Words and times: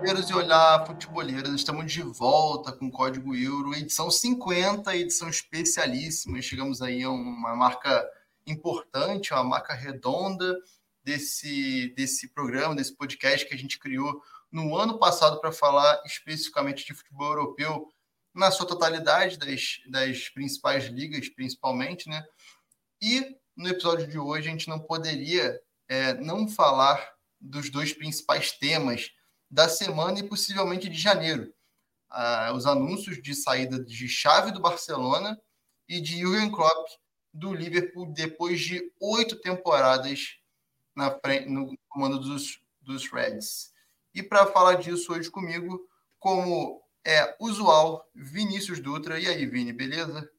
futeboleiros 0.00 0.30
e 0.30 0.34
olhar 0.34 0.86
futeboleiras, 0.86 1.54
estamos 1.54 1.92
de 1.92 2.02
volta 2.02 2.72
com 2.72 2.86
o 2.86 2.90
Código 2.90 3.34
Euro, 3.34 3.74
edição 3.74 4.10
50, 4.10 4.96
edição 4.96 5.28
especialíssima. 5.28 6.40
Chegamos 6.42 6.82
aí 6.82 7.02
a 7.02 7.10
uma 7.10 7.54
marca 7.54 8.08
importante, 8.46 9.32
uma 9.32 9.44
marca 9.44 9.74
redonda 9.74 10.56
desse, 11.02 11.92
desse 11.96 12.28
programa, 12.28 12.74
desse 12.74 12.94
podcast 12.94 13.46
que 13.46 13.54
a 13.54 13.58
gente 13.58 13.78
criou 13.78 14.22
no 14.50 14.76
ano 14.76 14.98
passado 14.98 15.40
para 15.40 15.52
falar 15.52 16.02
especificamente 16.04 16.84
de 16.84 16.94
futebol 16.94 17.28
europeu 17.28 17.88
na 18.34 18.50
sua 18.50 18.66
totalidade, 18.66 19.38
das, 19.38 19.80
das 19.88 20.28
principais 20.28 20.84
ligas, 20.84 21.28
principalmente, 21.28 22.08
né? 22.08 22.24
E 23.02 23.36
no 23.56 23.68
episódio 23.68 24.06
de 24.06 24.18
hoje 24.18 24.48
a 24.48 24.52
gente 24.52 24.68
não 24.68 24.78
poderia 24.78 25.60
é, 25.88 26.14
não 26.14 26.48
falar 26.48 27.14
dos 27.40 27.70
dois 27.70 27.92
principais 27.92 28.52
temas 28.52 29.10
da 29.50 29.68
semana 29.68 30.20
e 30.20 30.28
possivelmente 30.28 30.88
de 30.88 30.98
janeiro. 30.98 31.52
Ah, 32.08 32.52
os 32.54 32.66
anúncios 32.66 33.20
de 33.22 33.34
saída 33.34 33.82
de 33.82 34.08
chave 34.08 34.52
do 34.52 34.60
Barcelona 34.60 35.40
e 35.88 36.00
de 36.00 36.20
Jurgen 36.20 36.50
Klopp 36.50 36.88
do 37.32 37.52
Liverpool 37.52 38.06
depois 38.06 38.60
de 38.60 38.92
oito 39.00 39.36
temporadas 39.36 40.38
na 40.94 41.10
frente, 41.10 41.48
no 41.48 41.76
comando 41.88 42.18
dos, 42.18 42.60
dos 42.80 43.10
Reds. 43.10 43.72
E 44.14 44.22
para 44.22 44.46
falar 44.46 44.74
disso 44.74 45.12
hoje 45.12 45.30
comigo, 45.30 45.88
como 46.18 46.82
é 47.04 47.36
usual, 47.40 48.08
Vinícius 48.14 48.80
Dutra. 48.80 49.18
E 49.18 49.26
aí, 49.26 49.46
Vini, 49.46 49.72
beleza? 49.72 50.30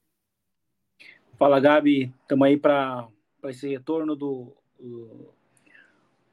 Fala, 1.38 1.60
Gabi. 1.60 2.14
Estamos 2.22 2.48
aí 2.48 2.58
para 2.58 3.08
esse 3.46 3.68
retorno 3.70 4.16
do, 4.16 4.56
do, 4.80 5.34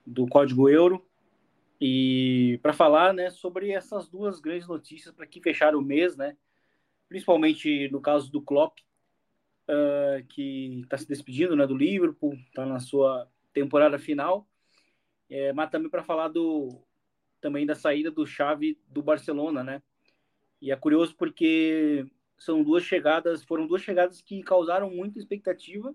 do 0.05 0.27
Código 0.27 0.69
Euro. 0.69 1.05
E 1.81 2.59
para 2.61 2.73
falar 2.73 3.15
né, 3.15 3.31
sobre 3.31 3.71
essas 3.71 4.09
duas 4.09 4.41
grandes 4.41 4.67
notícias 4.67 5.15
para 5.15 5.27
que 5.27 5.41
fecharam 5.41 5.79
o 5.79 5.83
mês, 5.83 6.17
né? 6.17 6.37
principalmente 7.09 7.89
no 7.91 8.01
caso 8.01 8.31
do 8.31 8.43
Klopp, 8.43 8.79
uh, 9.69 10.25
que 10.29 10.81
está 10.83 10.97
se 10.97 11.07
despedindo 11.07 11.55
né, 11.55 11.67
do 11.67 11.77
Liverpool, 11.77 12.35
está 12.35 12.65
na 12.65 12.81
sua 12.81 13.29
temporada 13.53 13.99
final, 13.99 14.49
é, 15.29 15.53
mas 15.53 15.71
também 15.71 15.91
para 15.91 16.03
falar 16.03 16.29
do 16.29 16.83
também 17.41 17.65
da 17.65 17.75
saída 17.75 18.11
do 18.11 18.27
Xavi 18.27 18.79
do 18.89 19.03
Barcelona, 19.03 19.63
né? 19.63 19.83
E 20.61 20.73
é 20.73 20.77
curioso 20.77 21.15
porque 21.17 22.05
são 22.37 22.65
duas 22.65 22.83
chegadas, 22.83 23.45
foram 23.45 23.67
duas 23.67 23.83
chegadas 23.83 24.21
que 24.21 24.43
causaram 24.43 24.91
muita 24.91 25.19
expectativa. 25.19 25.95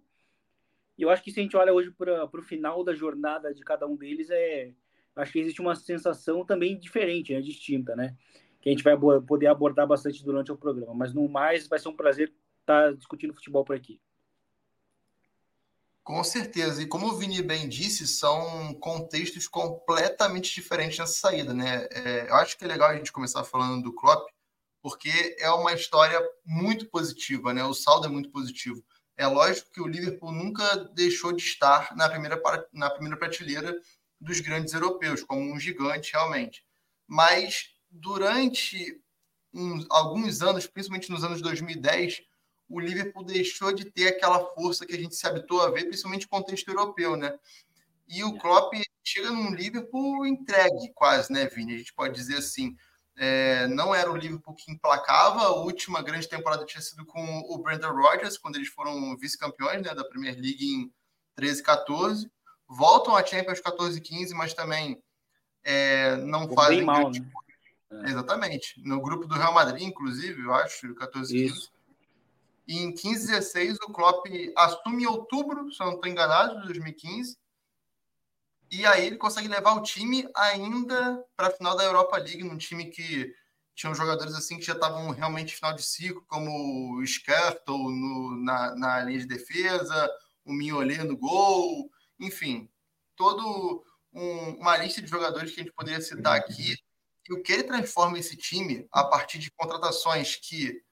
E 0.98 1.02
eu 1.02 1.10
acho 1.10 1.24
que 1.24 1.32
se 1.32 1.40
a 1.40 1.44
gente 1.44 1.58
olha 1.58 1.74
hoje 1.74 1.92
para 1.92 2.26
o 2.26 2.42
final 2.42 2.84
da 2.84 2.94
jornada 2.94 3.54
de 3.54 3.62
cada 3.62 3.86
um 3.88 3.96
deles, 3.96 4.30
é 4.30 4.72
acho 5.16 5.32
que 5.32 5.40
existe 5.40 5.62
uma 5.62 5.76
sensação 5.76 6.46
também 6.46 6.80
diferente, 6.80 7.34
né, 7.34 7.42
distinta, 7.42 7.96
né? 7.96 8.16
Que 8.62 8.70
a 8.70 8.72
gente 8.72 8.84
vai 8.84 8.98
poder 8.98 9.48
abordar 9.48 9.86
bastante 9.86 10.24
durante 10.24 10.52
o 10.52 10.58
programa. 10.58 10.94
Mas 10.94 11.14
no 11.14 11.28
mais, 11.28 11.68
vai 11.68 11.78
ser 11.78 11.90
um 11.90 11.96
prazer 11.96 12.34
estar 12.64 12.94
discutindo 12.96 13.34
futebol 13.34 13.64
por 13.64 13.76
aqui. 13.76 14.00
Com 16.04 16.22
certeza. 16.24 16.82
E 16.82 16.88
como 16.88 17.08
o 17.08 17.18
Vini 17.18 17.42
bem 17.42 17.70
disse, 17.70 18.06
são 18.06 18.74
contextos 18.76 19.48
completamente 19.48 20.54
diferentes 20.54 21.00
nessa 21.00 21.14
saída, 21.14 21.54
né? 21.54 21.88
É, 21.92 22.30
eu 22.30 22.36
acho 22.36 22.58
que 22.58 22.66
é 22.66 22.68
legal 22.68 22.90
a 22.90 22.96
gente 22.96 23.12
começar 23.12 23.44
falando 23.46 23.84
do 23.84 23.94
Klopp, 23.94 24.28
porque 24.82 25.38
é 25.40 25.50
uma 25.52 25.74
história 25.74 26.20
muito 26.46 26.88
positiva, 26.88 27.54
né? 27.54 27.64
O 27.64 27.74
saldo 27.74 28.08
é 28.08 28.10
muito 28.10 28.30
positivo. 28.32 28.84
É 29.16 29.26
lógico 29.28 29.72
que 29.72 29.80
o 29.80 29.88
Liverpool 29.88 30.34
nunca 30.34 30.76
deixou 30.94 31.32
de 31.32 31.42
estar 31.42 31.96
na 31.96 32.10
primeira, 32.10 32.42
na 32.74 32.90
primeira 32.90 33.18
prateleira 33.18 33.74
dos 34.20 34.42
grandes 34.42 34.74
europeus, 34.74 35.24
como 35.24 35.54
um 35.54 35.60
gigante 35.60 36.12
realmente. 36.12 36.66
Mas 37.08 37.70
durante 37.90 39.02
um, 39.54 39.86
alguns 39.90 40.42
anos, 40.42 40.68
principalmente 40.68 41.12
nos 41.12 41.24
anos 41.24 41.42
2010, 41.42 42.24
o 42.70 42.80
Liverpool 42.80 43.24
deixou 43.24 43.74
de 43.74 43.86
ter 43.86 44.08
aquela 44.08 44.44
força 44.54 44.86
que 44.86 44.94
a 44.94 44.98
gente 44.98 45.16
se 45.16 45.28
habituou 45.28 45.62
a 45.62 45.70
ver, 45.70 45.86
principalmente 45.86 46.24
no 46.24 46.30
contexto 46.30 46.68
europeu, 46.70 47.16
né? 47.16 47.38
E 48.08 48.24
o 48.24 48.38
Klopp 48.38 48.74
chega 49.04 49.32
num 49.32 49.54
Liverpool 49.54 50.26
entregue, 50.26 50.92
quase, 50.94 51.32
né, 51.32 51.48
Vini? 51.48 51.76
A 51.76 51.78
gente 51.78 51.94
pode 51.94 52.14
dizer 52.14 52.38
assim. 52.38 52.76
É, 53.16 53.68
não 53.68 53.94
era 53.94 54.12
o 54.12 54.16
Liverpool 54.16 54.56
que 54.56 54.72
emplacava. 54.72 55.42
A 55.42 55.56
última 55.56 56.02
grande 56.02 56.28
temporada 56.28 56.66
tinha 56.66 56.82
sido 56.82 57.06
com 57.06 57.44
o 57.48 57.60
Brendan 57.60 57.92
Rodgers, 57.92 58.40
quando 58.40 58.56
eles 58.56 58.70
foram 58.70 59.16
vice-campeões 59.18 59.84
né, 59.84 59.94
da 59.94 60.04
Premier 60.04 60.34
League 60.34 60.66
em 60.66 60.92
13 61.36 61.62
14 61.62 62.32
voltam 62.68 63.16
a 63.16 63.26
Champions 63.26 63.60
14 63.60 63.98
e 63.98 64.02
15, 64.02 64.34
mas 64.34 64.54
também 64.54 65.02
é, 65.64 66.18
não 66.18 66.42
Ficou 66.42 66.56
fazem. 66.56 66.78
Bem 66.78 66.86
mal, 66.86 67.12
né? 67.12 67.20
É. 67.92 68.10
Exatamente. 68.10 68.82
No 68.84 69.00
grupo 69.02 69.28
do 69.28 69.36
Real 69.36 69.54
Madrid, 69.54 69.84
inclusive, 69.84 70.42
eu 70.42 70.54
acho, 70.54 70.94
14 70.96 71.38
e 71.38 71.50
15. 71.50 71.70
E 72.68 72.80
em 72.80 72.94
15 72.94 73.26
e 73.26 73.28
16, 73.28 73.78
o 73.78 73.92
Klopp 73.92 74.26
assume 74.56 75.04
em 75.04 75.08
outubro, 75.08 75.72
se 75.72 75.82
eu 75.82 75.88
não 75.88 75.96
estou 75.96 76.10
enganado, 76.10 76.62
de 76.62 76.66
2015. 76.68 77.38
E 78.72 78.86
aí 78.86 79.06
ele 79.06 79.18
consegue 79.18 79.48
levar 79.48 79.74
o 79.74 79.84
time 79.84 80.28
ainda 80.36 81.24
para 81.36 81.48
a 81.48 81.52
final 81.52 81.76
da 81.76 81.84
Europa 81.84 82.18
League, 82.18 82.44
num 82.44 82.58
time 82.58 82.86
que 82.86 83.34
tinham 83.76 83.94
jogadores 83.94 84.34
assim 84.36 84.58
que 84.58 84.66
já 84.66 84.74
estavam 84.74 85.10
realmente 85.12 85.56
final 85.56 85.74
de 85.74 85.84
ciclo, 85.84 86.24
como 86.28 86.96
o 86.96 87.04
Skertel 87.04 87.78
na, 88.42 88.76
na 88.76 89.04
linha 89.04 89.20
de 89.20 89.28
defesa, 89.28 90.10
o 90.46 90.54
Mignolet 90.54 91.04
no 91.04 91.18
gol, 91.18 91.90
enfim, 92.20 92.70
todo 93.16 93.84
um, 94.14 94.52
uma 94.60 94.78
lista 94.78 95.02
de 95.02 95.10
jogadores 95.10 95.52
que 95.52 95.62
a 95.62 95.64
gente 95.64 95.76
poderia 95.76 96.02
citar 96.02 96.36
aqui. 96.36 96.76
E 97.30 97.34
o 97.34 97.42
que 97.42 97.54
ele 97.54 97.64
transforma 97.64 98.20
esse 98.20 98.36
time 98.36 98.88
a 98.92 99.04
partir 99.04 99.40
de 99.40 99.52
contratações 99.52 100.36
que, 100.36 100.83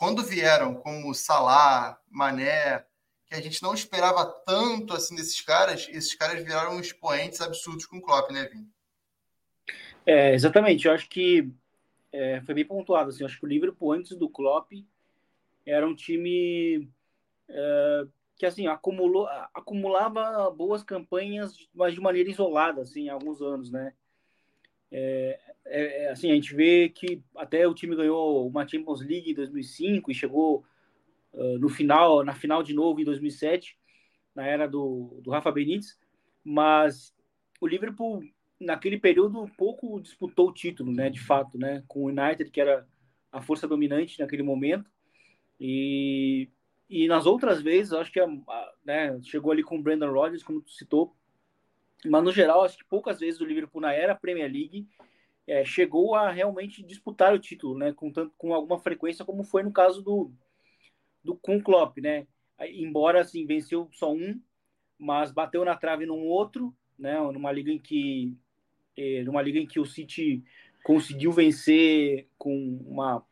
quando 0.00 0.22
vieram, 0.22 0.76
como 0.76 1.14
Salah, 1.14 2.00
Mané, 2.10 2.86
que 3.26 3.34
a 3.34 3.40
gente 3.42 3.62
não 3.62 3.74
esperava 3.74 4.24
tanto 4.46 4.94
assim 4.94 5.14
desses 5.14 5.42
caras, 5.42 5.86
esses 5.90 6.14
caras 6.14 6.42
viraram 6.42 6.80
expoentes 6.80 7.42
absurdos 7.42 7.84
com 7.84 7.98
o 7.98 8.00
Klopp, 8.00 8.30
né, 8.30 8.48
Vini? 8.48 8.66
É, 10.06 10.32
exatamente. 10.32 10.86
Eu 10.86 10.94
acho 10.94 11.06
que 11.06 11.52
é, 12.10 12.40
foi 12.40 12.54
bem 12.54 12.64
pontuado. 12.64 13.10
Assim, 13.10 13.22
eu 13.22 13.26
acho 13.26 13.38
que 13.38 13.44
o 13.44 13.48
Liverpool, 13.48 13.92
antes 13.92 14.16
do 14.16 14.30
Klopp, 14.30 14.72
era 15.66 15.86
um 15.86 15.94
time 15.94 16.88
é, 17.46 18.06
que 18.38 18.46
assim 18.46 18.66
acumulou, 18.68 19.28
acumulava 19.52 20.50
boas 20.50 20.82
campanhas, 20.82 21.68
mas 21.74 21.92
de 21.92 22.00
maneira 22.00 22.30
isolada, 22.30 22.80
assim, 22.80 23.10
há 23.10 23.12
alguns 23.12 23.42
anos, 23.42 23.70
né? 23.70 23.92
É, 24.90 25.38
é, 25.66 26.04
é, 26.04 26.10
assim, 26.10 26.30
a 26.30 26.34
gente 26.34 26.54
vê 26.54 26.88
que 26.88 27.22
até 27.36 27.66
o 27.66 27.74
time 27.74 27.94
ganhou 27.94 28.48
uma 28.48 28.66
Champions 28.66 29.00
League 29.00 29.30
em 29.30 29.34
2005 29.34 30.10
e 30.10 30.14
chegou 30.14 30.64
uh, 31.32 31.58
no 31.58 31.68
final, 31.68 32.24
na 32.24 32.34
final 32.34 32.62
de 32.62 32.74
novo 32.74 33.00
em 33.00 33.04
2007, 33.04 33.76
na 34.34 34.46
era 34.46 34.66
do, 34.66 35.20
do 35.22 35.30
Rafa 35.30 35.52
Benítez, 35.52 35.98
mas 36.42 37.14
o 37.60 37.66
Liverpool 37.66 38.22
naquele 38.58 38.98
período 38.98 39.50
pouco 39.56 40.00
disputou 40.00 40.48
o 40.48 40.52
título, 40.52 40.92
né, 40.92 41.08
de 41.08 41.20
fato, 41.20 41.56
né, 41.56 41.82
com 41.86 42.04
o 42.04 42.08
United 42.08 42.50
que 42.50 42.60
era 42.60 42.86
a 43.32 43.40
força 43.40 43.66
dominante 43.66 44.18
naquele 44.18 44.42
momento 44.42 44.90
e 45.58 46.48
e 46.90 47.06
nas 47.06 47.24
outras 47.24 47.62
vezes, 47.62 47.92
acho 47.92 48.10
que 48.10 48.20
né, 48.84 49.16
chegou 49.22 49.52
ali 49.52 49.62
com 49.62 49.78
o 49.78 49.82
Brandon 49.82 50.10
Rodgers, 50.10 50.42
como 50.42 50.60
tu 50.60 50.72
citou. 50.72 51.14
Mas 52.04 52.24
no 52.24 52.32
geral, 52.32 52.64
acho 52.64 52.78
que 52.78 52.84
poucas 52.84 53.20
vezes 53.20 53.40
o 53.40 53.44
Liverpool 53.44 53.80
na 53.80 53.92
era 53.92 54.14
Premier 54.14 54.50
League 54.50 54.86
é, 55.46 55.64
chegou 55.64 56.14
a 56.14 56.30
realmente 56.30 56.82
disputar 56.82 57.34
o 57.34 57.38
título, 57.38 57.78
né? 57.78 57.92
Com, 57.92 58.10
tanto, 58.10 58.32
com 58.38 58.54
alguma 58.54 58.78
frequência, 58.78 59.24
como 59.24 59.44
foi 59.44 59.62
no 59.62 59.72
caso 59.72 60.02
do, 60.02 60.30
do 61.22 61.36
com 61.36 61.60
Klopp, 61.60 61.98
né? 61.98 62.26
Embora 62.60 63.20
assim 63.20 63.46
venceu 63.46 63.88
só 63.92 64.12
um, 64.12 64.40
mas 64.98 65.30
bateu 65.30 65.64
na 65.64 65.76
trave 65.76 66.06
num 66.06 66.26
outro, 66.26 66.74
né? 66.98 67.18
Numa 67.32 67.52
liga 67.52 67.70
em 67.70 67.78
que 67.78 68.36
é, 68.96 69.22
numa 69.22 69.42
liga 69.42 69.58
em 69.58 69.66
que 69.66 69.80
o 69.80 69.86
City 69.86 70.42
conseguiu 70.82 71.32
vencer 71.32 72.26
com 72.38 72.78
uma 72.86 73.24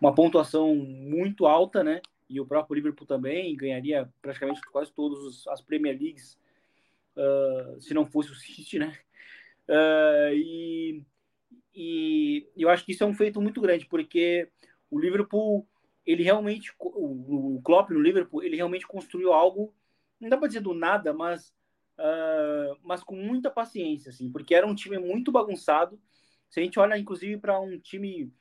uma 0.00 0.14
pontuação 0.14 0.76
muito 0.76 1.44
alta, 1.44 1.82
né? 1.82 2.00
e 2.28 2.40
o 2.40 2.46
próprio 2.46 2.74
Liverpool 2.74 3.06
também 3.06 3.56
ganharia 3.56 4.08
praticamente 4.20 4.60
quase 4.70 4.92
todas 4.92 5.46
as 5.48 5.60
Premier 5.60 5.98
Leagues, 5.98 6.38
uh, 7.18 7.80
se 7.80 7.92
não 7.92 8.06
fosse 8.06 8.30
o 8.30 8.34
City, 8.34 8.78
né? 8.78 8.96
Uh, 9.68 10.34
e, 10.34 11.04
e 11.74 12.48
eu 12.56 12.70
acho 12.70 12.84
que 12.84 12.92
isso 12.92 13.04
é 13.04 13.06
um 13.06 13.14
feito 13.14 13.40
muito 13.40 13.60
grande, 13.60 13.86
porque 13.86 14.48
o 14.90 14.98
Liverpool, 14.98 15.68
ele 16.06 16.22
realmente, 16.22 16.72
o, 16.78 17.56
o 17.56 17.62
Klopp 17.62 17.90
no 17.90 18.00
Liverpool, 18.00 18.42
ele 18.42 18.56
realmente 18.56 18.86
construiu 18.86 19.32
algo, 19.32 19.74
não 20.20 20.28
dá 20.28 20.36
para 20.36 20.48
dizer 20.48 20.60
do 20.60 20.72
nada, 20.72 21.12
mas 21.12 21.52
uh, 21.98 22.78
mas 22.82 23.02
com 23.02 23.16
muita 23.16 23.50
paciência, 23.50 24.10
assim, 24.10 24.30
porque 24.30 24.54
era 24.54 24.66
um 24.66 24.74
time 24.74 24.98
muito 24.98 25.32
bagunçado. 25.32 26.00
Se 26.48 26.60
a 26.60 26.62
gente 26.62 26.78
olha, 26.78 26.96
inclusive, 26.96 27.36
para 27.38 27.60
um 27.60 27.78
time 27.78 28.32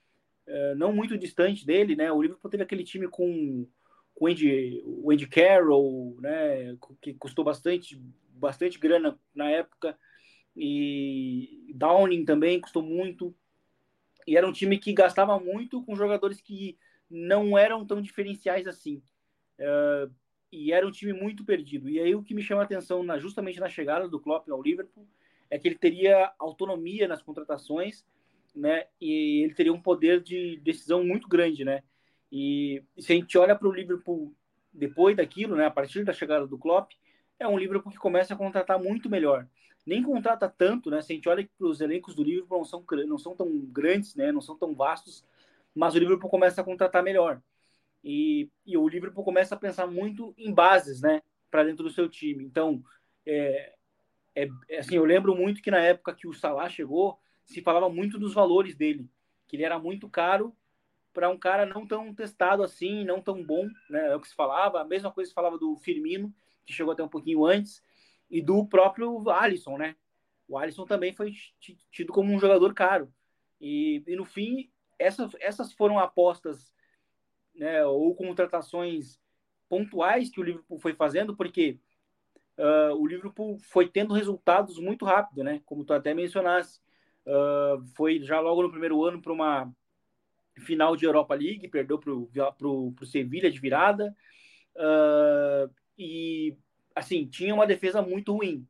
uh, 0.47 0.75
não 0.77 0.93
muito 0.93 1.17
distante 1.17 1.65
dele, 1.65 1.95
né? 1.95 2.11
O 2.11 2.21
Liverpool 2.21 2.49
teve 2.49 2.63
aquele 2.63 2.83
time 2.83 3.07
com, 3.07 3.67
com 4.15 4.25
o, 4.25 4.27
Andy, 4.27 4.81
o 4.85 5.11
Andy 5.11 5.27
Carroll, 5.27 6.17
né? 6.21 6.77
Que 7.01 7.13
custou 7.15 7.43
bastante, 7.43 8.01
bastante 8.37 8.79
grana 8.79 9.19
na 9.33 9.49
época. 9.49 9.97
E 10.55 11.71
Downing 11.75 12.25
também 12.25 12.59
custou 12.59 12.81
muito. 12.81 13.35
E 14.25 14.35
era 14.35 14.47
um 14.47 14.51
time 14.51 14.77
que 14.77 14.93
gastava 14.93 15.39
muito 15.39 15.83
com 15.83 15.95
jogadores 15.95 16.41
que 16.41 16.77
não 17.09 17.57
eram 17.57 17.85
tão 17.85 18.01
diferenciais 18.01 18.67
assim. 18.67 19.01
Uh, 19.59 20.13
e 20.51 20.71
era 20.71 20.87
um 20.87 20.91
time 20.91 21.13
muito 21.13 21.43
perdido. 21.43 21.89
E 21.89 21.99
aí 21.99 22.15
o 22.15 22.23
que 22.23 22.33
me 22.33 22.41
chama 22.41 22.61
a 22.61 22.65
atenção 22.65 23.03
na, 23.03 23.19
justamente 23.19 23.59
na 23.59 23.69
chegada 23.69 24.07
do 24.07 24.19
Klopp 24.19 24.49
ao 24.49 24.61
Liverpool 24.61 25.07
é 25.49 25.57
que 25.57 25.67
ele 25.67 25.77
teria 25.77 26.31
autonomia 26.39 27.07
nas 27.07 27.21
contratações, 27.21 28.05
né? 28.55 28.85
E 28.99 29.43
ele 29.43 29.53
teria 29.53 29.73
um 29.73 29.81
poder 29.81 30.21
de 30.21 30.59
decisão 30.63 31.03
muito 31.03 31.27
grande, 31.27 31.63
né? 31.63 31.83
E, 32.31 32.83
se 32.97 33.13
a 33.13 33.15
gente 33.15 33.37
olha 33.37 33.55
para 33.55 33.67
o 33.67 33.71
Liverpool 33.71 34.33
depois 34.73 35.15
daquilo, 35.15 35.55
né? 35.55 35.65
A 35.65 35.71
partir 35.71 36.03
da 36.03 36.13
chegada 36.13 36.45
do 36.45 36.57
Klopp, 36.57 36.91
é 37.39 37.47
um 37.47 37.57
Liverpool 37.57 37.91
que 37.91 37.97
começa 37.97 38.33
a 38.33 38.37
contratar 38.37 38.79
muito 38.79 39.09
melhor. 39.09 39.47
Nem 39.85 40.03
contrata 40.03 40.49
tanto, 40.49 40.89
né? 40.89 41.01
Se 41.01 41.13
a 41.13 41.15
gente 41.15 41.29
olha 41.29 41.47
para 41.57 41.67
os 41.67 41.79
elencos 41.79 42.13
do 42.13 42.23
Liverpool 42.23 42.57
não 42.57 42.65
são 42.65 42.85
não 43.07 43.17
são 43.17 43.35
tão 43.35 43.59
grandes, 43.59 44.15
né? 44.15 44.31
Não 44.31 44.41
são 44.41 44.57
tão 44.57 44.73
vastos, 44.73 45.23
mas 45.73 45.95
o 45.95 45.99
Liverpool 45.99 46.29
começa 46.29 46.61
a 46.61 46.63
contratar 46.63 47.03
melhor. 47.03 47.41
E, 48.03 48.49
e 48.65 48.77
o 48.77 48.87
Liverpool 48.87 49.23
começa 49.23 49.55
a 49.55 49.57
pensar 49.57 49.87
muito 49.87 50.33
em 50.37 50.53
bases, 50.53 51.01
né, 51.01 51.21
para 51.51 51.63
dentro 51.63 51.83
do 51.83 51.89
seu 51.89 52.07
time. 52.07 52.43
Então, 52.43 52.83
é, 53.25 53.73
é, 54.35 54.47
é, 54.69 54.77
assim, 54.79 54.95
eu 54.95 55.05
lembro 55.05 55.35
muito 55.35 55.61
que 55.61 55.71
na 55.71 55.79
época 55.79 56.13
que 56.13 56.27
o 56.27 56.33
Salah 56.33 56.69
chegou, 56.69 57.19
se 57.43 57.61
falava 57.61 57.89
muito 57.89 58.17
dos 58.17 58.33
valores 58.33 58.75
dele, 58.75 59.09
que 59.47 59.55
ele 59.55 59.63
era 59.63 59.79
muito 59.79 60.09
caro 60.09 60.55
para 61.13 61.29
um 61.29 61.37
cara 61.37 61.65
não 61.65 61.87
tão 61.87 62.13
testado 62.13 62.61
assim, 62.61 63.03
não 63.03 63.21
tão 63.21 63.43
bom, 63.43 63.67
né? 63.89 64.11
É 64.11 64.15
o 64.15 64.19
que 64.19 64.27
se 64.27 64.35
falava. 64.35 64.79
A 64.79 64.85
mesma 64.85 65.11
coisa 65.11 65.29
se 65.29 65.33
falava 65.33 65.57
do 65.57 65.75
Firmino, 65.77 66.31
que 66.67 66.73
chegou 66.73 66.91
até 66.91 67.01
um 67.01 67.09
pouquinho 67.09 67.45
antes, 67.45 67.81
e 68.29 68.41
do 68.41 68.67
próprio 68.67 69.27
Alisson, 69.29 69.77
né? 69.77 69.95
O 70.47 70.57
Alisson 70.57 70.85
também 70.85 71.13
foi 71.13 71.33
tido 71.91 72.13
como 72.13 72.31
um 72.31 72.39
jogador 72.39 72.73
caro. 72.73 73.11
E, 73.59 74.03
e 74.05 74.15
no 74.15 74.25
fim, 74.25 74.69
essas, 74.99 75.31
essas 75.39 75.73
foram 75.73 75.97
apostas 75.97 76.73
né, 77.55 77.83
ou 77.85 78.15
contratações 78.15 79.19
pontuais 79.67 80.29
que 80.29 80.39
o 80.39 80.43
Liverpool 80.43 80.79
foi 80.79 80.93
fazendo, 80.93 81.35
porque 81.35 81.79
uh, 82.57 82.95
o 82.95 83.07
Liverpool 83.07 83.57
foi 83.59 83.89
tendo 83.89 84.13
resultados 84.13 84.79
muito 84.79 85.05
rápido, 85.05 85.43
né? 85.43 85.61
Como 85.65 85.83
tu 85.83 85.93
até 85.93 86.13
mencionaste. 86.13 86.81
Uh, 87.25 87.83
foi 87.95 88.21
já 88.21 88.39
logo 88.39 88.61
no 88.61 88.71
primeiro 88.71 89.03
ano 89.03 89.21
para 89.21 89.33
uma 89.33 89.73
final 90.59 90.95
de 90.95 91.05
Europa 91.05 91.35
League, 91.35 91.67
perdeu 91.67 91.99
para 91.99 92.67
o 92.67 92.93
Sevilha 93.05 93.51
de 93.51 93.59
virada. 93.59 94.15
Uh, 94.75 95.69
e, 95.97 96.55
assim, 96.95 97.27
tinha 97.27 97.53
uma 97.53 97.67
defesa 97.67 98.01
muito 98.01 98.33
ruim. 98.33 98.67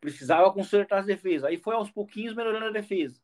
Precisava 0.00 0.52
consertar 0.52 1.00
as 1.00 1.06
defesas. 1.06 1.44
Aí 1.44 1.58
foi 1.58 1.74
aos 1.74 1.90
pouquinhos 1.90 2.34
melhorando 2.34 2.66
a 2.66 2.70
defesa. 2.70 3.20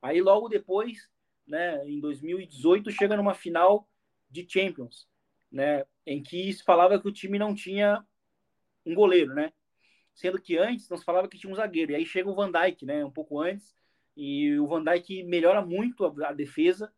Aí 0.00 0.20
logo 0.20 0.48
depois, 0.48 1.10
né, 1.46 1.84
em 1.88 2.00
2018, 2.00 2.90
chega 2.90 3.16
numa 3.16 3.34
final 3.34 3.88
de 4.30 4.46
Champions, 4.48 5.08
né? 5.50 5.84
Em 6.06 6.22
que 6.22 6.52
se 6.52 6.62
falava 6.62 7.00
que 7.00 7.08
o 7.08 7.12
time 7.12 7.38
não 7.38 7.54
tinha 7.54 8.04
um 8.84 8.94
goleiro, 8.94 9.34
né? 9.34 9.52
Sendo 10.14 10.40
que 10.40 10.56
antes 10.56 10.88
nós 10.88 11.04
falava 11.04 11.28
que 11.28 11.38
tinha 11.38 11.52
um 11.52 11.56
zagueiro. 11.56 11.92
E 11.92 11.94
aí 11.94 12.06
chega 12.06 12.28
o 12.28 12.34
Van 12.34 12.50
Dijk, 12.50 12.84
né? 12.84 13.04
Um 13.04 13.10
pouco 13.10 13.40
antes. 13.40 13.74
E 14.16 14.58
o 14.58 14.66
Van 14.66 14.82
Dijk 14.82 15.22
melhora 15.24 15.64
muito 15.64 16.04
a, 16.04 16.28
a 16.28 16.32
defesa. 16.32 16.92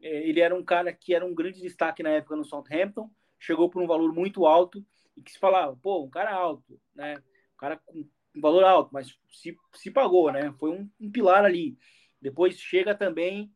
É, 0.00 0.28
ele 0.28 0.40
era 0.40 0.54
um 0.54 0.64
cara 0.64 0.92
que 0.92 1.14
era 1.14 1.24
um 1.24 1.34
grande 1.34 1.60
destaque 1.60 2.02
na 2.02 2.10
época 2.10 2.36
no 2.36 2.44
Southampton. 2.44 3.10
Chegou 3.38 3.70
por 3.70 3.80
um 3.82 3.86
valor 3.86 4.12
muito 4.12 4.46
alto. 4.46 4.84
E 5.16 5.22
que 5.22 5.32
se 5.32 5.38
falava, 5.38 5.76
pô, 5.76 6.04
um 6.04 6.10
cara 6.10 6.34
alto, 6.34 6.80
né? 6.94 7.16
Um 7.54 7.56
cara 7.58 7.76
com 7.84 8.08
valor 8.40 8.64
alto, 8.64 8.90
mas 8.92 9.08
se, 9.30 9.56
se 9.74 9.90
pagou, 9.90 10.30
né? 10.30 10.52
Foi 10.58 10.70
um, 10.70 10.90
um 11.00 11.10
pilar 11.10 11.44
ali. 11.44 11.76
Depois 12.20 12.58
chega 12.58 12.94
também 12.94 13.52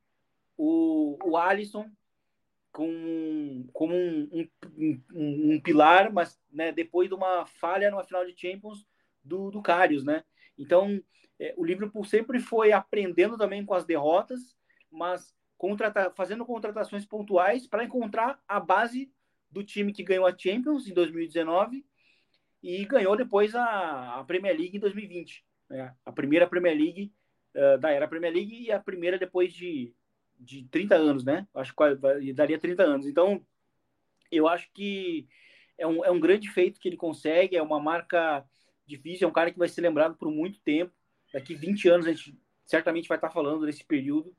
o, 0.57 1.19
o 1.25 1.37
Alisson, 1.37 1.91
com, 2.73 3.67
como 3.73 3.95
um, 3.95 4.29
um, 4.33 4.49
um, 5.13 5.55
um, 5.55 5.61
pilar, 5.61 6.13
mas 6.13 6.41
né, 6.53 6.71
depois 6.71 7.09
de 7.09 7.15
uma 7.15 7.45
falha 7.47 7.91
numa 7.91 8.05
final 8.05 8.25
de 8.25 8.39
Champions 8.39 8.87
do, 9.25 9.51
do 9.51 9.61
Karius, 9.61 10.05
né? 10.05 10.25
Então, 10.57 11.01
é, 11.39 11.55
o 11.57 11.65
Liverpool 11.65 12.05
sempre 12.05 12.39
foi 12.39 12.73
aprendendo 12.73 13.37
também 13.37 13.65
com 13.65 13.75
as 13.75 13.85
derrotas, 13.85 14.57
mas 14.91 15.35
contrata, 15.57 16.13
fazendo 16.17 16.45
contratações 16.45 17.05
pontuais 17.05 17.67
para 17.67 17.85
encontrar 17.85 18.41
a 18.47 18.61
base 18.61 19.13
do 19.51 19.65
time 19.65 19.93
que 19.93 20.03
ganhou 20.03 20.27
a 20.27 20.37
Champions 20.37 20.87
em 20.87 20.95
2019 20.95 21.85
e 22.63 22.85
ganhou 22.85 23.17
depois 23.17 23.55
a, 23.55 24.21
a 24.21 24.25
Premier 24.25 24.57
League 24.57 24.77
em 24.77 24.81
2020. 24.81 25.45
Né? 25.69 25.95
A 26.05 26.13
primeira 26.13 26.47
Premier 26.47 26.77
League 26.77 27.13
uh, 27.55 27.79
da 27.79 27.91
era 27.91 28.09
Premier 28.09 28.33
League 28.33 28.65
e 28.65 28.73
a 28.73 28.79
primeira 28.79 29.19
depois 29.19 29.53
de 29.53 29.95
de 30.41 30.65
30 30.71 30.95
anos, 30.95 31.25
né? 31.25 31.47
Acho 31.55 31.75
que 31.75 32.33
daria 32.33 32.59
30 32.59 32.83
anos. 32.83 33.07
Então, 33.07 33.45
eu 34.33 34.49
acho 34.49 34.71
que 34.73 35.29
é 35.77 35.87
um, 35.87 36.05
é 36.05 36.11
um 36.11 36.19
grande 36.19 36.49
feito 36.51 36.81
que 36.81 36.89
ele 36.89 36.97
consegue, 36.97 37.57
é 37.57 37.63
uma 37.63 37.79
marca 37.79 38.45
difícil, 38.87 39.27
é 39.27 39.31
um 39.31 39.35
cara 39.35 39.53
que 39.53 39.59
vai 39.59 39.69
ser 39.69 39.83
lembrado 39.83 40.17
por 40.17 40.31
muito 40.31 40.59
tempo. 40.61 40.93
Daqui 41.33 41.55
20 41.55 41.89
anos 41.89 42.07
a 42.07 42.13
gente 42.13 42.39
certamente 42.65 43.09
vai 43.09 43.19
estar 43.19 43.31
falando 43.31 43.67
desse 43.67 43.85
período. 43.85 44.35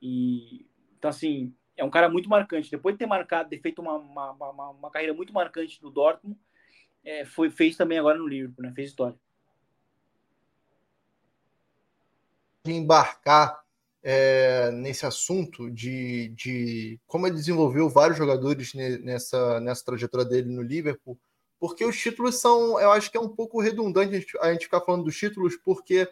E 0.00 0.66
então, 0.96 1.10
assim, 1.10 1.54
é 1.80 1.84
um 1.84 1.90
cara 1.90 2.10
muito 2.10 2.28
marcante. 2.28 2.70
Depois 2.70 2.94
de 2.94 2.98
ter 2.98 3.06
marcado, 3.06 3.48
ter 3.48 3.58
feito 3.58 3.80
uma, 3.80 3.94
uma, 3.94 4.32
uma, 4.32 4.70
uma 4.70 4.90
carreira 4.90 5.14
muito 5.14 5.32
marcante 5.32 5.82
no 5.82 5.90
Dortmund, 5.90 6.38
é, 7.02 7.24
foi, 7.24 7.50
fez 7.50 7.74
também 7.74 7.98
agora 7.98 8.18
no 8.18 8.28
Liverpool, 8.28 8.62
né? 8.62 8.72
Fez 8.74 8.90
história. 8.90 9.16
De 12.66 12.72
embarcar 12.72 13.62
é, 14.02 14.70
nesse 14.72 15.06
assunto 15.06 15.70
de, 15.70 16.28
de 16.28 17.00
como 17.06 17.26
ele 17.26 17.36
desenvolveu 17.36 17.88
vários 17.88 18.18
jogadores 18.18 18.74
nessa, 18.74 19.58
nessa 19.60 19.84
trajetória 19.84 20.26
dele 20.26 20.50
no 20.54 20.60
Liverpool, 20.60 21.18
porque 21.58 21.82
os 21.82 21.98
títulos 21.98 22.38
são, 22.38 22.78
eu 22.78 22.92
acho 22.92 23.10
que 23.10 23.16
é 23.16 23.20
um 23.20 23.28
pouco 23.28 23.60
redundante 23.62 24.14
a 24.14 24.20
gente, 24.20 24.38
a 24.38 24.52
gente 24.52 24.64
ficar 24.64 24.82
falando 24.82 25.04
dos 25.04 25.16
títulos, 25.16 25.56
porque 25.56 26.06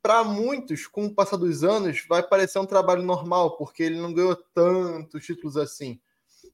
para 0.00 0.24
muitos, 0.24 0.86
com 0.86 1.06
o 1.06 1.14
passar 1.14 1.36
dos 1.36 1.64
anos, 1.64 2.04
vai 2.08 2.22
parecer 2.22 2.58
um 2.58 2.66
trabalho 2.66 3.02
normal, 3.02 3.56
porque 3.56 3.82
ele 3.82 4.00
não 4.00 4.12
ganhou 4.12 4.36
tantos 4.36 5.24
títulos 5.24 5.56
assim. 5.56 6.00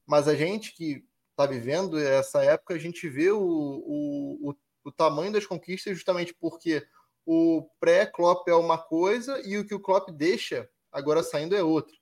Mas 0.05 0.27
a 0.27 0.35
gente 0.35 0.73
que 0.73 1.05
está 1.31 1.45
vivendo 1.45 1.97
essa 1.97 2.43
época, 2.43 2.73
a 2.73 2.77
gente 2.77 3.07
vê 3.07 3.31
o, 3.31 3.39
o, 3.39 4.49
o, 4.49 4.55
o 4.83 4.91
tamanho 4.91 5.31
das 5.31 5.45
conquistas 5.45 5.95
justamente 5.95 6.33
porque 6.33 6.85
o 7.25 7.69
pré-Klopp 7.79 8.47
é 8.47 8.55
uma 8.55 8.77
coisa 8.77 9.39
e 9.45 9.57
o 9.57 9.65
que 9.65 9.73
o 9.73 9.79
Klopp 9.79 10.09
deixa 10.09 10.69
agora 10.91 11.23
saindo 11.23 11.55
é 11.55 11.63
outra. 11.63 11.95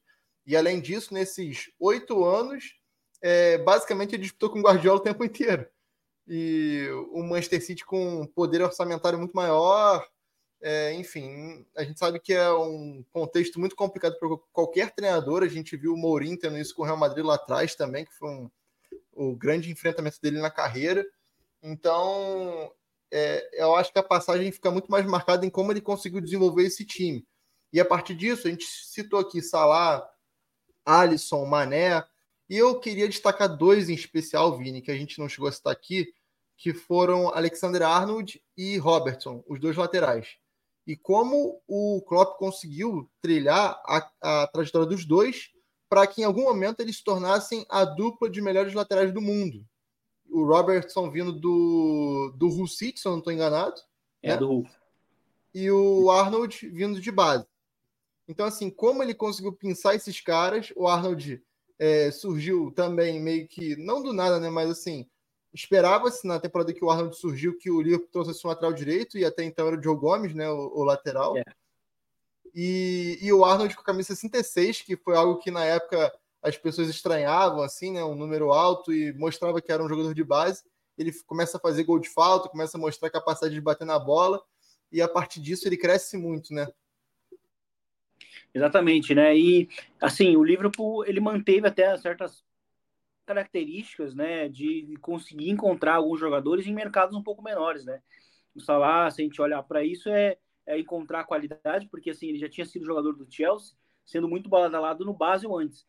E 0.46 0.55
além 0.55 0.79
disso, 0.79 1.13
nesses 1.13 1.69
oito 1.77 2.24
anos, 2.24 2.75
é, 3.22 3.57
basicamente 3.57 4.15
ele 4.15 4.24
disputou 4.24 4.50
com 4.50 4.60
o 4.60 4.62
Guardiola 4.62 5.00
o 5.00 5.03
tempo 5.03 5.25
inteiro. 5.25 5.67
E 6.25 6.88
o 7.12 7.22
Manchester 7.24 7.63
City 7.63 7.86
com 7.86 8.25
poder 8.27 8.62
orçamentário 8.62 9.19
muito 9.19 9.34
maior, 9.34 10.07
é, 10.69 10.93
enfim, 10.95 11.65
a 11.77 11.83
gente 11.86 11.97
sabe 11.97 12.19
que 12.19 12.33
é 12.33 12.51
um 12.51 13.01
contexto 13.13 13.57
muito 13.57 13.74
complicado 13.74 14.19
para 14.19 14.27
qualquer 14.51 14.93
treinador. 14.93 15.41
A 15.41 15.47
gente 15.47 15.77
viu 15.77 15.93
o 15.93 15.97
Mourinho 15.97 16.38
tendo 16.38 16.57
isso 16.57 16.75
com 16.75 16.81
o 16.81 16.86
Real 16.86 16.97
Madrid 16.97 17.24
lá 17.24 17.36
atrás 17.36 17.74
também, 17.74 18.03
que 18.03 18.13
foi 18.13 18.27
um, 18.27 18.51
o 19.13 19.33
grande 19.33 19.71
enfrentamento 19.71 20.21
dele 20.21 20.41
na 20.41 20.51
carreira. 20.51 21.07
Então, 21.63 22.69
é, 23.09 23.50
eu 23.53 23.77
acho 23.77 23.93
que 23.93 24.00
a 24.00 24.03
passagem 24.03 24.51
fica 24.51 24.69
muito 24.69 24.91
mais 24.91 25.05
marcada 25.05 25.45
em 25.45 25.50
como 25.50 25.71
ele 25.71 25.79
conseguiu 25.79 26.19
desenvolver 26.19 26.63
esse 26.63 26.83
time. 26.83 27.25
E 27.71 27.79
a 27.79 27.86
partir 27.86 28.13
disso, 28.13 28.45
a 28.45 28.51
gente 28.51 28.65
citou 28.65 29.21
aqui 29.21 29.41
Salah, 29.41 30.05
Alisson, 30.86 31.45
Mané, 31.45 32.03
e 32.50 32.57
eu 32.57 32.77
queria 32.77 33.07
destacar 33.07 33.55
dois 33.55 33.88
em 33.88 33.93
especial, 33.93 34.57
Vini, 34.57 34.81
que 34.81 34.91
a 34.91 34.97
gente 34.97 35.17
não 35.17 35.29
chegou 35.29 35.47
a 35.47 35.51
citar 35.53 35.71
aqui, 35.71 36.13
que 36.57 36.74
foram 36.74 37.29
Alexander 37.29 37.83
Arnold 37.83 38.43
e 38.57 38.77
Robertson, 38.77 39.41
os 39.47 39.62
dois 39.62 39.77
laterais. 39.77 40.36
E 40.88 40.96
como 40.96 41.62
o 41.67 42.01
Klopp 42.08 42.39
conseguiu 42.39 43.10
trilhar 43.22 43.79
a, 43.86 44.10
a 44.22 44.48
trajetória 44.48 44.88
dos 44.88 45.06
dois 45.06 45.51
para 45.89 46.08
que 46.08 46.22
em 46.22 46.25
algum 46.25 46.44
momento 46.44 46.79
eles 46.79 46.98
se 46.98 47.03
tornassem 47.03 47.65
a 47.70 47.86
dupla 47.86 48.29
de 48.29 48.41
melhores 48.41 48.74
laterais 48.74 49.13
do 49.13 49.22
mundo 49.22 49.63
o 50.29 50.46
Robertson 50.46 51.10
vindo 51.10 51.32
do, 51.32 52.34
do 52.36 52.48
Hull 52.48 52.67
City, 52.67 53.00
se 53.00 53.08
eu 53.08 53.12
não 53.12 53.20
estou 53.20 53.34
enganado. 53.34 53.79
É, 54.22 54.29
né? 54.29 54.38
do 54.38 54.50
Hull. 54.50 54.70
E 55.53 55.72
o 55.72 56.12
Arnold 56.12 56.70
vindo 56.70 57.00
de 57.00 57.12
base. 57.12 57.46
Então, 58.27 58.46
assim, 58.46 58.70
como 58.70 59.01
ele 59.01 59.13
conseguiu 59.13 59.53
pensar 59.53 59.96
esses 59.96 60.20
caras, 60.20 60.72
o 60.75 60.88
Arnold 60.88 61.41
é, 61.79 62.12
surgiu 62.12 62.72
também 62.72 63.20
meio 63.22 63.48
que, 63.48 63.75
não 63.77 64.03
do 64.03 64.12
nada, 64.12 64.39
né? 64.39 64.50
Mas 64.50 64.70
assim, 64.70 65.08
esperava-se 65.57 66.27
na 66.27 66.39
temporada 66.39 66.71
que 66.71 66.85
o 66.85 66.89
Arnold 66.89 67.17
surgiu 67.17 67.57
que 67.57 67.71
o 67.71 67.81
Liverpool 67.81 68.09
trouxesse 68.11 68.45
um 68.45 68.49
lateral 68.49 68.71
direito, 68.71 69.17
e 69.17 69.25
até 69.25 69.43
então 69.43 69.67
era 69.67 69.77
o 69.77 69.83
Joe 69.83 69.97
Gomes, 69.97 70.33
né, 70.33 70.47
o, 70.49 70.71
o 70.75 70.83
lateral. 70.83 71.33
Yeah. 71.33 71.51
É. 71.51 71.55
E, 72.53 73.17
e 73.21 73.33
o 73.33 73.43
Arnold 73.43 73.75
com 73.75 73.81
a 73.81 73.85
camisa 73.85 74.15
66, 74.15 74.81
que 74.81 74.95
foi 74.95 75.15
algo 75.15 75.39
que 75.39 75.51
na 75.51 75.63
época 75.65 76.13
as 76.41 76.55
pessoas 76.57 76.89
estranhavam, 76.89 77.61
assim, 77.61 77.91
né, 77.91 78.03
um 78.03 78.15
número 78.15 78.53
alto 78.53 78.93
e 78.93 79.11
mostrava 79.13 79.61
que 79.61 79.71
era 79.71 79.83
um 79.83 79.89
jogador 79.89 80.13
de 80.13 80.23
base. 80.23 80.63
Ele 80.97 81.11
começa 81.25 81.57
a 81.57 81.59
fazer 81.59 81.83
gol 81.83 81.99
de 81.99 82.09
falta, 82.09 82.49
começa 82.49 82.77
a 82.77 82.79
mostrar 82.79 83.07
a 83.07 83.11
capacidade 83.11 83.53
de 83.53 83.61
bater 83.61 83.85
na 83.85 83.97
bola, 83.97 84.41
e 84.91 85.01
a 85.01 85.07
partir 85.07 85.41
disso 85.41 85.67
ele 85.67 85.77
cresce 85.77 86.17
muito, 86.17 86.53
né? 86.53 86.67
Exatamente, 88.53 89.13
né? 89.13 89.35
E 89.37 89.69
assim, 89.99 90.35
o 90.35 90.43
Liverpool 90.43 91.05
ele 91.05 91.19
manteve 91.19 91.67
até 91.67 91.95
certas 91.97 92.43
características, 93.27 94.15
né, 94.15 94.48
de 94.48 94.98
conseguir 95.01 95.50
encontrar 95.50 95.96
alguns 95.96 96.19
jogadores 96.19 96.65
em 96.65 96.74
mercados 96.74 97.15
um 97.15 97.22
pouco 97.22 97.43
menores, 97.43 97.86
né? 97.86 98.01
O 98.55 98.62
Salah, 98.62 99.12
se 99.12 99.22
a 99.22 99.25
gente 99.25 99.41
olhar 99.41 99.62
para 99.63 99.84
isso, 99.84 100.10
é, 100.10 100.38
é, 100.65 100.79
encontrar 100.79 101.25
qualidade, 101.25 101.88
porque 101.91 102.10
assim, 102.10 102.29
ele 102.29 102.39
já 102.39 102.50
tinha 102.50 102.65
sido 102.65 102.86
jogador 102.86 103.13
do 103.13 103.27
Chelsea, 103.29 103.75
sendo 104.05 104.27
muito 104.27 104.50
badalado 104.50 105.05
no 105.05 105.13
Basel 105.13 105.55
antes. 105.55 105.86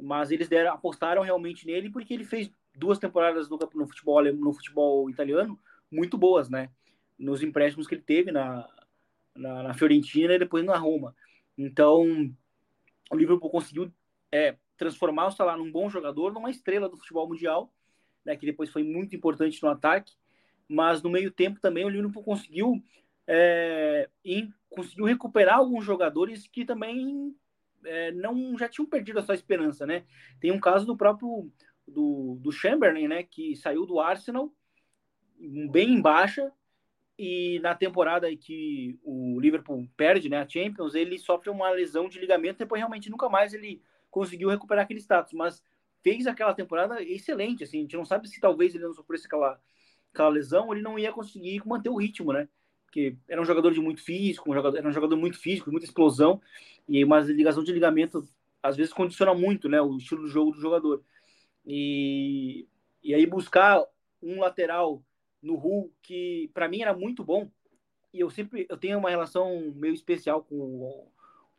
Mas 0.00 0.30
eles 0.30 0.48
deram, 0.48 0.72
apostaram 0.72 1.22
realmente 1.22 1.66
nele 1.66 1.90
porque 1.90 2.14
ele 2.14 2.24
fez 2.24 2.50
duas 2.76 2.98
temporadas 2.98 3.50
no, 3.50 3.58
no 3.74 3.86
futebol 3.88 4.22
no 4.32 4.52
futebol 4.52 5.10
italiano 5.10 5.58
muito 5.90 6.16
boas, 6.16 6.48
né? 6.48 6.70
Nos 7.18 7.42
empréstimos 7.42 7.88
que 7.88 7.96
ele 7.96 8.02
teve 8.02 8.30
na, 8.30 8.68
na, 9.34 9.62
na 9.64 9.74
Fiorentina 9.74 10.34
e 10.34 10.38
depois 10.38 10.64
na 10.64 10.78
Roma. 10.78 11.14
Então, 11.56 12.32
o 13.10 13.16
Liverpool 13.16 13.50
conseguiu 13.50 13.92
é, 14.30 14.56
transformar 14.78 15.26
o 15.26 15.30
Salah 15.30 15.56
num 15.56 15.70
bom 15.70 15.90
jogador, 15.90 16.32
numa 16.32 16.50
estrela 16.50 16.88
do 16.88 16.96
futebol 16.96 17.28
mundial, 17.28 17.70
né, 18.24 18.36
que 18.36 18.46
depois 18.46 18.70
foi 18.70 18.82
muito 18.82 19.14
importante 19.14 19.62
no 19.62 19.68
ataque, 19.68 20.14
mas 20.68 21.02
no 21.02 21.10
meio 21.10 21.30
tempo 21.30 21.60
também 21.60 21.84
o 21.84 21.88
Liverpool 21.88 22.22
conseguiu 22.22 22.82
é, 23.26 24.08
conseguiu 24.70 25.04
recuperar 25.04 25.56
alguns 25.56 25.84
jogadores 25.84 26.46
que 26.46 26.64
também 26.64 27.34
é, 27.84 28.12
não 28.12 28.56
já 28.56 28.68
tinham 28.68 28.88
perdido 28.88 29.18
a 29.18 29.22
sua 29.22 29.34
esperança, 29.34 29.86
né? 29.86 30.04
Tem 30.40 30.50
um 30.50 30.60
caso 30.60 30.86
do 30.86 30.96
próprio 30.96 31.50
do, 31.86 32.38
do 32.40 32.52
Chamberlain, 32.52 33.08
né, 33.08 33.22
que 33.22 33.56
saiu 33.56 33.86
do 33.86 33.98
Arsenal 33.98 34.52
bem 35.70 35.94
em 35.94 36.00
baixa 36.00 36.52
e 37.18 37.58
na 37.60 37.74
temporada 37.74 38.34
que 38.36 38.98
o 39.02 39.40
Liverpool 39.40 39.88
perde, 39.96 40.28
né, 40.28 40.38
a 40.38 40.48
Champions, 40.48 40.94
ele 40.94 41.18
sofre 41.18 41.50
uma 41.50 41.70
lesão 41.70 42.08
de 42.08 42.18
ligamento, 42.18 42.58
depois 42.58 42.78
realmente 42.78 43.10
nunca 43.10 43.28
mais 43.28 43.52
ele 43.52 43.82
conseguiu 44.18 44.48
recuperar 44.48 44.84
aquele 44.84 44.98
status, 44.98 45.32
mas 45.32 45.62
fez 46.02 46.26
aquela 46.26 46.52
temporada 46.52 47.00
excelente, 47.00 47.62
assim, 47.62 47.78
a 47.78 47.80
gente 47.82 47.96
não 47.96 48.04
sabe 48.04 48.28
se 48.28 48.40
talvez 48.40 48.74
ele 48.74 48.82
não 48.82 48.92
sofresse 48.92 49.26
aquela, 49.26 49.60
aquela 50.12 50.28
lesão, 50.28 50.72
ele 50.72 50.82
não 50.82 50.98
ia 50.98 51.12
conseguir 51.12 51.62
manter 51.64 51.88
o 51.88 51.96
ritmo, 51.96 52.32
né, 52.32 52.48
porque 52.84 53.16
era 53.28 53.40
um 53.40 53.44
jogador 53.44 53.72
de 53.72 53.80
muito 53.80 54.02
físico, 54.02 54.50
um 54.50 54.54
jogador, 54.54 54.76
era 54.76 54.88
um 54.88 54.92
jogador 54.92 55.16
muito 55.16 55.38
físico, 55.38 55.70
muita 55.70 55.86
explosão, 55.86 56.40
e 56.88 57.04
uma 57.04 57.20
ligação 57.20 57.62
de 57.62 57.72
ligamento 57.72 58.26
às 58.60 58.76
vezes 58.76 58.92
condiciona 58.92 59.32
muito, 59.34 59.68
né, 59.68 59.80
o 59.80 59.96
estilo 59.96 60.22
do 60.22 60.28
jogo 60.28 60.50
do 60.50 60.60
jogador. 60.60 61.00
E, 61.64 62.66
e 63.04 63.14
aí 63.14 63.24
buscar 63.24 63.84
um 64.20 64.40
lateral 64.40 65.00
no 65.40 65.54
Hull 65.54 65.92
que 66.02 66.50
para 66.52 66.68
mim 66.68 66.82
era 66.82 66.92
muito 66.92 67.22
bom, 67.22 67.48
e 68.12 68.18
eu 68.18 68.30
sempre 68.30 68.66
eu 68.68 68.76
tenho 68.76 68.98
uma 68.98 69.10
relação 69.10 69.72
meio 69.76 69.94
especial 69.94 70.42
com 70.42 71.08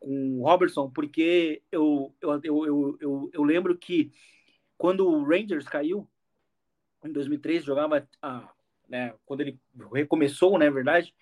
com 0.00 0.40
o 0.40 0.42
Robertson, 0.42 0.90
porque 0.90 1.62
eu, 1.70 2.12
eu, 2.20 2.40
eu, 2.42 2.98
eu, 3.00 3.30
eu 3.32 3.44
lembro 3.44 3.76
que 3.76 4.10
quando 4.76 5.06
o 5.06 5.22
Rangers 5.22 5.68
caiu, 5.68 6.08
em 7.04 7.12
2013, 7.12 7.64
jogava, 7.64 8.08
ah, 8.22 8.50
né, 8.88 9.14
quando 9.24 9.42
ele 9.42 9.60
recomeçou, 9.92 10.52
na 10.52 10.64
né, 10.64 10.70
verdade, 10.70 11.14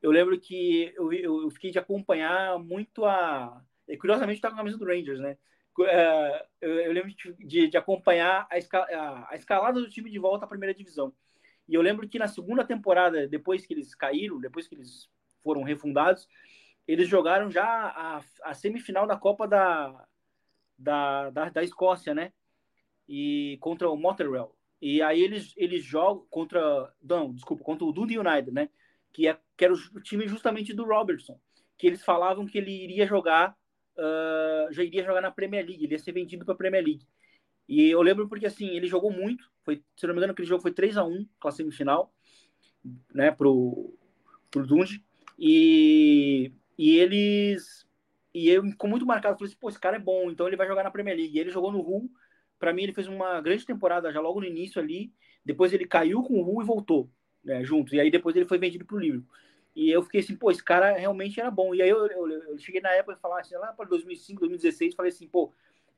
eu 0.00 0.10
lembro 0.10 0.38
que 0.40 0.92
eu, 0.96 1.12
eu 1.12 1.50
fiquei 1.50 1.70
de 1.70 1.78
acompanhar 1.78 2.58
muito 2.58 3.04
a. 3.04 3.62
Curiosamente, 4.00 4.38
estava 4.38 4.54
com 4.54 4.60
a 4.60 4.64
camisa 4.64 4.78
do 4.78 4.86
Rangers, 4.86 5.20
né? 5.20 5.36
É, 5.86 6.46
eu, 6.60 6.70
eu 6.80 6.92
lembro 6.92 7.12
de, 7.38 7.68
de 7.68 7.76
acompanhar 7.76 8.46
a, 8.50 8.58
escal, 8.58 8.82
a, 8.82 9.28
a, 9.30 9.36
escalada 9.36 9.80
do 9.80 9.88
time 9.88 10.10
de 10.10 10.18
volta 10.18 10.44
à 10.44 10.48
primeira 10.48 10.74
divisão. 10.74 11.14
E 11.68 11.74
eu 11.74 11.80
lembro 11.80 12.08
que 12.08 12.18
na 12.18 12.26
segunda 12.26 12.64
temporada, 12.64 13.28
depois 13.28 13.64
que 13.64 13.72
eles 13.72 13.94
caíram, 13.94 14.40
depois 14.40 14.66
que 14.66 14.74
eles 14.74 15.08
foram 15.42 15.62
refundados, 15.62 16.28
eles 16.92 17.08
jogaram 17.08 17.50
já 17.50 17.64
a, 17.64 18.22
a 18.42 18.54
semifinal 18.54 19.06
da 19.06 19.16
Copa 19.16 19.48
da, 19.48 20.06
da, 20.78 21.30
da, 21.30 21.48
da, 21.48 21.62
Escócia, 21.62 22.14
né? 22.14 22.32
E 23.08 23.56
contra 23.60 23.88
o 23.88 23.96
Motherwell. 23.96 24.54
E 24.80 25.00
aí 25.00 25.22
eles, 25.22 25.54
eles 25.56 25.82
jogam 25.82 26.26
contra. 26.28 26.92
Não, 27.02 27.32
desculpa, 27.32 27.64
contra 27.64 27.84
o 27.84 27.92
Dundee 27.92 28.18
United, 28.18 28.52
né? 28.52 28.68
Que, 29.12 29.26
é, 29.26 29.38
que 29.56 29.64
era 29.64 29.72
o 29.72 30.00
time 30.02 30.28
justamente 30.28 30.74
do 30.74 30.84
Robertson. 30.84 31.40
Que 31.78 31.86
eles 31.86 32.04
falavam 32.04 32.44
que 32.44 32.58
ele 32.58 32.70
iria 32.70 33.06
jogar. 33.06 33.56
Uh, 33.96 34.72
já 34.72 34.82
iria 34.82 35.04
jogar 35.04 35.20
na 35.20 35.30
Premier 35.30 35.66
League, 35.66 35.84
ele 35.84 35.92
ia 35.92 35.98
ser 35.98 36.12
vendido 36.12 36.44
para 36.44 36.54
a 36.54 36.56
Premier 36.56 36.84
League. 36.84 37.06
E 37.68 37.88
eu 37.88 38.02
lembro 38.02 38.28
porque 38.28 38.46
assim, 38.46 38.68
ele 38.68 38.86
jogou 38.86 39.10
muito. 39.10 39.50
Foi, 39.64 39.82
se 39.96 40.06
não 40.06 40.14
me 40.14 40.18
engano, 40.18 40.32
aquele 40.32 40.48
jogo 40.48 40.62
foi 40.62 40.72
3 40.72 40.96
a 40.96 41.04
1 41.04 41.26
com 41.40 41.48
a 41.48 41.52
semifinal, 41.52 42.12
né, 43.14 43.30
pro, 43.30 43.94
pro 44.50 44.66
Dundee. 44.66 45.02
E 45.38 46.52
e 46.78 46.98
eles. 46.98 47.86
E 48.34 48.48
eu 48.48 48.64
ficou 48.64 48.88
muito 48.88 49.06
marcado. 49.06 49.36
Falei 49.36 49.50
assim, 49.50 49.60
pô, 49.60 49.68
esse 49.68 49.78
cara 49.78 49.96
é 49.96 50.00
bom, 50.00 50.30
então 50.30 50.46
ele 50.46 50.56
vai 50.56 50.66
jogar 50.66 50.82
na 50.82 50.90
Premier 50.90 51.16
League. 51.16 51.36
E 51.36 51.40
ele 51.40 51.50
jogou 51.50 51.70
no 51.70 51.80
Hull. 51.80 52.10
Para 52.58 52.72
mim, 52.72 52.84
ele 52.84 52.92
fez 52.92 53.08
uma 53.08 53.40
grande 53.40 53.66
temporada 53.66 54.12
já 54.12 54.20
logo 54.20 54.40
no 54.40 54.46
início 54.46 54.80
ali. 54.80 55.12
Depois 55.44 55.72
ele 55.72 55.86
caiu 55.86 56.22
com 56.22 56.34
o 56.34 56.42
Hull 56.42 56.62
e 56.62 56.66
voltou 56.66 57.10
né, 57.44 57.64
junto. 57.64 57.94
E 57.94 58.00
aí 58.00 58.10
depois 58.10 58.36
ele 58.36 58.46
foi 58.46 58.58
vendido 58.58 58.84
pro 58.84 58.98
Liverpool. 58.98 59.28
E 59.74 59.90
eu 59.90 60.02
fiquei 60.02 60.20
assim, 60.20 60.36
pô, 60.36 60.50
esse 60.50 60.62
cara 60.62 60.92
realmente 60.92 61.40
era 61.40 61.50
bom. 61.50 61.74
E 61.74 61.82
aí 61.82 61.88
eu, 61.88 62.06
eu, 62.06 62.28
eu 62.28 62.58
cheguei 62.58 62.80
na 62.80 62.90
época 62.90 63.16
e 63.16 63.20
falava 63.20 63.40
assim, 63.40 63.54
lá 63.56 63.72
para 63.72 63.88
2005, 63.88 64.40
2016, 64.40 64.94
falei 64.94 65.10
assim, 65.10 65.26
pô, 65.26 65.52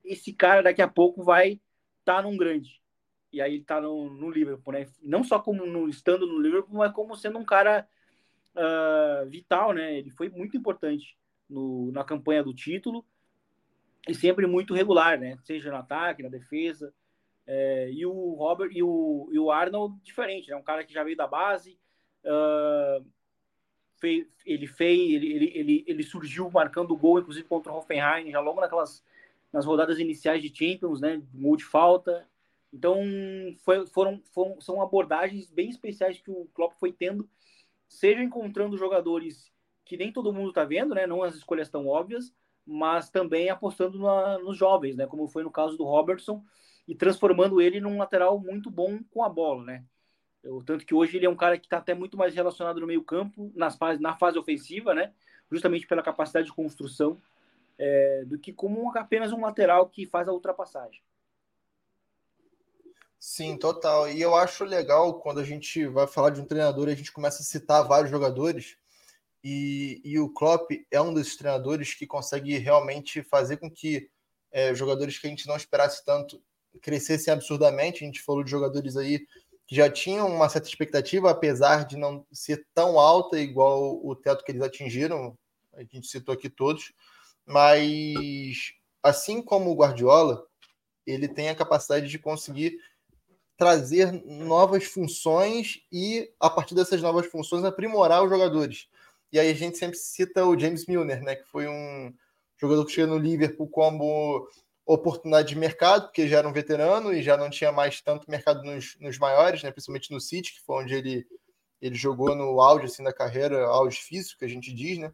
esse 0.04 0.33
cara 0.33 0.62
daqui 0.62 0.81
a 0.81 0.88
pouco 0.88 1.23
vai 1.23 1.61
estar 2.00 2.16
tá 2.16 2.23
num 2.23 2.37
grande. 2.37 2.81
E 3.33 3.40
aí 3.40 3.54
ele 3.54 3.64
tá 3.64 3.81
no, 3.81 4.09
no 4.11 4.31
Liverpool, 4.31 4.73
né? 4.73 4.87
Não 5.02 5.25
só 5.25 5.40
como 5.40 5.66
no, 5.66 5.88
estando 5.88 6.25
no 6.25 6.38
Liverpool, 6.38 6.78
mas 6.78 6.93
como 6.93 7.16
sendo 7.16 7.38
um 7.38 7.45
cara 7.45 7.88
uh, 8.54 9.28
vital, 9.28 9.73
né? 9.73 9.99
Ele 9.99 10.11
foi 10.11 10.28
muito 10.28 10.56
importante 10.56 11.16
no, 11.49 11.90
na 11.92 12.04
campanha 12.04 12.42
do 12.42 12.54
título 12.54 13.04
e 14.08 14.14
sempre 14.14 14.46
muito 14.46 14.75
regular, 14.75 15.18
né? 15.18 15.38
Seja 15.44 15.70
no 15.70 15.76
ataque, 15.76 16.23
na 16.23 16.28
defesa. 16.28 16.92
É, 17.46 17.90
e 17.90 18.06
o 18.06 18.34
Robert 18.34 18.70
e 18.73 18.82
o, 18.82 19.28
e 19.30 19.38
o 19.38 19.50
Arnold 19.50 19.99
diferente, 20.02 20.49
né? 20.49 20.56
Um 20.56 20.62
cara 20.62 20.84
que 20.84 20.92
já 20.92 21.04
veio 21.04 21.16
da 21.16 21.26
base, 21.26 21.78
uh, 22.25 23.04
fez, 24.00 24.26
ele 24.46 24.66
fez, 24.66 25.12
ele, 25.12 25.32
ele, 25.32 25.52
ele, 25.54 25.84
ele 25.87 26.02
surgiu 26.02 26.50
marcando 26.50 26.96
gol, 26.96 27.20
inclusive 27.20 27.46
contra 27.46 27.70
o 27.70 27.76
Hoffenheim, 27.76 28.30
já 28.30 28.40
logo 28.40 28.61
naquelas 28.61 29.04
nas 29.52 29.64
rodadas 29.66 30.00
iniciais 30.00 30.42
de 30.42 30.49
Champions, 30.49 31.00
né? 31.00 31.23
Gol 31.32 31.56
de 31.56 31.64
falta. 31.64 32.26
Então 32.73 32.99
foi, 33.62 33.87
foram, 33.87 34.20
foram 34.32 34.61
são 34.61 34.82
abordagens 34.82 35.49
bem 35.49 35.68
especiais 35.70 36.20
que 36.20 36.30
o 36.30 36.49
Klopp 36.52 36.75
foi 36.80 36.92
tendo 36.92 37.28
seja 37.94 38.22
encontrando 38.22 38.76
jogadores 38.76 39.52
que 39.84 39.96
nem 39.96 40.12
todo 40.12 40.32
mundo 40.32 40.48
está 40.48 40.64
vendo, 40.64 40.94
né? 40.94 41.06
Não 41.06 41.22
as 41.22 41.34
escolhas 41.34 41.68
tão 41.68 41.86
óbvias, 41.86 42.34
mas 42.66 43.10
também 43.10 43.50
apostando 43.50 43.98
na, 43.98 44.38
nos 44.38 44.56
jovens, 44.56 44.96
né? 44.96 45.06
Como 45.06 45.28
foi 45.28 45.42
no 45.42 45.50
caso 45.50 45.76
do 45.76 45.84
Robertson 45.84 46.42
e 46.88 46.94
transformando 46.94 47.60
ele 47.60 47.80
num 47.80 47.98
lateral 47.98 48.38
muito 48.38 48.70
bom 48.70 48.98
com 49.10 49.22
a 49.22 49.28
bola, 49.28 49.64
né? 49.64 49.84
Eu, 50.42 50.62
tanto 50.62 50.84
que 50.84 50.94
hoje 50.94 51.16
ele 51.16 51.26
é 51.26 51.30
um 51.30 51.36
cara 51.36 51.58
que 51.58 51.66
está 51.66 51.78
até 51.78 51.94
muito 51.94 52.16
mais 52.16 52.34
relacionado 52.34 52.80
no 52.80 52.86
meio 52.86 53.02
campo, 53.02 53.50
nas 53.54 53.76
fase, 53.76 54.00
na 54.00 54.14
fase 54.14 54.38
ofensiva, 54.38 54.92
né? 54.94 55.12
Justamente 55.50 55.86
pela 55.86 56.02
capacidade 56.02 56.46
de 56.46 56.52
construção, 56.52 57.18
é, 57.78 58.24
do 58.26 58.38
que 58.38 58.52
como 58.52 58.96
apenas 58.96 59.32
um 59.32 59.40
lateral 59.40 59.88
que 59.88 60.06
faz 60.06 60.28
a 60.28 60.32
ultrapassagem. 60.32 61.02
Sim, 63.26 63.57
total. 63.57 64.11
E 64.11 64.21
eu 64.21 64.37
acho 64.37 64.64
legal 64.64 65.14
quando 65.19 65.40
a 65.40 65.45
gente 65.45 65.87
vai 65.87 66.07
falar 66.07 66.28
de 66.28 66.43
um 66.43 66.45
treinador 66.45 66.88
e 66.88 66.93
a 66.93 66.95
gente 66.95 67.11
começa 67.11 67.40
a 67.40 67.45
citar 67.45 67.83
vários 67.83 68.11
jogadores. 68.11 68.76
E, 69.43 70.02
e 70.04 70.19
o 70.19 70.28
Klopp 70.28 70.71
é 70.90 71.00
um 71.00 71.12
desses 71.14 71.35
treinadores 71.35 71.95
que 71.95 72.07
consegue 72.07 72.59
realmente 72.59 73.23
fazer 73.23 73.57
com 73.57 73.71
que 73.71 74.11
é, 74.52 74.75
jogadores 74.75 75.19
que 75.19 75.26
a 75.26 75.31
gente 75.31 75.47
não 75.47 75.57
esperasse 75.57 76.04
tanto 76.04 76.40
crescessem 76.83 77.33
absurdamente. 77.33 78.04
A 78.04 78.07
gente 78.07 78.21
falou 78.21 78.45
de 78.45 78.50
jogadores 78.50 78.95
aí 78.95 79.26
que 79.66 79.75
já 79.75 79.88
tinham 79.88 80.28
uma 80.28 80.50
certa 80.50 80.69
expectativa, 80.69 81.31
apesar 81.31 81.87
de 81.87 81.97
não 81.97 82.26
ser 82.31 82.66
tão 82.75 83.00
alta 83.00 83.40
igual 83.40 84.07
o 84.07 84.14
teto 84.14 84.45
que 84.45 84.52
eles 84.52 84.62
atingiram. 84.62 85.35
A 85.73 85.81
gente 85.81 86.09
citou 86.09 86.35
aqui 86.35 86.50
todos. 86.50 86.93
Mas, 87.47 88.75
assim 89.02 89.40
como 89.40 89.71
o 89.71 89.76
Guardiola, 89.76 90.47
ele 91.07 91.26
tem 91.26 91.49
a 91.49 91.54
capacidade 91.54 92.07
de 92.07 92.19
conseguir 92.19 92.78
trazer 93.56 94.12
novas 94.25 94.84
funções 94.84 95.80
e, 95.90 96.30
a 96.40 96.50
partir 96.50 96.75
dessas 96.75 97.00
novas 97.00 97.26
funções, 97.26 97.64
aprimorar 97.64 98.23
os 98.25 98.30
jogadores. 98.30 98.88
E 99.32 99.38
aí 99.38 99.50
a 99.50 99.54
gente 99.54 99.78
sempre 99.78 99.96
cita 99.96 100.44
o 100.44 100.58
James 100.58 100.87
Milner, 100.87 101.23
né, 101.23 101.37
que 101.37 101.44
foi 101.44 101.68
um 101.68 102.12
jogador 102.61 102.84
que 102.84 102.92
chegou 102.92 103.16
no 103.16 103.23
Liverpool 103.23 103.68
como 103.68 104.49
oportunidade 104.87 105.49
de 105.49 105.56
mercado, 105.56 106.04
porque 106.04 106.28
já 106.28 106.38
era 106.38 106.49
um 106.49 106.52
veterano 106.52 107.12
e 107.12 107.23
já 107.23 107.37
não 107.37 107.49
tinha 107.49 107.73
mais 107.73 108.00
tanto 108.00 108.30
mercado 108.30 108.62
nos, 108.62 108.96
nos 109.00 109.18
maiores, 109.18 109.62
né? 109.62 109.70
principalmente 109.70 110.11
no 110.11 110.20
City, 110.20 110.52
que 110.52 110.61
foi 110.61 110.82
onde 110.82 110.94
ele, 110.94 111.26
ele 111.80 111.94
jogou 111.94 112.34
no 112.34 112.61
auge 112.61 112.87
assim, 112.87 113.02
da 113.02 113.12
carreira, 113.12 113.64
auge 113.66 113.99
físico, 113.99 114.38
que 114.38 114.44
a 114.44 114.49
gente 114.49 114.73
diz, 114.73 114.99
né? 114.99 115.12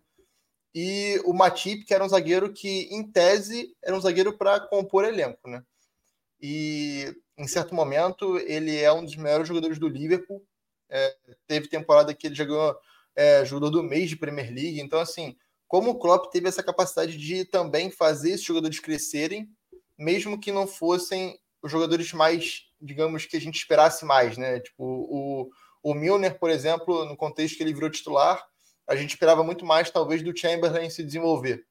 E 0.74 1.20
o 1.24 1.32
Matip, 1.32 1.84
que 1.84 1.92
era 1.92 2.04
um 2.04 2.08
zagueiro 2.08 2.52
que, 2.52 2.88
em 2.92 3.02
tese, 3.02 3.76
era 3.82 3.96
um 3.96 4.00
zagueiro 4.00 4.36
para 4.36 4.60
compor 4.60 5.04
elenco, 5.04 5.48
né? 5.48 5.64
E 6.40 7.12
em 7.40 7.48
certo 7.48 7.74
momento 7.74 8.38
ele 8.40 8.76
é 8.76 8.92
um 8.92 9.02
dos 9.02 9.16
melhores 9.16 9.48
jogadores 9.48 9.78
do 9.78 9.88
Liverpool. 9.88 10.44
É, 10.90 11.16
teve 11.46 11.68
temporada 11.68 12.12
que 12.12 12.26
ele 12.26 12.34
jogou 12.34 12.76
é, 13.16 13.44
jogador 13.46 13.70
do 13.70 13.82
mês 13.82 14.10
de 14.10 14.16
Premier 14.16 14.48
League. 14.52 14.80
Então, 14.80 15.00
assim, 15.00 15.34
como 15.66 15.92
o 15.92 15.98
Klopp 15.98 16.30
teve 16.30 16.48
essa 16.48 16.62
capacidade 16.62 17.16
de 17.16 17.46
também 17.46 17.90
fazer 17.90 18.32
esses 18.32 18.44
jogadores 18.44 18.78
crescerem, 18.78 19.48
mesmo 19.96 20.38
que 20.38 20.52
não 20.52 20.66
fossem 20.66 21.40
os 21.62 21.72
jogadores 21.72 22.12
mais, 22.12 22.66
digamos, 22.80 23.24
que 23.24 23.38
a 23.38 23.40
gente 23.40 23.56
esperasse 23.56 24.04
mais, 24.04 24.36
né? 24.36 24.60
Tipo, 24.60 24.84
o, 24.84 25.50
o 25.82 25.94
Milner, 25.94 26.38
por 26.38 26.50
exemplo, 26.50 27.06
no 27.06 27.16
contexto 27.16 27.56
que 27.56 27.62
ele 27.62 27.72
virou 27.72 27.88
titular, 27.88 28.44
a 28.86 28.94
gente 28.96 29.10
esperava 29.10 29.42
muito 29.42 29.64
mais, 29.64 29.90
talvez, 29.90 30.22
do 30.22 30.36
Chamberlain 30.36 30.90
se 30.90 31.02
desenvolver. 31.02 31.64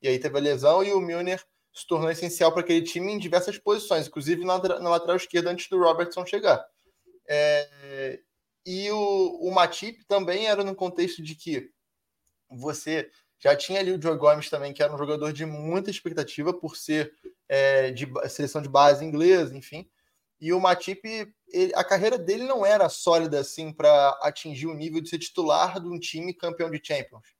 E 0.00 0.08
aí 0.08 0.18
teve 0.18 0.38
a 0.38 0.40
lesão 0.40 0.82
e 0.82 0.92
o 0.92 1.00
Milner 1.00 1.44
se 1.72 1.86
tornou 1.86 2.10
essencial 2.10 2.52
para 2.52 2.62
aquele 2.62 2.82
time 2.82 3.12
em 3.12 3.18
diversas 3.18 3.58
posições, 3.58 4.06
inclusive 4.06 4.44
na, 4.44 4.58
na 4.58 4.90
lateral 4.90 5.16
esquerda 5.16 5.50
antes 5.50 5.68
do 5.68 5.78
Robertson 5.78 6.26
chegar. 6.26 6.64
É, 7.28 8.20
e 8.66 8.90
o, 8.90 9.48
o 9.48 9.52
Matip 9.52 10.04
também 10.06 10.46
era 10.46 10.64
no 10.64 10.74
contexto 10.74 11.22
de 11.22 11.34
que 11.34 11.70
você 12.50 13.10
já 13.38 13.56
tinha 13.56 13.80
ali 13.80 13.92
o 13.92 14.00
Joe 14.00 14.18
Gomes 14.18 14.50
também, 14.50 14.72
que 14.72 14.82
era 14.82 14.92
um 14.92 14.98
jogador 14.98 15.32
de 15.32 15.46
muita 15.46 15.90
expectativa 15.90 16.52
por 16.52 16.76
ser 16.76 17.12
é, 17.48 17.90
de 17.90 18.06
seleção 18.28 18.60
de 18.60 18.68
base 18.68 19.04
inglesa, 19.04 19.56
enfim. 19.56 19.88
E 20.40 20.52
o 20.52 20.60
Matip, 20.60 21.02
ele, 21.48 21.72
a 21.74 21.84
carreira 21.84 22.18
dele 22.18 22.44
não 22.44 22.64
era 22.64 22.88
sólida 22.88 23.40
assim 23.40 23.72
para 23.72 24.10
atingir 24.22 24.66
o 24.66 24.74
nível 24.74 25.00
de 25.00 25.08
ser 25.08 25.18
titular 25.18 25.80
de 25.80 25.86
um 25.86 25.98
time 25.98 26.34
campeão 26.34 26.70
de 26.70 26.80
Champions. 26.82 27.34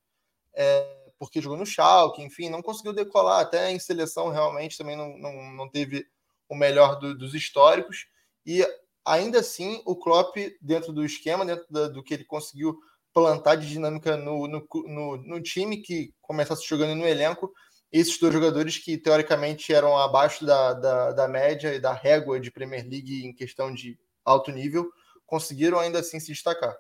É, 0.54 1.00
porque 1.20 1.42
jogou 1.42 1.58
no 1.58 1.66
Schalke, 1.66 2.22
enfim, 2.22 2.48
não 2.48 2.62
conseguiu 2.62 2.94
decolar. 2.94 3.42
Até 3.42 3.70
em 3.70 3.78
seleção, 3.78 4.30
realmente, 4.30 4.78
também 4.78 4.96
não, 4.96 5.18
não, 5.18 5.52
não 5.52 5.68
teve 5.68 6.06
o 6.48 6.56
melhor 6.56 6.98
do, 6.98 7.14
dos 7.14 7.34
históricos. 7.34 8.06
E 8.46 8.66
ainda 9.04 9.40
assim, 9.40 9.82
o 9.84 9.94
Klopp, 9.94 10.34
dentro 10.62 10.94
do 10.94 11.04
esquema, 11.04 11.44
dentro 11.44 11.66
da, 11.68 11.88
do 11.88 12.02
que 12.02 12.14
ele 12.14 12.24
conseguiu 12.24 12.74
plantar 13.12 13.56
de 13.56 13.68
dinâmica 13.68 14.16
no, 14.16 14.48
no, 14.48 14.66
no, 14.86 15.16
no 15.18 15.42
time 15.42 15.82
que 15.82 16.14
começasse 16.22 16.66
jogando 16.66 16.94
no 16.94 17.06
elenco, 17.06 17.52
esses 17.92 18.18
dois 18.18 18.32
jogadores 18.32 18.78
que 18.78 18.96
teoricamente 18.96 19.74
eram 19.74 19.98
abaixo 19.98 20.46
da, 20.46 20.72
da, 20.72 21.12
da, 21.12 21.28
média 21.28 21.74
e 21.74 21.80
da 21.80 21.92
régua 21.92 22.40
de 22.40 22.50
Premier 22.50 22.88
League 22.88 23.26
em 23.26 23.34
questão 23.34 23.74
de 23.74 23.98
alto 24.24 24.50
nível, 24.50 24.90
conseguiram 25.26 25.78
ainda 25.78 25.98
assim 25.98 26.18
se 26.18 26.32
destacar. 26.32 26.74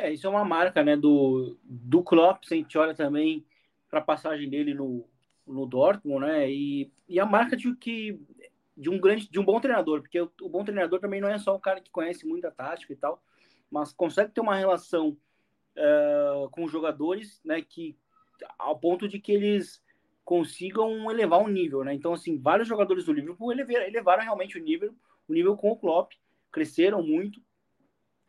É, 0.00 0.12
isso 0.12 0.26
é 0.26 0.30
uma 0.30 0.44
marca 0.44 0.82
né, 0.82 0.96
do, 0.96 1.58
do 1.62 2.02
Klopp, 2.02 2.44
se 2.44 2.54
a 2.54 2.56
gente 2.56 2.78
olha 2.78 2.94
também 2.94 3.44
para 3.90 3.98
a 3.98 4.02
passagem 4.02 4.48
dele 4.48 4.72
no, 4.72 5.06
no 5.46 5.66
Dortmund, 5.66 6.24
né? 6.26 6.50
E, 6.50 6.90
e 7.06 7.20
a 7.20 7.26
marca 7.26 7.54
de 7.54 7.74
que 7.76 8.18
de 8.74 8.88
um 8.88 8.98
grande, 8.98 9.28
de 9.28 9.38
um 9.38 9.44
bom 9.44 9.60
treinador, 9.60 10.00
porque 10.00 10.18
o, 10.18 10.32
o 10.40 10.48
bom 10.48 10.64
treinador 10.64 11.00
também 11.00 11.20
não 11.20 11.28
é 11.28 11.38
só 11.38 11.54
o 11.54 11.60
cara 11.60 11.82
que 11.82 11.90
conhece 11.90 12.26
muito 12.26 12.46
a 12.46 12.50
tática 12.50 12.92
e 12.94 12.96
tal, 12.96 13.22
mas 13.70 13.92
consegue 13.92 14.32
ter 14.32 14.40
uma 14.40 14.56
relação 14.56 15.16
uh, 15.76 16.48
com 16.48 16.64
os 16.64 16.72
jogadores, 16.72 17.38
né, 17.44 17.60
que 17.60 17.94
ao 18.58 18.78
ponto 18.78 19.06
de 19.06 19.18
que 19.18 19.32
eles 19.32 19.82
consigam 20.24 21.10
elevar 21.10 21.42
o 21.42 21.48
nível, 21.48 21.84
né? 21.84 21.92
Então, 21.92 22.14
assim, 22.14 22.38
vários 22.38 22.66
jogadores 22.66 23.04
do 23.04 23.12
Liverpool 23.12 23.52
elevaram, 23.52 23.84
elevaram 23.84 24.22
realmente 24.22 24.56
o 24.56 24.62
nível, 24.62 24.94
o 25.28 25.32
nível 25.34 25.56
com 25.58 25.72
o 25.72 25.76
Klopp, 25.76 26.12
cresceram 26.50 27.02
muito 27.02 27.42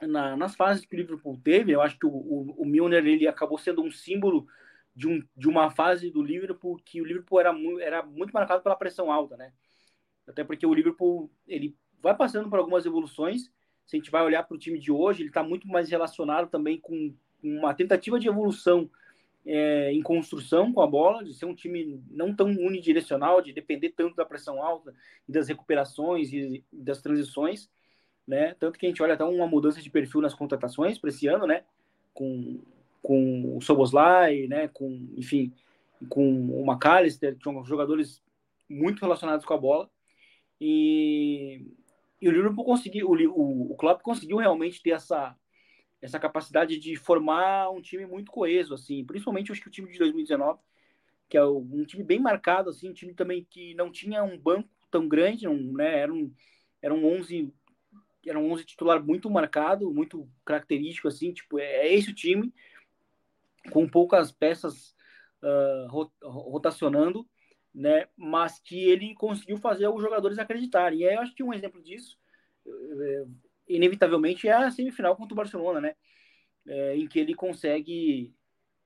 na, 0.07 0.35
nas 0.35 0.55
fases 0.55 0.85
que 0.85 0.95
o 0.95 0.99
Liverpool 0.99 1.39
teve. 1.43 1.71
Eu 1.71 1.81
acho 1.81 1.97
que 1.97 2.05
o, 2.05 2.09
o, 2.09 2.55
o 2.63 2.65
Milner 2.65 3.05
ele 3.05 3.27
acabou 3.27 3.57
sendo 3.57 3.81
um 3.81 3.91
símbolo 3.91 4.47
de, 4.95 5.07
um, 5.07 5.21
de 5.35 5.47
uma 5.47 5.71
fase 5.71 6.09
do 6.09 6.21
Liverpool 6.21 6.79
que 6.83 7.01
o 7.01 7.05
Liverpool 7.05 7.39
era, 7.39 7.55
era 7.79 8.03
muito 8.03 8.31
marcado 8.31 8.61
pela 8.61 8.75
pressão 8.75 9.11
alta, 9.11 9.37
né? 9.37 9.53
Até 10.27 10.43
porque 10.43 10.65
o 10.65 10.73
Liverpool 10.73 11.31
ele 11.47 11.75
vai 12.01 12.15
passando 12.15 12.49
por 12.49 12.59
algumas 12.59 12.85
evoluções. 12.85 13.43
Se 13.85 13.95
a 13.95 13.99
gente 13.99 14.11
vai 14.11 14.23
olhar 14.23 14.43
para 14.43 14.55
o 14.55 14.59
time 14.59 14.79
de 14.79 14.91
hoje, 14.91 15.21
ele 15.21 15.29
está 15.29 15.43
muito 15.43 15.67
mais 15.67 15.89
relacionado 15.89 16.49
também 16.49 16.79
com 16.79 17.13
uma 17.43 17.73
tentativa 17.73 18.19
de 18.19 18.27
evolução 18.27 18.89
é, 19.45 19.91
em 19.91 20.01
construção 20.01 20.71
com 20.71 20.81
a 20.81 20.87
bola, 20.87 21.23
de 21.23 21.33
ser 21.33 21.45
um 21.45 21.55
time 21.55 22.01
não 22.09 22.35
tão 22.35 22.47
unidirecional, 22.47 23.41
de 23.41 23.51
depender 23.51 23.89
tanto 23.89 24.15
da 24.15 24.25
pressão 24.25 24.63
alta 24.63 24.93
e 25.27 25.31
das 25.31 25.47
recuperações 25.47 26.31
e 26.31 26.63
das 26.71 27.01
transições, 27.01 27.69
né? 28.31 28.55
Tanto 28.55 28.79
que 28.79 28.85
a 28.85 28.89
gente 28.89 29.03
olha 29.03 29.13
até 29.13 29.25
uma 29.25 29.45
mudança 29.45 29.81
de 29.81 29.89
perfil 29.89 30.21
nas 30.21 30.33
contratações 30.33 30.97
para 30.97 31.09
esse 31.09 31.27
ano, 31.27 31.45
né? 31.45 31.65
Com, 32.13 32.61
com 33.01 33.57
o 33.57 33.61
Soboslai, 33.61 34.47
né? 34.47 34.69
Com, 34.69 35.09
enfim, 35.17 35.53
com 36.09 36.45
o 36.49 36.65
McAllister, 36.65 37.35
que 37.35 37.43
são 37.43 37.63
jogadores 37.65 38.23
muito 38.69 39.01
relacionados 39.01 39.45
com 39.45 39.53
a 39.53 39.57
bola. 39.57 39.89
E, 40.59 41.67
e 42.21 42.29
o 42.29 42.31
Liverpool 42.31 42.63
conseguiu, 42.63 43.09
o, 43.09 43.71
o, 43.71 43.75
Klopp 43.75 44.01
conseguiu 44.01 44.37
realmente 44.37 44.81
ter 44.81 44.91
essa 44.91 45.35
essa 46.01 46.19
capacidade 46.19 46.79
de 46.79 46.95
formar 46.95 47.69
um 47.69 47.79
time 47.79 48.07
muito 48.07 48.31
coeso, 48.31 48.73
assim, 48.73 49.05
principalmente 49.05 49.51
acho 49.51 49.61
que 49.61 49.67
o 49.67 49.71
time 49.71 49.91
de 49.91 49.99
2019, 49.99 50.59
que 51.29 51.37
é 51.37 51.45
um 51.45 51.85
time 51.85 52.03
bem 52.03 52.19
marcado, 52.19 52.71
assim, 52.71 52.89
um 52.89 52.93
time 52.93 53.13
também 53.13 53.45
que 53.47 53.75
não 53.75 53.91
tinha 53.91 54.23
um 54.23 54.35
banco 54.35 54.67
tão 54.89 55.07
grande, 55.07 55.45
não, 55.45 55.55
né, 55.55 55.99
era 55.99 56.11
um, 56.11 56.33
era 56.81 56.91
um 56.91 57.05
11 57.05 57.53
era 58.29 58.39
um 58.39 58.51
11 58.51 58.65
titular 58.65 59.03
muito 59.03 59.29
marcado, 59.29 59.91
muito 59.91 60.29
característico, 60.45 61.07
assim, 61.07 61.33
tipo, 61.33 61.59
é, 61.59 61.87
é 61.87 61.93
esse 61.93 62.11
o 62.11 62.15
time, 62.15 62.53
com 63.71 63.87
poucas 63.87 64.31
peças 64.31 64.95
uh, 65.41 66.11
rotacionando, 66.23 67.27
né, 67.73 68.07
mas 68.17 68.59
que 68.59 68.83
ele 68.89 69.13
conseguiu 69.15 69.57
fazer 69.57 69.87
os 69.87 70.01
jogadores 70.01 70.37
acreditarem. 70.37 70.99
E 70.99 71.07
aí 71.07 71.15
eu 71.15 71.21
acho 71.21 71.33
que 71.33 71.43
um 71.43 71.53
exemplo 71.53 71.81
disso, 71.81 72.17
eh, 72.67 73.25
inevitavelmente 73.67 74.47
é 74.47 74.53
a 74.53 74.69
semifinal 74.69 75.15
contra 75.15 75.33
o 75.33 75.37
Barcelona, 75.37 75.79
né? 75.79 75.95
É, 76.67 76.95
em 76.95 77.07
que 77.07 77.19
ele 77.19 77.33
consegue 77.33 78.35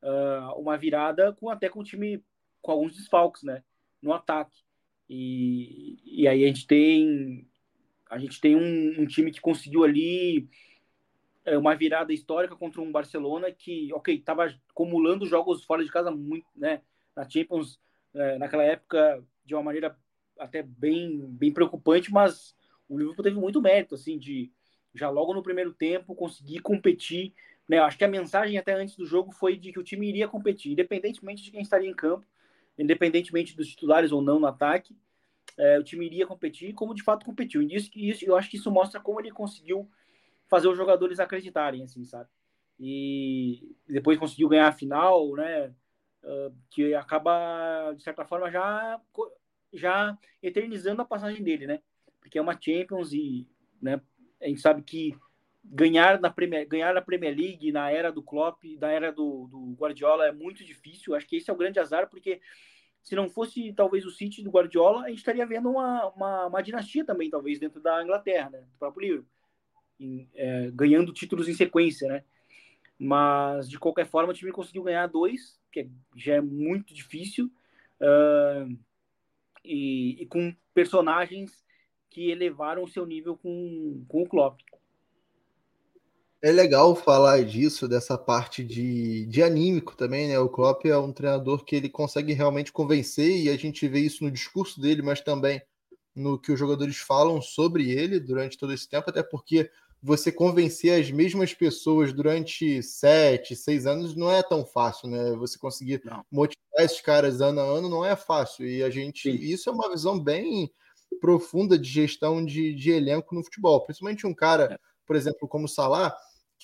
uh, 0.01 0.59
uma 0.59 0.77
virada 0.77 1.33
com 1.33 1.49
até 1.49 1.67
com 1.67 1.79
o 1.79 1.83
time 1.83 2.23
com 2.61 2.71
alguns 2.71 2.95
desfalques, 2.95 3.43
né? 3.43 3.63
No 4.01 4.13
ataque. 4.13 4.63
E, 5.09 5.97
e 6.05 6.27
aí 6.27 6.43
a 6.43 6.47
gente 6.47 6.65
tem 6.65 7.47
a 8.09 8.17
gente 8.17 8.39
tem 8.39 8.55
um, 8.55 9.01
um 9.01 9.05
time 9.05 9.31
que 9.31 9.41
conseguiu 9.41 9.83
ali 9.83 10.47
é, 11.45 11.57
uma 11.57 11.75
virada 11.75 12.13
histórica 12.13 12.55
contra 12.55 12.81
um 12.81 12.91
Barcelona 12.91 13.51
que, 13.51 13.93
ok, 13.93 14.15
estava 14.15 14.53
acumulando 14.69 15.25
jogos 15.25 15.63
fora 15.63 15.83
de 15.83 15.91
casa 15.91 16.11
muito, 16.11 16.47
né? 16.55 16.81
Na 17.15 17.27
Champions, 17.29 17.79
é, 18.13 18.37
naquela 18.37 18.63
época, 18.63 19.23
de 19.45 19.53
uma 19.53 19.63
maneira 19.63 19.97
até 20.39 20.61
bem, 20.63 21.25
bem 21.27 21.53
preocupante, 21.53 22.11
mas 22.11 22.55
o 22.89 22.97
Liverpool 22.97 23.23
teve 23.23 23.39
muito 23.39 23.61
mérito, 23.61 23.95
assim, 23.95 24.17
de 24.17 24.51
já 24.93 25.09
logo 25.09 25.33
no 25.33 25.43
primeiro 25.43 25.73
tempo, 25.73 26.15
conseguir 26.15 26.59
competir. 26.59 27.33
Né? 27.67 27.79
Acho 27.79 27.97
que 27.97 28.03
a 28.03 28.09
mensagem 28.09 28.57
até 28.57 28.73
antes 28.73 28.95
do 28.95 29.05
jogo 29.05 29.31
foi 29.31 29.57
de 29.57 29.71
que 29.71 29.79
o 29.79 29.83
time 29.83 30.07
iria 30.07 30.27
competir, 30.27 30.71
independentemente 30.71 31.43
de 31.43 31.51
quem 31.51 31.61
estaria 31.61 31.89
em 31.89 31.93
campo, 31.93 32.25
independentemente 32.77 33.55
dos 33.55 33.67
titulares 33.67 34.11
ou 34.11 34.21
não 34.21 34.39
no 34.39 34.47
ataque, 34.47 34.95
é, 35.57 35.79
o 35.79 35.83
time 35.83 36.05
iria 36.05 36.27
competir, 36.27 36.73
como 36.73 36.93
de 36.93 37.03
fato 37.03 37.25
competiu. 37.25 37.61
E 37.61 37.75
isso, 37.75 37.89
isso, 37.95 38.25
eu 38.25 38.35
acho 38.35 38.49
que 38.49 38.57
isso 38.57 38.71
mostra 38.71 38.99
como 38.99 39.19
ele 39.19 39.31
conseguiu 39.31 39.89
fazer 40.47 40.67
os 40.67 40.77
jogadores 40.77 41.19
acreditarem, 41.19 41.83
assim, 41.83 42.03
sabe? 42.03 42.29
E 42.79 43.75
depois 43.87 44.19
conseguiu 44.19 44.49
ganhar 44.49 44.67
a 44.67 44.73
final, 44.73 45.33
né? 45.35 45.73
Uh, 46.23 46.55
que 46.71 46.93
acaba, 46.95 47.93
de 47.95 48.03
certa 48.03 48.25
forma, 48.25 48.49
já, 48.49 48.99
já 49.71 50.17
eternizando 50.41 51.01
a 51.01 51.05
passagem 51.05 51.43
dele, 51.43 51.67
né? 51.67 51.79
Porque 52.19 52.37
é 52.37 52.41
uma 52.41 52.59
Champions 52.59 53.13
e, 53.13 53.47
né, 53.81 54.01
a 54.41 54.47
gente 54.47 54.59
sabe 54.59 54.81
que 54.81 55.15
ganhar 55.63 56.19
na 56.19 56.29
Premier, 56.29 56.67
ganhar 56.67 56.93
na 56.93 57.01
Premier 57.01 57.35
League 57.35 57.71
na 57.71 57.91
era 57.91 58.11
do 58.11 58.21
Klopp, 58.21 58.63
na 58.79 58.91
era 58.91 59.11
do, 59.11 59.47
do 59.47 59.75
Guardiola 59.79 60.27
é 60.27 60.31
muito 60.31 60.63
difícil. 60.63 61.15
Acho 61.15 61.27
que 61.27 61.37
esse 61.37 61.49
é 61.49 61.53
o 61.53 61.57
grande 61.57 61.79
azar, 61.79 62.09
porque 62.09 62.41
se 63.05 63.15
não 63.15 63.29
fosse 63.29 63.71
talvez 63.71 64.03
o 64.03 64.09
City 64.09 64.41
do 64.41 64.49
Guardiola, 64.49 65.03
a 65.03 65.09
gente 65.09 65.19
estaria 65.19 65.45
vendo 65.45 65.69
uma, 65.69 66.07
uma, 66.07 66.47
uma 66.47 66.61
dinastia 66.63 67.05
também, 67.05 67.29
talvez, 67.29 67.59
dentro 67.59 67.79
da 67.79 68.03
Inglaterra, 68.03 68.49
né? 68.49 68.61
do 68.61 68.79
próprio 68.79 69.07
livro, 69.07 69.25
em, 69.99 70.27
é, 70.33 70.71
ganhando 70.71 71.13
títulos 71.13 71.47
em 71.47 71.53
sequência, 71.53 72.07
né? 72.09 72.23
Mas, 72.97 73.69
de 73.69 73.77
qualquer 73.77 74.07
forma, 74.07 74.31
o 74.31 74.33
time 74.33 74.51
conseguiu 74.51 74.81
ganhar 74.81 75.05
dois, 75.05 75.59
que 75.71 75.87
já 76.15 76.33
é 76.35 76.41
muito 76.41 76.95
difícil, 76.95 77.51
uh, 78.01 78.75
e, 79.63 80.23
e 80.23 80.25
com 80.25 80.55
personagens 80.73 81.63
que 82.09 82.31
elevaram 82.31 82.83
o 82.83 82.87
seu 82.87 83.05
nível 83.05 83.37
com, 83.37 84.03
com 84.07 84.23
o 84.23 84.27
Klopp. 84.27 84.59
É 86.45 86.51
legal 86.51 86.95
falar 86.95 87.43
disso, 87.43 87.87
dessa 87.87 88.19
parte 88.19 88.63
de, 88.63 89.25
de 89.25 89.41
anímico 89.41 89.95
também, 89.97 90.27
né? 90.27 90.37
O 90.37 90.47
Klopp 90.47 90.85
é 90.85 90.95
um 90.95 91.11
treinador 91.11 91.65
que 91.65 91.75
ele 91.75 91.89
consegue 91.89 92.33
realmente 92.33 92.71
convencer, 92.71 93.35
e 93.41 93.49
a 93.49 93.57
gente 93.57 93.87
vê 93.87 94.01
isso 94.01 94.23
no 94.23 94.29
discurso 94.29 94.79
dele, 94.79 95.01
mas 95.01 95.21
também 95.21 95.59
no 96.15 96.37
que 96.37 96.51
os 96.51 96.59
jogadores 96.59 96.97
falam 96.97 97.41
sobre 97.41 97.89
ele 97.89 98.19
durante 98.19 98.59
todo 98.59 98.71
esse 98.71 98.87
tempo, 98.87 99.09
até 99.09 99.23
porque 99.23 99.71
você 100.03 100.31
convencer 100.31 101.01
as 101.01 101.09
mesmas 101.09 101.51
pessoas 101.51 102.13
durante 102.13 102.79
sete, 102.83 103.55
seis 103.55 103.87
anos 103.87 104.15
não 104.15 104.29
é 104.31 104.43
tão 104.43 104.63
fácil, 104.63 105.09
né? 105.09 105.31
Você 105.37 105.57
conseguir 105.57 105.99
não. 106.05 106.23
motivar 106.31 106.85
esses 106.85 107.01
caras 107.01 107.41
ano 107.41 107.59
a 107.59 107.63
ano 107.63 107.89
não 107.89 108.05
é 108.05 108.15
fácil. 108.15 108.67
E 108.67 108.83
a 108.83 108.89
gente. 108.91 109.31
Sim. 109.31 109.43
Isso 109.43 109.67
é 109.67 109.73
uma 109.73 109.89
visão 109.89 110.19
bem 110.19 110.71
profunda 111.19 111.75
de 111.75 111.89
gestão 111.89 112.45
de, 112.45 112.71
de 112.75 112.91
elenco 112.91 113.33
no 113.33 113.43
futebol. 113.43 113.83
Principalmente 113.83 114.27
um 114.27 114.33
cara, 114.35 114.73
é. 114.73 114.77
por 115.07 115.15
exemplo, 115.15 115.47
como 115.47 115.65
o 115.65 115.67
Salah, 115.67 116.15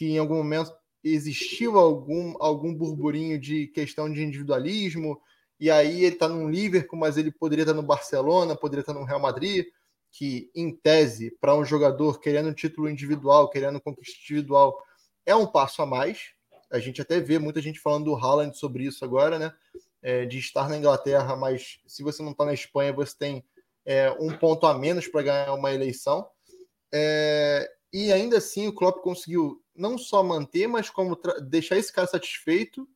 que 0.01 0.09
em 0.09 0.17
algum 0.17 0.37
momento 0.37 0.73
existiu 1.03 1.77
algum, 1.77 2.33
algum 2.39 2.73
burburinho 2.73 3.39
de 3.39 3.67
questão 3.67 4.11
de 4.11 4.23
individualismo, 4.23 5.21
e 5.59 5.69
aí 5.69 6.05
ele 6.05 6.15
está 6.15 6.27
no 6.27 6.49
Liverpool, 6.49 6.97
mas 6.97 7.17
ele 7.17 7.29
poderia 7.29 7.61
estar 7.61 7.75
no 7.75 7.83
Barcelona, 7.83 8.55
poderia 8.55 8.81
estar 8.81 8.95
no 8.95 9.03
Real 9.03 9.19
Madrid 9.19 9.67
que, 10.11 10.49
em 10.55 10.75
tese, 10.75 11.37
para 11.39 11.55
um 11.55 11.63
jogador 11.63 12.19
querendo 12.19 12.49
um 12.49 12.53
título 12.53 12.89
individual, 12.89 13.47
querendo 13.51 13.79
conquista 13.79 14.17
individual, 14.23 14.75
é 15.23 15.35
um 15.35 15.45
passo 15.45 15.83
a 15.83 15.85
mais. 15.85 16.31
A 16.71 16.79
gente 16.79 16.99
até 16.99 17.19
vê 17.19 17.37
muita 17.37 17.61
gente 17.61 17.79
falando 17.79 18.05
do 18.05 18.15
Haaland 18.15 18.57
sobre 18.57 18.85
isso 18.85 19.05
agora, 19.05 19.37
né? 19.37 19.53
É, 20.01 20.25
de 20.25 20.39
estar 20.39 20.67
na 20.67 20.79
Inglaterra, 20.79 21.35
mas 21.35 21.79
se 21.85 22.01
você 22.01 22.23
não 22.23 22.31
está 22.31 22.43
na 22.43 22.55
Espanha, 22.55 22.91
você 22.91 23.15
tem 23.15 23.45
é, 23.85 24.09
um 24.19 24.35
ponto 24.35 24.65
a 24.65 24.75
menos 24.75 25.07
para 25.07 25.21
ganhar 25.21 25.53
uma 25.53 25.71
eleição. 25.71 26.27
É, 26.91 27.69
e 27.93 28.11
ainda 28.11 28.37
assim, 28.37 28.67
o 28.67 28.73
Klopp 28.73 29.03
conseguiu 29.03 29.61
não 29.81 29.97
só 29.97 30.23
manter, 30.23 30.67
mas 30.67 30.89
como 30.89 31.19
deixar 31.41 31.77
esse 31.77 31.91
cara 31.91 32.07
satisfeito 32.07 32.87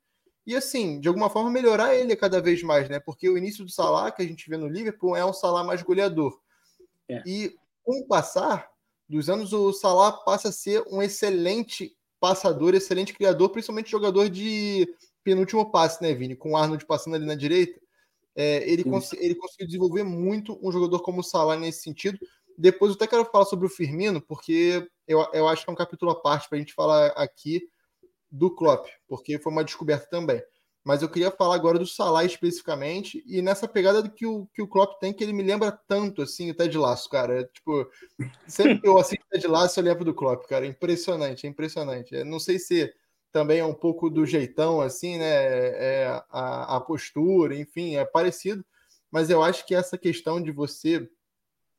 e 0.46 0.56
assim, 0.56 1.00
de 1.00 1.08
alguma 1.08 1.30
forma 1.30 1.50
melhorar 1.50 1.96
ele 1.96 2.16
cada 2.16 2.40
vez 2.40 2.62
mais, 2.62 2.88
né? 2.88 3.00
Porque 3.00 3.28
o 3.28 3.38
início 3.38 3.66
do 3.66 3.72
Salah 3.72 4.12
que 4.12 4.22
a 4.22 4.26
gente 4.26 4.48
vê 4.48 4.56
no 4.56 4.68
Liverpool 4.68 5.16
é 5.16 5.26
um 5.26 5.34
Salah 5.34 5.64
mais 5.64 5.82
goleador. 5.82 6.40
É. 7.10 7.24
E 7.26 7.56
com 7.84 8.00
o 8.00 8.06
passar 8.06 8.70
dos 9.10 9.28
anos, 9.28 9.54
o 9.54 9.74
Salah 9.74 10.12
passa 10.12 10.50
a 10.50 10.52
ser 10.52 10.84
um 10.88 11.02
excelente 11.02 11.98
passador, 12.20 12.76
excelente 12.76 13.14
criador, 13.14 13.50
principalmente 13.50 13.90
jogador 13.90 14.30
de 14.30 14.88
penúltimo 15.24 15.72
passe, 15.72 16.02
né, 16.04 16.14
Vini? 16.14 16.36
Com 16.36 16.52
o 16.52 16.58
Arnold 16.58 16.86
passando 16.86 17.16
ali 17.16 17.26
na 17.26 17.36
direita. 17.36 17.80
É, 18.36 18.70
ele, 18.70 18.84
cons 18.84 19.14
ele 19.14 19.34
conseguiu 19.34 19.66
desenvolver 19.66 20.04
muito 20.04 20.60
um 20.62 20.72
jogador 20.72 21.00
como 21.00 21.22
o 21.22 21.24
Salah 21.24 21.58
nesse 21.58 21.82
sentido. 21.82 22.20
Depois 22.56 22.92
eu 22.92 22.96
até 22.96 23.08
quero 23.08 23.26
falar 23.26 23.46
sobre 23.46 23.66
o 23.66 23.70
Firmino, 23.70 24.22
porque 24.22 24.88
eu, 25.08 25.26
eu 25.34 25.48
acho 25.48 25.64
que 25.64 25.70
é 25.70 25.74
um 25.74 25.78
capítulo 25.78 26.12
à 26.12 26.16
parte 26.16 26.48
para 26.50 26.58
a 26.58 26.60
gente 26.60 26.74
falar 26.74 27.08
aqui 27.10 27.68
do 28.32 28.54
Klopp, 28.54 28.88
porque 29.08 29.40
foi 29.40 29.52
uma 29.52 29.64
descoberta 29.64 30.08
também. 30.10 30.42
Mas 30.86 31.02
eu 31.02 31.10
queria 31.10 31.32
falar 31.32 31.56
agora 31.56 31.80
do 31.80 31.88
Salah 31.88 32.24
especificamente 32.26 33.24
e 33.26 33.42
nessa 33.42 33.68
pegada 33.68 34.04
do 34.04 34.12
que 34.12 34.24
o, 34.24 34.46
que 34.54 34.62
o 34.62 34.68
Klopp 34.68 35.00
tem, 35.00 35.12
que 35.12 35.24
ele 35.24 35.34
me 35.34 35.42
lembra 35.42 35.72
tanto, 35.72 36.22
assim, 36.22 36.52
o 36.52 36.54
Ted 36.54 36.78
Lasso, 36.78 37.10
cara. 37.10 37.42
É, 37.42 37.44
tipo, 37.44 37.90
sempre 38.48 38.80
que 38.80 38.88
eu 38.88 38.96
assisto 39.00 39.26
Ted 39.32 39.48
Lasso, 39.48 39.80
eu 39.80 39.84
lembro 39.84 40.06
do 40.06 40.14
Klopp, 40.14 40.46
cara. 40.46 40.64
É 40.64 40.70
impressionante, 40.70 41.48
é 41.48 41.50
impressionante. 41.50 42.16
É, 42.16 42.24
não 42.24 42.40
sei 42.40 42.60
se 42.60 42.94
também 43.32 43.60
é 43.60 43.66
um 43.66 43.74
pouco 43.74 44.12
do 44.12 44.28
jeitão, 44.28 44.80
assim, 44.80 45.18
né? 45.18 45.26
É, 45.26 46.24
a, 46.30 46.76
a 46.76 46.80
postura, 46.80 47.56
enfim, 47.56 47.96
é 47.96 48.06
parecido. 48.06 48.64
Mas 49.10 49.32
eu 49.32 49.42
acho 49.42 49.66
que 49.66 49.74
essa 49.74 49.98
questão 49.98 50.40
de 50.40 50.52
você 50.52 51.10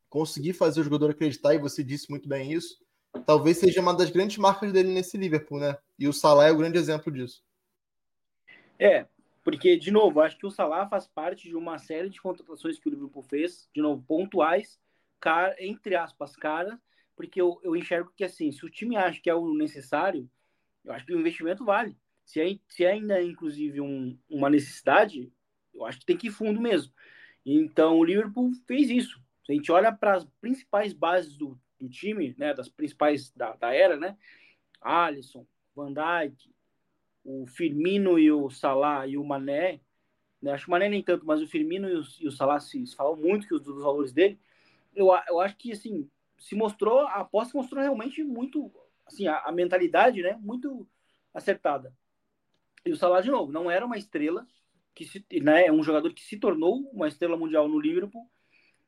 conseguir 0.09 0.53
fazer 0.53 0.81
o 0.81 0.85
jogador 0.85 1.11
acreditar, 1.11 1.55
e 1.55 1.59
você 1.59 1.85
disse 1.85 2.11
muito 2.11 2.29
bem 2.29 2.53
isso, 2.53 2.77
talvez 3.25 3.59
seja 3.59 3.81
uma 3.81 3.95
das 3.95 4.11
grandes 4.11 4.37
marcas 4.39 4.73
dele 4.73 4.93
nesse 4.93 5.17
Liverpool, 5.17 5.59
né? 5.59 5.77
E 5.99 6.09
o 6.09 6.13
Salah 6.13 6.47
é 6.47 6.53
o 6.53 6.57
grande 6.57 6.79
exemplo 6.79 7.13
disso. 7.13 7.45
É, 8.79 9.07
porque, 9.43 9.77
de 9.77 9.91
novo, 9.91 10.21
acho 10.21 10.37
que 10.37 10.47
o 10.47 10.51
Salah 10.51 10.89
faz 10.89 11.07
parte 11.07 11.49
de 11.49 11.57
uma 11.57 11.79
série 11.79 12.11
de 12.11 12.21
contratações 12.21 12.79
que 12.79 12.89
o 12.89 12.91
Liverpool 12.91 13.23
fez, 13.23 13.69
de 13.75 13.81
novo, 13.81 14.03
pontuais, 14.03 14.79
cara, 15.21 15.55
entre 15.61 15.95
aspas, 15.95 16.35
cara, 16.37 16.81
porque 17.15 17.41
eu, 17.41 17.59
eu 17.63 17.75
enxergo 17.75 18.13
que, 18.17 18.25
assim, 18.25 18.53
se 18.53 18.65
o 18.67 18.71
time 18.71 18.97
acha 18.97 19.21
que 19.21 19.31
é 19.31 19.35
o 19.35 19.55
necessário, 19.55 20.29
eu 20.85 20.93
acho 20.93 21.07
que 21.07 21.15
o 21.15 21.19
investimento 21.19 21.65
vale. 21.65 21.97
Se, 22.25 22.41
é, 22.41 22.59
se 22.69 22.85
é 22.85 22.93
ainda, 22.93 23.23
inclusive, 23.23 23.81
um, 23.81 24.19
uma 24.29 24.51
necessidade, 24.51 25.33
eu 25.73 25.85
acho 25.87 26.01
que 26.01 26.07
tem 26.07 26.17
que 26.17 26.27
ir 26.27 26.33
fundo 26.33 26.61
mesmo. 26.61 26.93
Então, 27.45 27.97
o 27.97 28.05
Liverpool 28.05 28.51
fez 28.67 28.91
isso. 28.91 29.21
Se 29.45 29.53
a 29.53 29.55
gente 29.55 29.71
olha 29.71 29.93
para 29.93 30.17
as 30.17 30.25
principais 30.41 30.93
bases 30.93 31.37
do, 31.37 31.59
do 31.81 31.89
time, 31.89 32.35
né, 32.39 32.55
das 32.55 32.69
principais 32.69 33.31
da, 33.33 33.55
da 33.57 33.75
era, 33.75 33.97
né, 33.97 34.17
Alisson, 34.81 35.47
Van 35.75 35.93
Dijk, 35.93 36.51
o 37.25 37.47
Firmino 37.47 38.19
e 38.19 38.31
o 38.31 38.49
Salah 38.49 39.07
e 39.07 39.19
o 39.19 39.25
Mané, 39.25 39.81
né? 40.41 40.53
acho 40.53 40.65
que 40.65 40.71
o 40.71 40.73
Mané 40.73 40.89
nem 40.89 41.03
tanto, 41.03 41.27
mas 41.27 41.43
o 41.43 41.47
Firmino 41.47 41.89
e 41.89 41.97
o, 41.97 42.03
e 42.21 42.29
o 42.29 42.33
Salah 42.33 42.61
se, 42.61 42.87
se 42.87 42.95
falam 42.95 43.17
muito 43.17 43.49
que 43.49 43.55
os, 43.55 43.63
dos 43.63 43.83
valores 43.83 44.13
dele. 44.13 44.39
Eu, 44.95 45.09
eu 45.29 45.41
acho 45.41 45.57
que 45.57 45.73
assim 45.73 46.09
se 46.39 46.55
mostrou 46.55 47.01
a 47.01 47.17
aposta 47.17 47.57
mostrou 47.57 47.83
realmente 47.83 48.23
muito 48.23 48.71
assim 49.07 49.27
a, 49.27 49.41
a, 49.41 49.53
mentalidade, 49.53 50.23
né? 50.23 50.39
Muito 50.41 50.87
acertada. 51.35 51.93
E 52.85 52.93
o 52.93 52.97
Salah 52.97 53.21
de 53.21 53.31
novo 53.31 53.51
não 53.51 53.71
era 53.71 53.85
uma 53.85 53.99
estrela 53.99 54.47
que 54.95 55.05
se, 55.05 55.25
né, 55.43 55.67
é 55.67 55.73
um 55.73 55.83
jogador 55.83 56.13
que 56.15 56.23
se 56.23 56.39
tornou 56.39 56.89
uma 56.93 57.09
estrela 57.09 57.37
mundial 57.37 57.69
no 57.69 57.81
Liverpool. 57.81 58.31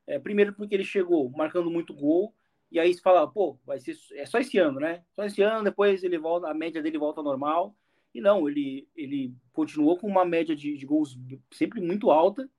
É, 0.07 0.17
primeiro 0.17 0.53
porque 0.53 0.73
ele 0.73 0.85
chegou 0.85 1.29
marcando 1.29 1.69
muito 1.69 1.93
gol 1.93 2.33
e 2.71 2.79
aí 2.79 2.93
se 2.93 3.01
fala, 3.01 3.27
pô, 3.27 3.57
vai 3.65 3.79
ser 3.79 3.95
é 4.13 4.25
só 4.25 4.39
esse 4.39 4.57
ano, 4.57 4.79
né? 4.79 5.03
Só 5.15 5.23
esse 5.23 5.41
ano, 5.41 5.63
depois 5.63 6.03
ele 6.03 6.17
volta, 6.17 6.47
a 6.47 6.53
média 6.53 6.81
dele 6.81 6.97
volta 6.97 7.19
ao 7.19 7.23
normal. 7.23 7.75
E 8.13 8.21
não, 8.21 8.47
ele, 8.49 8.87
ele 8.95 9.33
continuou 9.53 9.97
com 9.97 10.07
uma 10.07 10.25
média 10.25 10.55
de, 10.55 10.75
de 10.77 10.85
gols 10.85 11.17
sempre 11.51 11.79
muito 11.79 12.09
alta, 12.09 12.49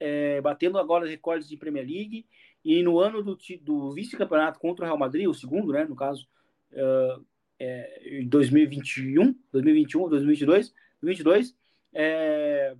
é, 0.00 0.40
batendo 0.40 0.78
agora 0.78 1.06
recordes 1.06 1.48
de 1.48 1.56
Premier 1.56 1.86
League. 1.86 2.26
E 2.64 2.82
no 2.82 2.98
ano 2.98 3.22
do, 3.22 3.38
do 3.62 3.92
vice-campeonato 3.92 4.58
contra 4.58 4.84
o 4.84 4.86
Real 4.86 4.98
Madrid, 4.98 5.26
o 5.28 5.34
segundo, 5.34 5.72
né, 5.72 5.84
no 5.84 5.94
caso, 5.94 6.26
uh, 6.72 7.24
é, 7.58 8.22
2021, 8.26 9.34
2021, 9.52 10.08
2022, 10.08 10.74
2022 11.00 11.56
é, 11.94 12.76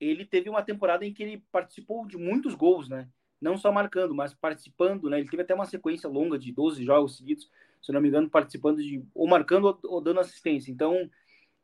ele 0.00 0.24
teve 0.24 0.48
uma 0.48 0.62
temporada 0.62 1.04
em 1.04 1.12
que 1.12 1.22
ele 1.22 1.44
participou 1.52 2.06
de 2.06 2.16
muitos 2.16 2.54
gols, 2.54 2.88
né? 2.88 3.08
Não 3.40 3.56
só 3.56 3.72
marcando, 3.72 4.14
mas 4.14 4.34
participando, 4.34 5.08
né? 5.08 5.18
Ele 5.18 5.28
teve 5.28 5.42
até 5.42 5.54
uma 5.54 5.64
sequência 5.64 6.08
longa 6.08 6.38
de 6.38 6.52
12 6.52 6.84
jogos 6.84 7.16
seguidos, 7.16 7.50
se 7.82 7.92
não 7.92 8.00
me 8.00 8.08
engano, 8.08 8.28
participando 8.28 8.82
de 8.82 9.02
ou 9.14 9.26
marcando 9.26 9.78
ou, 9.84 10.00
dando 10.00 10.20
assistência. 10.20 10.70
Então, 10.70 11.10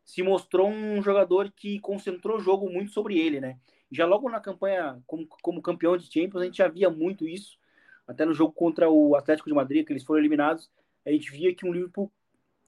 se 0.05 0.23
mostrou 0.23 0.69
um 0.69 1.03
jogador 1.03 1.53
que 1.53 1.79
concentrou 1.81 2.39
o 2.39 2.41
jogo 2.41 2.71
muito 2.71 2.93
sobre 2.93 3.19
ele, 3.19 3.41
né? 3.41 3.59
Já 3.91 4.07
logo 4.07 4.29
na 4.31 4.41
campanha 4.41 5.03
como, 5.07 5.27
como 5.43 5.63
campeão 5.63 5.97
de 5.97 6.07
Champions, 6.07 6.43
a 6.43 6.45
gente 6.47 6.57
já 6.59 6.69
via 6.69 6.89
muito 6.89 7.29
isso. 7.29 7.59
Até 8.07 8.25
no 8.25 8.33
jogo 8.33 8.53
contra 8.53 8.89
o 8.89 9.17
Atlético 9.17 9.49
de 9.49 9.55
Madrid, 9.55 9.85
que 9.85 9.93
eles 9.93 10.05
foram 10.05 10.21
eliminados, 10.21 10.71
a 11.05 11.11
gente 11.11 11.31
via 11.31 11.55
que 11.55 11.67
o 11.67 11.73
Liverpool 11.73 12.11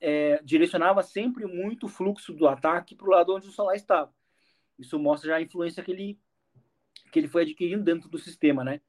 é, 0.01 0.41
direcionava 0.43 1.03
sempre 1.03 1.47
muito 1.47 1.87
o 1.87 1.89
fluxo 1.89 2.33
do 2.33 2.47
ataque 2.47 2.95
para 2.95 3.07
o 3.07 3.11
lado 3.11 3.35
onde 3.35 3.49
o 3.49 3.53
Salah 3.53 3.75
estava. 3.75 4.13
Isso 4.79 4.99
mostra 4.99 5.31
já 5.31 5.37
a 5.37 5.43
influência 5.43 5.83
que 5.83 5.91
ele, 5.91 6.19
que 7.11 7.19
ele 7.19 7.29
foi 7.29 7.43
adquirindo 7.43 7.83
dentro 7.83 8.09
do 8.09 8.19
sistema, 8.19 8.63
né? 8.63 8.81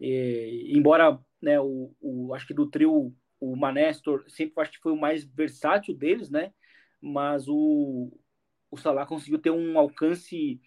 E, 0.00 0.72
embora 0.76 1.18
né, 1.40 1.60
o, 1.60 1.94
o, 2.00 2.34
acho 2.34 2.46
que 2.46 2.54
do 2.54 2.68
trio 2.68 3.14
o 3.38 3.54
Manestor 3.54 4.24
sempre 4.28 4.62
acho 4.62 4.72
que 4.72 4.80
foi 4.80 4.92
o 4.92 5.00
mais 5.00 5.24
versátil 5.24 5.94
deles, 5.94 6.30
né? 6.30 6.52
mas 7.00 7.48
o, 7.48 8.12
o 8.70 8.76
Salah 8.76 9.06
conseguiu 9.06 9.38
ter 9.38 9.50
um 9.50 9.78
alcance 9.78 10.60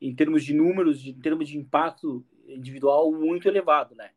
em 0.00 0.14
termos 0.14 0.44
de 0.44 0.54
números, 0.54 1.04
em 1.04 1.18
termos 1.20 1.48
de 1.48 1.58
impacto 1.58 2.24
individual 2.46 3.12
muito 3.12 3.48
elevado, 3.48 3.94
né? 3.94 4.10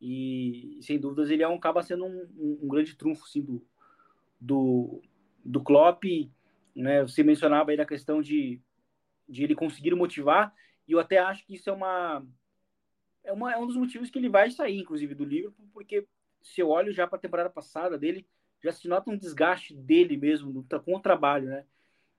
E 0.00 0.78
sem 0.82 0.98
dúvidas 0.98 1.30
ele 1.30 1.42
é 1.42 1.48
um, 1.48 1.56
acaba 1.56 1.82
sendo 1.82 2.04
um, 2.04 2.28
um, 2.36 2.58
um 2.62 2.68
grande 2.68 2.96
trunfo 2.96 3.24
assim, 3.24 3.42
do, 3.42 3.66
do, 4.40 5.02
do 5.44 5.62
Klopp, 5.62 6.04
né? 6.74 7.02
Você 7.02 7.22
mencionava 7.22 7.70
aí 7.70 7.76
da 7.76 7.86
questão 7.86 8.22
de, 8.22 8.60
de 9.28 9.44
ele 9.44 9.54
conseguir 9.54 9.94
motivar, 9.94 10.54
e 10.86 10.92
eu 10.92 11.00
até 11.00 11.18
acho 11.18 11.44
que 11.46 11.54
isso 11.54 11.68
é 11.68 11.72
uma, 11.72 12.24
é 13.28 13.32
uma 13.32 13.52
é 13.52 13.58
um 13.58 13.66
dos 13.66 13.76
motivos 13.76 14.10
que 14.10 14.18
ele 14.18 14.28
vai 14.28 14.50
sair, 14.50 14.78
inclusive, 14.78 15.14
do 15.14 15.24
Liverpool, 15.24 15.68
porque 15.72 16.06
se 16.42 16.60
eu 16.60 16.70
olho 16.70 16.92
já 16.92 17.06
para 17.06 17.18
a 17.18 17.20
temporada 17.20 17.50
passada 17.50 17.98
dele, 17.98 18.26
já 18.62 18.72
se 18.72 18.88
nota 18.88 19.10
um 19.10 19.18
desgaste 19.18 19.74
dele 19.74 20.16
mesmo 20.16 20.66
com 20.84 20.96
o 20.96 21.00
trabalho, 21.00 21.48
né? 21.48 21.64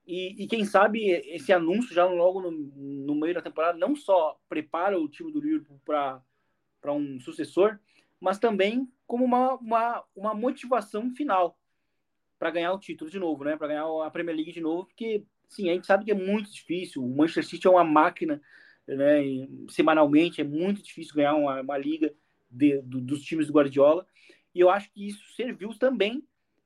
E, 0.06 0.44
e 0.44 0.48
quem 0.48 0.66
sabe 0.66 1.10
esse 1.10 1.52
anúncio 1.52 1.94
já 1.94 2.06
logo 2.06 2.42
no, 2.42 2.52
no, 2.52 3.16
meio 3.16 3.34
da 3.34 3.42
temporada 3.42 3.78
não 3.78 3.96
só 3.96 4.40
prepara 4.48 5.00
o 5.00 5.08
time 5.08 5.32
do 5.32 5.40
Liverpool 5.40 5.80
para 5.86 6.94
um 6.94 7.20
sucessor, 7.20 7.80
mas 8.20 8.40
também 8.40 8.92
como 9.06 9.26
uma, 9.26 9.56
uma, 9.56 10.04
uma 10.16 10.34
motivação 10.34 11.12
final 11.12 11.58
para 12.38 12.52
ganhar 12.52 12.74
o 12.74 12.80
título 12.80 13.10
de 13.10 13.20
novo, 13.20 13.44
né? 13.44 13.58
Para 13.58 13.68
ganhar 13.68 13.86
a 14.06 14.10
Premier 14.10 14.36
League 14.36 14.52
de 14.52 14.62
novo, 14.62 14.86
porque 14.86 15.26
sim, 15.48 15.70
a 15.70 15.74
gente 15.74 15.88
sabe 15.88 16.06
que 16.06 16.12
é 16.12 16.16
muito 16.16 16.52
difícil. 16.52 17.04
O 17.04 17.10
Manchester 17.10 17.46
City 17.46 17.68
é 17.68 17.70
uma 17.70 17.84
máquina, 17.84 18.42
né? 18.96 19.48
Semanalmente 19.70 20.42
é 20.42 20.44
muito 20.44 20.82
difícil 20.82 21.16
ganhar 21.16 21.36
uma, 21.36 21.62
uma 21.62 21.78
liga 21.78 22.14
de, 22.50 22.82
do, 22.82 23.00
dos 23.02 23.22
times 23.22 23.48
do 23.48 23.54
Guardiola. 23.54 24.06
E 24.54 24.60
eu 24.60 24.70
acho 24.70 24.92
que 24.92 25.08
isso 25.08 25.34
serviu 25.36 25.70
também 25.78 26.24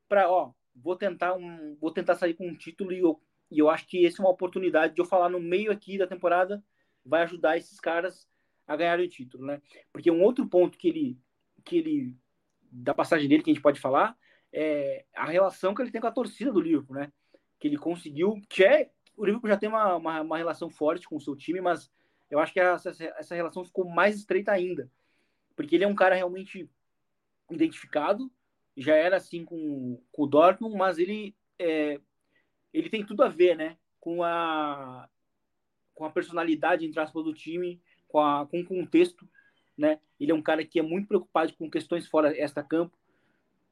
para, 0.08 0.30
ó, 0.30 0.54
vou 0.76 0.96
tentar 0.96 1.34
um, 1.36 1.76
vou 1.80 1.92
tentar 1.92 2.16
sair 2.16 2.34
com 2.34 2.48
um 2.48 2.56
título 2.56 2.92
e 2.92 3.00
eu, 3.00 3.22
e 3.52 3.60
eu 3.60 3.70
acho 3.70 3.88
que 3.88 4.06
essa 4.06 4.22
é 4.22 4.26
uma 4.26 4.32
oportunidade 4.32 4.94
de 4.94 5.02
eu 5.02 5.06
falar 5.06 5.30
no 5.30 5.40
meio 5.40 5.72
aqui 5.72 5.98
da 5.98 6.08
temporada 6.08 6.64
vai 7.06 7.24
ajudar 7.24 7.58
esses 7.58 7.80
caras 7.80 8.28
a 8.66 8.76
ganharem 8.76 9.06
o 9.06 9.10
título, 9.10 9.46
né? 9.46 9.62
Porque 9.92 10.10
um 10.10 10.24
outro 10.24 10.48
ponto 10.48 10.78
que 10.78 10.88
ele 10.88 11.18
que 11.66 11.78
ele 11.78 12.16
da 12.72 12.94
passagem 12.94 13.28
dele 13.30 13.44
que 13.44 13.52
a 13.52 13.54
gente 13.54 13.62
pode 13.62 13.80
falar 13.80 14.18
é 14.52 15.06
a 15.16 15.26
relação 15.26 15.74
que 15.74 15.82
ele 15.82 15.92
tem 15.92 16.02
com 16.02 16.08
a 16.08 16.12
torcida 16.12 16.52
do 16.52 16.62
Liverpool, 16.62 16.96
né? 16.96 17.12
Que 17.60 17.68
ele 17.68 17.78
conseguiu, 17.78 18.42
que 18.50 18.64
é 18.64 18.92
o 19.16 19.26
Liverpool 19.26 19.50
já 19.50 19.58
tem 19.58 19.70
uma, 19.70 19.96
uma, 19.96 20.22
uma 20.22 20.38
relação 20.38 20.70
forte 20.70 21.08
com 21.08 21.18
o 21.18 21.22
seu 21.22 21.36
time, 21.36 21.62
mas 21.62 21.92
eu 22.30 22.40
acho 22.40 22.54
que 22.54 22.60
essa, 22.60 22.90
essa 22.90 23.36
relação 23.36 23.64
ficou 23.64 23.88
mais 23.88 24.16
estreita 24.16 24.52
ainda, 24.52 24.90
porque 25.56 25.76
ele 25.76 25.84
é 25.84 25.88
um 25.88 25.96
cara 25.96 26.16
realmente 26.16 26.70
identificado, 27.50 28.32
já 28.76 28.96
era 28.96 29.18
assim 29.18 29.46
com, 29.46 30.02
com 30.12 30.24
o 30.24 30.28
Dortmund, 30.28 30.76
mas 30.76 30.98
ele 30.98 31.36
é, 31.60 32.00
ele 32.74 32.90
tem 32.90 33.06
tudo 33.06 33.24
a 33.24 33.30
ver, 33.30 33.56
né, 33.56 33.78
com 34.00 34.24
a 34.24 35.08
com 35.94 36.06
a 36.06 36.10
personalidade 36.10 36.86
entre 36.86 37.00
aspas 37.00 37.24
do 37.24 37.34
time, 37.34 37.80
com, 38.08 38.20
a, 38.20 38.48
com 38.48 38.62
o 38.62 38.66
contexto, 38.66 39.30
né? 39.78 40.00
Ele 40.20 40.32
é 40.32 40.36
um 40.36 40.42
cara 40.42 40.66
que 40.66 40.80
é 40.80 40.82
muito 40.82 41.08
preocupado 41.08 41.54
com 41.54 41.70
questões 41.70 42.08
fora 42.08 42.36
esta 42.36 42.64
campo 42.64 42.98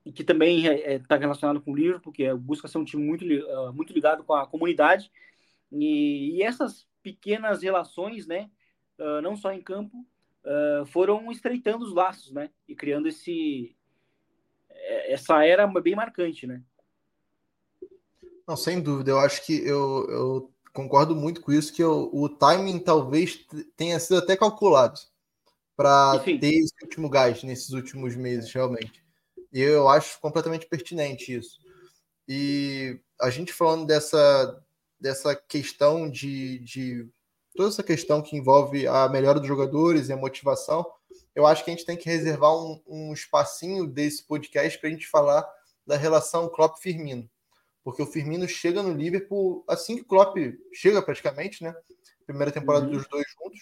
e 0.05 0.11
que 0.11 0.23
também 0.23 0.65
está 0.65 0.73
é, 0.73 0.93
é, 0.93 0.99
tá 0.99 1.15
relacionado 1.15 1.61
com 1.61 1.71
o 1.71 1.75
Liverpool, 1.75 2.01
porque 2.01 2.23
é, 2.23 2.35
busca 2.35 2.67
ser 2.67 2.77
um 2.77 2.85
time 2.85 3.03
muito 3.03 3.23
uh, 3.25 3.73
muito 3.73 3.93
ligado 3.93 4.23
com 4.23 4.33
a 4.33 4.47
comunidade 4.47 5.11
e, 5.71 6.37
e 6.37 6.43
essas 6.43 6.87
pequenas 7.01 7.61
relações, 7.61 8.27
né, 8.27 8.49
uh, 8.99 9.21
não 9.21 9.35
só 9.35 9.51
em 9.51 9.61
campo, 9.61 10.05
uh, 10.45 10.85
foram 10.87 11.31
estreitando 11.31 11.85
os 11.85 11.93
laços, 11.93 12.31
né, 12.31 12.49
e 12.67 12.75
criando 12.75 13.07
esse 13.07 13.75
essa 15.07 15.45
era 15.45 15.67
bem 15.67 15.95
marcante, 15.95 16.47
né? 16.47 16.63
Não, 18.47 18.57
sem 18.57 18.81
dúvida. 18.81 19.11
Eu 19.11 19.19
acho 19.19 19.45
que 19.45 19.53
eu, 19.65 20.07
eu 20.09 20.53
concordo 20.73 21.15
muito 21.15 21.41
com 21.41 21.51
isso, 21.51 21.73
que 21.73 21.83
eu, 21.83 22.09
o 22.11 22.27
timing 22.27 22.79
talvez 22.79 23.45
tenha 23.75 23.99
sido 23.99 24.17
até 24.17 24.35
calculado 24.35 24.99
para 25.75 26.19
ter 26.19 26.53
esse 26.53 26.73
último 26.81 27.09
gás 27.09 27.43
nesses 27.43 27.71
últimos 27.71 28.15
meses, 28.15 28.51
realmente. 28.51 29.03
E 29.53 29.59
eu 29.59 29.87
acho 29.89 30.19
completamente 30.19 30.65
pertinente 30.65 31.33
isso. 31.33 31.59
E 32.27 32.99
a 33.19 33.29
gente 33.29 33.51
falando 33.51 33.85
dessa, 33.85 34.63
dessa 35.01 35.35
questão 35.35 36.09
de, 36.09 36.59
de 36.59 37.09
toda 37.55 37.69
essa 37.69 37.83
questão 37.83 38.21
que 38.21 38.37
envolve 38.37 38.87
a 38.87 39.09
melhora 39.09 39.39
dos 39.39 39.47
jogadores 39.47 40.07
e 40.07 40.13
a 40.13 40.17
motivação, 40.17 40.85
eu 41.35 41.45
acho 41.45 41.63
que 41.63 41.71
a 41.71 41.73
gente 41.73 41.85
tem 41.85 41.97
que 41.97 42.09
reservar 42.09 42.55
um, 42.55 42.81
um 42.87 43.13
espacinho 43.13 43.87
desse 43.87 44.25
podcast 44.25 44.77
para 44.79 44.89
a 44.89 44.91
gente 44.91 45.07
falar 45.07 45.47
da 45.85 45.97
relação 45.97 46.49
Klopp-Firmino. 46.49 47.29
Porque 47.83 48.01
o 48.01 48.05
Firmino 48.05 48.47
chega 48.47 48.83
no 48.83 48.93
Liverpool 48.93 49.63
assim 49.67 49.95
que 49.95 50.03
o 50.03 50.05
Klopp 50.05 50.37
chega 50.71 51.01
praticamente, 51.01 51.63
né? 51.63 51.73
Primeira 52.25 52.51
temporada 52.51 52.85
uhum. 52.85 52.91
dos 52.91 53.07
dois 53.07 53.25
juntos. 53.31 53.59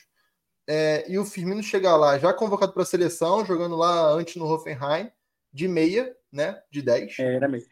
É, 0.67 1.10
e 1.10 1.17
o 1.17 1.25
Firmino 1.25 1.63
chega 1.63 1.95
lá 1.95 2.19
já 2.19 2.34
convocado 2.34 2.73
para 2.73 2.84
a 2.84 2.86
seleção, 2.86 3.45
jogando 3.45 3.75
lá 3.75 4.12
antes 4.12 4.36
no 4.36 4.45
Hoffenheim, 4.45 5.10
de 5.52 5.67
meia, 5.67 6.15
né? 6.32 6.62
De 6.69 6.82
10. 6.82 7.17
É, 7.19 7.36
era 7.36 7.47
mesmo. 7.47 7.69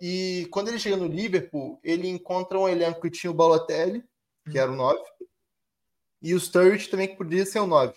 E 0.00 0.48
quando 0.50 0.68
ele 0.68 0.78
chega 0.78 0.96
no 0.96 1.06
Liverpool, 1.06 1.78
ele 1.84 2.08
encontra 2.08 2.58
um 2.58 2.68
elenco 2.68 3.00
que 3.00 3.10
tinha 3.10 3.30
o 3.30 3.34
Balotelli, 3.34 4.02
que 4.50 4.58
era 4.58 4.72
o 4.72 4.76
9, 4.76 4.98
e 6.22 6.34
o 6.34 6.40
Sturridge 6.40 6.88
também, 6.88 7.08
que 7.08 7.16
podia 7.16 7.44
ser 7.44 7.60
o 7.60 7.66
9. 7.66 7.94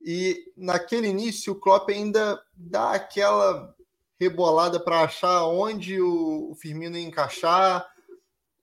E 0.00 0.52
naquele 0.56 1.08
início, 1.08 1.52
o 1.52 1.60
Klopp 1.60 1.90
ainda 1.90 2.42
dá 2.54 2.92
aquela 2.92 3.74
rebolada 4.18 4.80
para 4.80 5.02
achar 5.02 5.44
onde 5.44 6.00
o, 6.00 6.54
Firmino 6.54 6.96
ia 6.96 7.06
encaixar. 7.06 7.86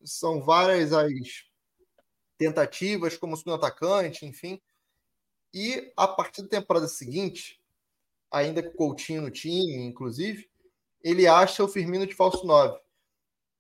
São 0.04 0.42
várias 0.42 0.94
as 0.94 1.12
tentativas 2.38 3.18
como 3.18 3.38
segundo 3.38 3.56
atacante, 3.56 4.26
enfim. 4.26 4.62
E 5.54 5.92
a 5.96 6.08
partir 6.08 6.42
da 6.44 6.50
temporada 6.50 6.88
seguinte, 6.88 7.60
ainda 8.30 8.62
com 8.62 8.70
o 8.70 8.76
Coutinho 8.76 9.22
no 9.22 9.32
time, 9.32 9.86
inclusive, 9.86 10.50
ele 11.06 11.28
acha 11.28 11.64
o 11.64 11.68
Firmino 11.68 12.08
de 12.08 12.16
falso 12.16 12.48
9. 12.48 12.80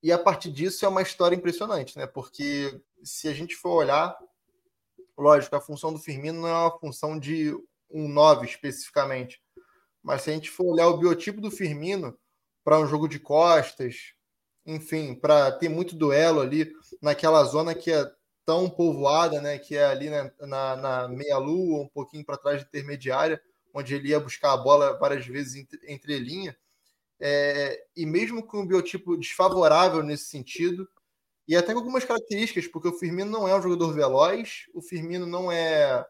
E 0.01 0.12
a 0.12 0.17
partir 0.17 0.51
disso 0.51 0.84
é 0.84 0.88
uma 0.88 1.03
história 1.03 1.36
impressionante, 1.36 1.95
né? 1.95 2.08
Porque 2.08 2.81
se 3.03 3.27
a 3.27 3.34
gente 3.34 3.55
for 3.55 3.84
olhar, 3.84 4.17
lógico, 5.15 5.55
a 5.55 5.62
função 5.62 5.93
do 5.93 5.99
Firmino 5.99 6.41
não 6.41 6.49
é 6.49 6.53
uma 6.53 6.79
função 6.79 7.19
de 7.19 7.55
um 7.88 8.08
9 8.08 8.47
especificamente. 8.47 9.39
Mas 10.01 10.23
se 10.23 10.31
a 10.31 10.34
gente 10.34 10.49
for 10.49 10.73
olhar 10.73 10.88
o 10.88 10.97
biotipo 10.97 11.39
do 11.39 11.51
Firmino 11.51 12.17
para 12.63 12.79
um 12.79 12.88
jogo 12.88 13.08
de 13.08 13.19
costas, 13.19 14.13
enfim, 14.65 15.13
para 15.13 15.51
ter 15.51 15.69
muito 15.69 15.95
duelo 15.95 16.41
ali 16.41 16.73
naquela 16.99 17.43
zona 17.43 17.75
que 17.75 17.91
é 17.91 18.12
tão 18.43 18.67
povoada, 18.67 19.39
né? 19.39 19.60
Que 19.60 19.77
é 19.77 19.86
ali 19.86 20.10
na, 20.10 20.31
na, 20.39 20.75
na 20.75 21.08
meia-lua, 21.08 21.84
um 21.84 21.88
pouquinho 21.88 22.25
para 22.25 22.38
trás 22.38 22.62
de 22.62 22.67
intermediária, 22.67 23.39
onde 23.71 23.93
ele 23.93 24.10
ia 24.10 24.19
buscar 24.19 24.53
a 24.53 24.58
bola 24.58 24.97
várias 24.97 25.27
vezes 25.27 25.55
entre, 25.55 25.79
entre 25.88 26.17
linha. 26.17 26.58
É, 27.19 27.86
e 27.95 28.06
mesmo 28.06 28.43
com 28.45 28.62
um 28.62 28.67
biotipo 28.67 29.17
desfavorável 29.17 30.04
nesse 30.04 30.25
sentido, 30.25 30.88
e 31.47 31.56
até 31.56 31.73
com 31.73 31.80
algumas 31.80 32.04
características, 32.04 32.67
porque 32.67 32.88
o 32.88 32.97
Firmino 32.97 33.30
não 33.30 33.47
é 33.47 33.56
um 33.56 33.62
jogador 33.62 33.93
veloz, 33.93 34.65
o 34.73 34.82
Firmino 34.82 35.25
não 35.25 35.51
é, 35.51 36.06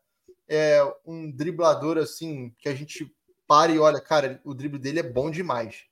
é 0.47 0.81
um 1.05 1.29
driblador 1.31 1.97
assim 1.97 2.53
que 2.57 2.69
a 2.69 2.75
gente 2.75 3.13
para 3.47 3.71
e 3.71 3.79
olha, 3.79 4.01
cara, 4.01 4.41
o 4.43 4.53
drible 4.53 4.79
dele 4.79 4.99
é 4.99 5.03
bom 5.03 5.29
demais. 5.29 5.85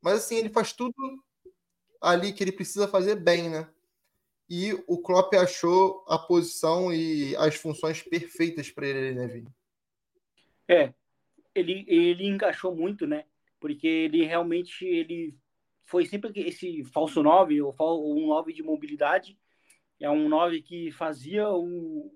Mas 0.00 0.18
assim, 0.18 0.36
ele 0.36 0.48
faz 0.48 0.72
tudo 0.72 0.94
ali 2.00 2.32
que 2.32 2.42
ele 2.42 2.52
precisa 2.52 2.88
fazer 2.88 3.16
bem, 3.16 3.48
né? 3.48 3.68
E 4.48 4.72
o 4.88 4.98
Klopp 4.98 5.32
achou 5.34 6.04
a 6.08 6.18
posição 6.18 6.92
e 6.92 7.36
as 7.36 7.54
funções 7.54 8.02
perfeitas 8.02 8.70
para 8.70 8.86
ele, 8.86 9.14
né, 9.14 9.26
Vini? 9.28 9.54
É, 10.66 10.92
ele, 11.54 11.84
ele 11.86 12.26
encaixou 12.26 12.74
muito, 12.74 13.06
né? 13.06 13.24
Porque 13.60 13.86
ele 13.86 14.24
realmente 14.24 14.84
ele 14.84 15.36
foi 15.84 16.06
sempre 16.06 16.32
esse 16.40 16.82
falso 16.84 17.22
9, 17.22 17.60
ou 17.62 18.16
um 18.16 18.28
9 18.28 18.52
de 18.52 18.62
mobilidade, 18.62 19.38
é 20.00 20.08
um 20.08 20.28
9 20.28 20.62
que 20.62 20.90
fazia 20.92 21.48
o, 21.50 22.10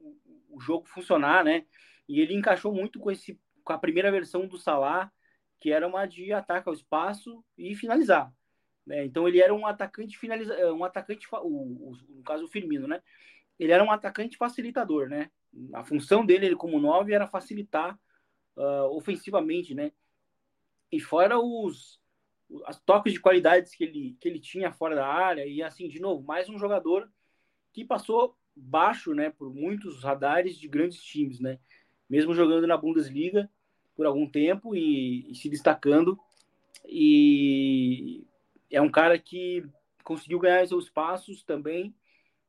o 0.49 0.61
jogo 0.61 0.87
funcionar, 0.87 1.45
né? 1.45 1.67
E 2.09 2.21
ele 2.21 2.35
encaixou 2.35 2.73
muito 2.73 2.99
com, 2.99 3.11
esse, 3.11 3.39
com 3.63 3.73
a 3.73 3.79
primeira 3.79 4.11
versão 4.11 4.47
do 4.47 4.57
Salah, 4.57 5.13
que 5.61 5.71
era 5.71 5.87
uma 5.87 6.07
de 6.07 6.33
ataque 6.33 6.69
ao 6.69 6.75
espaço 6.75 7.45
e 7.57 7.75
finalizar. 7.75 8.33
Né? 8.87 9.05
Então 9.05 9.27
ele 9.27 9.41
era 9.41 9.55
um 9.55 9.67
atacante 9.67 10.19
finaliza, 10.19 10.73
um 10.73 10.85
atacante, 10.85 11.27
o, 11.33 11.37
o, 11.37 11.97
no 12.09 12.23
caso 12.23 12.45
o 12.45 12.49
Firmino, 12.49 12.87
né? 12.87 13.03
Ele 13.59 13.73
era 13.73 13.83
um 13.83 13.91
atacante 13.91 14.37
facilitador, 14.37 15.09
né? 15.09 15.31
A 15.73 15.85
função 15.85 16.25
dele 16.25 16.47
ele, 16.47 16.57
como 16.57 16.79
9 16.81 17.13
era 17.13 17.27
facilitar 17.27 17.99
uh, 18.57 18.97
ofensivamente, 18.97 19.75
né? 19.75 19.93
E 20.95 21.01
fora 21.01 21.39
os, 21.39 22.01
os 22.49 22.81
toques 22.85 23.13
de 23.13 23.21
qualidades 23.21 23.75
que 23.75 23.85
ele, 23.85 24.17
que 24.21 24.29
ele 24.29 24.39
tinha 24.39 24.73
fora 24.73 24.95
da 24.95 25.07
área. 25.07 25.47
E 25.47 25.63
assim, 25.63 25.89
de 25.89 26.01
novo, 26.01 26.23
mais 26.25 26.49
um 26.49 26.59
jogador 26.59 27.11
que 27.73 27.85
passou 27.85 28.37
baixo, 28.57 29.15
né, 29.15 29.31
por 29.31 29.53
muitos 29.53 30.03
radares 30.03 30.57
de 30.57 30.69
grandes 30.69 31.03
times, 31.03 31.41
né? 31.41 31.59
Mesmo 32.09 32.35
jogando 32.35 32.67
na 32.67 32.77
Bundesliga 32.77 33.51
por 33.97 34.07
algum 34.07 34.29
tempo 34.29 34.75
e, 34.75 35.31
e 35.31 35.35
se 35.35 35.49
destacando. 35.49 36.19
E 36.87 38.25
é 38.71 38.81
um 38.81 38.91
cara 38.91 39.19
que 39.19 39.65
conseguiu 40.03 40.39
ganhar 40.39 40.67
seus 40.67 40.89
passos 40.89 41.43
também. 41.43 41.95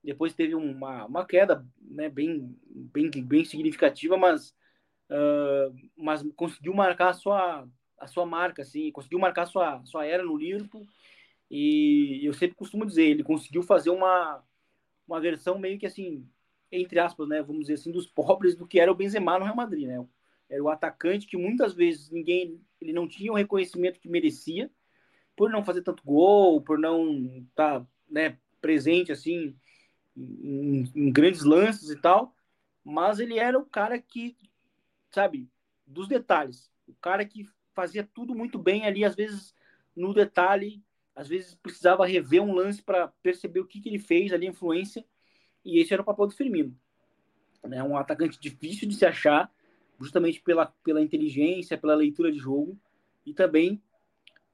Depois 0.03 0.35
teve 0.35 0.53
uma, 0.53 1.05
uma 1.05 1.25
queda 1.25 1.65
né, 1.81 2.09
bem, 2.09 2.55
bem, 2.67 3.09
bem 3.09 3.43
significativa, 3.43 4.17
mas, 4.17 4.55
uh, 5.09 5.75
mas 5.97 6.21
conseguiu 6.35 6.73
marcar 6.75 7.13
sua, 7.13 7.67
a 7.97 8.07
sua 8.07 8.25
marca, 8.25 8.61
assim, 8.61 8.91
conseguiu 8.91 9.19
marcar 9.19 9.45
sua, 9.45 9.83
sua 9.85 10.05
era 10.05 10.23
no 10.23 10.37
Liverpool. 10.37 10.85
E 11.49 12.21
eu 12.23 12.33
sempre 12.33 12.55
costumo 12.55 12.85
dizer, 12.85 13.03
ele 13.03 13.23
conseguiu 13.23 13.63
fazer 13.63 13.89
uma, 13.89 14.43
uma 15.07 15.19
versão 15.19 15.59
meio 15.59 15.77
que 15.77 15.85
assim, 15.85 16.27
entre 16.71 16.99
aspas, 16.99 17.27
né, 17.27 17.41
vamos 17.41 17.61
dizer 17.61 17.75
assim, 17.75 17.91
dos 17.91 18.07
pobres 18.07 18.55
do 18.55 18.67
que 18.67 18.79
era 18.79 18.91
o 18.91 18.95
Benzema 18.95 19.37
no 19.37 19.45
Real 19.45 19.55
Madrid, 19.55 19.87
né? 19.87 20.03
Era 20.49 20.63
o 20.63 20.69
atacante 20.69 21.27
que 21.27 21.37
muitas 21.37 21.73
vezes 21.73 22.09
ninguém, 22.09 22.61
ele 22.79 22.93
não 22.93 23.07
tinha 23.07 23.31
o 23.31 23.35
reconhecimento 23.35 23.99
que 23.99 24.09
merecia, 24.09 24.69
por 25.35 25.49
não 25.49 25.63
fazer 25.63 25.81
tanto 25.81 26.03
gol, 26.03 26.61
por 26.61 26.77
não 26.79 27.25
estar, 27.49 27.81
tá, 27.81 27.87
né, 28.09 28.37
presente 28.61 29.11
assim 29.11 29.55
em, 30.15 30.89
em 30.95 31.11
grandes 31.11 31.43
lances 31.43 31.89
e 31.89 31.95
tal, 31.95 32.35
mas 32.83 33.19
ele 33.19 33.37
era 33.37 33.57
o 33.57 33.65
cara 33.65 33.99
que, 33.99 34.37
sabe, 35.11 35.49
dos 35.85 36.07
detalhes, 36.07 36.71
o 36.87 36.93
cara 36.93 37.25
que 37.25 37.45
fazia 37.75 38.07
tudo 38.13 38.33
muito 38.33 38.57
bem 38.57 38.85
ali, 38.85 39.03
às 39.03 39.15
vezes 39.15 39.53
no 39.95 40.13
detalhe, 40.13 40.81
às 41.15 41.27
vezes 41.27 41.55
precisava 41.55 42.05
rever 42.05 42.41
um 42.41 42.53
lance 42.53 42.81
para 42.81 43.09
perceber 43.21 43.59
o 43.59 43.65
que, 43.65 43.79
que 43.79 43.89
ele 43.89 43.99
fez 43.99 44.33
ali, 44.33 44.47
a 44.47 44.49
influência, 44.49 45.05
e 45.63 45.79
esse 45.79 45.93
era 45.93 46.01
o 46.01 46.05
papel 46.05 46.27
do 46.27 46.33
Firmino. 46.33 46.77
Né? 47.63 47.83
Um 47.83 47.97
atacante 47.97 48.39
difícil 48.39 48.87
de 48.87 48.95
se 48.95 49.05
achar, 49.05 49.51
justamente 49.99 50.41
pela, 50.41 50.67
pela 50.83 51.01
inteligência, 51.01 51.77
pela 51.77 51.95
leitura 51.95 52.31
de 52.31 52.37
jogo, 52.37 52.79
e 53.25 53.33
também 53.33 53.81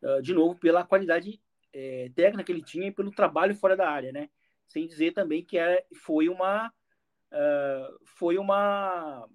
uh, 0.01 0.21
de 0.21 0.33
novo, 0.33 0.59
pela 0.59 0.83
qualidade 0.83 1.41
é, 1.73 2.11
técnica 2.15 2.43
que 2.43 2.51
ele 2.51 2.63
tinha 2.63 2.87
e 2.87 2.91
pelo 2.91 3.11
trabalho 3.11 3.55
fora 3.55 3.75
da 3.75 3.89
área, 3.89 4.11
né? 4.11 4.29
Sem 4.67 4.87
dizer 4.87 5.13
também 5.13 5.43
que 5.43 5.57
é, 5.57 5.85
foi 5.93 6.29
uma 6.29 6.67
uh, 6.67 7.99
foi 8.05 8.37
uma 8.37 9.27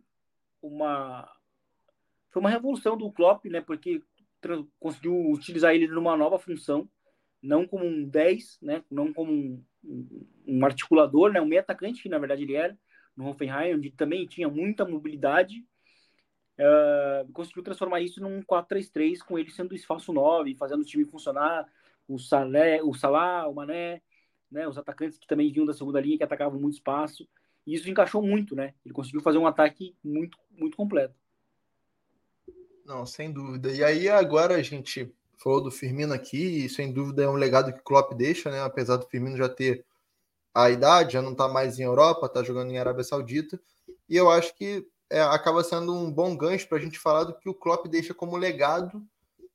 uma 0.63 1.36
foi 2.37 2.41
uma 2.41 2.51
revolução 2.51 2.99
do 2.99 3.11
Klopp, 3.11 3.47
né? 3.47 3.63
Porque 3.63 4.03
conseguiu 4.79 5.31
utilizar 5.31 5.75
ele 5.75 5.87
numa 5.87 6.15
nova 6.19 6.39
função, 6.39 6.87
não 7.43 7.67
como 7.67 7.87
um 7.87 8.07
10, 8.07 8.59
né? 8.61 8.85
Não 8.91 9.11
como 9.11 9.33
um, 9.33 9.65
um 10.47 10.63
articulador, 10.63 11.33
né? 11.33 11.41
Um 11.41 11.47
meio 11.47 11.63
atacante 11.63 12.03
que 12.03 12.11
na 12.11 12.19
verdade 12.19 12.43
ele 12.43 12.55
era 12.55 12.79
no 13.17 13.27
Hoffenheim, 13.27 13.77
onde 13.77 13.91
também 13.91 14.27
tinha 14.27 14.51
muita 14.51 14.85
mobilidade. 14.85 15.65
Uh, 16.59 17.33
conseguiu 17.33 17.63
transformar 17.63 18.03
isso 18.03 18.21
num 18.21 18.43
4-3-3 18.43 19.21
com 19.21 19.39
ele 19.39 19.51
sendo 19.51 19.75
espaço 19.75 20.13
9, 20.13 20.55
fazendo 20.57 20.83
o 20.83 20.85
time 20.85 21.07
funcionar, 21.07 21.67
o 22.07 22.19
Salé, 22.19 22.83
o 22.83 22.93
Salah, 22.93 23.49
o 23.49 23.55
Mané, 23.55 24.03
né, 24.51 24.69
os 24.69 24.77
atacantes 24.77 25.19
que 25.19 25.27
também 25.27 25.51
vinham 25.51 25.65
da 25.65 25.73
segunda 25.73 26.03
linha 26.03 26.19
que 26.19 26.25
atacavam 26.25 26.61
muito 26.61 26.75
espaço. 26.75 27.27
E 27.67 27.73
isso 27.73 27.89
encaixou 27.89 28.21
muito, 28.21 28.55
né? 28.55 28.75
Ele 28.85 28.93
conseguiu 28.93 29.23
fazer 29.23 29.39
um 29.39 29.47
ataque 29.47 29.97
muito 30.05 30.37
muito 30.51 30.77
completo. 30.77 31.15
Não, 32.87 33.05
sem 33.05 33.33
dúvida. 33.33 33.73
E 33.73 33.83
aí 33.83 34.09
agora 34.09 34.55
a 34.55 34.63
gente 34.63 35.13
falou 35.37 35.61
do 35.61 35.73
Firmino 35.73 36.15
aqui, 36.15 36.65
e 36.65 36.69
sem 36.69 36.93
dúvida 36.93 37.25
é 37.25 37.29
um 37.29 37.35
legado 37.35 37.73
que 37.73 37.81
o 37.81 37.83
Klopp 37.83 38.13
deixa, 38.15 38.49
né? 38.49 38.63
Apesar 38.63 38.97
do 38.97 39.09
Firmino 39.09 39.37
já 39.37 39.49
ter 39.49 39.85
a 40.55 40.71
idade, 40.71 41.15
já 41.15 41.21
não 41.21 41.33
está 41.33 41.49
mais 41.49 41.81
em 41.81 41.83
Europa, 41.83 42.27
está 42.27 42.45
jogando 42.45 42.71
em 42.71 42.79
Arábia 42.79 43.03
Saudita. 43.03 43.61
E 44.09 44.17
eu 44.17 44.31
acho 44.31 44.55
que 44.55 44.87
é, 45.11 45.21
acaba 45.21 45.65
sendo 45.65 45.93
um 45.93 46.13
bom 46.13 46.37
gancho 46.37 46.69
para 46.69 46.79
a 46.79 46.81
gente 46.81 46.97
falar 46.97 47.25
do 47.25 47.37
que 47.37 47.49
o 47.49 47.55
Klopp 47.55 47.87
deixa 47.89 48.15
como 48.15 48.37
legado 48.37 49.05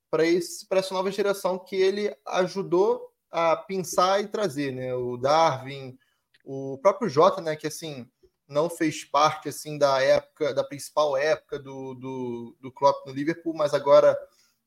para 0.09 0.25
essa 0.25 0.93
nova 0.93 1.09
geração 1.09 1.57
que 1.57 1.75
ele 1.77 2.13
ajudou 2.27 3.13
a 3.31 3.55
pensar 3.55 4.21
e 4.21 4.27
trazer, 4.27 4.73
né? 4.73 4.93
O 4.93 5.15
Darwin, 5.15 5.97
o 6.43 6.77
próprio 6.81 7.07
Jota, 7.07 7.39
né? 7.39 7.55
Que 7.55 7.67
assim 7.67 8.05
não 8.51 8.69
fez 8.69 9.05
parte 9.05 9.49
assim 9.49 9.77
da 9.77 10.01
época, 10.01 10.53
da 10.53 10.63
principal 10.63 11.15
época 11.15 11.57
do, 11.57 11.95
do, 11.95 12.57
do 12.59 12.71
Klopp 12.71 13.07
no 13.07 13.13
Liverpool, 13.13 13.53
mas 13.53 13.73
agora 13.73 14.17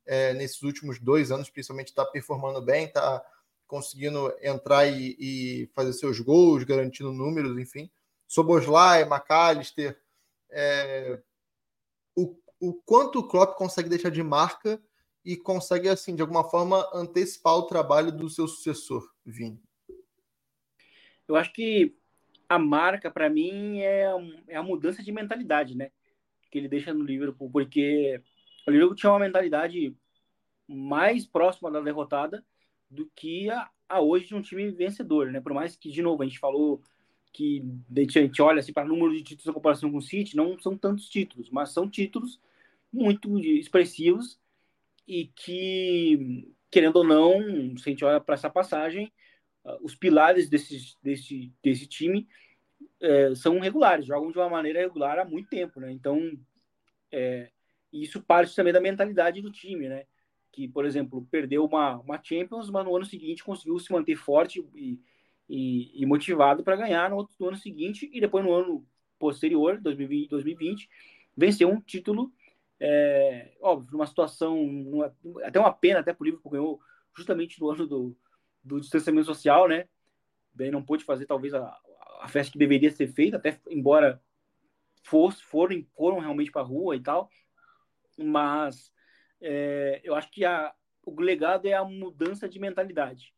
é, 0.06 0.32
nesses 0.34 0.62
últimos 0.62 0.98
dois 0.98 1.30
anos, 1.30 1.50
principalmente, 1.50 1.88
está 1.88 2.04
performando 2.04 2.62
bem, 2.62 2.86
está 2.86 3.24
conseguindo 3.66 4.34
entrar 4.40 4.86
e, 4.86 5.16
e, 5.18 5.66
fazer 5.74 5.92
seus 5.92 6.18
gols, 6.20 6.64
garantindo 6.64 7.12
números, 7.12 7.58
enfim. 7.58 7.90
Soboslai, 8.26 9.02
McAllister, 9.02 10.00
é, 10.50 11.20
o, 12.16 12.36
o 12.60 12.74
quanto 12.84 13.18
o 13.18 13.28
Klopp 13.28 13.56
consegue 13.56 13.88
deixar 13.88 14.10
de 14.10 14.22
marca 14.22 14.80
e 15.24 15.36
consegue, 15.36 15.88
assim, 15.88 16.14
de 16.14 16.22
alguma 16.22 16.44
forma, 16.44 16.88
antecipar 16.94 17.54
o 17.54 17.66
trabalho 17.66 18.10
do 18.10 18.30
seu 18.30 18.48
sucessor, 18.48 19.10
Vini? 19.24 19.62
Eu 21.26 21.36
acho 21.36 21.52
que 21.52 21.96
a 22.54 22.58
marca, 22.58 23.10
para 23.10 23.28
mim, 23.28 23.80
é, 23.80 24.06
é 24.48 24.56
a 24.56 24.62
mudança 24.62 25.02
de 25.02 25.12
mentalidade, 25.12 25.76
né? 25.76 25.90
Que 26.50 26.58
ele 26.58 26.68
deixa 26.68 26.94
no 26.94 27.04
Liverpool, 27.04 27.50
porque 27.50 28.20
o 28.66 28.70
Liverpool 28.70 28.96
tinha 28.96 29.10
uma 29.10 29.18
mentalidade 29.18 29.94
mais 30.66 31.26
próxima 31.26 31.70
da 31.70 31.80
derrotada 31.80 32.44
do 32.88 33.10
que 33.14 33.50
a, 33.50 33.70
a 33.88 34.00
hoje 34.00 34.26
de 34.26 34.34
um 34.34 34.42
time 34.42 34.70
vencedor, 34.70 35.30
né? 35.30 35.40
Por 35.40 35.52
mais 35.52 35.76
que, 35.76 35.90
de 35.90 36.02
novo, 36.02 36.22
a 36.22 36.26
gente 36.26 36.38
falou 36.38 36.82
que 37.32 37.64
a 37.96 38.00
gente 38.00 38.40
olha 38.40 38.60
assim, 38.60 38.72
para 38.72 38.84
o 38.84 38.88
número 38.88 39.12
de 39.12 39.22
títulos 39.22 39.48
em 39.48 39.52
comparação 39.52 39.90
com 39.90 39.98
o 39.98 40.02
City, 40.02 40.36
não 40.36 40.56
são 40.58 40.78
tantos 40.78 41.08
títulos, 41.08 41.50
mas 41.50 41.72
são 41.72 41.90
títulos 41.90 42.40
muito 42.92 43.38
expressivos 43.40 44.38
e 45.06 45.26
que, 45.34 46.48
querendo 46.70 46.96
ou 46.96 47.04
não, 47.04 47.76
se 47.76 47.88
a 47.88 47.90
gente 47.90 48.04
olha 48.04 48.20
para 48.20 48.36
essa 48.36 48.48
passagem, 48.48 49.12
uh, 49.64 49.76
os 49.82 49.96
pilares 49.96 50.48
desse, 50.48 50.96
desse, 51.02 51.52
desse 51.60 51.88
time 51.88 52.28
uh, 53.02 53.36
são 53.36 53.58
regulares, 53.58 54.06
jogam 54.06 54.30
de 54.30 54.38
uma 54.38 54.48
maneira 54.48 54.80
regular 54.80 55.18
há 55.18 55.24
muito 55.24 55.48
tempo, 55.48 55.80
né? 55.80 55.90
Então, 55.92 56.32
é, 57.12 57.50
isso 57.92 58.22
parte 58.22 58.54
também 58.54 58.72
da 58.72 58.80
mentalidade 58.80 59.40
do 59.40 59.50
time, 59.50 59.88
né? 59.88 60.04
Que, 60.52 60.68
por 60.68 60.84
exemplo, 60.84 61.26
perdeu 61.30 61.64
uma, 61.64 61.96
uma 62.00 62.22
Champions, 62.22 62.70
mas 62.70 62.84
no 62.84 62.96
ano 62.96 63.04
seguinte 63.04 63.44
conseguiu 63.44 63.78
se 63.78 63.92
manter 63.92 64.16
forte 64.16 64.64
e, 64.74 65.00
e, 65.48 66.02
e 66.02 66.06
motivado 66.06 66.62
para 66.62 66.76
ganhar 66.76 67.10
no, 67.10 67.16
outro, 67.16 67.34
no 67.38 67.48
ano 67.48 67.56
seguinte 67.56 68.08
e 68.12 68.20
depois 68.20 68.44
no 68.44 68.52
ano 68.52 68.86
posterior, 69.18 69.80
2020, 69.80 70.28
2020 70.28 70.88
venceu 71.36 71.68
um 71.68 71.80
título 71.80 72.32
é, 72.80 73.52
óbvio, 73.60 73.92
numa 73.92 74.06
situação, 74.06 74.56
numa, 74.66 75.14
até 75.44 75.58
uma 75.58 75.72
pena 75.72 76.00
até 76.00 76.12
por 76.12 76.24
Liverpool 76.24 76.52
ganhou 76.52 76.80
justamente 77.16 77.60
no 77.60 77.70
ano 77.70 77.86
do, 77.86 78.16
do 78.62 78.80
distanciamento 78.80 79.26
social, 79.26 79.68
né? 79.68 79.88
Bem, 80.52 80.70
não 80.70 80.82
pôde 80.84 81.04
fazer 81.04 81.26
talvez 81.26 81.54
a, 81.54 81.76
a 82.24 82.28
festa 82.28 82.52
que 82.52 82.58
deveria 82.58 82.90
ser 82.90 83.08
feita, 83.08 83.36
até 83.36 83.60
embora 83.68 84.18
fosse, 85.02 85.42
foram, 85.42 85.84
foram 85.94 86.20
realmente 86.20 86.50
para 86.50 86.62
a 86.62 86.64
rua 86.64 86.96
e 86.96 87.00
tal, 87.00 87.28
mas 88.16 88.90
é, 89.42 90.00
eu 90.02 90.14
acho 90.14 90.30
que 90.30 90.42
a, 90.42 90.72
o 91.04 91.20
legado 91.20 91.66
é 91.66 91.74
a 91.74 91.84
mudança 91.84 92.48
de 92.48 92.58
mentalidade. 92.58 93.34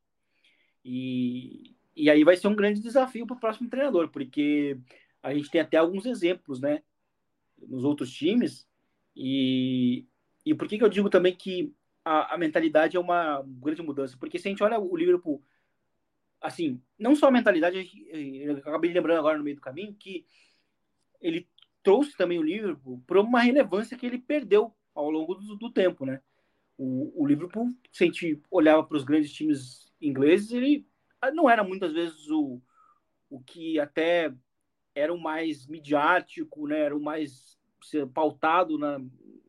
E, 0.85 1.75
e 1.96 2.09
aí 2.09 2.22
vai 2.22 2.37
ser 2.37 2.46
um 2.46 2.55
grande 2.55 2.81
desafio 2.81 3.27
para 3.27 3.37
o 3.37 3.40
próximo 3.40 3.68
treinador, 3.68 4.09
porque 4.09 4.79
a 5.20 5.35
gente 5.35 5.51
tem 5.51 5.61
até 5.61 5.79
alguns 5.79 6.07
exemplos, 6.07 6.61
né? 6.61 6.81
Nos 7.59 7.83
outros 7.83 8.12
times, 8.12 8.68
e, 9.16 10.07
e 10.44 10.55
por 10.55 10.68
que, 10.68 10.79
que 10.79 10.85
eu 10.85 10.88
digo 10.88 11.11
também 11.11 11.35
que 11.35 11.75
a, 12.05 12.35
a, 12.35 12.38
mentalidade 12.38 12.96
é 12.96 13.01
uma 13.01 13.42
grande 13.44 13.83
mudança? 13.83 14.16
Porque 14.16 14.38
se 14.38 14.46
a 14.46 14.51
gente 14.53 14.62
olha 14.62 14.79
o 14.79 14.96
Liverpool, 14.96 15.42
assim, 16.40 16.81
não 16.99 17.14
só 17.16 17.29
a 17.29 17.31
mentalidade, 17.31 17.90
eu 18.12 18.59
acabei 18.59 18.92
lembrando 18.92 19.18
agora 19.18 19.38
no 19.38 19.44
meio 19.44 19.57
do 19.57 19.62
caminho, 19.62 19.94
que 19.94 20.27
ele 21.20 21.49
trouxe 21.83 22.16
também 22.16 22.38
o 22.38 22.42
Liverpool 22.42 23.03
para 23.07 23.20
uma 23.20 23.40
relevância 23.40 23.96
que 23.96 24.07
ele 24.07 24.18
perdeu 24.18 24.75
ao 24.94 25.11
longo 25.11 25.35
do, 25.35 25.57
do 25.57 25.70
tempo, 25.70 26.05
né? 26.05 26.20
O, 26.77 27.22
o, 27.22 27.27
Liverpool, 27.27 27.75
se 27.90 28.05
a 28.05 28.07
gente 28.07 28.40
olhava 28.51 28.85
para 28.85 28.96
os 28.96 29.05
grandes 29.05 29.33
times 29.33 29.92
ingleses, 30.01 30.53
ele 30.53 30.87
não 31.33 31.49
era 31.49 31.64
muitas 31.64 31.92
vezes 31.92 32.29
o, 32.29 32.61
o 33.31 33.40
que 33.40 33.81
até 33.81 34.33
era 34.94 35.12
o 35.12 35.20
mais 35.20 35.66
midiático, 35.66 36.66
né? 36.66 36.81
Era 36.81 36.96
o 36.96 37.01
mais 37.01 37.57
pautado 38.12 38.79
na, 38.79 39.01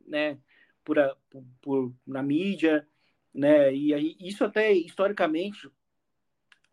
né, 0.06 0.38
por, 0.84 0.98
a, 0.98 1.14
por, 1.28 1.44
por, 1.60 1.94
na 2.06 2.22
mídia, 2.22 2.86
né, 3.34 3.74
e 3.74 3.92
aí 3.92 4.16
isso 4.20 4.44
até 4.44 4.72
historicamente, 4.72 5.68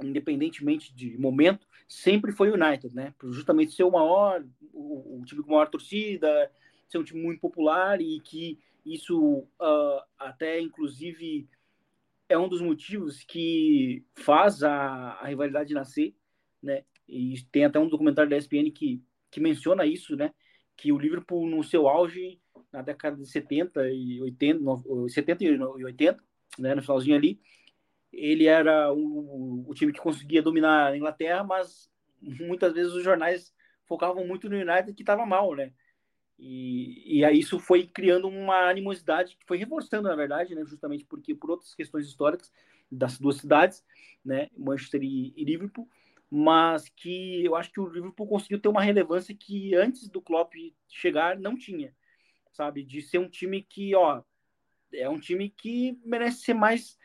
independentemente 0.03 0.93
de 0.93 1.17
momento, 1.17 1.67
sempre 1.87 2.31
foi 2.31 2.49
o 2.49 2.53
United, 2.53 2.93
né, 2.93 3.13
por 3.17 3.31
justamente 3.31 3.73
ser 3.73 3.83
o 3.83 3.91
maior, 3.91 4.43
o, 4.73 5.19
o 5.19 5.25
time 5.25 5.43
com 5.43 5.51
maior 5.51 5.69
torcida, 5.69 6.51
ser 6.87 6.97
um 6.97 7.03
time 7.03 7.21
muito 7.21 7.39
popular 7.39 8.01
e 8.01 8.19
que 8.19 8.59
isso 8.85 9.39
uh, 9.59 10.01
até 10.17 10.59
inclusive 10.59 11.47
é 12.27 12.37
um 12.37 12.47
dos 12.49 12.61
motivos 12.61 13.23
que 13.23 14.03
faz 14.15 14.63
a, 14.63 15.13
a 15.21 15.27
rivalidade 15.27 15.73
nascer, 15.73 16.15
né? 16.61 16.83
E 17.07 17.35
tem 17.51 17.65
até 17.65 17.79
um 17.79 17.87
documentário 17.87 18.29
da 18.29 18.37
ESPN 18.37 18.71
que, 18.71 18.99
que 19.29 19.39
menciona 19.39 19.85
isso, 19.85 20.15
né? 20.15 20.33
que 20.75 20.91
o 20.91 20.97
Liverpool 20.97 21.47
no 21.47 21.63
seu 21.63 21.87
auge 21.87 22.39
na 22.71 22.81
década 22.81 23.15
de 23.17 23.27
70 23.27 23.89
e 23.89 24.21
80, 24.21 24.59
70 25.09 25.43
e 25.43 25.85
80, 25.85 26.23
né, 26.59 26.75
no 26.75 26.81
finalzinho 26.81 27.15
ali, 27.15 27.39
ele 28.15 28.47
era 28.47 28.91
o, 28.93 29.65
o 29.67 29.73
time 29.73 29.91
que 29.91 29.99
conseguia 29.99 30.41
dominar 30.41 30.87
a 30.87 30.97
Inglaterra, 30.97 31.43
mas 31.43 31.91
muitas 32.21 32.73
vezes 32.73 32.93
os 32.93 33.03
jornais 33.03 33.53
focavam 33.85 34.25
muito 34.25 34.49
no 34.49 34.55
United 34.55 34.93
que 34.93 35.03
estava 35.03 35.25
mal, 35.25 35.53
né? 35.53 35.71
E, 36.37 37.19
e 37.19 37.25
aí 37.25 37.39
isso 37.39 37.59
foi 37.59 37.87
criando 37.87 38.27
uma 38.27 38.69
animosidade 38.69 39.37
que 39.37 39.45
foi 39.45 39.57
reforçando, 39.57 40.07
na 40.07 40.15
verdade, 40.15 40.55
né? 40.55 40.63
Justamente 40.65 41.05
porque 41.05 41.35
por 41.35 41.51
outras 41.51 41.75
questões 41.75 42.07
históricas 42.07 42.51
das 42.91 43.19
duas 43.19 43.37
cidades, 43.37 43.83
né? 44.23 44.49
Manchester 44.57 45.03
e, 45.03 45.33
e 45.35 45.43
Liverpool, 45.43 45.87
mas 46.29 46.89
que 46.89 47.43
eu 47.43 47.55
acho 47.55 47.71
que 47.71 47.79
o 47.79 47.87
Liverpool 47.87 48.27
conseguiu 48.27 48.59
ter 48.59 48.67
uma 48.69 48.81
relevância 48.81 49.35
que 49.35 49.75
antes 49.75 50.09
do 50.09 50.21
Klopp 50.21 50.53
chegar 50.87 51.37
não 51.37 51.57
tinha, 51.57 51.93
sabe? 52.51 52.83
De 52.83 53.01
ser 53.01 53.19
um 53.19 53.29
time 53.29 53.61
que, 53.61 53.93
ó, 53.95 54.23
é 54.93 55.09
um 55.09 55.19
time 55.19 55.49
que 55.49 55.99
merece 56.03 56.41
ser 56.41 56.53
mais 56.53 56.97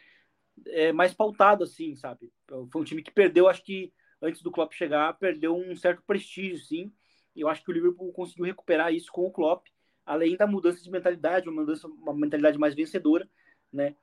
é, 0.69 0.93
mais 0.93 1.15
pautado 1.15 1.65
assim, 1.65 1.95
sabe? 1.97 2.33
Foi 2.71 2.81
um 2.81 2.85
time 2.85 3.03
que 3.03 3.11
perdeu, 3.11 3.49
acho 3.49 3.65
que 3.65 3.93
antes 4.21 4.43
do 4.43 4.51
Klopp 4.51 4.73
chegar, 4.73 5.13
perdeu 5.15 5.57
um 5.57 5.75
certo 5.77 6.03
prestígio, 6.07 6.59
sim. 6.59 6.93
Eu 7.35 7.49
acho 7.49 7.63
que 7.65 7.71
o 7.71 7.75
Liverpool 7.75 8.13
conseguiu 8.13 8.45
recuperar 8.45 8.93
isso 8.93 9.11
com 9.13 9.27
o 9.27 9.31
Klopp, 9.31 9.67
além 10.05 10.37
da 10.37 10.47
mudança 10.47 10.83
de 10.83 10.91
mentalidade, 10.91 11.49
uma 11.49 11.63
mudança, 11.63 11.87
uma 11.87 12.15
mentalidade 12.15 12.59
mais 12.59 12.75
vencedora, 12.75 13.29
né? 13.73 13.95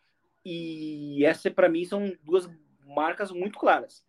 E 0.45 1.25
essa 1.25 1.51
para 1.51 1.69
mim 1.69 1.83
são 1.83 2.15
duas 2.23 2.49
marcas 2.85 3.31
muito 3.31 3.59
claras. 3.59 4.05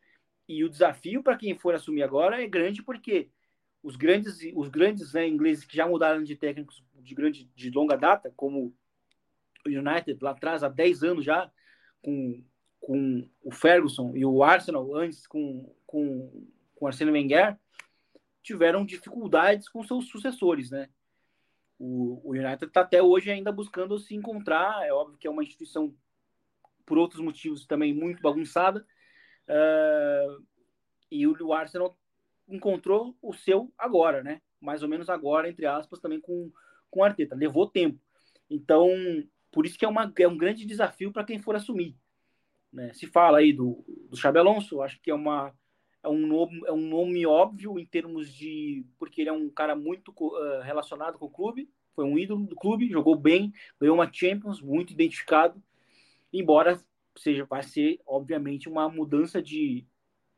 E 0.49 0.65
o 0.65 0.69
desafio 0.69 1.23
para 1.23 1.37
quem 1.37 1.59
for 1.59 1.75
assumir 1.75 2.03
agora 2.03 2.43
é 2.43 2.47
grande 2.47 2.83
porque 2.83 3.29
os 3.83 3.97
grandes, 3.97 4.39
os 4.55 4.69
grandes 4.69 5.13
né, 5.13 5.27
ingleses 5.27 5.65
que 5.65 5.77
já 5.77 5.87
mudaram 5.87 6.23
de 6.23 6.37
técnicos 6.37 6.83
de 6.95 7.15
grande 7.15 7.45
de 7.55 7.71
longa 7.71 7.97
data, 7.97 8.33
como 8.37 8.75
o 9.67 9.69
United 9.69 10.19
lá 10.23 10.31
atrás 10.31 10.63
há 10.63 10.69
10 10.69 11.03
anos 11.03 11.25
já, 11.25 11.51
com, 12.03 12.43
com 12.81 13.29
o 13.43 13.53
Ferguson 13.53 14.17
e 14.17 14.25
o 14.25 14.43
Arsenal 14.43 14.95
antes 14.95 15.27
com, 15.27 15.75
com, 15.87 16.47
com 16.75 16.85
o 16.85 16.87
Arsene 16.87 17.11
Wenger 17.11 17.57
tiveram 18.43 18.85
dificuldades 18.85 19.69
com 19.69 19.83
seus 19.83 20.09
sucessores, 20.09 20.71
né? 20.71 20.89
O, 21.79 22.21
o 22.25 22.33
United 22.33 22.65
está 22.65 22.81
até 22.81 23.03
hoje 23.03 23.31
ainda 23.31 23.53
buscando 23.53 23.99
se 23.99 24.15
encontrar. 24.15 24.87
É 24.87 24.93
óbvio 24.93 25.19
que 25.19 25.27
é 25.27 25.31
uma 25.31 25.43
instituição, 25.43 25.95
por 26.85 26.99
outros 26.99 27.21
motivos, 27.21 27.67
também 27.67 27.93
muito 27.93 28.23
bagunçada. 28.23 28.85
Uh, 29.49 30.45
e 31.11 31.27
o 31.27 31.53
Arsenal 31.53 31.97
encontrou 32.49 33.17
o 33.23 33.33
seu 33.33 33.73
agora, 33.79 34.23
né? 34.23 34.41
Mais 34.61 34.83
ou 34.83 34.89
menos 34.89 35.09
agora, 35.09 35.49
entre 35.49 35.67
aspas, 35.67 36.01
também 36.01 36.21
com, 36.21 36.51
com 36.91 37.01
o 37.01 37.05
Arteta. 37.05 37.37
Levou 37.37 37.69
tempo. 37.69 38.01
Então, 38.51 38.89
por 39.51 39.67
isso 39.67 39.79
que 39.79 39.85
é, 39.85 39.89
uma, 39.89 40.13
é 40.19 40.29
um 40.29 40.37
grande 40.37 40.65
desafio 40.65 41.13
para 41.13 41.25
quem 41.25 41.39
for 41.39 41.57
assumir. 41.57 41.97
Né? 42.73 42.93
Se 42.95 43.07
fala 43.07 43.39
aí 43.39 43.53
do, 43.53 43.85
do 44.11 44.17
Xabi 44.17 44.39
Alonso, 44.39 44.83
acho 44.83 45.01
que 45.01 45.11
é, 45.11 45.15
uma, 45.15 45.55
é, 46.03 46.09
um 46.09 46.27
nome, 46.27 46.61
é 46.67 46.73
um 46.73 46.89
nome 46.89 47.27
óbvio 47.27 47.79
em 47.79 47.87
termos 47.87 48.33
de. 48.33 48.85
porque 48.99 49.23
ele 49.23 49.31
é 49.31 49.33
um 49.33 49.49
cara 49.49 49.75
muito 49.75 50.13
uh, 50.19 50.61
relacionado 50.63 51.19
com 51.19 51.27
o 51.27 51.31
clube, 51.31 51.71
foi 51.95 52.05
um 52.05 52.19
ídolo 52.19 52.47
do 52.47 52.55
clube, 52.55 52.91
jogou 52.91 53.17
bem, 53.17 53.53
ganhou 53.81 53.97
uma 53.97 54.13
Champions, 54.13 54.61
muito 54.61 54.93
identificado, 54.93 55.63
embora 56.33 56.79
seja, 57.19 57.45
vai 57.45 57.63
ser, 57.63 58.01
obviamente, 58.07 58.69
uma 58.69 58.89
mudança 58.89 59.43
de 59.43 59.85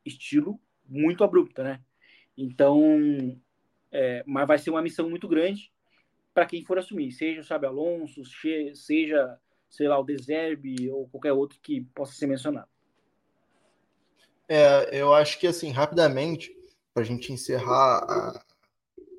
estilo 0.05 0.61
muito 0.87 1.23
abrupta, 1.23 1.63
né? 1.63 1.81
Então, 2.37 3.39
é, 3.93 4.25
mas 4.27 4.47
vai 4.47 4.59
ser 4.59 4.71
uma 4.71 4.83
missão 4.83 5.09
muito 5.09 5.29
grande 5.29 5.70
para 6.33 6.47
quem 6.47 6.65
for 6.65 6.79
assumir, 6.79 7.13
seja 7.13 7.41
o 7.41 7.45
Xabi 7.45 7.67
Alonso, 7.67 8.23
seja, 8.75 9.39
sei 9.69 9.89
lá, 9.89 9.99
o 9.99 10.05
Deserbe 10.05 10.91
ou 10.91 11.09
qualquer 11.09 11.33
outro 11.33 11.59
que 11.61 11.83
possa 11.95 12.13
ser 12.13 12.27
mencionado. 12.27 12.69
É, 14.49 15.01
eu 15.01 15.15
acho 15.15 15.39
que, 15.39 15.47
assim, 15.47 15.71
rapidamente, 15.71 16.53
para 16.93 17.03
a 17.03 17.07
gente 17.07 17.33
encerrar 17.33 17.99
a, 17.99 18.45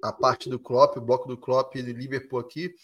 a 0.03 0.11
parte 0.11 0.49
do 0.49 0.59
Klopp, 0.59 0.97
o 0.97 1.01
bloco 1.01 1.27
do 1.27 1.37
Klopp 1.37 1.75
e 1.75 1.83
do 1.83 1.91
Liverpool 1.91 2.39
aqui, 2.39 2.75